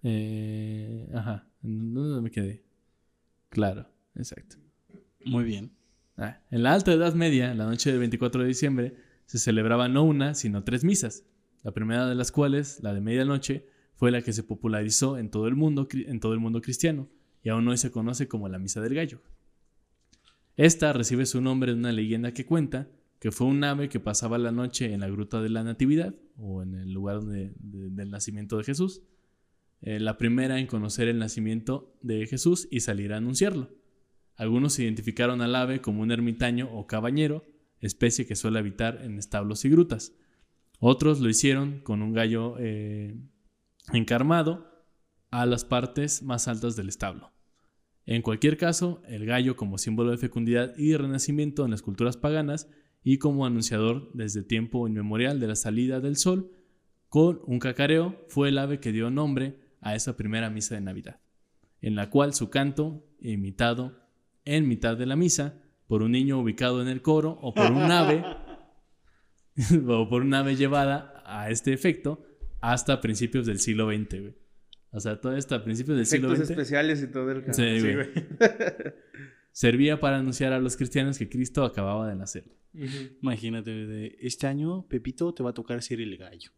Eh, 0.03 1.09
ajá. 1.15 1.47
¿Dónde 1.63 2.21
me 2.21 2.33
quedé? 2.33 2.65
Claro, 3.51 3.89
exacto. 4.17 4.57
Muy 5.25 5.45
bien. 5.45 5.71
Ah, 6.17 6.41
en 6.51 6.65
la 6.65 6.73
Alta 6.73 6.93
Edad 6.93 7.15
Media, 7.15 7.55
la 7.55 7.67
noche 7.67 7.91
del 7.91 8.01
24 8.01 8.43
de 8.43 8.49
diciembre, 8.49 8.97
se 9.27 9.39
celebraba 9.39 9.89
no 9.89 10.03
una, 10.03 10.35
sino 10.35 10.65
tres 10.65 10.83
misas. 10.83 11.25
La 11.63 11.73
primera 11.73 12.09
de 12.09 12.15
las 12.15 12.33
cuales, 12.33 12.83
la 12.83 12.95
de 12.95 13.01
medianoche, 13.01 13.67
fue 13.95 14.11
la 14.11 14.23
que 14.23 14.33
se 14.33 14.43
popularizó 14.43 15.19
en 15.19 15.31
todo 15.31 15.49
el 15.49 15.55
mundo, 15.55 15.89
en 15.93 16.21
todo 16.21 16.33
el 16.33 16.41
mundo 16.41 16.61
cristiano 16.61 17.09
y 17.47 17.49
aún 17.49 17.69
hoy 17.69 17.77
se 17.77 17.93
conoce 17.93 18.27
como 18.27 18.49
la 18.49 18.59
Misa 18.59 18.81
del 18.81 18.97
Gallo. 18.97 19.23
Esta 20.57 20.93
recibe 20.93 21.27
su 21.27 21.41
nombre 21.41 21.73
de 21.73 21.79
una 21.79 21.93
leyenda 21.93 22.33
que 22.33 22.45
cuenta 22.45 22.89
que 23.21 23.31
fue 23.31 23.47
un 23.47 23.63
ave 23.63 23.89
que 23.89 24.01
pasaba 24.01 24.37
la 24.37 24.51
noche 24.51 24.93
en 24.93 24.99
la 24.99 25.09
gruta 25.09 25.41
de 25.41 25.49
la 25.49 25.63
Natividad, 25.63 26.13
o 26.37 26.63
en 26.65 26.75
el 26.75 26.93
lugar 26.93 27.23
del 27.23 28.11
nacimiento 28.11 28.59
de 28.59 28.65
Jesús. 28.65 29.03
Eh, 29.81 30.01
la 30.01 30.19
primera 30.19 30.59
en 30.59 30.67
conocer 30.67 31.07
el 31.07 31.21
nacimiento 31.21 31.97
de 32.03 32.27
Jesús 32.27 32.67
y 32.69 32.81
salir 32.81 33.13
a 33.13 33.19
anunciarlo. 33.19 33.71
Algunos 34.35 34.77
identificaron 34.81 35.41
al 35.41 35.55
ave 35.55 35.81
como 35.81 36.03
un 36.03 36.11
ermitaño 36.11 36.69
o 36.73 36.89
cabañero, 36.89 37.45
especie 37.81 38.27
que 38.27 38.37
suele 38.37 38.59
habitar 38.59 39.03
en 39.03 39.19
establos 39.19 39.65
y 39.65 39.71
grutas. 39.71 40.13
Otros 40.79 41.21
lo 41.21 41.29
hicieron 41.29 41.81
con 41.81 42.03
un 42.03 42.13
gallo 42.13 42.57
eh, 42.59 43.17
encarmado 43.93 44.71
a 45.31 45.47
las 45.47 45.65
partes 45.65 46.23
más 46.23 46.49
altas 46.49 46.77
del 46.77 46.89
establo. 46.89 47.33
En 48.05 48.23
cualquier 48.23 48.57
caso, 48.57 49.03
el 49.07 49.27
gallo 49.27 49.57
como 49.57 49.79
símbolo 49.79 50.13
de 50.13 50.19
fecundidad 50.19 50.77
y 50.77 50.95
renacimiento 50.97 51.65
en 51.65 51.73
las 51.73 51.83
culturas 51.83 52.17
paganas 52.17 52.69
y 53.03 53.19
como 53.19 53.47
anunciador 53.47 54.11
desde 54.15 54.43
tiempo 54.43 54.87
inmemorial 54.87 55.41
de 55.41 55.49
la 55.49 55.57
salida 55.57 56.01
del 56.01 56.17
sol, 56.17 56.53
con 57.09 57.41
un 57.47 57.59
cacareo 57.59 58.25
fue 58.29 58.49
el 58.49 58.59
ave 58.59 58.81
que 58.81 58.93
dio 58.93 59.11
nombre 59.11 59.59
a 59.81 59.95
esa 59.95 60.17
primera 60.17 60.51
misa 60.51 60.75
de 60.75 60.81
Navidad, 60.81 61.21
en 61.81 61.95
la 61.95 62.11
cual 62.11 62.35
su 62.35 62.51
canto, 62.51 63.05
imitado 63.21 63.99
en 64.45 64.69
mitad 64.69 64.97
de 64.97 65.07
la 65.07 65.17
misa 65.17 65.63
por 65.87 66.03
un 66.03 66.13
niño 66.13 66.39
ubicado 66.39 66.83
en 66.83 66.89
el 66.89 67.03
coro 67.03 67.39
o 67.41 67.55
por 67.55 67.71
un 67.71 67.91
ave 67.91 68.25
o 69.89 70.09
por 70.09 70.23
un 70.23 70.35
ave 70.35 70.57
llevada 70.57 71.23
a 71.25 71.51
este 71.51 71.73
efecto 71.73 72.27
hasta 72.61 73.01
principios 73.01 73.47
del 73.47 73.59
siglo 73.59 73.87
XX, 73.87 74.21
güey. 74.21 74.35
O 74.91 75.01
sea, 75.01 75.21
todo 75.21 75.37
esto 75.37 75.55
a 75.55 75.63
principios 75.63 75.97
del 75.97 76.07
siglo 76.07 76.29
Efectos 76.29 76.49
XX 76.49 76.59
especiales 76.59 77.03
y 77.03 77.07
todo 77.09 77.31
el 77.31 77.55
Sí, 77.55 77.81
Sí, 77.81 77.95
güey. 77.95 78.09
servía 79.53 80.01
para 80.01 80.19
anunciar 80.19 80.53
a 80.53 80.59
los 80.59 80.77
cristianos 80.77 81.19
que 81.19 81.29
Cristo 81.29 81.65
acababa 81.65 82.09
de 82.09 82.15
nacer. 82.15 82.45
Imagínate, 83.23 83.71
de 83.71 84.17
este 84.21 84.47
año, 84.47 84.87
Pepito, 84.87 85.33
te 85.33 85.43
va 85.43 85.51
a 85.51 85.55
tocar 85.55 85.83
ser 85.83 86.01
el 86.01 86.17
gallo. 86.19 86.51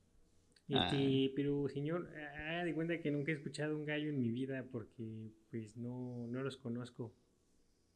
Este, 0.68 1.32
pero 1.34 1.68
señor, 1.68 2.10
haga 2.36 2.64
de 2.64 2.74
cuenta 2.74 3.00
que 3.00 3.10
nunca 3.10 3.30
he 3.30 3.36
escuchado 3.36 3.76
un 3.76 3.86
gallo 3.86 4.10
en 4.10 4.18
mi 4.18 4.30
vida 4.30 4.66
porque 4.70 5.32
pues 5.50 5.76
no, 5.76 6.26
no 6.26 6.42
los 6.42 6.56
conozco. 6.56 7.14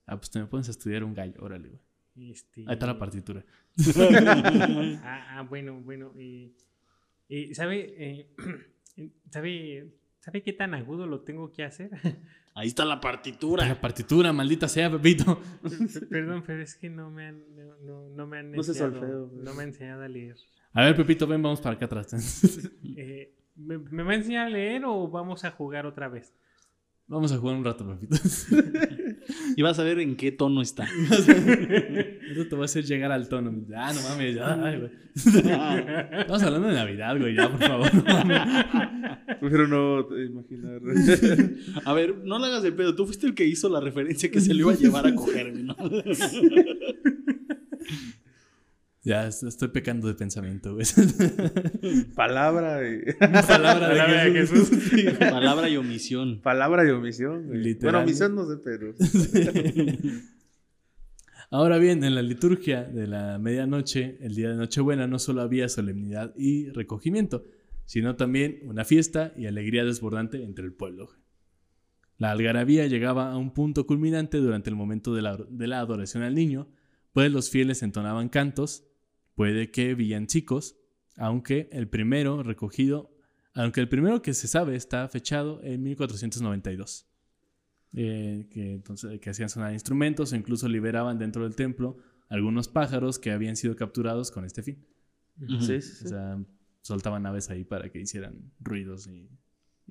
Ah, 0.07 0.17
pues 0.17 0.31
te 0.31 0.39
me 0.41 0.47
pones 0.47 0.69
a 0.69 0.73
estudiar 0.73 1.05
un 1.05 1.15
gallo, 1.15 1.35
órale, 1.41 1.69
güey. 1.69 2.31
Este, 2.31 2.63
Ahí 2.67 2.75
está 2.75 2.87
la 2.87 2.99
partitura. 2.99 3.45
Ah, 5.03 5.39
ah, 5.39 5.43
bueno, 5.49 5.81
bueno. 5.81 6.13
eh, 6.19 6.53
eh, 7.29 7.55
¿Sabe, 7.55 7.95
eh, 7.97 8.27
sabe, 9.31 9.93
sabe 10.21 10.43
qué 10.43 10.53
tan 10.53 10.75
agudo 10.75 11.07
lo 11.07 11.21
tengo 11.21 11.51
que 11.53 11.65
hacer? 11.65 11.91
Ahí 12.55 12.69
está 12.69 12.85
la 12.85 12.95
Está 12.97 13.09
partitura. 13.09 13.67
La 13.67 13.81
partitura, 13.81 14.31
maldita 14.33 14.69
sea, 14.69 14.91
Pepito. 14.91 15.41
Perdón, 16.11 16.43
pero 16.47 16.61
es 16.63 16.75
que 16.75 16.91
no 16.91 17.11
me 17.11 17.29
han, 17.29 17.43
no, 17.57 17.77
no, 17.81 18.09
no 18.11 18.27
me 18.27 18.39
han 18.41 18.53
No 18.53 18.63
sé 18.63 18.73
enseñado, 18.73 18.93
solfeo, 19.01 19.29
güey. 19.29 19.45
no 19.45 19.55
me 19.55 19.63
han 19.63 19.69
enseñado 19.71 20.03
a 20.03 20.09
leer. 20.09 20.37
A 20.75 20.85
ver, 20.85 20.95
Pepito, 20.97 21.27
ven, 21.27 21.43
vamos 21.43 21.63
para 21.63 21.77
acá 21.77 21.87
atrás. 21.87 22.13
Eh, 22.95 23.33
¿me, 23.57 23.79
¿Me 23.79 24.03
va 24.03 24.13
a 24.13 24.17
enseñar 24.17 24.49
a 24.49 24.51
leer 24.51 24.85
o 24.85 25.09
vamos 25.09 25.45
a 25.45 25.51
jugar 25.51 25.87
otra 25.87 26.09
vez? 26.09 26.35
vamos 27.07 27.33
a 27.33 27.39
jugar 27.39 27.57
un 27.57 27.65
rato, 27.65 27.87
Pepito. 27.89 28.17
Y 29.57 29.63
vas 29.63 29.79
a 29.79 29.85
ver 29.85 29.99
en 30.01 30.17
qué 30.17 30.33
tono 30.33 30.63
está. 30.63 30.85
Eso 31.11 32.47
te 32.49 32.57
va 32.57 32.63
a 32.63 32.65
hacer 32.65 32.85
llegar 32.85 33.13
al 33.13 33.29
tono. 33.29 33.53
Ah, 33.77 33.93
no 33.95 34.03
mames, 34.03 34.35
ya, 34.35 34.65
ay, 34.65 34.79
güey. 34.79 34.91
Estamos 35.15 36.43
hablando 36.43 36.69
de 36.69 36.75
Navidad, 36.75 37.19
güey, 37.19 37.37
ya, 37.37 37.51
por 37.51 37.61
favor. 37.61 37.91
Prefiero 39.41 39.69
no 39.69 40.07
imaginar. 40.17 40.81
A 41.85 41.93
ver, 41.93 42.17
no 42.25 42.39
le 42.39 42.47
hagas 42.47 42.65
el 42.65 42.75
pedo. 42.75 42.95
Tú 42.95 43.05
fuiste 43.05 43.27
el 43.27 43.35
que 43.35 43.45
hizo 43.45 43.69
la 43.69 43.81
referencia 43.81 44.31
que 44.31 44.41
se 44.41 44.55
lo 44.55 44.61
iba 44.61 44.73
a 44.73 44.77
llevar 44.77 45.07
a 45.07 45.15
coger, 45.15 45.51
güey, 45.53 45.65
¿no? 45.65 45.77
Ya 49.05 49.27
est- 49.27 49.43
estoy 49.43 49.69
pecando 49.69 50.07
de 50.07 50.15
pensamiento, 50.15 50.75
güey. 50.75 50.87
Palabra 52.15 52.81
y... 52.89 53.01
Palabra 53.19 53.89
de 53.89 53.97
Palabra 53.99 54.25
de 54.25 54.33
Jesús. 54.33 54.71
Palabra 55.19 55.69
y 55.69 55.77
omisión. 55.77 56.41
Palabra 56.41 56.87
y 56.87 56.91
omisión. 56.91 57.47
güey. 57.49 57.59
Literal. 57.59 57.93
Bueno, 57.95 58.05
omisión 58.05 58.35
no 58.37 58.47
sé, 58.47 58.59
pero... 58.63 58.95
Ahora 61.51 61.79
bien, 61.79 62.03
en 62.05 62.15
la 62.15 62.23
liturgia 62.23 62.85
de 62.85 63.07
la 63.07 63.39
medianoche, 63.39 64.17
el 64.21 64.35
día 64.35 64.49
de 64.51 64.57
Nochebuena, 64.57 65.07
no 65.07 65.19
solo 65.19 65.43
había 65.43 65.69
solemnidad 65.69 66.33
y 66.37 66.71
recogimiento, 66.71 67.45
sino 67.85 68.17
también 68.17 68.61
una 68.65 68.85
fiesta 68.85 69.35
y 69.37 69.47
alegría 69.47 69.85
desbordante 69.85 70.43
entre 70.45 70.65
el 70.65 70.73
pueblo. 70.73 71.11
La 72.17 72.31
algarabía 72.31 72.87
llegaba 72.87 73.33
a 73.33 73.37
un 73.37 73.53
punto 73.53 73.87
culminante 73.87 74.39
durante 74.39 74.71
el 74.71 74.77
momento 74.77 75.15
de 75.15 75.23
la, 75.23 75.37
de 75.37 75.67
la 75.67 75.81
adoración 75.81 76.23
al 76.23 76.35
niño, 76.35 76.69
pues 77.13 77.31
los 77.31 77.51
fieles 77.51 77.83
entonaban 77.83 78.31
cantos, 78.31 78.85
puede 79.35 79.71
que 79.71 79.95
villancicos, 79.95 80.77
aunque 81.17 81.69
el 81.73 81.89
primero 81.89 82.43
recogido, 82.43 83.11
aunque 83.55 83.81
el 83.81 83.89
primero 83.89 84.23
que 84.23 84.35
se 84.35 84.49
sabe 84.49 84.77
está 84.77 85.07
fechado 85.09 85.63
en 85.63 85.83
1492 85.83 87.07
eh, 87.95 88.49
que, 88.51 88.73
entonces, 88.73 89.21
que 89.21 89.31
hacían 89.31 89.51
sonar 89.51 89.73
instrumentos 89.73 90.33
o 90.33 90.37
incluso 90.37 90.67
liberaban 90.69 91.19
dentro 91.19 91.45
del 91.45 91.55
templo 91.55 91.99
algunos 92.29 92.69
pájaros 92.69 93.19
que 93.19 93.31
habían 93.31 93.57
sido 93.57 93.77
capturados 93.77 94.31
con 94.31 94.47
este 94.47 94.63
fin. 94.63 94.87
Sí, 95.39 95.61
sí, 95.61 95.83
sí. 95.83 96.05
O 96.07 96.09
sea, 96.09 96.43
soltaban 96.81 97.27
aves 97.27 97.51
ahí 97.51 97.65
para 97.65 97.91
que 97.91 98.01
hicieran 98.01 98.53
ruidos 98.61 99.07
y, 99.07 99.29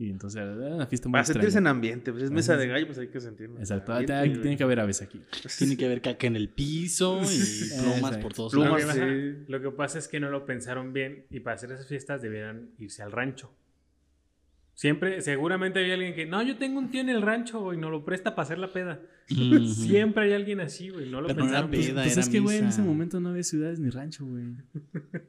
y 0.04 0.10
entonces 0.10 0.42
era 0.42 0.52
una 0.76 0.88
fiesta 0.88 1.08
muy 1.08 1.14
Para 1.14 1.26
sentirse 1.26 1.58
en 1.60 1.68
ambiente. 1.68 2.12
Pues 2.12 2.24
es 2.24 2.32
mesa 2.32 2.58
de 2.58 2.68
gallo, 2.68 2.88
pues 2.88 2.98
hay 2.98 3.08
que 3.10 3.20
sentirlo. 3.22 3.60
Exacto, 3.60 3.92
Ambiente, 3.92 4.14
hay- 4.14 4.30
güey. 4.30 4.42
tiene 4.42 4.58
que 4.58 4.64
haber 4.64 4.80
aves 4.80 5.02
aquí. 5.02 5.22
Tiene 5.60 5.78
que 5.78 5.86
haber 5.86 6.02
caca 6.02 6.26
en 6.28 6.36
el 6.36 6.50
piso 6.50 7.22
y 7.24 7.80
plumas 7.82 8.18
por 8.18 8.34
todos 8.34 8.52
Plumas, 8.52 8.84
lados. 8.86 8.96
sí. 8.96 9.44
lo 9.48 9.62
que 9.62 9.70
pasa 9.72 10.00
es 10.00 10.08
que 10.08 10.20
no 10.20 10.30
lo 10.30 10.46
pensaron 10.46 10.92
bien 10.94 11.26
y 11.30 11.40
para 11.42 11.56
hacer 11.56 11.72
esas 11.72 11.88
fiestas 11.88 12.22
debieran 12.22 12.72
irse 12.80 13.04
al 13.04 13.12
rancho. 13.12 13.54
Siempre, 14.82 15.22
seguramente 15.22 15.78
había 15.80 15.94
alguien 15.94 16.16
que, 16.16 16.26
no, 16.26 16.42
yo 16.42 16.58
tengo 16.58 16.80
un 16.80 16.90
tío 16.90 17.02
en 17.02 17.10
el 17.10 17.22
rancho 17.22 17.72
y 17.72 17.78
no 17.78 17.92
lo 17.92 18.04
presta 18.04 18.34
para 18.34 18.46
hacer 18.48 18.58
la 18.58 18.74
peda. 18.74 19.00
Siempre 19.76 20.24
hay 20.24 20.34
alguien 20.34 20.60
así, 20.60 20.90
güey, 20.90 21.08
no 21.08 21.22
lo 21.22 21.28
Pero 21.28 21.42
no 21.42 21.46
era 21.52 21.52
pensaron 21.68 21.70
bien. 21.70 21.84
peda. 21.86 22.02
Pues 22.02 22.14
era 22.14 22.22
es 22.22 22.30
que, 22.30 22.40
güey, 22.40 22.58
en 22.58 22.66
ese 22.66 22.82
momento 22.82 23.20
no 23.20 23.30
había 23.30 23.44
ciudades 23.44 23.80
ni 23.80 23.92
rancho, 23.92 24.26
güey. 24.26 24.44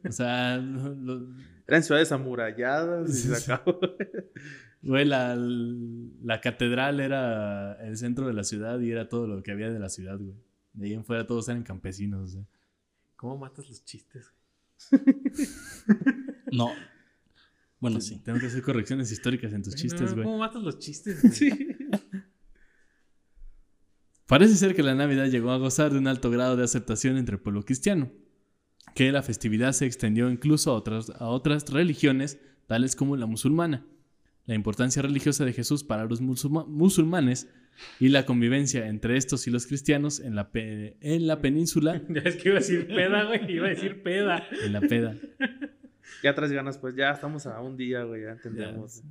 O 0.08 0.10
sea, 0.10 0.56
lo- 0.56 1.26
Eran 1.68 1.82
ciudades 1.82 2.10
amuralladas 2.12 3.10
y 3.10 3.28
se 3.28 3.52
acabó. 3.52 3.78
güey, 4.80 5.04
la, 5.04 5.36
la 5.36 6.40
catedral 6.40 7.00
era 7.00 7.74
el 7.86 7.98
centro 7.98 8.26
de 8.28 8.32
la 8.32 8.44
ciudad 8.44 8.80
y 8.80 8.90
era 8.90 9.10
todo 9.10 9.26
lo 9.26 9.42
que 9.42 9.52
había 9.52 9.70
de 9.70 9.78
la 9.78 9.90
ciudad, 9.90 10.16
güey. 10.18 10.34
De 10.72 10.86
ahí 10.86 10.94
en 10.94 11.04
fuera 11.04 11.26
todos 11.26 11.46
eran 11.50 11.62
campesinos, 11.62 12.22
o 12.30 12.32
sea. 12.32 12.42
¿Cómo 13.16 13.36
matas 13.36 13.68
los 13.68 13.84
chistes? 13.84 14.32
No. 16.50 16.70
Bueno, 17.82 18.00
sí. 18.00 18.18
Tengo 18.24 18.38
que 18.38 18.46
hacer 18.46 18.62
correcciones 18.62 19.10
históricas 19.12 19.52
en 19.52 19.62
tus 19.62 19.74
güey? 19.74 19.82
chistes, 19.82 20.00
No, 20.02 20.06
no, 20.08 20.14
güey. 20.14 20.24
¿Cómo 20.24 20.38
matas 20.38 20.62
los 20.62 20.78
chistes? 20.78 21.20
güey? 21.40 21.76
Parece 24.26 24.54
ser 24.56 24.74
que 24.74 24.82
la 24.82 24.94
Navidad 24.94 25.26
llegó 25.26 25.50
a 25.50 25.58
gozar 25.58 25.92
de 25.92 25.98
un 25.98 26.06
alto 26.06 26.30
grado 26.30 26.56
de 26.56 26.64
aceptación 26.64 27.16
entre 27.18 27.34
el 27.34 27.40
pueblo 27.42 27.64
cristiano, 27.64 28.10
que 28.94 29.12
la 29.12 29.22
festividad 29.22 29.72
se 29.72 29.84
extendió 29.86 30.30
incluso 30.30 30.70
a 30.70 30.74
otras, 30.74 31.10
a 31.10 31.26
otras 31.26 31.68
religiones, 31.70 32.38
tales 32.66 32.96
como 32.96 33.16
la 33.16 33.26
musulmana. 33.26 33.84
La 34.46 34.54
importancia 34.54 35.02
religiosa 35.02 35.44
de 35.44 35.52
Jesús 35.52 35.84
para 35.84 36.04
los 36.04 36.20
musulma- 36.22 36.66
musulmanes 36.66 37.48
y 38.00 38.08
la 38.08 38.24
convivencia 38.26 38.86
entre 38.88 39.16
estos 39.16 39.46
y 39.46 39.50
los 39.50 39.66
cristianos 39.66 40.20
en 40.20 40.34
la, 40.34 40.50
pe- 40.50 40.96
en 41.00 41.26
la 41.26 41.40
península, 41.40 42.00
Ya 42.08 42.20
es 42.22 42.36
que 42.36 42.48
iba 42.48 42.58
a 42.58 42.60
decir 42.60 42.86
peda, 42.86 43.24
güey, 43.24 43.52
iba 43.52 43.66
a 43.66 43.70
decir 43.70 44.02
peda. 44.02 44.46
en 44.64 44.72
la 44.72 44.80
peda. 44.80 45.16
Ya 46.22 46.34
traes 46.34 46.52
ganas, 46.52 46.78
pues 46.78 46.94
ya 46.96 47.10
estamos 47.12 47.46
a 47.46 47.60
un 47.60 47.76
día, 47.76 48.04
güey, 48.04 48.22
ya 48.22 48.32
entendemos. 48.32 49.02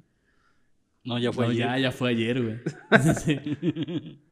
No, 1.03 1.17
ya 1.19 1.31
fue 1.31 1.45
No, 1.45 1.51
ayer. 1.51 1.65
ya, 1.65 1.79
ya 1.79 1.91
fue 1.91 2.09
ayer, 2.11 2.41
güey. 2.43 2.57
Sí. 3.25 4.19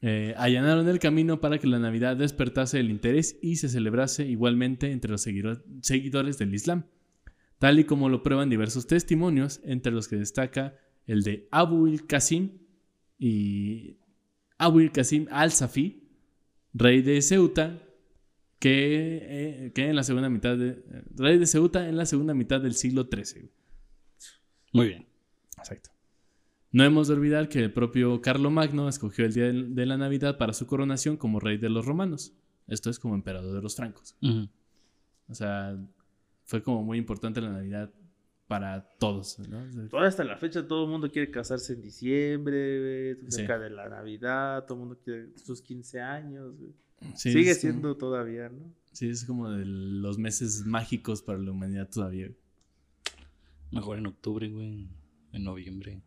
Eh, 0.00 0.32
allanaron 0.36 0.88
el 0.88 1.00
camino 1.00 1.40
para 1.40 1.58
que 1.58 1.66
la 1.66 1.80
Navidad 1.80 2.16
despertase 2.16 2.78
el 2.78 2.88
interés 2.88 3.36
y 3.42 3.56
se 3.56 3.68
celebrase 3.68 4.24
igualmente 4.28 4.92
entre 4.92 5.10
los 5.10 5.26
seguidor- 5.26 5.64
seguidores 5.82 6.38
del 6.38 6.54
Islam, 6.54 6.84
tal 7.58 7.80
y 7.80 7.84
como 7.84 8.08
lo 8.08 8.22
prueban 8.22 8.48
diversos 8.48 8.86
testimonios, 8.86 9.60
entre 9.64 9.90
los 9.90 10.06
que 10.06 10.14
destaca 10.14 10.76
el 11.08 11.24
de 11.24 11.48
Abu 11.50 11.88
il-Qasim 11.88 12.58
y 13.18 13.96
Abu 14.56 14.78
il-Qasim 14.82 15.26
al-Safi, 15.32 16.04
rey 16.74 17.02
de 17.02 17.20
Ceuta, 17.20 17.82
que, 18.58 19.66
eh, 19.66 19.72
que 19.72 19.88
en 19.88 19.96
la 19.96 20.02
segunda 20.02 20.28
mitad 20.28 20.56
de, 20.56 20.82
rey 21.14 21.38
de 21.38 21.46
Ceuta 21.46 21.88
en 21.88 21.96
la 21.96 22.06
segunda 22.06 22.34
mitad 22.34 22.60
del 22.60 22.74
siglo 22.74 23.08
XIII. 23.10 23.50
Muy 24.72 24.88
bien. 24.88 25.06
Exacto. 25.56 25.90
No 26.70 26.84
hemos 26.84 27.08
de 27.08 27.14
olvidar 27.14 27.48
que 27.48 27.60
el 27.60 27.72
propio 27.72 28.20
Carlomagno 28.20 28.88
escogió 28.88 29.24
el 29.24 29.32
día 29.32 29.52
de 29.52 29.86
la 29.86 29.96
Navidad 29.96 30.36
para 30.36 30.52
su 30.52 30.66
coronación 30.66 31.16
como 31.16 31.40
rey 31.40 31.56
de 31.56 31.70
los 31.70 31.86
romanos. 31.86 32.34
Esto 32.66 32.90
es 32.90 32.98
como 32.98 33.14
emperador 33.14 33.54
de 33.54 33.62
los 33.62 33.74
francos. 33.74 34.16
O 35.28 35.34
sea, 35.34 35.78
fue 36.44 36.62
como 36.62 36.82
muy 36.82 36.98
importante 36.98 37.40
la 37.40 37.50
Navidad 37.50 37.90
para 38.46 38.88
todos, 38.98 39.38
¿no? 39.48 39.98
Hasta 39.98 40.24
la 40.24 40.36
fecha 40.36 40.66
todo 40.66 40.84
el 40.84 40.90
mundo 40.90 41.10
quiere 41.10 41.30
casarse 41.30 41.74
en 41.74 41.82
diciembre, 41.82 43.14
güey, 43.14 43.30
Sí. 43.30 43.36
cerca 43.36 43.58
de 43.58 43.70
la 43.70 43.88
Navidad, 43.88 44.64
todo 44.64 44.74
el 44.74 44.80
mundo 44.80 44.98
quiere 45.02 45.36
sus 45.36 45.62
15 45.62 46.00
años, 46.00 46.56
güey. 46.58 46.74
Sí, 47.14 47.32
Sigue 47.32 47.50
como- 47.52 47.60
siendo 47.60 47.96
todavía, 47.96 48.48
¿no? 48.48 48.72
Sí, 48.92 49.08
es 49.08 49.24
como 49.24 49.50
de 49.50 49.64
los 49.64 50.18
meses 50.18 50.64
mágicos 50.66 51.22
para 51.22 51.38
la 51.38 51.50
humanidad 51.52 51.88
todavía. 51.88 52.30
Mejor 53.70 53.98
en 53.98 54.06
octubre, 54.06 54.48
güey. 54.48 54.88
En 55.32 55.44
noviembre. 55.44 56.02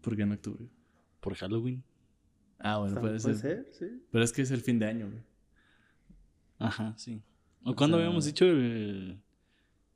¿Por 0.00 0.16
qué 0.16 0.22
en 0.22 0.32
octubre? 0.32 0.66
Por 1.20 1.34
Halloween. 1.36 1.82
Ah, 2.58 2.78
bueno, 2.78 3.00
puede, 3.00 3.18
ser. 3.20 3.68
sí. 3.72 3.86
Pero 4.10 4.24
es 4.24 4.32
que 4.32 4.42
es 4.42 4.50
el 4.50 4.60
fin 4.60 4.78
de 4.78 4.86
año, 4.86 5.06
güey. 5.10 5.22
Ajá, 6.58 6.94
sí. 6.96 7.22
¿O 7.64 7.70
O 7.70 7.76
cuándo 7.76 7.96
sea- 7.96 8.04
habíamos 8.04 8.24
dicho 8.24 8.44
el, 8.44 9.20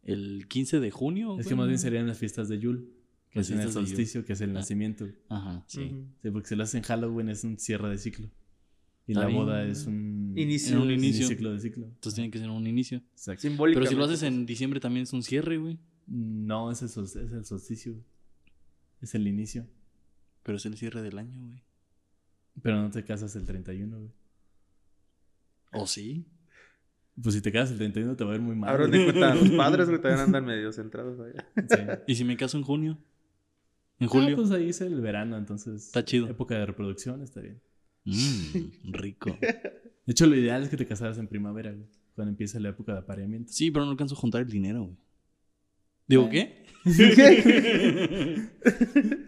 el 0.04 0.46
15 0.48 0.80
de 0.80 0.90
junio? 0.90 1.38
Es 1.38 1.46
que 1.46 1.54
más 1.54 1.66
bien 1.66 1.78
serían 1.78 2.06
las 2.06 2.18
fiestas 2.18 2.48
de 2.48 2.58
Yule, 2.58 2.84
que 3.30 3.40
Las 3.40 3.50
es 3.50 3.52
en 3.56 3.60
el 3.60 3.72
solsticio, 3.72 4.24
que 4.24 4.32
es 4.32 4.40
el 4.40 4.50
Ah. 4.50 4.54
nacimiento. 4.54 5.06
Ajá, 5.28 5.64
sí. 5.66 6.06
Sí, 6.22 6.30
porque 6.30 6.48
si 6.48 6.56
lo 6.56 6.62
hacen 6.62 6.82
Halloween 6.82 7.28
es 7.28 7.44
un 7.44 7.58
cierre 7.58 7.88
de 7.90 7.98
ciclo. 7.98 8.28
Y 9.06 9.14
la 9.14 9.28
boda 9.28 9.64
es 9.64 9.86
un 9.86 10.32
Inicio. 10.36 10.76
En 10.76 10.82
un 10.82 10.90
inicio. 10.90 11.26
ciclo 11.28 11.52
de 11.52 11.60
ciclo. 11.60 11.84
Entonces 11.86 12.14
tiene 12.14 12.30
que 12.30 12.38
ser 12.38 12.50
un 12.50 12.66
inicio. 12.66 12.98
Exacto. 13.12 13.42
Simbólicamente. 13.42 13.88
Pero 13.88 13.90
si 13.90 13.96
lo 13.96 14.04
haces 14.12 14.22
en 14.26 14.44
diciembre 14.46 14.80
también 14.80 15.04
es 15.04 15.12
un 15.12 15.22
cierre, 15.22 15.56
güey. 15.58 15.78
No, 16.06 16.70
es 16.70 16.82
el, 16.82 16.88
sol- 16.88 17.04
es 17.04 17.16
el 17.16 17.44
solsticio. 17.44 17.92
güey. 17.92 18.04
Es 19.00 19.14
el 19.14 19.26
inicio. 19.28 19.66
Pero 20.42 20.56
es 20.58 20.66
el 20.66 20.76
cierre 20.76 21.02
del 21.02 21.18
año, 21.18 21.46
güey. 21.46 21.62
Pero 22.62 22.82
no 22.82 22.90
te 22.90 23.04
casas 23.04 23.34
el 23.36 23.44
31, 23.46 23.96
güey. 23.98 24.10
¿O 25.72 25.86
sí? 25.86 26.26
Pues 27.22 27.34
si 27.34 27.40
te 27.40 27.50
casas 27.52 27.72
el 27.72 27.78
31 27.78 28.16
te 28.16 28.24
va 28.24 28.30
a 28.30 28.32
ver 28.32 28.40
muy 28.42 28.56
mal. 28.56 28.70
Ahora 28.70 28.88
cuenta, 28.88 29.34
los 29.34 29.50
padres, 29.56 29.88
güey, 29.88 30.00
también 30.00 30.20
andan 30.20 30.44
medio 30.44 30.72
centrados 30.72 31.18
allá. 31.20 31.46
Sí. 31.68 32.02
¿Y 32.08 32.14
si 32.16 32.24
me 32.24 32.36
caso 32.36 32.58
en 32.58 32.64
junio? 32.64 32.98
¿En 33.98 34.06
Ah, 34.06 34.10
julio? 34.10 34.36
pues 34.36 34.50
ahí 34.50 34.68
es 34.68 34.80
el 34.82 35.00
verano, 35.00 35.36
entonces. 35.38 35.86
Está 35.86 36.04
chido. 36.04 36.28
Época 36.28 36.56
de 36.58 36.66
reproducción, 36.66 37.22
está 37.22 37.40
bien. 37.40 37.60
Mmm, 38.06 38.70
rico. 38.92 39.36
De 39.40 40.12
hecho, 40.12 40.26
lo 40.26 40.36
ideal 40.36 40.62
es 40.62 40.68
que 40.70 40.76
te 40.76 40.86
casaras 40.86 41.18
en 41.18 41.26
primavera, 41.28 41.72
güey. 41.72 41.86
Cuando 42.14 42.30
empieza 42.30 42.58
la 42.60 42.70
época 42.70 42.92
de 42.94 43.00
apareamiento. 43.00 43.52
Sí, 43.52 43.70
pero 43.70 43.84
no 43.84 43.90
alcanzo 43.90 44.14
a 44.14 44.18
juntar 44.18 44.40
el 44.42 44.48
dinero, 44.48 44.84
güey. 44.84 44.96
¿Digo 46.06 46.28
Eh. 46.30 46.30
qué? 46.30 46.66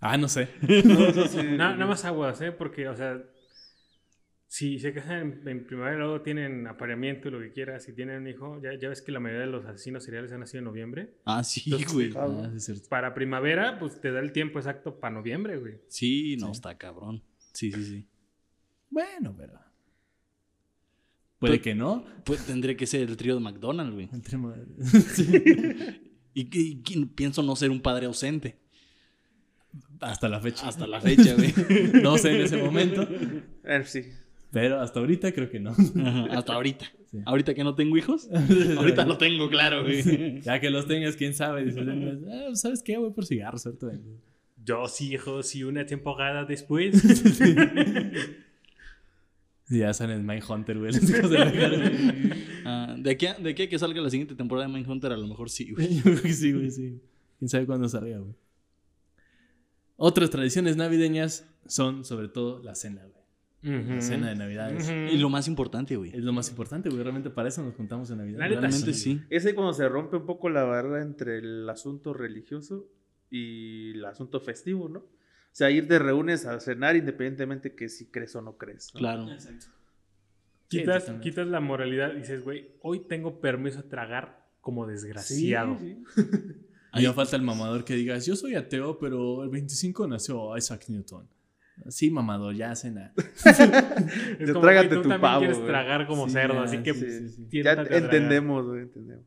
Ah, 0.00 0.16
no 0.18 0.28
sé. 0.28 0.48
No, 0.84 1.06
eso 1.08 1.26
sí. 1.26 1.38
Na- 1.38 1.72
nada 1.72 1.86
más 1.86 2.04
aguas, 2.04 2.40
¿eh? 2.40 2.52
Porque, 2.52 2.88
o 2.88 2.94
sea, 2.94 3.20
si 4.46 4.78
se 4.78 4.92
casan 4.92 5.40
en, 5.42 5.48
en 5.48 5.66
primavera, 5.66 5.98
luego 5.98 6.20
tienen 6.22 6.66
apareamiento 6.66 7.28
y 7.28 7.30
lo 7.32 7.40
que 7.40 7.52
quieras, 7.52 7.84
si 7.84 7.94
tienen 7.94 8.22
un 8.22 8.28
hijo, 8.28 8.60
ya, 8.62 8.78
ya 8.78 8.88
ves 8.90 9.02
que 9.02 9.10
la 9.10 9.20
mayoría 9.20 9.46
de 9.46 9.50
los 9.52 9.64
asesinos 9.64 10.04
seriales 10.04 10.30
han 10.32 10.40
nacido 10.40 10.58
en 10.60 10.64
noviembre. 10.66 11.14
Ah, 11.24 11.42
sí, 11.42 11.62
Entonces, 11.66 11.92
güey. 11.92 12.12
ah, 12.16 12.26
Ah, 12.28 12.48
sí 12.52 12.56
es 12.56 12.64
cierto. 12.66 12.88
Para 12.88 13.14
primavera, 13.14 13.78
pues 13.78 14.00
te 14.00 14.12
da 14.12 14.20
el 14.20 14.32
tiempo 14.32 14.58
exacto 14.58 15.00
para 15.00 15.14
noviembre, 15.14 15.56
güey. 15.58 15.74
Sí, 15.88 16.36
no, 16.38 16.46
Sí. 16.46 16.52
está 16.52 16.76
cabrón. 16.76 17.22
Sí, 17.56 17.72
sí, 17.72 17.84
sí. 17.84 18.06
Bueno, 18.90 19.34
pero. 19.36 19.54
Puede 21.38 21.54
Pues- 21.54 21.62
que 21.62 21.74
no. 21.74 22.04
Pues 22.24 22.44
tendría 22.46 22.76
que 22.76 22.86
ser 22.86 23.08
el 23.08 23.16
trío 23.16 23.34
de 23.34 23.40
McDonald's, 23.40 23.94
güey. 23.94 24.08
Entre 24.12 24.36
madre. 24.38 24.64
Y, 26.34 26.42
y- 26.42 26.82
y 26.84 27.04
pienso 27.06 27.42
no 27.42 27.56
ser 27.56 27.70
un 27.70 27.80
padre 27.80 28.06
ausente. 28.06 28.58
Hasta 30.00 30.28
la 30.28 30.40
fecha. 30.40 30.68
Hasta 30.68 30.86
la 30.86 31.00
fecha, 31.00 31.34
güey. 31.34 31.52
No 32.02 32.18
sé 32.18 32.34
en 32.36 32.40
ese 32.42 32.56
momento. 32.62 33.06
Eh, 33.64 33.82
sí. 33.84 34.02
Pero 34.52 34.80
hasta 34.80 35.00
ahorita 35.00 35.32
creo 35.32 35.50
que 35.50 35.60
no. 35.60 35.70
Ajá, 35.72 36.26
Hasta 36.30 36.54
ahorita. 36.54 36.86
Sí. 37.10 37.18
Ahorita 37.24 37.54
que 37.54 37.64
no 37.64 37.74
tengo 37.74 37.96
hijos. 37.96 38.28
Ahorita 38.76 39.04
lo 39.06 39.16
tengo 39.18 39.48
claro, 39.48 39.82
güey. 39.82 40.40
Ya 40.42 40.60
que 40.60 40.70
los 40.70 40.86
tengas, 40.86 41.16
quién 41.16 41.34
sabe. 41.34 41.64
Dices, 41.64 41.86
"Ah, 42.30 42.54
¿sabes 42.54 42.82
qué? 42.82 42.96
Voy 42.98 43.12
por 43.12 43.24
cigarros. 43.26 43.64
ahorita 43.66 43.86
vengo". 44.66 44.82
Yo 44.82 44.88
sí, 44.88 45.14
hijo, 45.14 45.42
sí, 45.42 45.64
una 45.64 45.86
temporada 45.86 46.44
después. 46.44 47.02
Y 49.68 49.78
ya 49.80 49.92
salen 49.92 50.24
Mindhunter, 50.24 50.78
güey. 50.78 50.92
Los 50.92 51.10
hijos 51.10 51.30
de 51.30 51.38
la 51.38 51.52
cara, 51.52 51.76
güey. 51.76 52.32
Ah, 52.64 52.94
de, 52.98 53.10
aquí 53.10 53.26
a, 53.26 53.34
de 53.34 53.50
aquí 53.50 53.64
a 53.64 53.68
que 53.68 53.78
salga 53.78 54.00
la 54.00 54.10
siguiente 54.10 54.34
temporada 54.34 54.66
de 54.66 54.72
Mindhunter, 54.72 55.12
a 55.12 55.16
lo 55.16 55.26
mejor 55.26 55.50
sí, 55.50 55.72
güey. 55.72 55.94
Yo 55.96 56.02
creo 56.02 56.22
que 56.22 56.32
sí, 56.32 56.52
güey, 56.52 56.70
sí. 56.70 57.00
Quién 57.38 57.48
sabe 57.48 57.66
cuándo 57.66 57.88
salga, 57.88 58.18
güey. 58.18 58.34
Otras 59.96 60.30
tradiciones 60.30 60.76
navideñas 60.76 61.48
son 61.66 62.04
sobre 62.04 62.28
todo 62.28 62.62
la 62.62 62.74
cena, 62.74 63.02
güey. 63.02 63.16
La 63.62 64.00
cena 64.00 64.28
de 64.28 64.36
Navidad 64.36 64.70
es, 64.72 64.88
Y 65.12 65.18
lo 65.18 65.28
más 65.28 65.48
importante, 65.48 65.96
güey. 65.96 66.14
es 66.14 66.22
lo 66.22 66.32
más 66.32 66.48
importante, 66.50 66.88
güey. 66.88 67.02
Realmente 67.02 67.30
para 67.30 67.48
eso 67.48 67.64
nos 67.64 67.74
juntamos 67.74 68.08
en 68.10 68.18
Navidad. 68.18 68.38
Realmente 68.38 68.92
sí. 68.92 69.14
sí. 69.14 69.20
Es 69.28 69.44
ahí 69.44 69.54
cuando 69.54 69.72
se 69.72 69.88
rompe 69.88 70.18
un 70.18 70.26
poco 70.26 70.48
la 70.50 70.62
barrera 70.62 71.02
entre 71.02 71.38
el 71.38 71.68
asunto 71.68 72.14
religioso 72.14 72.86
y 73.30 73.92
el 73.92 74.04
asunto 74.04 74.40
festivo, 74.40 74.88
¿no? 74.88 75.00
O 75.00 75.58
sea, 75.58 75.70
ir 75.70 75.88
te 75.88 75.98
reúnes 75.98 76.44
a 76.44 76.60
cenar 76.60 76.96
independientemente 76.96 77.74
que 77.74 77.88
si 77.88 78.10
crees 78.10 78.36
o 78.36 78.42
no 78.42 78.58
crees. 78.58 78.92
¿no? 78.94 78.98
Claro. 79.00 79.30
Exacto. 79.32 79.66
Sí, 80.68 80.84
Quitas, 81.22 81.46
la 81.46 81.60
moralidad 81.60 82.12
y 82.14 82.18
dices, 82.18 82.42
güey, 82.42 82.72
hoy 82.82 83.00
tengo 83.08 83.40
permiso 83.40 83.82
de 83.82 83.88
tragar 83.88 84.46
como 84.60 84.84
Sí, 84.84 84.92
desgraciado. 84.92 85.78
sí. 85.78 86.02
Ahí 86.92 87.04
ya 87.04 87.12
falta 87.12 87.36
el 87.36 87.42
mamador 87.42 87.84
que 87.84 87.94
digas, 87.94 88.26
yo 88.26 88.36
soy 88.36 88.54
ateo, 88.54 88.98
pero 88.98 89.44
el 89.44 89.50
25 89.50 90.08
nació 90.08 90.56
Isaac 90.56 90.86
Newton. 90.88 91.28
Sí, 91.88 92.10
mamador, 92.10 92.54
ya 92.54 92.74
cena. 92.74 93.12
Es 94.38 94.50
como, 94.52 94.62
trágate 94.62 94.88
tú 94.88 95.02
tu 95.02 95.08
también 95.08 95.20
pavo, 95.20 95.40
quieres 95.40 95.64
tragar 95.64 96.06
como 96.06 96.26
Sí, 96.26 96.32
cerdo, 96.32 96.60
así 96.60 96.78
que 96.82 96.94
sí, 96.94 97.00
pues, 97.00 97.34
sí, 97.34 97.46
sí. 97.50 97.62
Ya 97.62 97.72
a 97.72 97.82
entendemos, 97.82 98.66
güey, 98.66 98.82
entendemos. 98.82 99.26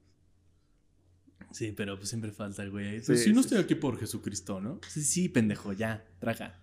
Sí, 1.52 1.74
pero 1.76 1.98
pues 1.98 2.10
siempre 2.10 2.32
falta 2.32 2.64
el 2.64 2.70
güey. 2.72 2.88
ahí. 2.88 3.02
Pues 3.06 3.24
si 3.24 3.30
no 3.30 3.42
sí, 3.42 3.48
estoy 3.48 3.58
sí. 3.60 3.64
aquí 3.64 3.76
por 3.76 4.00
Jesucristo, 4.00 4.62
¿no? 4.62 4.80
Sí, 4.88 5.02
sí, 5.04 5.30
pendejo, 5.30 5.74
ya, 5.74 6.06
traga. 6.20 6.60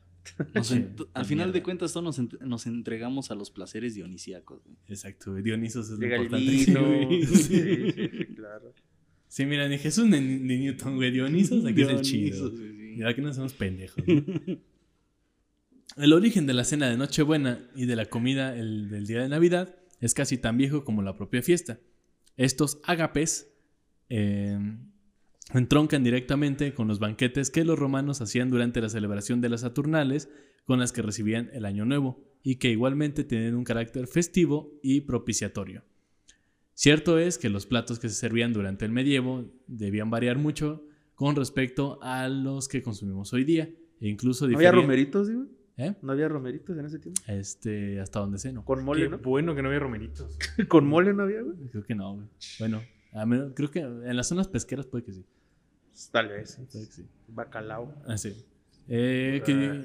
Sí, 0.63 0.85
al 1.15 1.25
final 1.25 1.53
de 1.53 1.63
cuentas, 1.63 1.93
todos 1.93 2.05
nos, 2.05 2.19
ent- 2.19 2.41
nos 2.41 2.67
entregamos 2.67 3.31
a 3.31 3.35
los 3.37 3.51
placeres 3.51 3.95
dionisíacos. 3.95 4.63
güey. 4.65 4.77
Exacto, 4.89 5.31
güey. 5.33 5.43
Dionisos 5.45 5.87
es 5.87 5.93
lo 5.93 5.99
Llega 6.01 6.17
el 6.17 6.23
importante. 6.25 6.53
vino. 6.53 7.27
Sí, 7.27 7.27
Sí, 7.27 7.45
sí, 7.45 8.09
sí, 8.19 8.35
claro. 8.35 8.75
Sí, 9.29 9.45
mira, 9.47 9.69
ni 9.69 9.79
Jesús 9.79 10.07
ni, 10.07 10.21
ni 10.21 10.59
Newton, 10.59 10.97
güey. 10.97 11.11
Dionisos 11.13 11.65
aquí 11.65 11.83
es 11.83 11.89
el 11.89 12.01
chido. 12.03 12.51
Sí. 12.51 12.57
Mira 12.97 13.15
que 13.15 13.23
no 13.23 13.33
somos 13.35 13.53
pendejos. 13.53 14.03
¿no? 14.07 14.59
el 15.97 16.13
origen 16.13 16.47
de 16.47 16.55
la 16.55 16.65
cena 16.65 16.89
de 16.89 16.97
Nochebuena 16.97 17.61
y 17.75 17.87
de 17.87 17.97
la 17.97 18.07
comida 18.07 18.57
el- 18.57 18.89
del 18.91 19.07
día 19.07 19.23
de 19.23 19.29
Navidad 19.29 19.77
es 20.01 20.13
casi 20.15 20.39
tan 20.39 20.57
viejo 20.59 20.85
como 20.85 21.03
la 21.03 21.17
propia 21.17 21.43
fiesta. 21.43 21.79
Estos 22.37 22.81
ágapes 22.85 23.49
eh, 24.09 24.59
entroncan 25.53 26.05
directamente 26.05 26.75
con 26.75 26.89
los 26.89 26.99
banquetes 26.99 27.51
que 27.51 27.65
los 27.65 27.79
romanos 27.79 28.21
hacían 28.21 28.51
durante 28.51 28.81
la 28.81 28.89
celebración 28.89 29.41
de 29.41 29.49
las 29.49 29.63
Saturnales, 29.63 30.29
con 30.65 30.79
las 30.79 30.93
que 30.93 31.03
recibían 31.03 31.51
el 31.53 31.65
Año 31.65 31.85
Nuevo, 31.85 32.25
y 32.43 32.57
que 32.57 32.71
igualmente 32.71 33.25
tienen 33.25 33.55
un 33.55 33.65
carácter 33.65 34.07
festivo 34.07 34.79
y 34.83 35.03
propiciatorio. 35.03 35.83
Cierto 36.75 37.19
es 37.19 37.39
que 37.39 37.49
los 37.49 37.67
platos 37.67 37.99
que 37.99 38.09
se 38.09 38.15
servían 38.15 38.53
durante 38.53 38.85
el 38.85 38.93
medievo 38.93 39.51
debían 39.67 40.11
variar 40.11 40.37
mucho 40.37 40.85
con 41.15 41.35
respecto 41.35 41.99
a 42.03 42.29
los 42.29 42.69
que 42.69 42.83
consumimos 42.83 43.33
hoy 43.33 43.45
día, 43.45 43.71
e 44.01 44.09
incluso 44.09 44.47
¿No 44.47 44.57
había 44.57 44.73
romeritos? 44.73 45.31
¿Eh? 45.79 45.95
¿No 46.03 46.13
había 46.13 46.29
romeritos 46.29 46.77
en 46.77 46.87
ese 46.87 46.99
tiempo? 46.99 47.21
Este, 47.27 48.01
hasta 48.01 48.21
donde 48.21 48.39
sé, 48.39 48.53
no. 48.53 48.65
Con 48.65 48.79
Qué 48.79 48.85
mole, 48.85 49.09
¿no? 49.09 49.19
bueno 49.19 49.55
que 49.55 49.63
no 49.63 49.69
había 49.69 49.81
romeritos. 49.81 50.39
Con 50.69 50.87
mole 50.87 51.13
no 51.13 51.25
había, 51.25 51.43
güey. 51.43 51.57
Creo 51.71 51.85
que 51.85 51.95
no, 51.95 52.15
güey. 52.15 52.27
Bueno, 52.59 52.83
a 53.13 53.27
menos- 53.27 53.53
creo 53.55 53.71
que 53.71 53.81
en 53.81 54.17
las 54.17 54.29
zonas 54.29 54.49
pesqueras 54.49 54.87
puede 54.87 55.05
que 55.05 55.13
sí. 55.13 55.25
Tal 56.13 56.29
vez. 56.29 56.61
Puede 56.71 56.87
que 56.87 56.93
sí. 56.93 57.07
Bacalao. 57.29 57.95
Ah, 58.07 58.19
sí. 58.19 58.35
Eh, 58.89 59.43
que, 59.45 59.83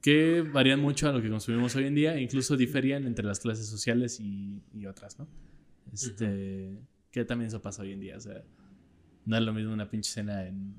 que 0.00 0.42
varían 0.42 0.78
mucho 0.80 1.08
a 1.08 1.12
lo 1.12 1.20
que 1.20 1.28
consumimos 1.28 1.74
hoy 1.74 1.86
en 1.86 1.94
día, 1.94 2.20
incluso 2.20 2.56
diferían 2.56 3.06
entre 3.06 3.24
las 3.24 3.40
clases 3.40 3.66
sociales 3.66 4.20
y, 4.20 4.62
y 4.72 4.86
otras, 4.86 5.18
¿no? 5.18 5.26
Este, 5.92 6.78
Que 7.10 7.24
también 7.24 7.48
eso 7.48 7.60
pasa 7.62 7.82
hoy 7.82 7.92
en 7.92 8.00
día, 8.00 8.16
o 8.16 8.20
sea, 8.20 8.42
no 9.26 9.36
es 9.36 9.42
lo 9.42 9.52
mismo 9.52 9.72
una 9.72 9.90
pinche 9.90 10.10
cena 10.12 10.46
en, 10.46 10.74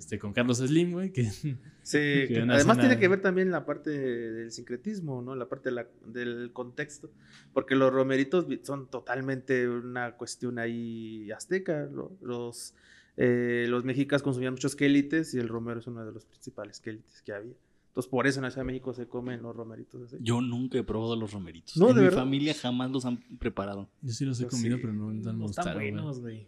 este, 0.00 0.18
con 0.18 0.32
Carlos 0.32 0.58
Slim, 0.58 0.92
güey, 0.92 1.12
que 1.12 1.24
Sí, 1.82 1.98
Que 1.98 2.26
que 2.28 2.42
una 2.42 2.54
además 2.54 2.78
tiene 2.78 2.98
que 2.98 3.08
ver 3.08 3.20
también 3.22 3.50
la 3.50 3.64
parte 3.64 3.90
del 3.90 4.50
sincretismo, 4.50 5.22
¿no? 5.22 5.34
La 5.36 5.48
parte 5.48 5.68
de 5.70 5.74
la- 5.76 5.86
del 6.06 6.50
contexto. 6.52 7.10
Porque 7.52 7.74
los 7.76 7.92
romeritos 7.92 8.46
son 8.62 8.88
totalmente 8.88 9.68
una 9.68 10.16
cuestión 10.16 10.58
ahí 10.58 11.30
azteca. 11.30 11.86
lo- 11.86 12.12
Los, 12.20 12.74
eh, 13.16 13.66
los 13.68 13.84
mexicas 13.84 14.22
consumían 14.22 14.54
muchos 14.54 14.76
quelites 14.76 15.34
y 15.34 15.38
el 15.38 15.48
romero 15.48 15.80
es 15.80 15.86
uno 15.86 16.04
de 16.04 16.12
los 16.12 16.24
principales 16.24 16.80
quelites 16.80 17.22
que 17.22 17.32
había. 17.32 17.54
Entonces, 17.88 18.08
por 18.08 18.26
eso 18.28 18.38
en 18.38 18.44
la 18.44 18.50
Ciudad 18.52 18.62
de 18.64 18.72
México 18.72 18.94
se 18.94 19.08
comen 19.08 19.42
los 19.42 19.54
romeritos 19.56 20.02
así. 20.04 20.16
Yo 20.22 20.40
nunca 20.40 20.78
he 20.78 20.84
probado 20.84 21.16
los 21.16 21.32
romeritos. 21.32 21.76
No, 21.76 21.88
en 21.88 21.96
¿de 21.96 22.00
mi 22.02 22.04
verdad? 22.06 22.20
familia 22.22 22.54
jamás 22.54 22.90
los 22.92 23.04
han 23.04 23.18
preparado. 23.38 23.88
yo 24.00 24.12
sí 24.12 24.24
los 24.24 24.38
he 24.40 24.44
Yo 24.44 24.48
comido, 24.48 24.76
sí. 24.76 24.82
pero 24.82 24.92
no, 24.94 25.12
no 25.12 25.32
No 25.32 25.46
están 25.46 25.74
buenos, 25.74 26.20
güey. 26.20 26.46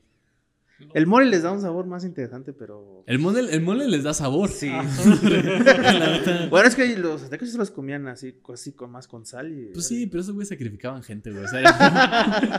El 0.94 1.06
mole 1.06 1.26
les 1.26 1.42
da 1.44 1.52
un 1.52 1.60
sabor 1.60 1.86
más 1.86 2.04
interesante, 2.04 2.52
pero. 2.52 3.04
El 3.06 3.18
mole, 3.20 3.40
el 3.54 3.60
mole 3.60 3.86
les 3.88 4.02
da 4.02 4.12
sabor. 4.14 4.48
Sí. 4.50 4.68
Neta. 4.68 6.46
bueno, 6.50 6.68
es 6.68 6.74
que 6.74 6.96
los 6.98 7.22
aztecas 7.22 7.48
sí 7.48 7.52
se 7.52 7.58
los 7.58 7.70
comían 7.70 8.08
así, 8.08 8.34
así 8.52 8.72
con 8.72 8.90
más 8.90 9.06
con 9.06 9.24
sal 9.24 9.52
y. 9.52 9.72
Pues 9.72 9.86
sí, 9.86 10.06
pero 10.06 10.22
esos 10.22 10.34
güeyes 10.34 10.48
sacrificaban 10.48 11.02
gente, 11.02 11.30
güey. 11.30 11.44
O 11.44 11.48
sea, 11.48 12.58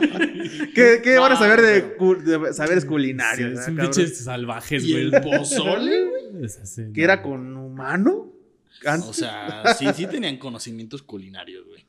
¿Qué, 0.74 1.00
qué 1.02 1.18
van 1.18 1.32
a 1.32 1.34
No, 1.34 1.40
saber 1.40 1.60
de, 1.60 1.82
pero- 1.98 2.44
de 2.46 2.52
saberes 2.54 2.84
culinarios? 2.84 3.36
sí, 3.50 3.54
¿verdad, 3.54 3.64
son 3.66 3.76
pinches 3.76 4.18
salvajes, 4.24 4.84
¿Y 4.84 4.92
güey. 4.92 5.04
el 5.04 5.20
pozole, 5.20 6.04
güey? 6.06 6.44
Así, 6.46 6.82
¿Que 6.92 7.00
no. 7.00 7.04
era 7.04 7.22
con 7.22 7.56
humano? 7.56 8.32
Antes. 8.86 9.08
O 9.08 9.12
sea, 9.12 9.74
sí, 9.78 9.86
sí 9.94 10.06
tenían 10.06 10.36
conocimientos 10.38 11.02
culinarios, 11.02 11.66
güey. 11.66 11.84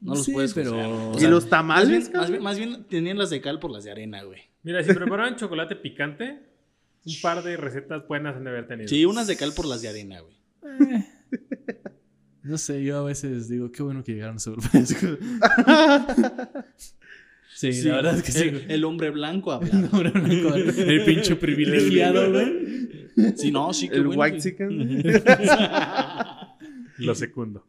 No 0.00 0.14
los 0.14 0.24
Sí, 0.24 0.32
puedes 0.32 0.54
pero- 0.54 1.12
¿Y 1.18 1.26
los 1.26 1.44
más 1.44 1.50
tamales? 1.50 1.88
bien, 2.10 2.12
más, 2.20 2.30
bien, 2.30 2.42
más 2.42 2.58
bien 2.58 2.84
tenían 2.84 3.18
las 3.18 3.30
de 3.30 3.40
cal 3.40 3.58
por 3.58 3.70
las 3.70 3.84
de 3.84 3.90
arena, 3.92 4.22
güey. 4.22 4.42
Mira, 4.66 4.82
si 4.82 4.92
preparaban 4.92 5.36
chocolate 5.40 5.76
picante, 5.76 6.40
un 7.04 7.14
par 7.22 7.42
de 7.44 7.56
recetas 7.56 8.06
buenas 8.08 8.34
han 8.36 8.42
de 8.44 8.50
haber 8.50 8.66
tenido. 8.66 8.88
Sí, 8.88 9.04
unas 9.04 9.28
de 9.28 9.36
cal 9.36 9.52
por 9.54 9.64
las 9.66 9.80
de 9.80 9.88
arena, 9.88 10.18
güey. 10.20 10.36
No 12.42 12.58
sé, 12.58 12.84
yo 12.84 12.98
a 12.98 13.02
veces 13.02 13.48
digo, 13.48 13.72
qué 13.72 13.82
bueno 13.82 14.04
que 14.04 14.12
llegaron 14.12 14.36
a 14.36 14.38
Superfresco. 14.38 15.18
sí, 17.48 17.72
Sí, 17.72 17.88
la 17.88 17.96
verdad 17.96 18.16
es 18.16 18.22
que 18.22 18.30
sí. 18.30 18.42
El, 18.48 18.70
el 18.70 18.84
hombre 18.84 19.10
blanco 19.10 19.50
habla. 19.52 19.68
No, 19.74 20.00
no, 20.02 20.10
no, 20.12 20.54
el 20.54 21.04
pinche 21.04 21.34
privilegiado, 21.34 22.30
güey. 22.30 23.00
Sí, 23.36 23.50
no, 23.50 23.72
sí, 23.72 23.88
qué 23.88 23.96
El 23.96 24.06
bueno 24.06 24.20
white 24.22 24.36
que- 24.36 24.42
chicken. 24.42 25.02
Lo 26.98 27.14
secundo. 27.16 27.66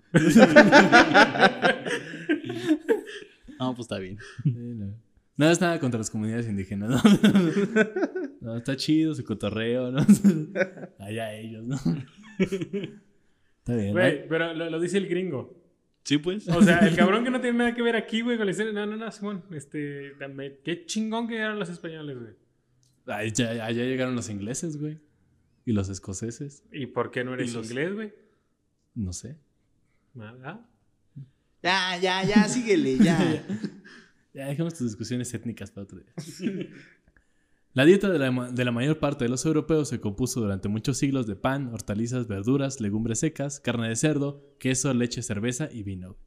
No, 3.59 3.73
pues 3.73 3.85
está 3.85 3.97
bien. 3.97 4.17
Sí, 4.43 4.51
no. 4.55 4.93
Nada 5.37 5.51
es 5.51 5.61
nada 5.61 5.79
contra 5.79 5.99
las 5.99 6.09
comunidades 6.09 6.47
indígenas, 6.47 6.89
¿no? 6.89 7.01
No, 8.41 8.55
está 8.57 8.75
chido 8.77 9.13
su 9.13 9.23
cotorreo, 9.25 9.91
¿no? 9.91 9.99
Allá 10.99 11.33
ellos, 11.33 11.65
¿no? 11.65 11.75
Está 12.39 13.75
bien, 13.75 13.87
¿no? 13.87 13.93
Güey, 13.93 14.27
pero 14.27 14.53
lo, 14.53 14.69
lo 14.69 14.79
dice 14.79 14.97
el 14.97 15.07
gringo. 15.07 15.53
Sí, 16.03 16.17
pues. 16.19 16.47
O 16.47 16.61
sea, 16.61 16.79
el 16.79 16.95
cabrón 16.95 17.23
que 17.25 17.29
no 17.29 17.41
tiene 17.41 17.57
nada 17.57 17.75
que 17.75 17.81
ver 17.81 17.95
aquí, 17.97 18.21
güey, 18.21 18.37
con 18.37 18.45
la 18.45 18.51
historia. 18.51 18.71
No, 18.71 18.85
no, 18.85 18.95
no, 18.95 19.11
Simón. 19.11 19.43
Este, 19.51 20.15
dame- 20.17 20.59
qué 20.63 20.85
chingón 20.85 21.27
que 21.27 21.35
eran 21.35 21.59
los 21.59 21.69
españoles, 21.69 22.17
güey. 22.17 22.33
Ay, 23.07 23.31
ya- 23.33 23.65
allá 23.65 23.83
llegaron 23.83 24.15
los 24.15 24.29
ingleses, 24.29 24.77
güey. 24.77 24.97
Y 25.65 25.73
los 25.73 25.89
escoceses. 25.89 26.63
¿Y 26.71 26.85
por 26.85 27.11
qué 27.11 27.25
no 27.25 27.33
eres 27.33 27.53
los- 27.53 27.67
inglés, 27.69 27.93
güey? 27.93 28.13
No 28.95 29.11
sé. 29.11 29.35
Nada. 30.13 30.65
Ya, 31.61 31.97
ya, 31.99 32.23
ya, 32.23 32.43
síguele, 32.47 32.97
ya. 32.97 33.43
Ya 34.37 34.45
dejemos 34.45 34.75
tus 34.75 34.85
discusiones 34.85 35.33
étnicas 35.33 35.71
para 35.71 35.85
otro 35.85 35.97
día. 35.97 36.13
La 37.73 37.85
dieta 37.85 38.09
de 38.09 38.19
la, 38.19 38.51
de 38.51 38.65
la 38.65 38.71
mayor 38.71 38.99
parte 38.99 39.25
de 39.25 39.29
los 39.29 39.45
europeos 39.45 39.89
se 39.89 39.99
compuso 39.99 40.41
durante 40.41 40.67
muchos 40.67 40.97
siglos 40.97 41.25
de 41.25 41.35
pan, 41.35 41.71
hortalizas, 41.73 42.27
verduras, 42.27 42.79
legumbres 42.79 43.19
secas, 43.19 43.59
carne 43.59 43.89
de 43.89 43.95
cerdo, 43.95 44.55
queso, 44.59 44.93
leche, 44.93 45.21
cerveza 45.21 45.69
y 45.71 45.83
vino. 45.83 46.17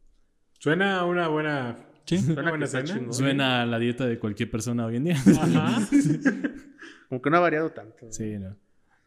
Suena 0.58 1.00
a 1.00 1.06
una 1.06 1.28
buena. 1.28 1.86
Sí. 2.04 2.18
Suena 2.18 2.50
buena 2.50 2.66
cena. 2.66 3.12
Suena 3.12 3.62
a 3.62 3.66
la 3.66 3.78
dieta 3.78 4.06
de 4.06 4.18
cualquier 4.18 4.50
persona 4.50 4.86
hoy 4.86 4.96
en 4.96 5.04
día. 5.04 5.16
Ajá. 5.16 5.88
Como 7.08 7.22
que 7.22 7.30
no 7.30 7.36
ha 7.36 7.40
variado 7.40 7.70
tanto. 7.70 8.10
Sí, 8.10 8.38
no. 8.38 8.56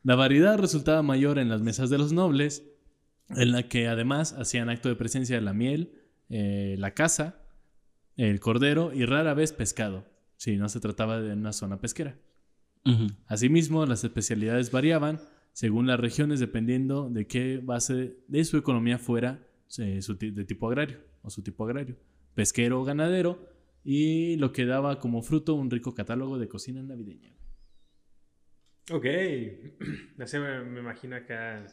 La 0.03 0.15
variedad 0.15 0.57
resultaba 0.57 1.01
mayor 1.01 1.39
en 1.39 1.49
las 1.49 1.61
mesas 1.61 1.89
de 1.89 1.97
los 1.97 2.13
nobles, 2.13 2.65
en 3.29 3.51
la 3.51 3.67
que 3.69 3.87
además 3.87 4.33
hacían 4.33 4.69
acto 4.69 4.87
de 4.89 4.95
presencia 4.95 5.35
de 5.35 5.41
la 5.41 5.53
miel, 5.53 5.93
eh, 6.29 6.75
la 6.77 6.93
caza, 6.93 7.42
el 8.17 8.39
cordero 8.39 8.93
y 8.93 9.05
rara 9.05 9.33
vez 9.33 9.53
pescado, 9.53 10.05
si 10.37 10.57
no 10.57 10.69
se 10.69 10.79
trataba 10.79 11.21
de 11.21 11.33
una 11.33 11.53
zona 11.53 11.79
pesquera. 11.79 12.17
Asimismo, 13.27 13.85
las 13.85 14.03
especialidades 14.03 14.71
variaban 14.71 15.21
según 15.53 15.87
las 15.87 15.99
regiones 15.99 16.39
dependiendo 16.39 17.09
de 17.09 17.27
qué 17.27 17.61
base 17.63 18.17
de 18.27 18.43
su 18.43 18.57
economía 18.57 18.97
fuera 18.97 19.47
eh, 19.77 20.01
su 20.01 20.17
de 20.17 20.45
tipo 20.45 20.67
agrario 20.67 20.97
o 21.21 21.29
su 21.29 21.41
tipo 21.43 21.63
agrario, 21.63 21.95
pesquero 22.35 22.81
o 22.81 22.83
ganadero, 22.83 23.47
y 23.83 24.35
lo 24.37 24.51
que 24.51 24.65
daba 24.65 24.99
como 24.99 25.21
fruto 25.21 25.53
un 25.55 25.69
rico 25.69 25.93
catálogo 25.93 26.37
de 26.37 26.47
cocina 26.47 26.81
navideña. 26.81 27.33
Ok. 28.91 29.05
No 30.17 30.27
sé, 30.27 30.39
me, 30.39 30.63
me 30.63 30.79
imagino 30.79 31.15
acá 31.15 31.65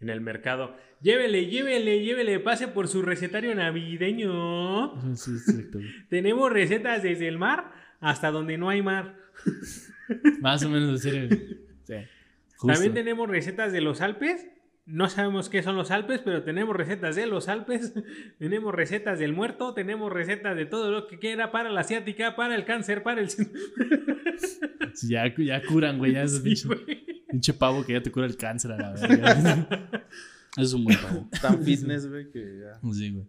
en 0.00 0.10
el 0.10 0.20
mercado. 0.20 0.76
Llévele, 1.00 1.46
llévele, 1.46 2.02
llévele, 2.02 2.40
pase 2.40 2.68
por 2.68 2.88
su 2.88 3.02
recetario 3.02 3.54
navideño. 3.54 5.14
Sí, 5.16 5.32
exacto. 5.32 5.78
Tenemos 6.08 6.50
recetas 6.52 7.02
desde 7.02 7.28
el 7.28 7.38
mar 7.38 7.72
hasta 8.00 8.30
donde 8.30 8.58
no 8.58 8.68
hay 8.68 8.82
mar. 8.82 9.16
Más 10.40 10.62
o 10.64 10.68
menos 10.68 11.02
de 11.02 11.10
serio. 11.10 11.38
Sí. 11.86 11.94
También 12.66 12.94
tenemos 12.94 13.28
recetas 13.28 13.70
de 13.70 13.80
los 13.80 14.00
Alpes. 14.00 14.44
No 14.86 15.08
sabemos 15.08 15.48
qué 15.48 15.64
son 15.64 15.76
los 15.76 15.90
Alpes, 15.90 16.20
pero 16.24 16.44
tenemos 16.44 16.76
recetas 16.76 17.16
de 17.16 17.26
los 17.26 17.48
Alpes. 17.48 17.92
tenemos 18.38 18.72
recetas 18.72 19.18
del 19.18 19.32
muerto. 19.32 19.74
Tenemos 19.74 20.12
recetas 20.12 20.56
de 20.56 20.64
todo 20.64 20.92
lo 20.92 21.08
que 21.08 21.18
quiera 21.18 21.50
para 21.50 21.70
la 21.70 21.80
asiática, 21.80 22.36
para 22.36 22.54
el 22.54 22.64
cáncer, 22.64 23.02
para 23.02 23.20
el. 23.20 23.28
Sí, 23.28 23.44
Sí, 24.94 25.08
Ya, 25.08 25.34
ya 25.36 25.62
curan, 25.64 25.98
güey. 25.98 26.12
Ya 26.12 26.22
es 26.24 26.38
pinche, 26.40 26.68
güey. 26.68 27.24
pinche 27.28 27.52
pavo 27.52 27.84
que 27.84 27.94
ya 27.94 28.02
te 28.02 28.12
cura 28.12 28.26
el 28.26 28.36
cáncer 28.36 28.72
a 28.72 28.76
la 28.78 28.92
verga. 28.92 29.68
Es 30.56 30.72
un 30.72 30.84
buen 30.84 30.96
pavo. 30.98 31.28
Tan 31.42 31.62
fitness, 31.62 32.08
güey, 32.08 32.30
que 32.30 32.60
ya. 32.60 32.80
Sí, 32.90 33.10
güey. 33.10 33.26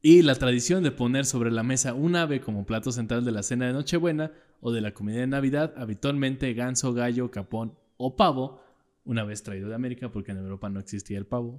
Y 0.00 0.22
la 0.22 0.34
tradición 0.34 0.82
de 0.82 0.90
poner 0.90 1.26
sobre 1.26 1.50
la 1.50 1.62
mesa 1.62 1.92
un 1.92 2.16
ave 2.16 2.40
como 2.40 2.64
plato 2.64 2.90
central 2.90 3.24
de 3.24 3.32
la 3.32 3.42
cena 3.42 3.66
de 3.66 3.74
Nochebuena 3.74 4.32
o 4.60 4.72
de 4.72 4.80
la 4.80 4.92
comida 4.94 5.18
de 5.20 5.26
Navidad, 5.26 5.74
habitualmente 5.76 6.54
ganso, 6.54 6.94
gallo, 6.94 7.30
capón 7.30 7.78
o 7.98 8.16
pavo, 8.16 8.62
una 9.04 9.24
vez 9.24 9.42
traído 9.42 9.68
de 9.68 9.74
América, 9.74 10.10
porque 10.10 10.32
en 10.32 10.38
Europa 10.38 10.68
no 10.70 10.80
existía 10.80 11.18
el 11.18 11.26
pavo. 11.26 11.58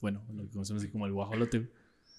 Bueno, 0.00 0.22
lo 0.32 0.44
que 0.44 0.50
conocemos 0.50 0.82
aquí 0.82 0.92
como 0.92 1.06
el 1.06 1.12
guajolote. 1.12 1.68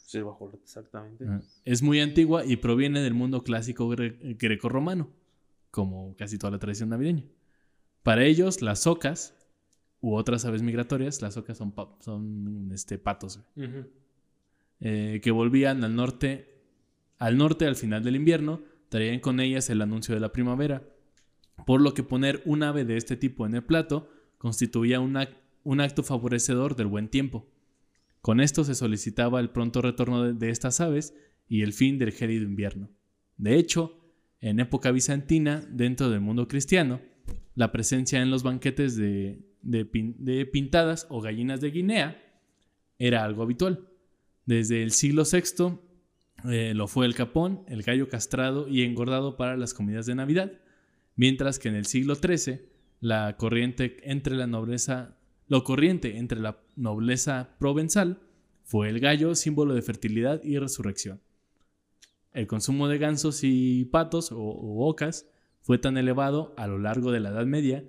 Sí, 0.06 0.22
bajo, 0.22 0.52
exactamente. 0.54 1.26
Ajá. 1.26 1.42
Es 1.64 1.82
muy 1.82 2.00
antigua 2.02 2.46
y 2.46 2.58
proviene 2.58 3.02
del 3.02 3.14
mundo 3.14 3.44
clásico 3.44 3.90
gre- 3.90 4.38
grecorromano, 4.38 5.10
como 5.72 6.16
casi 6.16 6.38
toda 6.38 6.52
la 6.52 6.60
tradición 6.60 6.90
navideña. 6.90 7.24
Para 8.04 8.24
ellos, 8.26 8.62
las 8.62 8.86
ocas 8.86 9.34
u 10.02 10.14
otras 10.16 10.46
aves 10.46 10.62
migratorias, 10.62 11.22
las 11.24 11.38
ocas 11.38 11.58
son, 11.58 11.72
pa- 11.72 11.96
son 12.02 12.70
este, 12.72 13.00
patos, 13.00 13.40
eh, 14.80 15.20
que 15.24 15.32
volvían 15.32 15.84
al 15.84 15.96
norte, 15.96 16.62
al 17.18 17.38
norte 17.38 17.66
al 17.66 17.76
final 17.76 18.04
del 18.04 18.16
invierno, 18.16 18.62
traían 18.90 19.20
con 19.20 19.40
ellas 19.40 19.70
el 19.70 19.82
anuncio 19.82 20.14
de 20.14 20.22
la 20.22 20.32
primavera, 20.32 20.84
por 21.66 21.82
lo 21.82 21.94
que 21.94 22.04
poner 22.04 22.42
un 22.46 22.62
ave 22.64 22.86
de 22.86 22.98
este 22.98 23.16
tipo 23.16 23.46
en 23.46 23.56
el 23.56 23.64
plato 23.64 24.10
constituía 24.46 25.00
un, 25.00 25.16
ac- 25.16 25.40
un 25.64 25.82
acto 25.82 26.04
favorecedor 26.04 26.76
del 26.76 26.86
buen 26.86 27.08
tiempo. 27.08 27.50
Con 28.22 28.40
esto 28.40 28.64
se 28.64 28.76
solicitaba 28.76 29.40
el 29.40 29.50
pronto 29.50 29.82
retorno 29.82 30.32
de, 30.34 30.50
estas 30.52 30.82
aves 30.82 31.16
y 31.50 31.64
el 31.64 31.74
fin 31.74 31.98
del 31.98 32.12
gélido 32.12 32.44
invierno. 32.44 32.92
De 33.38 33.56
hecho, 33.56 34.00
en 34.42 34.60
época 34.60 34.92
bizantina, 34.92 35.66
dentro 35.72 36.12
del 36.12 36.22
mundo 36.22 36.48
cristiano, 36.48 37.02
la 37.56 37.72
presencia 37.72 38.22
en 38.22 38.30
los 38.30 38.44
banquetes 38.44 38.96
de 38.96 40.46
pintadas 40.54 41.08
o 41.10 41.22
gallinas 41.22 41.60
de 41.60 41.72
Guinea 41.72 42.24
era 43.00 43.24
algo 43.24 43.42
habitual. 43.42 43.88
Desde 44.46 44.84
el 44.84 44.92
siglo 44.92 45.24
VI 45.24 45.80
eh, 46.52 46.76
lo 46.76 46.88
fue 46.88 47.08
el 47.08 47.16
capón, 47.16 47.64
el 47.68 47.82
gallo 47.82 48.10
castrado 48.10 48.68
y 48.68 48.84
engordado 48.84 49.38
para 49.38 49.58
las 49.58 49.74
comidas 49.74 50.06
de 50.06 50.14
Navidad, 50.14 50.52
mientras 51.16 51.58
que 51.58 51.70
en 51.70 51.76
el 51.76 51.88
siglo 51.88 52.14
XIII 52.14 52.75
la 53.02 53.36
corriente 53.38 53.98
entre 54.04 54.36
la 54.36 54.48
nobleza, 54.48 55.18
lo 55.48 55.64
corriente 55.64 56.18
entre 56.18 56.40
la 56.40 56.58
nobleza 56.76 57.56
provenzal 57.60 58.20
fue 58.64 58.90
el 58.90 59.00
gallo, 59.00 59.36
símbolo 59.36 59.76
de 59.76 59.82
fertilidad 59.82 60.42
y 60.44 60.58
resurrección. 60.58 61.22
El 62.34 62.48
consumo 62.48 62.88
de 62.88 62.98
gansos 62.98 63.42
y 63.44 63.86
patos 63.86 64.32
o, 64.32 64.38
o 64.40 64.88
ocas 64.90 65.28
fue 65.62 65.78
tan 65.78 65.98
elevado 65.98 66.54
a 66.58 66.68
lo 66.68 66.80
largo 66.80 67.12
de 67.12 67.20
la 67.20 67.30
Edad 67.30 67.46
Media 67.46 67.84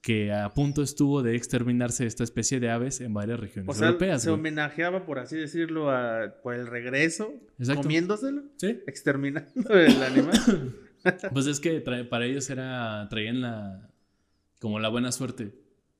que 0.00 0.32
a 0.32 0.52
punto 0.52 0.82
estuvo 0.82 1.22
de 1.22 1.34
exterminarse 1.34 2.04
esta 2.06 2.24
especie 2.24 2.60
de 2.60 2.68
aves 2.70 3.00
en 3.00 3.14
varias 3.14 3.40
regiones 3.40 3.70
O 3.70 3.78
sea, 3.78 3.86
europeas. 3.88 4.22
se 4.22 4.28
güey. 4.28 4.40
homenajeaba, 4.40 5.06
por 5.06 5.18
así 5.18 5.36
decirlo, 5.36 5.90
a- 5.90 6.34
por 6.42 6.54
el 6.54 6.66
regreso, 6.66 7.32
Exacto. 7.58 7.82
comiéndoselo, 7.82 8.42
¿Sí? 8.56 8.80
exterminando 8.86 9.74
el 9.74 10.02
animal. 10.02 10.74
Pues 11.34 11.46
es 11.46 11.60
que 11.60 11.84
trae- 11.84 12.08
para 12.08 12.24
ellos 12.24 12.48
era 12.48 13.06
traían 13.10 13.42
la 13.42 13.90
como 14.64 14.78
la 14.80 14.88
buena 14.88 15.12
suerte. 15.12 15.52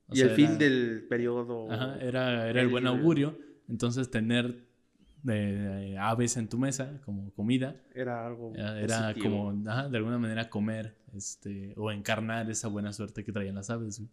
O 0.07 0.13
y 0.15 0.17
sea, 0.17 0.25
el 0.29 0.31
fin 0.35 0.45
era- 0.47 0.55
del 0.57 1.05
periodo. 1.07 1.71
Ajá, 1.71 1.99
era, 2.01 2.49
era 2.49 2.61
el 2.61 2.67
buen 2.67 2.87
augurio. 2.87 3.37
Entonces 3.69 4.09
tener 4.09 4.65
eh, 5.29 5.95
aves 5.99 6.35
en 6.37 6.47
tu 6.49 6.57
mesa 6.57 6.99
como 7.05 7.31
comida 7.33 7.79
Era 7.93 8.25
algo. 8.25 8.53
era, 8.55 8.79
era 8.81 9.01
positivo. 9.13 9.51
como 9.53 9.69
ajá, 9.69 9.87
de 9.89 9.97
alguna 9.97 10.17
manera 10.17 10.49
comer 10.49 10.95
este 11.15 11.73
o 11.77 11.91
encarnar 11.91 12.49
esa 12.49 12.67
buena 12.69 12.91
suerte 12.91 13.23
que 13.23 13.31
traían 13.31 13.53
las 13.55 13.69
aves. 13.69 13.99
güey. 13.99 14.09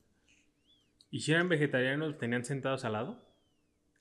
¿Y 1.10 1.20
si 1.20 1.32
eran 1.32 1.48
vegetarianos, 1.48 2.18
tenían 2.18 2.44
sentados 2.44 2.84
al 2.84 2.92
lado? 2.92 3.24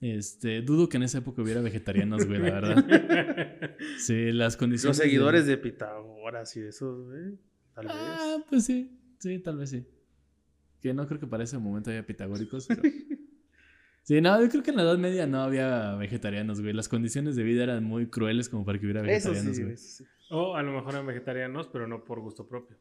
Este, 0.00 0.60
dudo 0.62 0.88
que 0.90 0.96
en 0.98 1.04
esa 1.04 1.18
época 1.18 1.40
hubiera 1.42 1.60
vegetarianos, 1.62 2.26
güey, 2.26 2.40
la 2.40 2.50
verdad. 2.60 3.76
Sí, 3.98 4.32
las 4.32 4.56
condiciones 4.58 4.96
Los 4.96 4.98
de- 4.98 5.04
seguidores 5.04 5.46
de 5.46 5.56
Pitágoras 5.56 6.54
y 6.56 6.60
esos, 6.60 7.06
güey. 7.06 7.38
Tal 7.74 7.86
vez. 7.86 7.94
Ah, 7.96 8.36
pues 8.50 8.64
sí. 8.66 8.98
Sí, 9.18 9.38
tal 9.38 9.56
vez 9.58 9.70
sí. 9.70 9.86
Que 10.82 10.92
no 10.92 11.06
creo 11.06 11.20
que 11.20 11.26
para 11.26 11.44
ese 11.44 11.56
momento 11.58 11.90
haya 11.90 12.04
pitagóricos. 12.04 12.66
pero- 12.66 12.82
Sí, 14.04 14.20
no, 14.20 14.42
yo 14.42 14.48
creo 14.50 14.64
que 14.64 14.70
en 14.72 14.76
la 14.78 14.82
Edad 14.82 14.98
Media 14.98 15.28
no 15.28 15.42
había 15.42 15.94
vegetarianos, 15.94 16.60
güey. 16.60 16.72
Las 16.72 16.88
condiciones 16.88 17.36
de 17.36 17.44
vida 17.44 17.62
eran 17.62 17.84
muy 17.84 18.08
crueles 18.08 18.48
como 18.48 18.64
para 18.64 18.80
que 18.80 18.86
hubiera 18.86 19.00
Eso 19.02 19.30
vegetarianos, 19.30 19.56
sí, 19.56 19.62
güey. 19.62 19.74
eso 19.74 20.04
sí. 20.04 20.10
O 20.30 20.56
a 20.56 20.62
lo 20.64 20.72
mejor 20.72 20.94
eran 20.94 21.06
vegetarianos, 21.06 21.68
pero 21.68 21.86
no 21.86 22.02
por 22.04 22.18
gusto 22.20 22.48
propio. 22.48 22.76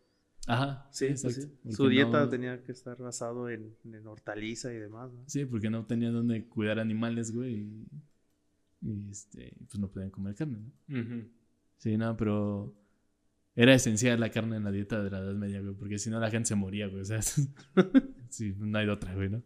Ajá, 0.48 0.88
Sí, 0.92 1.06
exacto. 1.06 1.42
sí. 1.42 1.74
Su 1.74 1.88
dieta 1.90 2.22
no- 2.22 2.30
tenía 2.30 2.64
que 2.64 2.72
estar 2.72 2.98
basado 2.98 3.50
en, 3.52 3.76
en 3.86 4.08
hortaliza 4.08 4.74
y 4.74 4.78
demás, 4.78 5.12
¿no? 5.14 5.22
Sí, 5.28 5.46
porque 5.46 5.70
no 5.70 5.86
tenían 5.86 6.14
donde 6.14 6.48
cuidar 6.48 6.80
animales, 6.80 7.32
güey. 7.32 7.54
Y, 7.54 7.88
y, 8.82 9.12
este, 9.12 9.54
pues 9.68 9.78
no 9.78 9.90
podían 9.92 10.10
comer 10.10 10.34
carne, 10.34 10.58
¿no? 10.88 11.06
Sí, 11.78 11.98
no, 11.98 12.18
pero 12.18 12.74
era 13.56 13.74
esencial 13.74 14.20
la 14.20 14.30
carne 14.30 14.58
en 14.58 14.64
la 14.64 14.72
dieta 14.72 15.04
de 15.04 15.10
la 15.10 15.20
Edad 15.20 15.34
Media, 15.34 15.62
güey, 15.62 15.76
porque 15.76 15.98
si 16.00 16.10
no 16.10 16.20
la 16.20 16.30
gente 16.30 16.48
se 16.48 16.56
moría, 16.56 16.88
güey. 16.88 17.02
O 17.02 17.06
sea, 17.06 17.22
sí, 18.30 18.56
no 18.58 18.78
hay 18.78 18.86
de 18.86 18.92
otra, 18.92 19.14
güey, 19.14 19.30
¿no? 19.30 19.44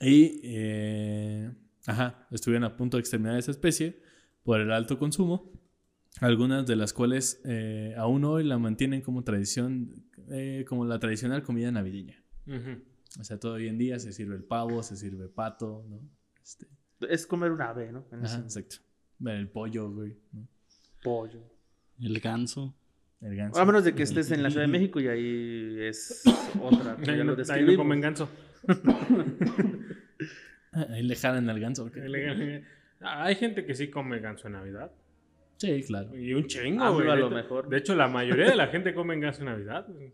Y, 0.00 0.40
eh, 0.42 1.52
ajá, 1.86 2.26
estuvieron 2.30 2.64
a 2.64 2.76
punto 2.76 2.96
de 2.96 3.02
exterminar 3.02 3.38
esa 3.38 3.50
especie 3.50 4.02
por 4.42 4.60
el 4.60 4.72
alto 4.72 4.98
consumo, 4.98 5.52
algunas 6.20 6.66
de 6.66 6.76
las 6.76 6.92
cuales 6.92 7.40
eh, 7.44 7.94
aún 7.96 8.24
hoy 8.24 8.42
la 8.44 8.58
mantienen 8.58 9.00
como 9.00 9.22
tradición, 9.22 10.06
eh, 10.30 10.64
como 10.68 10.84
la 10.84 10.98
tradicional 10.98 11.42
comida 11.42 11.70
navideña. 11.70 12.22
Ujú. 12.46 12.82
O 13.20 13.24
sea, 13.24 13.38
todo 13.38 13.54
hoy 13.54 13.68
en 13.68 13.78
día 13.78 13.98
se 13.98 14.12
sirve 14.12 14.34
el 14.34 14.44
pavo, 14.44 14.82
se 14.82 14.96
sirve 14.96 15.28
pato, 15.28 15.84
¿no? 15.88 16.00
Este, 16.42 16.66
Es 17.08 17.26
comer 17.26 17.52
un 17.52 17.60
ave, 17.60 17.92
¿no? 17.92 18.06
En 18.10 18.24
ajá, 18.24 18.38
ese 18.38 18.60
exacto. 18.60 18.76
El 19.24 19.48
pollo, 19.50 19.90
güey, 19.92 20.16
¿no? 20.32 20.48
pollo. 21.04 21.44
El 22.00 22.18
ganso. 22.20 22.74
El 23.20 23.36
ganso. 23.36 23.60
A 23.60 23.64
menos 23.64 23.84
de 23.84 23.94
que 23.94 24.02
estés 24.02 24.30
en 24.32 24.42
la 24.42 24.50
Ciudad 24.50 24.64
de 24.66 24.72
México 24.72 25.00
y 25.00 25.08
ahí 25.08 25.76
es 25.80 26.22
otra. 26.60 26.96
que 26.96 27.10
Ahí 27.10 27.18
ya 27.18 27.24
no, 27.24 27.32
lo 27.32 27.32
ahí 27.32 27.36
no 27.36 27.36
describimos. 27.36 27.76
comen 27.76 28.00
ganso. 28.00 28.28
Ahí 30.72 31.02
le 31.02 31.16
jalan 31.16 31.48
al 31.50 31.60
ganso. 31.60 31.84
¿ok? 31.84 31.96
Hay 33.00 33.34
gente 33.36 33.66
que 33.66 33.74
sí 33.74 33.90
come 33.90 34.18
ganso 34.20 34.46
en 34.46 34.54
Navidad. 34.54 34.90
Sí, 35.58 35.82
claro. 35.86 36.16
Y 36.18 36.32
un 36.34 36.46
chingo, 36.46 36.82
Ah, 36.82 36.90
güey. 36.90 37.08
a 37.08 37.14
lo 37.16 37.28
Neta. 37.28 37.42
mejor. 37.42 37.68
De 37.68 37.76
hecho, 37.78 37.94
la 37.94 38.08
mayoría 38.08 38.46
de 38.48 38.56
la 38.56 38.68
gente 38.68 38.94
come 38.94 39.18
ganso 39.20 39.40
en 39.40 39.46
Navidad. 39.46 39.86
güey. 39.88 40.12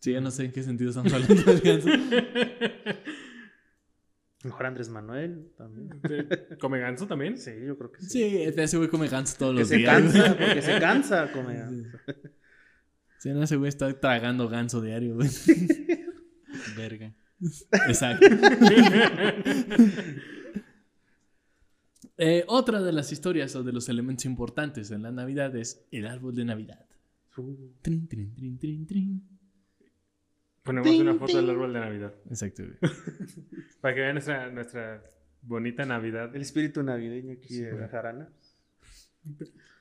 Sí, 0.00 0.12
ya 0.12 0.20
no 0.20 0.30
sé 0.30 0.46
en 0.46 0.52
qué 0.52 0.62
sentido 0.62 0.90
estamos 0.90 1.12
hablando 1.12 1.42
del 1.42 1.60
ganso. 1.60 1.88
Mejor 4.42 4.66
Andrés 4.66 4.88
Manuel 4.88 5.52
también. 5.58 6.00
¿Te- 6.00 6.56
¿Come 6.58 6.78
ganso 6.78 7.06
también? 7.06 7.36
Sí, 7.36 7.50
yo 7.66 7.76
creo 7.76 7.92
que 7.92 8.00
sí. 8.00 8.08
Sí, 8.08 8.22
ese 8.56 8.76
güey 8.78 8.88
come 8.88 9.06
ganso 9.08 9.36
todos 9.38 9.54
Que 9.54 9.60
los 9.60 9.68
se 9.68 9.76
días. 9.76 9.92
cansa, 9.94 10.36
porque 10.38 10.62
se 10.62 10.78
cansa 10.80 11.32
come 11.32 11.54
ganso. 11.58 11.98
Sí, 13.18 13.30
no, 13.30 13.42
ese 13.42 13.56
güey 13.56 13.68
está 13.68 13.92
tragando 14.00 14.48
ganso 14.48 14.80
diario, 14.80 15.16
güey. 15.16 15.28
Verga. 16.76 17.14
Exacto. 17.86 18.26
Eh, 22.22 22.44
otra 22.48 22.82
de 22.82 22.92
las 22.92 23.12
historias 23.12 23.56
o 23.56 23.62
de 23.62 23.72
los 23.72 23.88
elementos 23.88 24.26
importantes 24.26 24.90
en 24.90 25.02
la 25.02 25.10
Navidad 25.10 25.56
es 25.56 25.86
el 25.90 26.06
árbol 26.06 26.34
de 26.34 26.44
Navidad. 26.44 26.84
Uh, 27.36 27.70
Trin, 27.80 28.06
trin, 28.08 28.34
trin, 28.34 28.58
trin, 28.58 28.86
trin. 28.86 29.39
Ponemos 30.62 30.88
Ting, 30.90 31.00
una 31.00 31.14
foto 31.14 31.36
del 31.36 31.46
ting. 31.46 31.54
árbol 31.54 31.72
de 31.72 31.80
Navidad. 31.80 32.14
Exacto. 32.28 32.62
Para 33.80 33.94
que 33.94 34.00
vean 34.00 34.14
nuestra, 34.14 34.50
nuestra 34.50 35.02
bonita 35.42 35.84
Navidad. 35.84 36.34
El 36.34 36.42
espíritu 36.42 36.82
navideño 36.82 37.32
aquí 37.32 37.54
Sí, 37.54 37.62
de 37.62 37.88
jarana. 37.88 38.28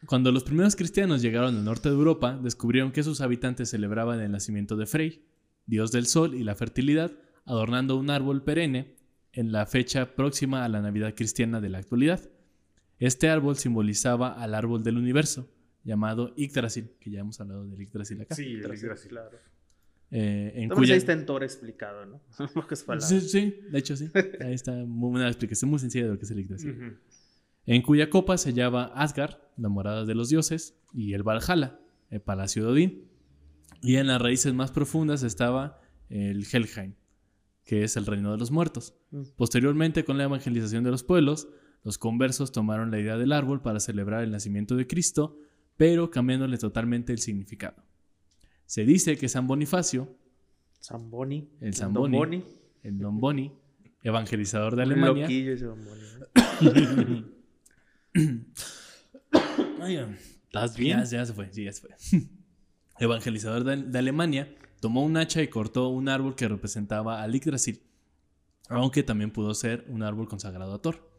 Cuando 0.05 0.31
los 0.31 0.43
primeros 0.43 0.75
cristianos 0.75 1.21
llegaron 1.21 1.55
al 1.55 1.63
norte 1.65 1.89
de 1.89 1.95
Europa, 1.95 2.37
descubrieron 2.41 2.91
que 2.91 3.03
sus 3.03 3.21
habitantes 3.21 3.69
celebraban 3.69 4.19
el 4.21 4.31
nacimiento 4.31 4.75
de 4.77 4.85
Frey, 4.85 5.25
dios 5.65 5.91
del 5.91 6.05
sol 6.07 6.33
y 6.33 6.43
la 6.43 6.55
fertilidad, 6.55 7.11
adornando 7.45 7.97
un 7.97 8.09
árbol 8.09 8.43
perenne 8.43 8.95
en 9.33 9.51
la 9.51 9.65
fecha 9.65 10.15
próxima 10.15 10.63
a 10.65 10.69
la 10.69 10.81
Navidad 10.81 11.13
cristiana 11.15 11.61
de 11.61 11.69
la 11.69 11.77
actualidad. 11.79 12.21
Este 12.97 13.29
árbol 13.29 13.55
simbolizaba 13.57 14.33
al 14.33 14.55
árbol 14.55 14.83
del 14.83 14.97
universo, 14.97 15.49
llamado 15.83 16.33
Yggdrasil, 16.35 16.91
que 16.99 17.11
ya 17.11 17.19
hemos 17.21 17.39
hablado 17.39 17.65
del 17.65 17.79
Yggdrasil 17.81 18.21
acá. 18.21 18.35
Sí, 18.35 18.55
gracias. 18.55 19.05
Claro. 19.05 19.37
Eh, 20.11 20.53
en 20.55 20.69
cuya... 20.69 20.93
ahí 20.93 20.97
está 20.97 21.13
en 21.13 21.25
Thor 21.25 21.43
explicado, 21.43 22.05
¿no? 22.05 22.21
Pocas 22.53 22.83
palabras. 22.83 23.09
Sí, 23.09 23.21
sí, 23.21 23.59
de 23.69 23.79
hecho 23.79 23.95
sí. 23.95 24.09
Ahí 24.41 24.53
está 24.53 24.71
una 24.71 25.27
explicación 25.27 25.69
muy 25.69 25.79
sencilla 25.79 26.05
de 26.05 26.11
lo 26.11 26.17
que 26.17 26.25
es 26.25 26.31
el 26.31 26.39
Yggdrasil. 26.39 26.97
En 27.65 27.81
cuya 27.81 28.09
copa 28.09 28.37
se 28.37 28.49
hallaba 28.49 28.85
Asgard, 28.95 29.37
la 29.57 29.69
morada 29.69 30.05
de 30.05 30.15
los 30.15 30.29
dioses, 30.29 30.75
y 30.93 31.13
el 31.13 31.21
Valhalla, 31.21 31.79
el 32.09 32.21
palacio 32.21 32.63
de 32.63 32.71
Odín. 32.71 33.09
Y 33.81 33.97
en 33.97 34.07
las 34.07 34.21
raíces 34.21 34.53
más 34.53 34.71
profundas 34.71 35.23
estaba 35.23 35.79
el 36.09 36.45
Helheim, 36.51 36.95
que 37.63 37.83
es 37.83 37.95
el 37.95 38.05
reino 38.05 38.31
de 38.31 38.37
los 38.37 38.49
muertos. 38.49 38.95
Mm. 39.11 39.21
Posteriormente, 39.37 40.03
con 40.03 40.17
la 40.17 40.23
evangelización 40.23 40.83
de 40.83 40.91
los 40.91 41.03
pueblos, 41.03 41.49
los 41.83 41.97
conversos 41.97 42.51
tomaron 42.51 42.91
la 42.91 42.99
idea 42.99 43.17
del 43.17 43.31
árbol 43.31 43.61
para 43.61 43.79
celebrar 43.79 44.23
el 44.23 44.31
nacimiento 44.31 44.75
de 44.75 44.87
Cristo, 44.87 45.37
pero 45.77 46.09
cambiándole 46.09 46.57
totalmente 46.57 47.13
el 47.13 47.19
significado. 47.19 47.83
Se 48.69 48.85
dice 48.85 49.17
que 49.17 49.27
San 49.27 49.47
Bonifacio, 49.47 50.15
Zamboni. 50.79 51.49
El 51.59 51.71
Don 51.71 51.73
Zamboni. 51.73 52.17
Boni. 52.19 52.45
el 52.83 52.99
Don 52.99 53.19
Boni, 53.19 53.51
evangelizador 54.03 54.75
de 54.75 54.83
Alemania, 54.83 55.23
loquillo 55.23 55.53
ese 55.53 55.65
Don 55.65 55.83
Boni, 55.83 57.25
¿eh? 59.87 60.05
¿Estás 60.43 60.77
bien? 60.77 60.99
Ya, 60.99 61.03
ya 61.05 61.25
se 61.25 61.33
fue, 61.33 61.51
sí, 61.51 61.63
ya 61.63 61.73
se 61.73 61.81
fue. 61.81 61.95
Evangelizador 62.99 63.63
de, 63.63 63.77
de 63.77 63.97
Alemania, 63.97 64.55
tomó 64.81 65.03
un 65.03 65.17
hacha 65.17 65.41
y 65.41 65.47
cortó 65.47 65.87
un 65.89 66.07
árbol 66.07 66.35
que 66.35 66.47
representaba 66.47 67.23
al 67.23 67.33
Yggdrasil, 67.33 67.81
aunque 68.67 69.01
también 69.01 69.31
pudo 69.31 69.55
ser 69.55 69.83
un 69.87 70.03
árbol 70.03 70.27
consagrado 70.27 70.75
a 70.75 70.81
Thor. 70.83 71.09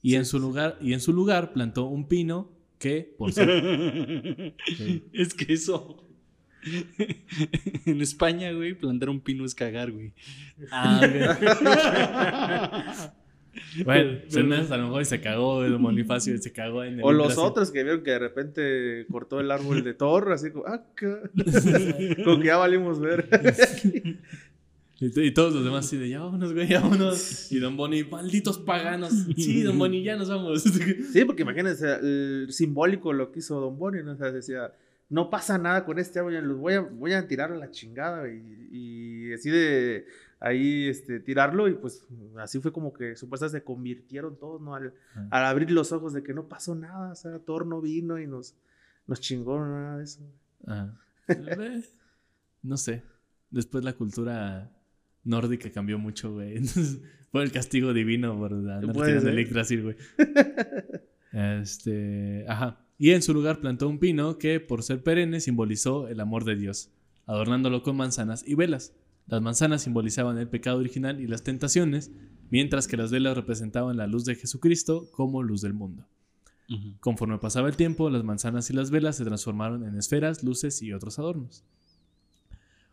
Y, 0.00 0.14
en, 0.14 0.24
su 0.24 0.38
lugar, 0.38 0.78
y 0.80 0.94
en 0.94 1.00
su 1.00 1.12
lugar 1.12 1.52
plantó 1.52 1.84
un 1.84 2.08
pino 2.08 2.52
que, 2.78 3.14
por 3.18 3.34
ser... 3.34 4.54
Sí. 4.78 5.04
Es 5.12 5.34
que 5.34 5.52
eso. 5.52 6.05
en 7.86 8.00
España, 8.00 8.52
güey, 8.52 8.74
plantar 8.74 9.10
un 9.10 9.20
pino 9.20 9.44
es 9.44 9.54
cagar, 9.54 9.92
güey. 9.92 10.12
Ah, 10.70 11.00
bueno, 13.84 14.18
Cernas 14.28 14.70
a 14.70 14.76
lo 14.76 14.84
mejor 14.84 15.04
se 15.04 15.20
cagó 15.20 15.64
el 15.64 15.76
Bonifacio 15.76 16.34
y 16.34 16.38
se 16.38 16.52
cagó 16.52 16.84
en 16.84 16.94
el 16.94 17.04
O 17.04 17.12
los 17.12 17.38
otros 17.38 17.70
que 17.70 17.82
vieron 17.82 18.02
que 18.02 18.12
de 18.12 18.18
repente 18.18 19.06
cortó 19.10 19.40
el 19.40 19.50
árbol 19.50 19.84
de 19.84 19.94
Thor, 19.94 20.32
así 20.32 20.50
como, 20.50 20.66
ah, 20.66 20.84
como 22.24 22.40
que 22.40 22.46
ya 22.46 22.56
valimos 22.56 23.00
ver. 23.00 23.28
Y 24.98 25.30
todos 25.32 25.52
los 25.52 25.62
demás 25.62 25.84
así 25.84 25.98
de, 25.98 26.08
ya 26.08 26.20
vámonos, 26.20 26.54
güey, 26.54 26.68
ya 26.68 26.80
vámonos. 26.80 27.52
Y 27.52 27.58
Don 27.58 27.76
Boni, 27.76 28.04
malditos 28.04 28.58
paganos. 28.58 29.12
Sí, 29.36 29.62
Don 29.62 29.78
Boni, 29.78 30.02
ya 30.02 30.16
nos 30.16 30.30
vamos. 30.30 30.62
Sí, 30.62 31.24
porque 31.26 31.42
imagínense, 31.42 31.98
el 32.00 32.46
simbólico 32.50 33.12
lo 33.12 33.30
que 33.30 33.40
hizo 33.40 33.60
Don 33.60 33.78
Boni, 33.78 34.02
¿no? 34.02 34.12
O 34.12 34.16
sea, 34.16 34.32
decía, 34.32 34.72
no 35.08 35.30
pasa 35.30 35.58
nada 35.58 35.84
con 35.84 35.98
este 35.98 36.18
árbol, 36.18 36.34
los 36.34 36.58
voy 36.58 36.74
a, 36.74 36.80
voy 36.80 37.12
a 37.12 37.26
tirar 37.28 37.52
a 37.52 37.56
la 37.56 37.70
chingada, 37.70 38.20
güey", 38.20 38.38
y, 38.38 38.68
y 38.70 39.24
decide 39.28 40.06
ahí 40.40 40.88
este, 40.88 41.20
tirarlo, 41.20 41.68
y 41.68 41.74
pues 41.74 42.06
así 42.38 42.60
fue 42.60 42.72
como 42.72 42.92
que 42.92 43.16
supuestamente 43.16 43.58
se 43.60 43.64
convirtieron 43.64 44.38
todos, 44.38 44.60
¿no? 44.60 44.74
Al, 44.74 44.92
al 45.30 45.44
abrir 45.44 45.70
los 45.70 45.92
ojos 45.92 46.12
de 46.12 46.22
que 46.22 46.34
no 46.34 46.48
pasó 46.48 46.74
nada, 46.74 47.12
o 47.12 47.14
sea, 47.14 47.38
Thor 47.38 47.66
no 47.66 47.80
vino 47.80 48.18
y 48.18 48.26
nos, 48.26 48.54
nos 49.06 49.20
chingó, 49.20 49.58
nada 49.60 49.98
de 49.98 50.04
eso. 50.04 50.20
Ajá. 50.66 50.98
Eh, 51.28 51.82
No 52.62 52.76
sé. 52.76 53.02
Después 53.50 53.84
la 53.84 53.92
cultura 53.92 54.70
nórdica 55.24 55.70
cambió 55.70 55.98
mucho, 55.98 56.32
güey. 56.32 56.56
Entonces, 56.56 57.00
fue 57.30 57.42
el 57.44 57.52
castigo 57.52 57.92
divino 57.92 58.36
por 58.38 58.52
andar 58.52 58.80
tirando 58.80 59.28
el 59.30 59.82
güey. 59.82 59.96
Este, 61.32 62.46
ajá. 62.48 62.85
Y 62.98 63.10
en 63.10 63.22
su 63.22 63.34
lugar 63.34 63.60
plantó 63.60 63.88
un 63.88 63.98
pino 63.98 64.38
que, 64.38 64.60
por 64.60 64.82
ser 64.82 65.02
perenne, 65.02 65.40
simbolizó 65.40 66.08
el 66.08 66.20
amor 66.20 66.44
de 66.44 66.56
Dios, 66.56 66.90
adornándolo 67.26 67.82
con 67.82 67.96
manzanas 67.96 68.42
y 68.46 68.54
velas. 68.54 68.94
Las 69.26 69.42
manzanas 69.42 69.82
simbolizaban 69.82 70.38
el 70.38 70.48
pecado 70.48 70.78
original 70.78 71.20
y 71.20 71.26
las 71.26 71.42
tentaciones, 71.42 72.10
mientras 72.50 72.88
que 72.88 72.96
las 72.96 73.10
velas 73.10 73.36
representaban 73.36 73.96
la 73.96 74.06
luz 74.06 74.24
de 74.24 74.36
Jesucristo 74.36 75.10
como 75.10 75.42
luz 75.42 75.60
del 75.60 75.74
mundo. 75.74 76.06
Conforme 77.00 77.38
pasaba 77.38 77.68
el 77.68 77.76
tiempo, 77.76 78.10
las 78.10 78.24
manzanas 78.24 78.70
y 78.70 78.72
las 78.72 78.90
velas 78.90 79.16
se 79.16 79.24
transformaron 79.24 79.84
en 79.84 79.96
esferas, 79.96 80.42
luces 80.42 80.82
y 80.82 80.92
otros 80.92 81.18
adornos. 81.18 81.64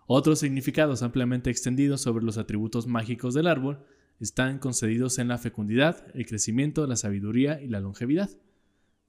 Otros 0.05 0.39
significados 0.39 1.01
ampliamente 1.01 1.49
extendidos 1.49 2.01
sobre 2.01 2.25
los 2.25 2.37
atributos 2.37 2.87
mágicos 2.87 3.33
del 3.33 3.47
árbol 3.47 3.79
están 4.19 4.59
concedidos 4.59 5.17
en 5.17 5.27
la 5.27 5.37
fecundidad, 5.37 6.05
el 6.13 6.25
crecimiento, 6.25 6.85
la 6.85 6.97
sabiduría 6.97 7.61
y 7.61 7.67
la 7.67 7.79
longevidad. 7.79 8.29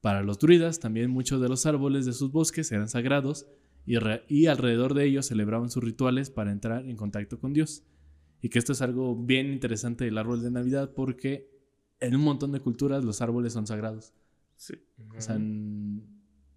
Para 0.04 0.22
los 0.22 0.38
druidas, 0.38 0.80
también 0.80 1.10
muchos 1.10 1.40
de 1.40 1.48
los 1.48 1.64
árboles 1.64 2.04
de 2.04 2.12
sus 2.12 2.30
bosques 2.30 2.70
eran 2.72 2.90
sagrados 2.90 3.46
y, 3.86 3.96
re- 3.96 4.22
y 4.28 4.48
alrededor 4.48 4.92
de 4.92 5.06
ellos 5.06 5.24
celebraban 5.24 5.70
sus 5.70 5.82
rituales 5.82 6.28
para 6.28 6.52
entrar 6.52 6.84
en 6.84 6.94
contacto 6.94 7.38
con 7.40 7.54
Dios. 7.54 7.84
Y 8.42 8.50
que 8.50 8.58
esto 8.58 8.72
es 8.72 8.82
algo 8.82 9.16
bien 9.16 9.50
interesante 9.50 10.04
del 10.04 10.18
árbol 10.18 10.42
de 10.42 10.50
Navidad 10.50 10.92
porque 10.94 11.48
en 12.00 12.14
un 12.16 12.20
montón 12.20 12.52
de 12.52 12.60
culturas 12.60 13.02
los 13.02 13.22
árboles 13.22 13.54
son 13.54 13.66
sagrados. 13.66 14.12
Sí. 14.56 14.74
O 15.16 15.20
sea, 15.22 15.36
n- 15.36 16.02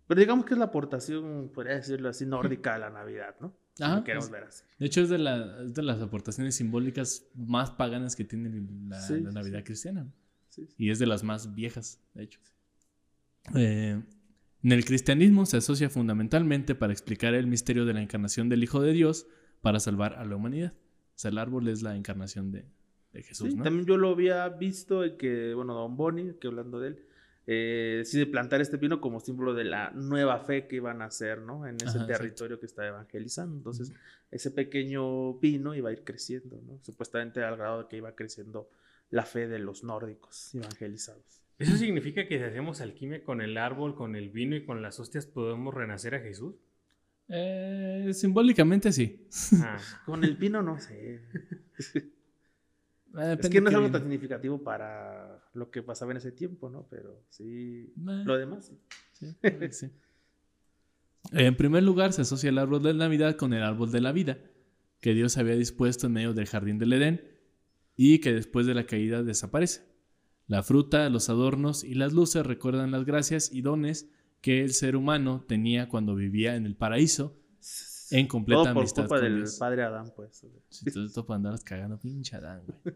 Pero 0.08 0.20
digamos 0.20 0.44
que 0.46 0.54
es 0.56 0.58
la 0.60 0.66
aportación, 0.66 1.50
podría 1.54 1.76
decirlo 1.76 2.10
así, 2.10 2.26
nórdica 2.26 2.76
a 2.76 2.80
la 2.80 2.90
Navidad, 2.90 3.38
¿no? 3.40 3.56
Ajá, 3.80 4.04
queremos 4.04 4.30
ver 4.30 4.44
así. 4.44 4.66
De 4.78 4.88
hecho, 4.88 5.00
es 5.02 5.08
de, 5.10 5.20
la- 5.20 5.64
es 5.64 5.74
de 5.74 5.84
las 5.84 6.02
aportaciones 6.02 6.56
simbólicas 6.56 7.26
más 7.34 7.72
paganas 7.72 8.18
que 8.18 8.26
tiene 8.26 8.50
la, 8.90 9.00
Sí, 9.00 9.22
la 9.22 9.30
sí, 9.32 9.36
Navidad 9.36 9.60
sí. 9.60 9.64
cristiana. 9.64 10.06
Sí, 10.50 10.66
sí. 10.68 10.76
Y 10.78 10.90
es 10.90 11.00
de 11.00 11.06
las 11.06 11.24
más 11.24 11.56
viejas, 11.56 12.02
de 12.14 12.24
hecho. 12.24 12.42
Eh, 13.56 14.02
en 14.64 14.72
el 14.72 14.86
cristianismo 14.86 15.46
se 15.46 15.58
asocia 15.58 15.90
fundamentalmente 15.90 16.76
para 16.76 16.92
explicar 16.92 17.34
el 17.34 17.48
misterio 17.48 17.86
de 17.86 17.94
la 17.94 18.02
encarnación 18.02 18.50
del 18.50 18.64
Hijo 18.64 18.82
de 18.82 18.92
Dios 18.92 19.28
para 19.62 19.80
salvar 19.80 20.16
a 20.16 20.26
la 20.26 20.36
humanidad. 20.36 20.74
O 20.74 21.20
sea, 21.20 21.32
el 21.32 21.38
árbol 21.38 21.68
es 21.68 21.82
la 21.82 21.96
encarnación 21.96 22.52
de, 22.52 22.66
de 23.14 23.24
Jesús, 23.24 23.50
Sí, 23.50 23.56
¿no? 23.56 23.64
También 23.64 23.86
yo 23.86 23.98
lo 23.98 24.10
había 24.10 24.48
visto 24.50 25.04
en 25.04 25.18
que, 25.18 25.54
bueno, 25.54 25.74
Don 25.74 25.96
Boni, 25.96 26.34
que 26.40 26.48
hablando 26.48 26.80
de 26.80 26.90
él, 26.90 27.06
eh, 27.50 27.96
decide 28.00 28.26
plantar 28.26 28.60
este 28.60 28.78
pino 28.78 29.00
como 29.00 29.22
símbolo 29.22 29.54
de 29.54 29.64
la 29.64 29.92
nueva 29.92 30.40
fe 30.40 30.68
que 30.68 30.76
iban 30.76 31.02
a 31.02 31.06
hacer, 31.06 31.42
¿no? 31.42 31.66
En 31.66 31.76
ese 31.76 31.86
Ajá, 31.86 32.00
exacto. 32.00 32.18
territorio 32.18 32.60
que 32.60 32.66
está 32.66 32.86
evangelizando. 32.86 33.56
Entonces, 33.56 33.94
ese 34.32 34.52
pequeño 34.52 35.40
pino 35.40 35.74
iba 35.74 35.90
a 35.90 35.94
ir 35.94 36.04
creciendo, 36.04 36.62
¿no? 36.68 36.78
Supuestamente 36.84 37.42
al 37.44 37.56
grado 37.56 37.84
de 37.84 37.88
que 37.88 37.98
iba 37.98 38.14
creciendo 38.16 38.70
la 39.10 39.24
fe 39.24 39.48
de 39.48 39.60
los 39.60 39.86
nórdicos 39.86 40.54
evangelizados. 40.56 41.42
¿Eso 41.60 41.76
significa 41.78 42.28
que 42.28 42.38
si 42.38 42.44
hacemos 42.44 42.82
alquimia 42.82 43.24
con 43.24 43.42
el 43.42 43.58
árbol, 43.58 43.96
con 43.96 44.16
el 44.16 44.30
vino 44.30 44.56
y 44.56 44.64
con 44.66 44.82
las 44.82 45.00
hostias 45.00 45.26
podemos 45.26 45.74
renacer 45.74 46.14
a 46.16 46.20
Jesús? 46.20 46.56
Eh, 47.30 48.12
simbólicamente 48.14 48.92
sí. 48.92 49.28
Ah, 49.62 49.78
Con 50.06 50.24
el 50.24 50.38
pino 50.38 50.62
no 50.62 50.80
sé. 50.80 51.22
Eh, 53.18 53.38
es 53.40 53.50
que 53.50 53.62
no 53.62 53.70
es 53.70 53.74
algo 53.76 53.88
vino. 53.88 53.98
tan 53.98 54.02
significativo 54.04 54.62
para 54.64 55.42
lo 55.54 55.72
que 55.72 55.82
pasaba 55.82 56.12
en 56.12 56.18
ese 56.18 56.32
tiempo, 56.34 56.70
¿no? 56.70 56.86
Pero 56.90 57.24
sí, 57.30 57.92
Eh, 57.98 58.24
lo 58.26 58.38
demás 58.38 58.68
sí. 58.68 58.78
En 61.32 61.56
primer 61.56 61.84
lugar, 61.84 62.14
se 62.14 62.22
asocia 62.22 62.50
el 62.50 62.58
árbol 62.58 62.84
de 62.84 62.94
Navidad 62.94 63.36
con 63.36 63.54
el 63.54 63.64
árbol 63.64 63.92
de 63.92 64.02
la 64.02 64.12
vida, 64.12 64.38
que 65.00 65.14
Dios 65.14 65.38
había 65.38 65.56
dispuesto 65.56 66.08
en 66.08 66.14
medio 66.14 66.34
del 66.34 66.48
jardín 66.48 66.78
del 66.80 66.94
Edén 66.94 67.22
y 67.96 68.20
que 68.20 68.34
después 68.34 68.66
de 68.68 68.76
la 68.76 68.86
caída 68.86 69.24
desaparece. 69.24 69.82
La 70.48 70.64
fruta, 70.64 71.10
los 71.10 71.30
adornos 71.30 71.84
y 71.84 71.94
las 71.94 72.14
luces 72.14 72.46
recuerdan 72.46 72.92
las 72.92 73.06
gracias 73.06 73.52
y 73.52 73.62
dones 73.62 74.10
que 74.42 74.64
el 74.64 74.74
ser 74.74 74.96
humano 74.96 75.44
tenía 75.48 75.90
cuando 75.90 76.16
vivía 76.16 76.56
en 76.56 76.66
el 76.66 76.76
paraíso 76.76 77.38
en 78.12 78.28
completa 78.28 78.64
Todo 78.64 78.74
por 78.74 78.82
amistad 78.82 79.04
culpa 79.04 79.16
con 79.16 79.24
del 79.26 79.36
Dios. 79.38 79.58
padre 79.58 79.84
Adán, 79.84 80.14
pues. 80.16 80.46
Si 80.70 80.92
todo 80.92 81.06
esto 81.06 81.26
para 81.26 81.36
andaras 81.36 81.64
cagando, 81.64 82.00
pinche 82.00 82.38
Adán, 82.38 82.64
güey. 82.66 82.96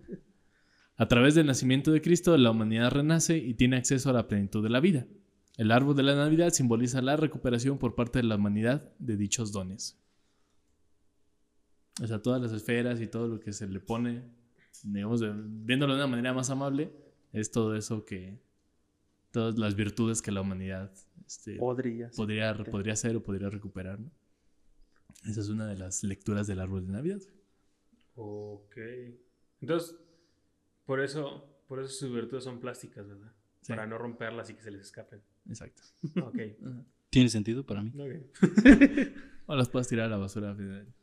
A 0.98 1.08
través 1.08 1.36
del 1.36 1.48
nacimiento 1.48 1.92
de 1.92 2.02
Cristo, 2.02 2.38
la 2.38 2.52
humanidad 2.52 2.92
renace 2.92 3.38
y 3.38 3.56
tiene 3.56 3.78
acceso 3.78 4.10
a 4.10 4.14
la 4.14 4.28
plenitud 4.28 4.64
de 4.64 4.70
la 4.70 4.80
vida. 4.80 5.08
El 5.58 5.72
árbol 5.72 5.96
de 5.96 6.04
la 6.04 6.16
Navidad 6.16 6.52
simboliza 6.52 7.02
la 7.02 7.18
recuperación 7.18 7.78
por 7.78 7.96
parte 7.96 8.20
de 8.20 8.24
la 8.24 8.36
humanidad 8.36 8.94
de 9.00 9.18
dichos 9.18 9.52
dones. 9.52 10.00
O 12.02 12.08
sea, 12.08 12.22
todas 12.22 12.42
las 12.42 12.52
esferas 12.54 13.02
y 13.02 13.08
todo 13.08 13.28
lo 13.28 13.40
que 13.40 13.52
se 13.52 13.68
le 13.68 13.80
pone, 13.80 14.24
digamos, 14.84 15.22
viéndolo 15.66 15.94
de 15.94 16.00
una 16.00 16.08
manera 16.08 16.34
más 16.34 16.50
amable, 16.50 16.94
es 17.34 17.52
todo 17.52 17.76
eso 17.76 18.06
que. 18.06 18.40
Todas 19.32 19.58
las 19.58 19.76
virtudes 19.76 20.22
que 20.22 20.30
la 20.32 20.42
humanidad 20.42 20.92
este, 21.26 21.56
Podría. 21.56 22.10
sí. 22.12 22.18
podría, 22.18 22.54
podría 22.54 22.94
hacer 22.94 23.16
o 23.16 23.24
podría 23.24 23.50
recuperar, 23.50 23.98
¿no? 23.98 24.12
Esa 25.26 25.40
es 25.40 25.48
una 25.48 25.68
de 25.68 25.78
las 25.78 26.04
lecturas 26.04 26.48
del 26.48 26.60
árbol 26.60 26.86
de 26.86 26.92
Navidad. 26.92 27.22
ok. 28.16 28.78
Entonces, 29.62 29.96
por 30.86 31.00
eso, 31.00 31.64
por 31.68 31.80
eso 31.80 31.90
sus 31.90 32.14
virtudes 32.14 32.44
son 32.44 32.60
plásticas, 32.60 33.08
¿verdad? 33.08 33.32
Sí. 33.62 33.72
Para 33.72 33.88
no 33.88 33.98
romperlas 33.98 34.50
y 34.50 34.56
que 34.56 34.62
se 34.64 34.72
les 34.72 34.82
escapen. 34.82 35.22
Exacto. 35.48 35.84
Ok. 36.24 36.38
Tiene 37.10 37.30
sentido 37.30 37.66
para 37.66 37.84
mí. 37.84 37.92
Ok. 37.96 38.36
O 39.48 39.56
las 39.56 39.68
puedes 39.68 39.88
tirar 39.90 40.06
a 40.06 40.10
la 40.10 40.18
basura 40.18 40.56
también. 40.56 40.94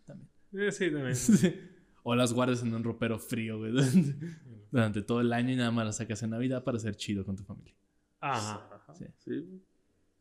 Eh, 0.53 0.73
sí, 0.73 0.91
también. 0.91 1.15
o 2.11 2.15
las 2.15 2.33
guardas 2.33 2.63
en 2.63 2.75
un 2.75 2.83
ropero 2.85 3.19
frío, 3.19 3.59
güey, 3.59 3.73
durante, 3.73 4.15
durante 4.71 5.03
todo 5.03 5.21
el 5.21 5.33
año 5.33 5.53
y 5.53 5.57
nada 5.57 5.71
más 5.71 5.85
las 5.87 5.97
sacas 5.97 6.23
en 6.23 6.31
Navidad 6.31 6.65
para 6.65 6.79
ser 6.79 6.95
chido 6.97 7.25
con 7.25 7.37
tu 7.37 7.45
familia. 7.45 7.75
Ajá. 8.21 8.69
Ajá, 8.73 8.95
Sí. 8.95 9.05
sí. 9.19 9.63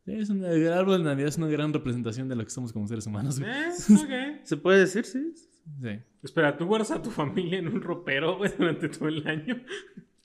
Sí, 0.04 0.12
es 0.14 0.30
una- 0.30 0.50
el 0.50 0.72
árbol 0.72 0.98
de 0.98 1.04
Navidad 1.04 1.28
es 1.28 1.36
una 1.38 1.48
gran 1.48 1.72
representación 1.72 2.28
de 2.28 2.36
lo 2.36 2.44
que 2.44 2.50
somos 2.50 2.72
como 2.72 2.86
seres 2.88 3.06
humanos. 3.06 3.38
güey. 3.40 3.50
Eh, 3.50 3.68
ok. 4.40 4.44
Se 4.44 4.56
puede 4.56 4.80
decir, 4.80 5.04
sí. 5.04 5.34
Sí. 5.82 6.00
Espera, 6.22 6.56
¿tú 6.56 6.64
guardas 6.66 6.90
a 6.92 7.02
tu 7.02 7.10
familia 7.10 7.58
en 7.58 7.68
un 7.68 7.82
ropero, 7.82 8.38
güey, 8.38 8.50
durante 8.56 8.88
todo 8.88 9.08
el 9.08 9.26
año? 9.26 9.60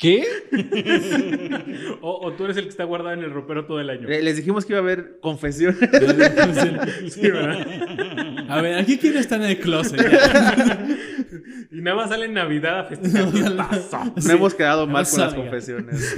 ¿Qué? 0.03 0.25
o, 2.01 2.27
o 2.27 2.34
tú 2.34 2.43
eres 2.43 2.57
el 2.57 2.63
que 2.65 2.69
está 2.69 2.84
guardado 2.84 3.13
en 3.13 3.23
el 3.23 3.31
ropero 3.31 3.65
todo 3.65 3.80
el 3.80 3.89
año. 3.89 4.09
Eh, 4.09 4.21
Les 4.21 4.35
dijimos 4.35 4.65
que 4.65 4.73
iba 4.73 4.80
a 4.80 4.84
haber 4.84 5.19
confesión. 5.21 5.75
Sí, 7.09 7.21
¿verdad? 7.21 7.65
A 8.49 8.61
ver, 8.61 8.75
aquí 8.80 8.97
quién 8.97 9.15
está 9.17 9.38
en 9.38 9.43
el 9.43 9.59
closet. 9.59 9.99
Y 11.71 11.81
nada 11.81 11.95
más 11.97 12.09
sale 12.09 12.25
en 12.25 12.34
Navidad 12.34 12.81
a 12.81 12.84
festejar. 12.84 13.31
¿Qué 13.31 13.41
pasó? 13.55 14.03
No 14.27 14.31
hemos 14.34 14.53
quedado 14.53 14.88
mal 14.88 15.05
con 15.09 15.19
las 15.21 15.34
confesiones. 15.34 16.15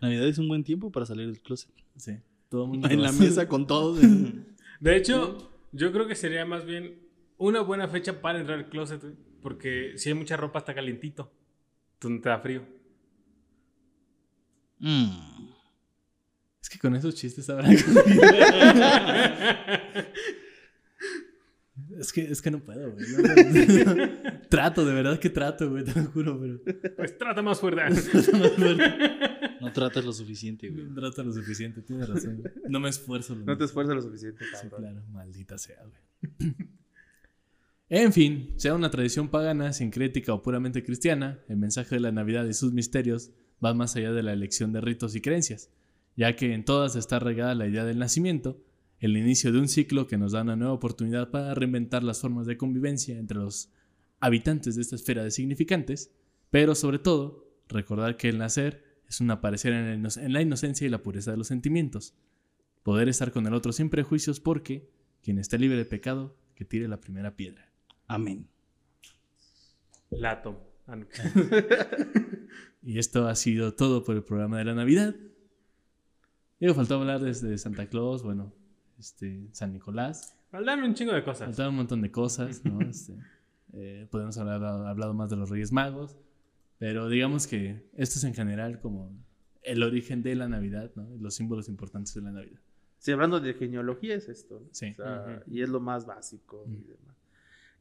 Navidad 0.00 0.28
es 0.28 0.38
un 0.38 0.48
buen 0.48 0.62
tiempo 0.62 0.90
para 0.92 1.06
salir 1.06 1.26
del 1.26 1.40
closet. 1.40 1.70
Sí. 1.96 2.18
Todo 2.50 2.64
el 2.64 2.68
mundo 2.70 2.88
En 2.90 3.02
la 3.02 3.12
mesa 3.12 3.48
con 3.48 3.66
todos. 3.66 4.02
en- 4.02 4.46
De 4.80 4.96
hecho, 4.96 5.50
yo 5.72 5.92
creo 5.92 6.06
que 6.06 6.14
sería 6.14 6.44
más 6.44 6.64
bien 6.66 6.98
una 7.38 7.60
buena 7.62 7.88
fecha 7.88 8.20
para 8.20 8.38
entrar 8.40 8.58
al 8.58 8.68
closet, 8.68 9.00
porque 9.40 9.92
si 9.96 10.10
hay 10.10 10.14
mucha 10.14 10.36
ropa 10.36 10.58
está 10.58 10.74
calientito. 10.74 11.32
Tú 12.00 12.10
no 12.10 12.20
te 12.20 12.28
da 12.28 12.38
frío. 12.40 12.66
Mm. 14.80 15.10
Es 16.60 16.68
que 16.68 16.78
con 16.78 16.96
esos 16.96 17.14
chistes 17.14 17.48
habrá. 17.50 17.68
es 21.98 22.12
que, 22.12 22.22
es 22.22 22.42
que 22.42 22.50
no 22.50 22.60
puedo, 22.60 22.92
güey. 22.92 23.06
No 23.84 24.42
trato, 24.48 24.84
de 24.84 24.94
verdad 24.94 25.18
que 25.18 25.30
trato, 25.30 25.70
güey, 25.70 25.84
te 25.84 25.94
lo 26.00 26.06
juro, 26.10 26.40
pero. 26.40 26.60
Pues 26.96 27.16
trata 27.18 27.42
más 27.42 27.60
fuerte. 27.60 27.82
No 29.60 29.70
tratas 29.74 30.02
lo 30.06 30.12
suficiente, 30.14 30.70
güey. 30.70 30.84
No 30.86 30.94
trato 30.94 31.22
lo 31.22 31.32
suficiente, 31.34 31.82
tienes 31.82 32.08
razón. 32.08 32.38
güey. 32.40 32.50
No 32.70 32.80
me 32.80 32.88
esfuerzo. 32.88 33.34
lo 33.34 33.44
No 33.44 33.58
te 33.58 33.64
esfuerzas 33.64 33.94
lo 33.94 34.00
suficiente, 34.00 34.42
Sí, 34.46 34.68
cabrón. 34.70 34.80
claro, 34.94 35.02
maldita 35.10 35.58
sea, 35.58 35.76
güey. 35.84 36.54
En 37.92 38.12
fin, 38.12 38.54
sea 38.54 38.74
una 38.76 38.88
tradición 38.92 39.30
pagana, 39.30 39.72
sincrética 39.72 40.32
o 40.32 40.42
puramente 40.42 40.84
cristiana, 40.84 41.40
el 41.48 41.56
mensaje 41.56 41.96
de 41.96 42.00
la 42.00 42.12
Navidad 42.12 42.44
y 42.44 42.54
sus 42.54 42.72
misterios 42.72 43.32
va 43.62 43.74
más 43.74 43.96
allá 43.96 44.12
de 44.12 44.22
la 44.22 44.32
elección 44.32 44.72
de 44.72 44.80
ritos 44.80 45.16
y 45.16 45.20
creencias, 45.20 45.72
ya 46.14 46.36
que 46.36 46.54
en 46.54 46.64
todas 46.64 46.94
está 46.94 47.18
regada 47.18 47.56
la 47.56 47.66
idea 47.66 47.84
del 47.84 47.98
nacimiento, 47.98 48.62
el 49.00 49.16
inicio 49.16 49.50
de 49.50 49.58
un 49.58 49.66
ciclo 49.66 50.06
que 50.06 50.18
nos 50.18 50.30
da 50.30 50.42
una 50.42 50.54
nueva 50.54 50.72
oportunidad 50.72 51.32
para 51.32 51.52
reinventar 51.52 52.04
las 52.04 52.20
formas 52.20 52.46
de 52.46 52.56
convivencia 52.56 53.18
entre 53.18 53.38
los 53.38 53.72
habitantes 54.20 54.76
de 54.76 54.82
esta 54.82 54.94
esfera 54.94 55.24
de 55.24 55.32
significantes, 55.32 56.12
pero 56.48 56.76
sobre 56.76 57.00
todo, 57.00 57.50
recordar 57.66 58.16
que 58.16 58.28
el 58.28 58.38
nacer 58.38 58.84
es 59.08 59.20
un 59.20 59.32
aparecer 59.32 59.72
en 59.72 60.06
en 60.06 60.32
la 60.32 60.40
inocencia 60.40 60.86
y 60.86 60.90
la 60.90 61.02
pureza 61.02 61.32
de 61.32 61.38
los 61.38 61.48
sentimientos, 61.48 62.14
poder 62.84 63.08
estar 63.08 63.32
con 63.32 63.48
el 63.48 63.54
otro 63.54 63.72
sin 63.72 63.90
prejuicios 63.90 64.38
porque 64.38 64.88
quien 65.24 65.40
esté 65.40 65.58
libre 65.58 65.76
de 65.76 65.86
pecado, 65.86 66.36
que 66.54 66.64
tire 66.64 66.86
la 66.86 67.00
primera 67.00 67.34
piedra. 67.34 67.69
Amén. 68.10 68.46
Lato. 70.10 70.60
Ah. 70.86 70.98
Y 72.82 72.98
esto 72.98 73.28
ha 73.28 73.34
sido 73.34 73.74
todo 73.74 74.04
por 74.04 74.16
el 74.16 74.24
programa 74.24 74.56
de 74.58 74.64
la 74.64 74.74
Navidad. 74.74 75.14
Digo, 76.58 76.72
faltó 76.74 76.94
hablar 76.94 77.20
desde 77.20 77.58
Santa 77.58 77.86
Claus, 77.90 78.22
bueno, 78.22 78.54
este, 78.98 79.48
San 79.52 79.74
Nicolás. 79.74 80.34
Faltaron 80.50 80.84
un 80.84 80.94
chingo 80.94 81.12
de 81.12 81.22
cosas. 81.22 81.48
Faltaron 81.48 81.72
un 81.72 81.76
montón 81.76 82.00
de 82.00 82.10
cosas, 82.10 82.64
¿no? 82.64 82.80
Este, 82.88 83.14
eh, 83.74 84.08
podemos 84.10 84.36
haber 84.38 84.64
hablado 84.64 85.12
más 85.12 85.28
de 85.28 85.36
los 85.36 85.50
Reyes 85.50 85.72
Magos, 85.72 86.16
pero 86.78 87.10
digamos 87.10 87.46
que 87.46 87.86
esto 87.94 88.18
es 88.18 88.24
en 88.24 88.34
general 88.34 88.80
como 88.80 89.12
el 89.62 89.82
origen 89.82 90.22
de 90.22 90.34
la 90.34 90.48
Navidad, 90.48 90.90
¿no? 90.96 91.06
Los 91.20 91.34
símbolos 91.34 91.68
importantes 91.68 92.14
de 92.14 92.22
la 92.22 92.32
Navidad. 92.32 92.60
Sí, 92.98 93.12
hablando 93.12 93.40
de 93.40 93.52
genealogía 93.54 94.14
es 94.14 94.28
esto. 94.30 94.58
¿no? 94.58 94.68
Sí. 94.72 94.94
O 94.98 95.02
sea, 95.02 95.42
Ujú. 95.44 95.54
Y 95.54 95.60
es 95.62 95.68
lo 95.68 95.80
más 95.80 96.06
básico. 96.06 96.64
y 96.66 96.82
demás. 96.88 97.16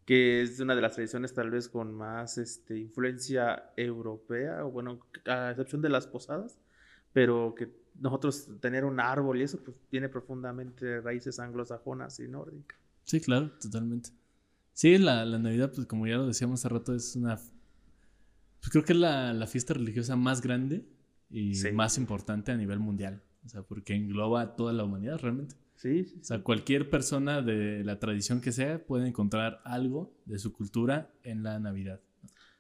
Que 0.05 0.41
es 0.41 0.59
una 0.59 0.75
de 0.75 0.81
las 0.81 0.95
tradiciones 0.95 1.33
tal 1.33 1.51
vez 1.51 1.69
con 1.69 1.93
más 1.93 2.37
este, 2.37 2.77
influencia 2.77 3.71
europea, 3.77 4.65
o 4.65 4.71
bueno, 4.71 4.99
a 5.27 5.51
excepción 5.51 5.81
de 5.81 5.89
las 5.89 6.07
posadas, 6.07 6.57
pero 7.13 7.53
que 7.55 7.69
nosotros 7.99 8.49
tener 8.59 8.85
un 8.85 8.99
árbol 8.99 9.39
y 9.39 9.43
eso 9.43 9.59
pues 9.63 9.77
tiene 9.89 10.09
profundamente 10.09 11.01
raíces 11.01 11.39
anglosajonas 11.39 12.19
y 12.19 12.27
nórdicas. 12.27 12.79
Sí, 13.03 13.19
claro, 13.19 13.51
totalmente. 13.61 14.09
Sí, 14.73 14.97
la, 14.97 15.25
la 15.25 15.37
Navidad, 15.39 15.71
pues 15.75 15.85
como 15.85 16.07
ya 16.07 16.15
lo 16.17 16.25
decíamos 16.27 16.61
hace 16.61 16.69
rato, 16.73 16.95
es 16.95 17.15
una... 17.15 17.35
Pues 17.35 18.71
creo 18.71 18.83
que 18.83 18.93
es 18.93 18.99
la, 18.99 19.33
la 19.33 19.47
fiesta 19.47 19.73
religiosa 19.73 20.15
más 20.15 20.41
grande 20.41 20.85
y 21.29 21.55
Sí. 21.55 21.71
más 21.71 21.97
importante 21.97 22.51
a 22.51 22.57
nivel 22.57 22.79
mundial. 22.79 23.21
O 23.45 23.49
sea, 23.49 23.61
porque 23.63 23.93
engloba 23.95 24.41
a 24.41 24.55
toda 24.55 24.73
la 24.73 24.83
humanidad 24.83 25.19
realmente. 25.19 25.55
Sí, 25.79 26.03
sí, 26.03 26.17
O 26.19 26.23
sea, 26.25 26.43
cualquier 26.43 26.89
persona 26.89 27.41
de 27.41 27.85
la 27.85 27.99
tradición 27.99 28.41
que 28.41 28.51
sea 28.51 28.85
puede 28.85 29.07
encontrar 29.07 29.61
algo 29.63 30.13
de 30.25 30.37
su 30.37 30.51
cultura 30.51 31.09
en 31.23 31.41
la 31.41 31.57
Navidad. 31.57 32.01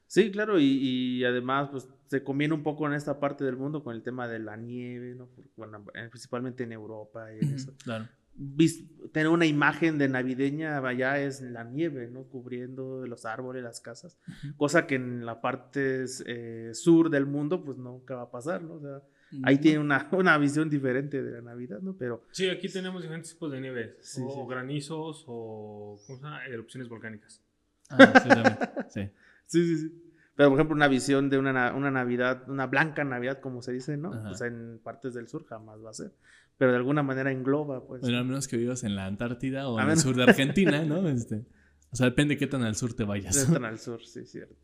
Sí, 0.07 0.31
claro, 0.31 0.57
y, 0.57 0.65
y 0.65 1.25
además, 1.25 1.67
pues 1.69 1.89
se 2.07 2.23
conviene 2.23 2.53
un 2.53 2.63
poco 2.63 2.87
en 2.87 2.93
esta 2.93 3.19
parte 3.19 3.43
del 3.43 3.57
mundo 3.57 3.83
con 3.83 3.93
el 3.93 4.03
tema 4.03 4.29
de 4.29 4.39
la 4.39 4.55
nieve, 4.55 5.15
¿no? 5.15 5.27
Bueno, 5.57 5.83
eh, 5.93 6.07
principalmente 6.09 6.63
en 6.63 6.71
Europa 6.71 7.27
y 7.33 7.39
en 7.39 7.53
eso. 7.55 7.75
Claro. 7.83 8.07
vis- 8.35 8.85
tener 9.11 9.27
una 9.27 9.45
imagen 9.45 9.97
de 9.97 10.07
navideña 10.07 10.77
allá 10.79 11.19
es 11.19 11.41
la 11.41 11.65
nieve, 11.65 12.07
¿no? 12.07 12.23
Cubriendo 12.23 13.05
los 13.05 13.25
árboles, 13.25 13.63
las 13.63 13.81
casas. 13.81 14.17
Cosa 14.55 14.87
que 14.87 14.95
en 14.95 15.25
la 15.25 15.41
parte 15.41 16.05
eh, 16.25 16.71
sur 16.73 17.09
del 17.09 17.25
mundo, 17.25 17.65
pues 17.65 17.77
nunca 17.77 18.15
va 18.15 18.21
a 18.23 18.31
pasar, 18.31 18.63
¿no? 18.63 18.75
O 18.75 18.79
sea, 18.79 19.01
ahí 19.43 19.57
tiene 19.57 19.79
una, 19.79 20.07
una 20.13 20.37
visión 20.37 20.69
diferente 20.69 21.21
de 21.21 21.31
la 21.31 21.41
Navidad, 21.41 21.79
¿no? 21.81 21.95
Pero 21.97 22.23
Sí, 22.31 22.49
aquí 22.49 22.67
tenemos 22.69 23.01
diferentes 23.01 23.31
tipos 23.33 23.51
de 23.51 23.61
nieve. 23.61 23.97
Sí, 24.01 24.21
o 24.23 24.31
sí. 24.31 24.39
granizos 24.49 25.23
o 25.27 25.99
¿cómo 26.05 26.17
se 26.19 26.23
llama? 26.23 26.45
erupciones 26.45 26.89
volcánicas. 26.89 27.41
Ah, 27.89 28.13
sí, 28.21 28.29
también. 28.29 28.57
Sí. 28.89 29.01
sí, 29.45 29.65
sí, 29.65 29.77
sí. 29.77 30.03
Pero, 30.35 30.49
por 30.51 30.57
ejemplo, 30.57 30.75
una 30.75 30.87
visión 30.87 31.29
de 31.29 31.37
una, 31.37 31.51
na- 31.51 31.73
una 31.73 31.91
Navidad, 31.91 32.49
una 32.49 32.65
blanca 32.67 33.03
Navidad, 33.03 33.39
como 33.41 33.61
se 33.61 33.73
dice, 33.73 33.97
¿no? 33.97 34.13
Ajá. 34.13 34.29
Pues 34.29 34.41
en 34.41 34.79
partes 34.81 35.13
del 35.13 35.27
sur 35.27 35.45
jamás 35.45 35.83
va 35.83 35.89
a 35.89 35.93
ser. 35.93 36.13
Pero 36.57 36.71
de 36.71 36.77
alguna 36.77 37.03
manera 37.03 37.31
engloba, 37.31 37.85
pues. 37.85 38.01
Bueno, 38.01 38.17
al 38.19 38.25
menos 38.25 38.47
que 38.47 38.55
vivas 38.57 38.83
en 38.85 38.95
la 38.95 39.05
Antártida 39.05 39.67
o 39.67 39.77
A 39.77 39.83
en 39.83 39.89
el 39.89 39.97
sur 39.97 40.15
de 40.15 40.23
Argentina, 40.23 40.83
¿no? 40.85 41.07
Este, 41.09 41.45
o 41.91 41.95
sea, 41.95 42.05
depende 42.05 42.35
de 42.35 42.37
qué 42.39 42.47
tan 42.47 42.63
al 42.63 42.75
sur 42.75 42.93
te 42.93 43.03
vayas. 43.03 43.35
Están 43.35 43.65
al 43.65 43.79
sur, 43.79 44.05
sí, 44.05 44.25
cierto. 44.25 44.55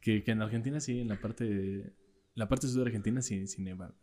Que, 0.00 0.22
que 0.22 0.30
en 0.32 0.42
Argentina 0.42 0.78
sí, 0.80 1.00
en 1.00 1.08
la 1.08 1.16
parte 1.20 1.44
de- 1.44 1.92
la 2.34 2.48
parte 2.48 2.66
sur 2.68 2.82
de 2.82 2.86
Argentina 2.88 3.20
sí, 3.22 3.46
sí 3.46 3.62
neva. 3.62 3.94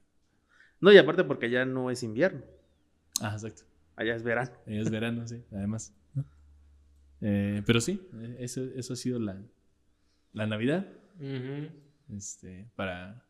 No, 0.82 0.92
y 0.92 0.98
aparte 0.98 1.24
porque 1.24 1.48
allá 1.48 1.66
no 1.66 1.90
es 1.92 2.04
invierno, 2.04 2.44
Ah, 3.22 3.34
exacto. 3.34 3.64
allá 3.96 4.16
es 4.16 4.24
verano. 4.24 4.52
Allá 4.66 4.82
Es 4.82 4.90
verano, 4.90 5.28
sí, 5.28 5.44
además. 5.52 5.94
¿no? 6.14 6.26
Eh, 7.22 7.62
pero 7.66 7.82
sí, 7.82 8.08
eh, 8.22 8.38
eso, 8.40 8.64
eso 8.76 8.94
ha 8.94 8.96
sido 8.96 9.20
la, 9.20 9.42
la 10.34 10.48
Navidad. 10.48 10.88
Este, 12.16 12.72
para, 12.76 13.26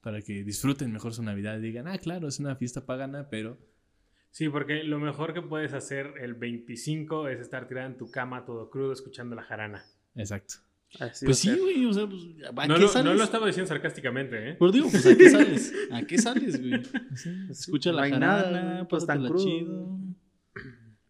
para 0.00 0.20
que 0.20 0.42
disfruten 0.44 0.92
mejor 0.92 1.14
su 1.14 1.22
Navidad 1.22 1.58
y 1.58 1.62
digan, 1.62 1.86
ah, 1.88 1.98
claro, 1.98 2.28
es 2.28 2.38
una 2.40 2.56
fiesta 2.56 2.84
pagana, 2.86 3.28
pero 3.30 3.56
Sí, 4.32 4.48
porque 4.48 4.84
lo 4.84 5.00
mejor 5.00 5.34
que 5.34 5.42
puedes 5.42 5.72
hacer 5.72 6.14
el 6.20 6.34
25 6.34 7.28
es 7.28 7.40
estar 7.40 7.66
tirado 7.66 7.88
en 7.88 7.96
tu 7.96 8.10
cama 8.12 8.44
todo 8.44 8.70
crudo 8.70 8.92
escuchando 8.92 9.34
la 9.34 9.42
jarana. 9.42 9.84
exacto. 10.14 10.56
Así 10.98 11.24
Pues 11.24 11.38
sí, 11.38 11.50
güey, 11.56 11.84
o 11.86 11.92
sea, 11.92 12.06
pues, 12.08 12.22
¿a 12.56 12.66
No 12.66 12.74
qué 12.74 12.80
lo, 12.80 12.88
sales? 12.88 13.04
no 13.04 13.14
lo 13.14 13.22
estaba 13.24 13.46
diciendo 13.46 13.68
sarcásticamente, 13.68 14.50
¿eh? 14.50 14.56
Pero 14.58 14.72
digo, 14.72 14.88
pues, 14.90 15.06
¿a 15.06 15.16
qué 15.16 15.30
sales? 15.30 15.72
¿A 15.92 16.02
qué 16.02 16.18
sales, 16.18 16.60
güey? 16.60 16.82
Pues 16.82 17.20
sí, 17.22 17.30
Escucha 17.50 17.92
no 17.92 17.96
la 18.00 18.08
jarana, 18.08 18.86
pues 18.88 19.06
tan 19.06 19.18
pásatela 19.22 19.28
crudo. 19.28 19.44
chido. 19.44 20.00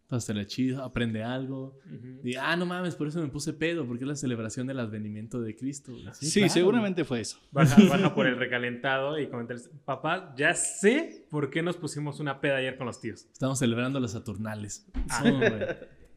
Pásatela 0.07 0.45
chido, 0.45 0.83
aprende 0.83 1.23
algo. 1.23 1.79
Y, 2.23 2.35
ah, 2.35 2.55
no 2.57 2.65
mames, 2.65 2.95
por 2.95 3.07
eso 3.07 3.21
me 3.21 3.29
puse 3.29 3.53
pedo, 3.53 3.87
porque 3.87 4.03
es 4.03 4.07
la 4.09 4.15
celebración 4.15 4.67
del 4.67 4.79
advenimiento 4.79 5.41
de 5.41 5.55
Cristo. 5.55 5.93
güey. 5.93 6.03
Sí, 6.13 6.41
claro. 6.41 6.53
seguramente 6.53 7.05
fue 7.05 7.21
eso. 7.21 7.39
Baja, 7.51 7.81
baja 7.89 8.13
por 8.13 8.27
el 8.27 8.35
recalentado 8.37 9.17
y 9.17 9.27
comentarles, 9.29 9.71
papá, 9.85 10.33
ya 10.37 10.53
sé 10.53 11.25
por 11.29 11.49
qué 11.49 11.63
nos 11.63 11.77
pusimos 11.77 12.19
una 12.19 12.41
peda 12.41 12.57
ayer 12.57 12.77
con 12.77 12.87
los 12.87 12.99
tíos. 12.99 13.25
Estamos 13.31 13.57
celebrando 13.57 13.99
las 14.01 14.11
Saturnales. 14.11 14.85
Ah. 15.09 15.23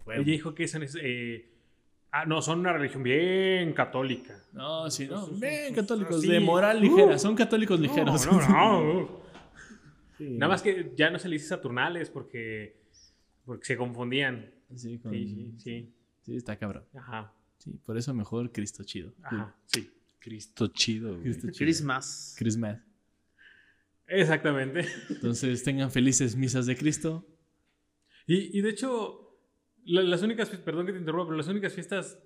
Güey. 0.04 0.18
Oye, 0.18 0.34
hijo, 0.34 0.54
¿qué 0.54 0.66
son? 0.68 0.82
Eh, 1.00 1.53
ah, 2.14 2.24
no, 2.26 2.40
son 2.42 2.60
una 2.60 2.72
religión 2.72 3.02
bien 3.02 3.72
católica. 3.72 4.38
No, 4.52 4.90
sí, 4.90 5.06
no. 5.08 5.26
Sus- 5.26 5.40
católicos, 5.74 6.20
sí. 6.22 6.28
de 6.28 6.40
moral 6.40 6.78
Uh. 6.78 6.80
ligera. 6.82 7.18
Son 7.18 7.34
católicos 7.34 7.78
ligeros. 7.80 8.26
No, 8.26 8.32
no, 8.40 8.82
no. 8.94 9.24
Sí. 10.16 10.28
Nada 10.30 10.52
más 10.52 10.62
que 10.62 10.92
ya 10.96 11.10
no 11.10 11.18
se 11.18 11.28
le 11.28 11.34
dice 11.34 11.48
Saturnales 11.48 12.08
porque, 12.08 12.76
porque 13.44 13.64
se 13.64 13.76
confundían. 13.76 14.48
Sí, 14.76 14.98
con- 15.00 15.10
Sí, 15.12 15.26
sí, 15.26 15.54
sí. 15.58 15.92
Sí, 16.22 16.36
está 16.36 16.56
cabrón. 16.56 16.84
Ajá, 16.94 17.32
Sí, 17.58 17.72
por 17.84 17.96
eso 17.98 18.14
mejor 18.14 18.52
Cristo 18.52 18.84
chido. 18.84 19.12
ajá, 19.24 19.54
sí. 19.66 19.90
Cristo 20.20 20.68
chido, 20.68 21.10
güey. 21.10 21.22
Cristo 21.22 21.48
chido. 21.50 21.58
Christmas. 21.58 22.34
Christmas. 22.38 22.78
Exactamente. 24.06 24.84
Entonces 25.10 25.62
tengan 25.64 25.90
felices 25.90 26.36
misas 26.36 26.66
de 26.66 26.76
Cristo. 26.76 27.26
Y, 28.26 28.56
y 28.56 28.60
de 28.62 28.70
hecho, 28.70 29.23
la- 29.86 30.02
las 30.02 30.22
únicas, 30.22 30.48
perdón 30.50 30.86
que 30.86 30.92
te 30.92 30.98
interrumpa, 30.98 31.26
pero 31.26 31.36
las 31.36 31.48
únicas 31.48 31.72
fiestas 31.72 32.18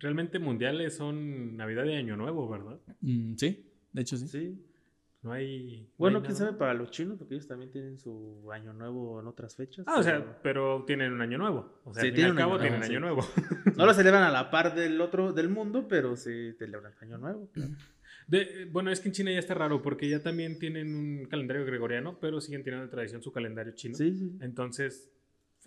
realmente 0.00 0.38
mundiales 0.38 0.96
son 0.96 1.56
Navidad 1.56 1.84
y 1.84 1.94
Año 1.94 2.16
Nuevo, 2.16 2.48
¿verdad? 2.48 2.78
Mm, 3.00 3.34
sí, 3.36 3.70
de 3.92 4.02
hecho 4.02 4.16
sí. 4.16 4.28
Sí. 4.28 4.64
No 5.20 5.32
hay. 5.32 5.80
no 5.82 5.94
Bueno, 5.98 6.18
hay 6.18 6.22
quién 6.22 6.34
nada. 6.34 6.46
sabe 6.46 6.58
para 6.58 6.74
los 6.74 6.92
chinos, 6.92 7.18
porque 7.18 7.34
ellos 7.34 7.48
también 7.48 7.72
tienen 7.72 7.98
su 7.98 8.48
año 8.52 8.72
nuevo 8.72 9.18
en 9.20 9.26
otras 9.26 9.56
fechas. 9.56 9.84
Ah, 9.88 9.96
o 9.98 10.02
sea, 10.02 10.40
pero 10.42 10.84
tienen 10.86 11.12
un 11.12 11.20
año 11.20 11.38
nuevo. 11.38 11.80
O 11.84 11.92
sea, 11.92 12.02
Sí, 12.02 12.08
al 12.08 12.12
fin 12.12 12.12
y 12.12 12.14
tienen 12.14 12.32
al 12.32 12.38
cabo 12.38 12.52
año 12.54 12.60
tienen 12.62 12.80
nuevo, 12.80 13.20
año 13.22 13.22
sí. 13.34 13.42
nuevo. 13.42 13.74
No 13.78 13.86
lo 13.86 13.94
celebran 13.94 14.22
a 14.22 14.30
la 14.30 14.48
par 14.50 14.76
del 14.76 15.00
otro 15.00 15.32
del 15.32 15.48
mundo, 15.48 15.88
pero 15.88 16.16
sí 16.16 16.52
celebran 16.56 16.92
el 17.00 17.08
año 17.08 17.18
nuevo. 17.18 17.48
claro. 17.52 17.72
De- 18.28 18.66
bueno, 18.70 18.90
es 18.92 19.00
que 19.00 19.08
en 19.08 19.14
China 19.14 19.32
ya 19.32 19.38
está 19.38 19.54
raro 19.54 19.82
porque 19.82 20.08
ya 20.08 20.22
también 20.22 20.58
tienen 20.58 20.94
un 20.94 21.24
calendario 21.26 21.64
gregoriano, 21.64 22.18
pero 22.20 22.40
siguen 22.40 22.62
teniendo 22.62 22.84
de 22.86 22.90
tradición 22.90 23.22
su 23.22 23.32
calendario 23.32 23.72
chino. 23.74 23.94
Sí, 23.96 24.14
sí. 24.14 24.36
Entonces, 24.40 25.10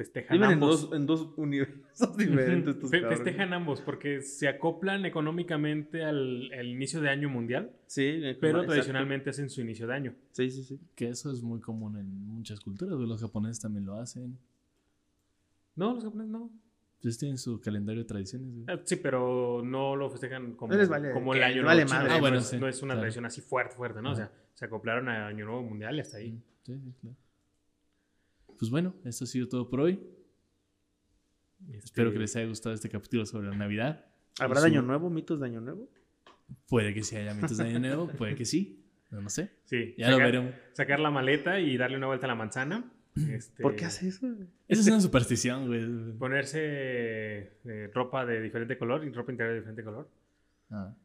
festejan 0.03 0.35
Viven 0.37 0.49
en 0.49 0.53
ambos. 0.55 0.89
dos, 0.89 0.93
en 0.97 1.05
dos 1.05 1.29
universos 1.37 2.17
diferentes. 2.17 2.75
estos 2.75 2.89
Fe- 2.91 3.01
cabrones. 3.01 3.23
festejan 3.23 3.53
ambos 3.53 3.81
porque 3.81 4.21
se 4.21 4.47
acoplan 4.47 5.05
económicamente 5.05 6.03
al, 6.03 6.51
al 6.53 6.67
inicio 6.67 7.01
de 7.01 7.09
año 7.09 7.29
mundial, 7.29 7.71
Sí, 7.87 8.19
pero 8.39 8.59
exacto. 8.59 8.67
tradicionalmente 8.67 9.29
hacen 9.29 9.49
su 9.49 9.61
inicio 9.61 9.87
de 9.87 9.93
año. 9.93 10.15
Sí, 10.31 10.49
sí, 10.49 10.63
sí. 10.63 10.79
Que 10.95 11.09
eso 11.09 11.31
es 11.31 11.41
muy 11.43 11.59
común 11.59 11.97
en 11.97 12.07
muchas 12.27 12.59
culturas. 12.59 12.97
Los 12.99 13.21
japoneses 13.21 13.59
también 13.61 13.85
lo 13.85 13.95
hacen. 13.99 14.37
No, 15.75 15.93
los 15.93 16.03
japoneses 16.03 16.31
no. 16.31 16.49
Ustedes 16.97 17.17
tienen 17.17 17.37
su 17.37 17.59
calendario 17.59 18.03
de 18.03 18.07
tradiciones. 18.07 18.47
Eh, 18.67 18.79
Sí, 18.85 18.95
pero 18.97 19.61
no 19.63 19.95
lo 19.95 20.09
festejan 20.09 20.53
como, 20.53 20.71
No 20.73 20.79
les 20.79 20.87
vale- 20.89 21.11
como 21.13 21.33
el 21.33 21.41
año 21.43 21.63
nuevo 21.63 21.67
vale 21.67 21.85
madre. 21.85 22.11
Ah, 22.13 22.19
bueno, 22.19 22.37
es, 22.37 22.45
sí, 22.45 22.57
no 22.59 22.67
es 22.67 22.81
una 22.83 22.93
claro. 22.93 23.01
tradición 23.01 23.25
así 23.25 23.41
fuerte, 23.41 23.75
fuerte, 23.75 24.01
¿no? 24.01 24.11
O 24.11 24.15
sea, 24.15 24.31
se 24.53 24.65
acoplaron 24.65 25.09
a 25.09 25.25
año 25.27 25.45
nuevo 25.45 25.63
mundial 25.63 25.95
y 25.95 25.99
hasta 26.01 26.17
ahí. 26.17 26.39
Sí, 26.63 26.75
sí, 26.77 26.93
claro. 27.01 27.15
Pues 28.61 28.69
bueno, 28.69 28.93
esto 29.05 29.23
ha 29.23 29.27
sido 29.27 29.47
todo 29.47 29.67
por 29.67 29.79
hoy. 29.81 29.99
Este, 31.71 31.77
Espero 31.85 32.11
que 32.13 32.19
les 32.19 32.35
haya 32.35 32.45
gustado 32.45 32.75
este 32.75 32.89
capítulo 32.89 33.25
sobre 33.25 33.47
la 33.49 33.55
Navidad. 33.55 34.05
¿Habrá 34.39 34.59
Y 34.59 34.63
de 34.65 34.69
su- 34.69 34.75
año 34.75 34.81
nuevo, 34.83 35.09
mitos 35.09 35.39
de 35.39 35.47
año 35.47 35.61
nuevo? 35.61 35.89
Puede 36.67 36.93
que 36.93 37.01
sí 37.01 37.15
haya 37.15 37.33
mitos 37.33 37.57
de 37.57 37.63
Año 37.63 37.79
Nuevo, 37.79 38.07
puede 38.09 38.35
que 38.35 38.45
sí. 38.45 38.85
No, 39.09 39.19
no 39.19 39.29
sé. 39.29 39.49
Sí, 39.63 39.95
Ya 39.97 40.11
lo 40.11 40.17
sacar- 40.17 40.25
veremos. 40.31 40.53
Sacar 40.73 40.99
la 40.99 41.09
maleta 41.09 41.59
y 41.59 41.75
darle 41.75 41.97
una 41.97 42.05
vuelta 42.05 42.27
a 42.27 42.29
la 42.29 42.35
manzana. 42.35 42.91
Este, 43.15 43.63
¿Por 43.63 43.75
qué 43.75 43.85
hace 43.85 44.09
eso? 44.09 44.27
Esa 44.67 44.81
es 44.81 44.87
una 44.87 45.01
superstición, 45.01 45.65
güey. 45.65 46.13
Ponerse 46.19 46.59
eh, 46.61 47.89
ropa 47.95 48.27
de 48.27 48.41
diferente 48.41 48.77
color 48.77 49.03
y 49.05 49.09
ropa 49.11 49.31
interior 49.31 49.53
de 49.55 49.59
diferente 49.61 49.83
color. 49.83 50.07
Ah. 50.69 50.95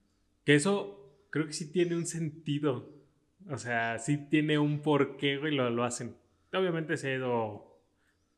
Que 0.45 0.57
eso 0.57 1.27
creo 1.31 1.47
que 1.47 1.55
sí 1.55 1.73
tiene 1.73 1.97
un 1.97 2.05
sentido. 2.07 2.93
O 3.49 3.57
sea, 3.57 3.99
sí 3.99 4.19
tiene 4.29 4.59
un 4.59 4.83
porqué, 4.83 5.39
güey, 5.39 5.55
lo, 5.55 5.71
lo 5.71 5.85
hacen. 5.85 6.15
Obviamente 6.61 6.97
se 6.97 7.13
ha 7.13 7.15
ido 7.17 7.81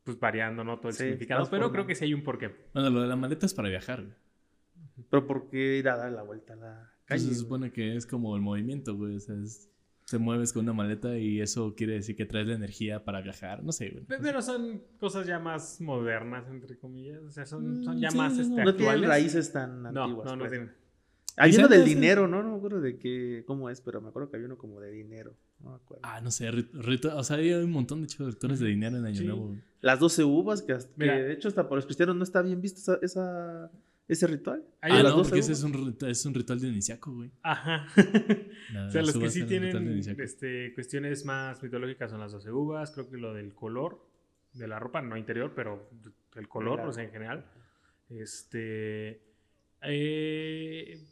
pues 0.05 0.19
variando, 0.19 0.65
¿no? 0.65 0.79
Todo 0.79 0.89
el 0.89 0.95
Sí, 0.95 1.03
significado, 1.05 1.49
pero 1.51 1.71
creo 1.71 1.87
que 1.87 1.95
sí 1.95 2.05
hay 2.05 2.15
un 2.15 2.23
porqué. 2.23 2.55
Bueno, 2.73 2.89
lo 2.91 3.03
de 3.03 3.09
la 3.09 3.17
maleta 3.17 3.45
es 3.47 3.53
para 3.55 3.69
viajar, 3.69 4.03
güey. 4.03 4.15
Pero 5.11 5.27
¿por 5.27 5.49
qué 5.51 5.77
ir 5.79 5.89
a 5.89 5.97
dar 5.97 6.11
la 6.13 6.23
vuelta 6.23 6.55
a 6.55 6.57
la 6.57 6.93
calle? 7.05 7.21
se 7.29 7.35
supone 7.35 7.71
que 7.73 7.95
es 7.97 8.07
como 8.07 8.35
el 8.37 8.43
movimiento, 8.43 8.97
güey. 8.97 9.17
O 9.17 9.21
sea, 9.21 9.35
es- 9.37 9.69
te 10.11 10.17
mueves 10.17 10.55
con 10.55 10.63
una 10.65 10.73
maleta 10.73 11.19
y 11.19 11.41
eso 11.43 11.75
quiere 11.77 11.93
decir 11.93 12.17
que 12.17 12.25
traes 12.25 12.47
la 12.47 12.55
energía 12.55 13.05
para 13.05 13.21
viajar. 13.21 13.63
No 13.63 13.73
sé, 13.73 13.91
güey. 13.91 14.05
Pe- 14.05 14.19
Pero 14.23 14.41
son 14.41 14.83
cosas 14.99 15.27
ya 15.27 15.39
más 15.39 15.81
modernas, 15.83 16.49
entre 16.49 16.79
comillas. 16.79 17.21
O 17.23 17.31
sea, 17.31 17.45
son, 17.45 17.85
son 17.85 17.97
Mm, 17.97 18.01
ya 18.01 18.11
sí, 18.11 18.17
más 18.17 18.35
no, 18.35 18.41
este, 18.41 18.51
no 18.65 18.75
tienen 18.75 18.95
actuales. 18.95 19.09
raíces 19.09 19.53
tan 19.53 19.83
No, 19.83 20.05
antiguas. 20.05 20.25
no, 20.25 20.37
no 20.37 20.39
pues. 20.41 20.51
tienen. 20.53 20.73
Hay 21.37 21.55
uno 21.55 21.69
del 21.69 21.81
no 21.81 21.85
dinero, 21.87 22.27
¿no? 22.27 22.43
No 22.43 22.53
me 22.53 22.57
acuerdo 22.57 22.81
de 22.81 22.99
qué, 22.99 23.45
cómo 23.47 23.69
es, 23.69 23.83
pero 23.83 24.01
me 24.01 24.09
acuerdo 24.09 24.31
que 24.31 24.37
había 24.37 24.47
uno 24.47 24.57
como 24.57 24.81
de 24.81 24.91
dinero. 24.91 25.37
No 25.61 25.71
me 25.71 25.77
acuerdo. 25.77 26.03
Ah, 26.05 26.21
no 26.21 26.31
sé. 26.31 26.49
o 26.49 27.25
sea, 27.25 27.37
hay 27.37 27.53
un 27.53 27.71
montón 27.73 28.03
de 28.03 28.09
rituales 28.19 28.61
de 28.61 28.69
dinero 28.69 28.97
en 28.97 29.05
Año 29.05 29.17
Sí. 29.17 29.27
Nuevo. 29.27 29.57
Las 29.81 29.99
12 30.01 30.25
uvas, 30.25 30.63
que, 30.63 30.73
hasta- 30.73 30.95
que 30.97 31.05
de 31.11 31.33
hecho 31.33 31.49
hasta 31.49 31.69
por 31.69 31.77
los 31.79 31.85
cristianos 31.87 32.17
no 32.17 32.23
está 32.25 32.43
bien 32.43 32.61
visto 32.61 32.81
esa, 32.81 32.99
esa- 33.03 33.71
ese 34.09 34.27
ritual. 34.27 34.65
Ah, 34.81 34.89
las 34.89 35.03
no, 35.05 35.19
12 35.19 35.31
porque 35.31 35.41
ese 35.41 35.53
es 35.53 35.63
un, 35.63 35.73
rit- 35.73 36.07
es 36.09 36.25
un 36.27 36.35
ritual 36.35 36.61
dionisiaco, 36.61 37.13
güey. 37.13 37.31
Ajá. 37.43 37.87
La- 38.73 38.87
O 38.87 38.91
sea, 38.91 39.03
los 39.03 39.17
que 39.19 39.31
sí 39.31 39.45
tienen 39.45 39.99
este, 40.21 40.73
cuestiones 40.75 41.25
más 41.25 41.63
mitológicas 41.63 42.11
son 42.11 42.21
las 42.21 42.33
12 42.33 42.51
uvas, 42.51 42.91
creo 42.91 43.09
que 43.11 43.17
lo 43.19 43.35
del 43.35 43.55
color 43.55 44.05
de 44.55 44.67
la 44.67 44.79
ropa, 44.79 45.03
no 45.03 45.17
interior, 45.17 45.53
pero 45.55 45.91
el 46.37 46.49
color, 46.49 46.77
Claro. 46.77 46.91
o 46.91 46.93
sea, 46.93 47.05
en 47.05 47.11
general. 47.11 47.45
Este. 48.09 49.23
eh, 49.83 51.05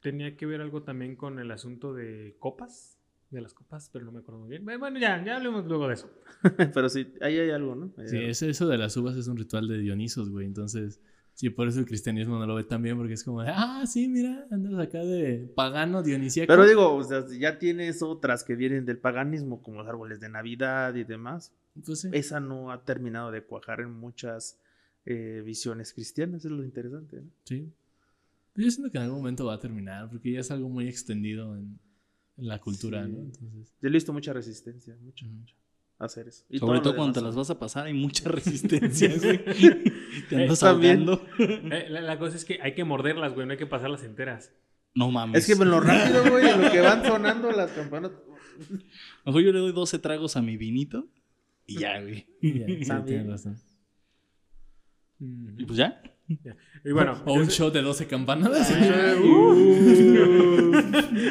tenía 0.00 0.36
que 0.36 0.46
ver 0.46 0.60
algo 0.60 0.82
también 0.82 1.16
con 1.16 1.38
el 1.38 1.50
asunto 1.50 1.94
de 1.94 2.36
copas, 2.38 2.97
de 3.30 3.40
las 3.42 3.52
copas, 3.54 3.90
pero 3.92 4.04
no 4.04 4.12
me 4.12 4.20
acuerdo 4.20 4.40
muy 4.40 4.48
bien. 4.48 4.64
Bueno, 4.64 4.98
ya, 4.98 5.22
ya 5.24 5.36
hablemos 5.36 5.66
luego 5.66 5.88
de 5.88 5.94
eso. 5.94 6.10
pero 6.74 6.88
sí, 6.88 7.12
ahí 7.20 7.38
hay 7.38 7.50
algo, 7.50 7.74
¿no? 7.74 7.92
Sí, 8.06 8.16
algo. 8.16 8.28
ese- 8.30 8.50
eso 8.50 8.66
de 8.68 8.78
las 8.78 8.96
uvas 8.96 9.16
es 9.16 9.28
un 9.28 9.36
ritual 9.36 9.68
de 9.68 9.78
Dionisos, 9.78 10.30
güey. 10.30 10.46
Entonces, 10.46 11.00
sí, 11.34 11.50
por 11.50 11.68
eso 11.68 11.78
el 11.80 11.86
cristianismo 11.86 12.38
no 12.38 12.46
lo 12.46 12.54
ve 12.54 12.64
tan 12.64 12.82
bien, 12.82 12.96
porque 12.96 13.12
es 13.14 13.24
como, 13.24 13.42
de, 13.42 13.50
ah, 13.54 13.84
sí, 13.86 14.08
mira, 14.08 14.46
andas 14.50 14.78
acá 14.78 15.04
de 15.04 15.50
pagano 15.54 16.02
dionisíaco. 16.02 16.46
Pero 16.50 16.66
digo, 16.66 16.94
o 16.94 17.04
sea, 17.04 17.24
ya 17.38 17.58
tienes 17.58 18.02
otras 18.02 18.44
que 18.44 18.56
vienen 18.56 18.86
del 18.86 18.98
paganismo, 18.98 19.62
como 19.62 19.78
los 19.78 19.88
árboles 19.88 20.20
de 20.20 20.28
Navidad 20.30 20.94
y 20.94 21.04
demás. 21.04 21.52
Pues 21.84 22.00
sí. 22.00 22.08
Esa 22.12 22.40
no 22.40 22.72
ha 22.72 22.84
terminado 22.84 23.30
de 23.30 23.42
cuajar 23.44 23.80
en 23.80 23.92
muchas 23.92 24.58
eh, 25.04 25.42
visiones 25.44 25.92
cristianas, 25.92 26.44
es 26.44 26.50
lo 26.50 26.64
interesante, 26.64 27.20
¿no? 27.20 27.30
Sí. 27.44 27.70
Yo 28.56 28.70
siento 28.70 28.90
que 28.90 28.98
en 28.98 29.04
algún 29.04 29.18
momento 29.18 29.44
va 29.46 29.54
a 29.54 29.60
terminar, 29.60 30.08
porque 30.10 30.32
ya 30.32 30.40
es 30.40 30.50
algo 30.50 30.68
muy 30.68 30.88
extendido 30.88 31.56
en, 31.56 31.78
en 31.87 31.87
la 32.38 32.58
cultura, 32.60 33.04
Sí. 33.04 33.12
¿no? 33.12 33.18
Entonces, 33.18 33.68
Yo 33.82 33.88
le 33.88 33.88
he 33.88 33.92
visto 33.92 34.12
mucha 34.12 34.32
resistencia, 34.32 34.96
mucho, 35.00 35.26
Ujú. 35.26 35.34
mucho. 35.34 35.54
a 36.00 36.04
hacer 36.04 36.28
eso. 36.28 36.44
Y 36.48 36.60
Sobre 36.60 36.78
todo 36.78 36.94
cuando 36.94 37.12
te 37.14 37.20
las 37.20 37.34
vas 37.34 37.50
a 37.50 37.58
pasar, 37.58 37.86
hay 37.86 37.92
mucha 37.94 38.28
resistencia, 38.30 39.08
güey. 39.18 39.44
Te 40.28 40.36
andas 40.36 40.60
también. 40.60 41.08
ahogando. 41.08 41.26
Eh, 41.74 41.86
la, 41.90 42.00
la 42.02 42.18
cosa 42.20 42.36
es 42.36 42.44
que 42.44 42.60
hay 42.62 42.74
que 42.74 42.84
morderlas, 42.84 43.34
güey, 43.34 43.46
no 43.46 43.52
hay 43.52 43.58
que 43.58 43.66
pasarlas 43.66 44.04
enteras. 44.04 44.52
No 44.94 45.10
mames. 45.10 45.38
Es 45.40 45.46
que 45.56 45.60
en 45.60 45.68
lo 45.70 45.80
rápido, 45.80 46.30
güey, 46.30 46.48
en 46.48 46.62
lo 46.62 46.70
que 46.70 46.80
van 46.80 47.04
sonando 47.04 47.50
las 47.50 47.72
campanas. 47.72 48.12
Mejor 49.26 49.42
yo 49.42 49.52
le 49.52 49.58
doy 49.58 49.72
12 49.72 49.98
tragos 49.98 50.36
a 50.36 50.42
mi 50.42 50.56
vinito 50.56 51.08
y 51.66 51.80
ya, 51.80 52.00
güey. 52.00 52.26
ya, 52.42 52.66
sí, 52.98 53.02
tienes 53.04 53.26
razón. 53.26 53.56
Y 55.20 55.64
pues 55.66 55.76
ya. 55.78 56.00
Y 56.84 56.92
bueno, 56.92 57.20
O 57.24 57.34
un 57.34 57.46
shot 57.46 57.72
de 57.72 57.82
12 57.82 58.06
campanadas. 58.06 58.70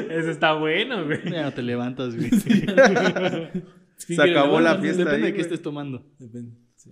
Eso 0.09 0.31
está 0.31 0.53
bueno, 0.53 1.05
güey. 1.05 1.23
Ya 1.31 1.43
no 1.43 1.53
te 1.53 1.61
levantas, 1.61 2.15
güey. 2.15 2.29
¿Quién 2.29 3.65
Se 3.95 4.21
acabó 4.21 4.59
la 4.59 4.77
fiesta. 4.79 5.03
Depende 5.03 5.27
ahí, 5.27 5.31
de 5.31 5.37
qué 5.37 5.37
güey. 5.37 5.41
estés 5.41 5.61
tomando. 5.61 6.05
Depende, 6.19 6.57
sí. 6.75 6.91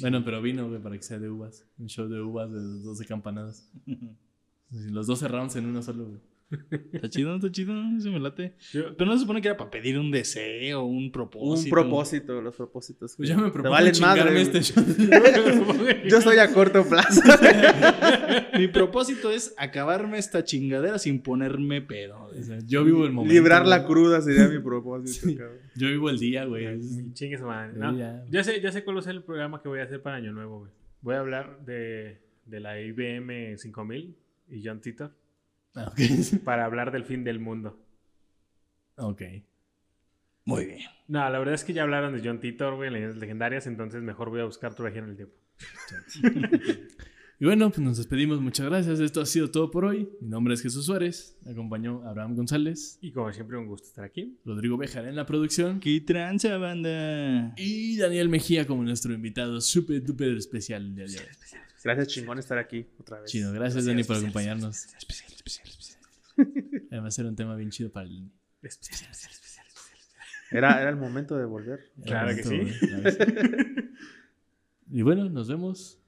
Bueno, 0.00 0.24
pero 0.24 0.40
vino, 0.40 0.68
güey, 0.68 0.80
para 0.80 0.96
que 0.96 1.02
sea 1.02 1.18
de 1.18 1.28
uvas. 1.28 1.66
Un 1.78 1.88
show 1.88 2.08
de 2.08 2.20
uvas 2.20 2.50
de 2.50 2.60
12 2.60 3.04
campanadas. 3.06 3.70
Los 4.70 5.06
12 5.08 5.28
rounds 5.28 5.56
en 5.56 5.66
uno 5.66 5.82
solo, 5.82 6.06
güey. 6.06 6.20
Está 6.92 7.08
chido, 7.08 7.36
está 7.36 7.50
chido, 7.52 7.74
se 8.00 8.10
me 8.10 8.18
late. 8.18 8.54
Yo- 8.72 8.96
Pero 8.96 9.08
no 9.10 9.16
se 9.16 9.20
supone 9.20 9.40
que 9.40 9.48
era 9.48 9.56
para 9.56 9.70
pedir 9.70 9.98
un 9.98 10.10
deseo, 10.10 10.82
un 10.84 11.12
propósito. 11.12 11.64
Un 11.66 11.70
propósito, 11.70 12.40
los 12.42 12.56
propósitos. 12.56 13.14
Pues 13.16 13.28
ya 13.28 13.36
me 13.36 13.50
propongo 13.50 13.70
valen 13.70 13.92
madre, 14.00 14.40
este. 14.40 14.60
Yo 16.08 16.18
estoy 16.18 16.38
a 16.38 16.52
corto 16.52 16.84
plazo. 16.88 17.20
Mi 18.58 18.68
propósito 18.68 19.30
es 19.30 19.54
acabarme 19.56 20.18
esta 20.18 20.44
chingadera 20.44 20.98
sin 20.98 21.22
ponerme 21.22 21.80
pedo. 21.82 22.24
O 22.36 22.42
sea, 22.42 22.58
yo 22.66 22.84
vivo 22.84 23.04
el 23.06 23.12
momento. 23.12 23.32
Librar 23.32 23.66
la 23.66 23.86
cruda 23.86 24.20
sería 24.20 24.48
mi 24.48 24.58
propósito. 24.62 25.42
Yo 25.76 25.88
vivo 25.88 26.10
el 26.10 26.18
día, 26.18 26.44
güey. 26.44 26.66
Y 26.66 27.12
Chingue 27.12 27.38
su 27.38 27.44
madre. 27.44 27.72
Sí, 27.74 27.78
No, 27.78 27.96
ya. 27.96 28.24
ya 28.28 28.44
sé, 28.44 28.60
ya 28.60 28.72
sé 28.72 28.84
cuál 28.84 28.98
es 28.98 29.06
el 29.06 29.22
programa 29.22 29.62
que 29.62 29.68
voy 29.68 29.80
a 29.80 29.84
hacer 29.84 30.02
para 30.02 30.16
Año 30.16 30.32
Nuevo, 30.32 30.60
güey. 30.60 30.72
Voy 31.02 31.14
a 31.14 31.20
hablar 31.20 31.64
de, 31.64 32.20
de 32.44 32.60
la 32.60 32.78
IBM 32.80 33.56
5000 33.56 34.16
y 34.50 34.62
John 34.66 34.80
Titor 34.80 35.12
Ah, 35.74 35.92
para 36.44 36.64
hablar 36.64 36.90
del 36.92 37.04
fin 37.04 37.24
del 37.24 37.38
mundo. 37.40 37.78
ok. 38.96 39.22
Muy 40.46 40.64
bien. 40.64 40.80
No, 41.06 41.28
la 41.28 41.38
verdad 41.38 41.54
es 41.54 41.64
que 41.64 41.72
ya 41.74 41.82
hablaron 41.82 42.14
de 42.14 42.26
John 42.26 42.40
Titor, 42.40 42.74
güey, 42.74 42.88
en 42.88 42.94
leyendas 42.94 43.18
legendarias, 43.18 43.66
entonces 43.66 44.02
mejor 44.02 44.30
voy 44.30 44.40
a 44.40 44.44
buscar 44.46 44.74
tu 44.74 44.82
viaje 44.82 44.98
en 44.98 45.04
el 45.10 45.16
tiempo. 45.16 45.34
Y 47.38 47.46
bueno, 47.46 47.70
pues 47.70 47.80
nos 47.80 47.96
despedimos. 47.96 48.38
Muchas 48.40 48.66
gracias. 48.66 49.00
Esto 49.00 49.22
ha 49.22 49.26
sido 49.26 49.50
todo 49.50 49.70
por 49.70 49.86
hoy. 49.86 50.10
Mi 50.20 50.28
nombre 50.28 50.52
es 50.52 50.60
Jesús 50.60 50.84
Suárez. 50.84 51.38
Me 51.42 51.52
acompañó 51.52 52.06
Abraham 52.06 52.36
González, 52.36 52.98
Y 53.00 53.12
como 53.12 53.32
siempre, 53.32 53.56
un 53.56 53.66
gusto 53.66 53.88
estar 53.88 54.04
aquí. 54.04 54.38
Rodrigo 54.44 54.76
Bejar 54.76 55.06
en 55.06 55.16
la 55.16 55.24
producción 55.24 55.80
¡Qué 55.80 56.02
tranza, 56.02 56.58
banda! 56.58 57.54
y 57.56 57.96
Daniel 57.96 58.28
Mejía 58.28 58.66
como 58.66 58.82
nuestro 58.82 59.14
invitado 59.14 59.60
súper 59.62 60.02
duper 60.04 60.36
especial 60.36 60.84
el 60.84 60.94
día 60.96 61.06
de 61.06 61.18
hoy. 61.18 61.24
Gracias, 61.82 62.08
chingón, 62.08 62.38
estar 62.38 62.58
aquí 62.58 62.86
otra 62.98 63.20
vez. 63.20 63.30
Chido, 63.30 63.52
gracias 63.52 63.86
Dani 63.86 64.04
por 64.04 64.16
acompañarnos. 64.16 64.86
Además 66.90 67.18
era 67.18 67.28
un 67.28 67.36
tema 67.36 67.56
bien 67.56 67.70
chido 67.70 67.90
para 67.90 68.06
el... 68.06 68.30
Especial, 68.62 69.10
especial, 69.10 69.32
especial, 69.32 69.66
especial. 69.66 70.16
Era, 70.50 70.80
era 70.80 70.90
el 70.90 70.96
momento 70.96 71.36
de 71.36 71.44
volver. 71.44 71.80
Claro 72.04 72.34
que 72.34 72.42
sí. 72.42 72.60
Y 74.90 75.02
bueno, 75.02 75.28
nos 75.30 75.48
vemos. 75.48 75.98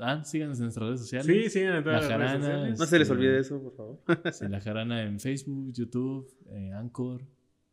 Ah, 0.00 0.22
síganos 0.24 0.58
en 0.58 0.64
nuestras 0.64 0.86
redes 0.86 1.00
sociales. 1.00 1.26
Sí, 1.26 1.50
sí, 1.50 1.60
en 1.60 1.82
todas 1.82 2.08
La 2.08 2.18
las 2.18 2.18
redes 2.18 2.42
sociales. 2.44 2.78
No 2.78 2.86
se 2.86 2.98
les 2.98 3.08
Este, 3.08 3.14
olvide 3.14 3.38
eso, 3.38 3.62
por 3.62 3.74
favor. 3.74 4.02
Sí, 4.32 4.48
la 4.48 4.60
jarana 4.60 5.02
en 5.02 5.18
Facebook, 5.18 5.72
YouTube, 5.72 6.28
eh, 6.50 6.72
Anchor, 6.74 7.22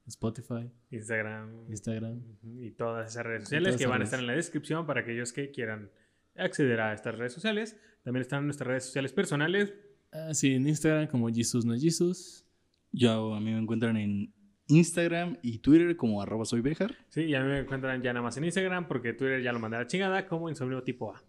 Spotify, 0.07 0.71
Instagram. 0.91 1.65
Instagram. 1.69 2.21
Y 2.43 2.71
todas 2.71 3.11
esas 3.11 3.25
redes 3.25 3.43
sociales 3.43 3.69
todas 3.69 3.81
que 3.81 3.87
van 3.87 4.01
a 4.01 4.03
estar 4.05 4.19
en 4.19 4.27
la 4.27 4.33
descripción 4.33 4.85
para 4.85 5.01
aquellos 5.01 5.33
que 5.33 5.51
quieran 5.51 5.91
acceder 6.39 6.79
a 6.81 6.93
estas 6.93 7.15
redes 7.17 7.33
sociales. 7.33 7.77
También 8.03 8.21
están 8.21 8.45
nuestras 8.45 8.67
redes 8.67 8.85
sociales 8.85 9.13
personales. 9.13 9.73
Ah, 10.11 10.33
sí, 10.33 10.53
en 10.53 10.67
Instagram 10.67 11.07
como 11.07 11.29
Jesus 11.29 11.65
no 11.65 11.75
Jesus. 11.75 12.45
Yo, 12.91 13.35
a 13.35 13.39
mí 13.39 13.51
me 13.51 13.59
encuentran 13.59 13.97
en 13.97 14.33
Instagram 14.67 15.37
y 15.41 15.59
Twitter 15.59 15.95
como 15.95 16.21
arroba 16.21 16.45
soy 16.45 16.61
Bejar. 16.61 16.95
Sí, 17.09 17.23
y 17.25 17.35
a 17.35 17.41
mí 17.41 17.47
me 17.47 17.59
encuentran 17.59 18.01
ya 18.01 18.13
nada 18.13 18.23
más 18.23 18.37
en 18.37 18.45
Instagram 18.45 18.87
porque 18.87 19.13
Twitter 19.13 19.41
ya 19.41 19.51
lo 19.51 19.59
mandé 19.59 19.77
a 19.77 19.81
la 19.81 19.87
chingada 19.87 20.27
como 20.27 20.49
insomnio 20.49 20.83
tipo 20.83 21.13
A. 21.13 21.23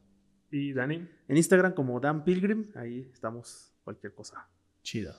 Y 0.50 0.72
Dani, 0.72 1.06
En 1.28 1.36
Instagram 1.36 1.74
como 1.74 2.00
Dan 2.00 2.24
Pilgrim, 2.24 2.70
ahí 2.74 3.08
estamos, 3.12 3.72
cualquier 3.84 4.14
cosa. 4.14 4.48
Chido. 4.82 5.14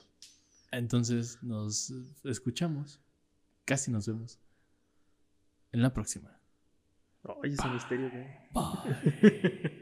Entonces 0.70 1.42
nos 1.42 1.92
escuchamos. 2.24 3.00
Casi 3.64 3.90
nos 3.90 4.06
vemos. 4.06 4.40
En 5.70 5.82
la 5.82 5.92
próxima. 5.92 6.38
Oye, 7.22 7.54
ese 7.54 7.68
misterio, 7.68 8.10
güey. 8.10 8.26
Bye. 8.52 9.80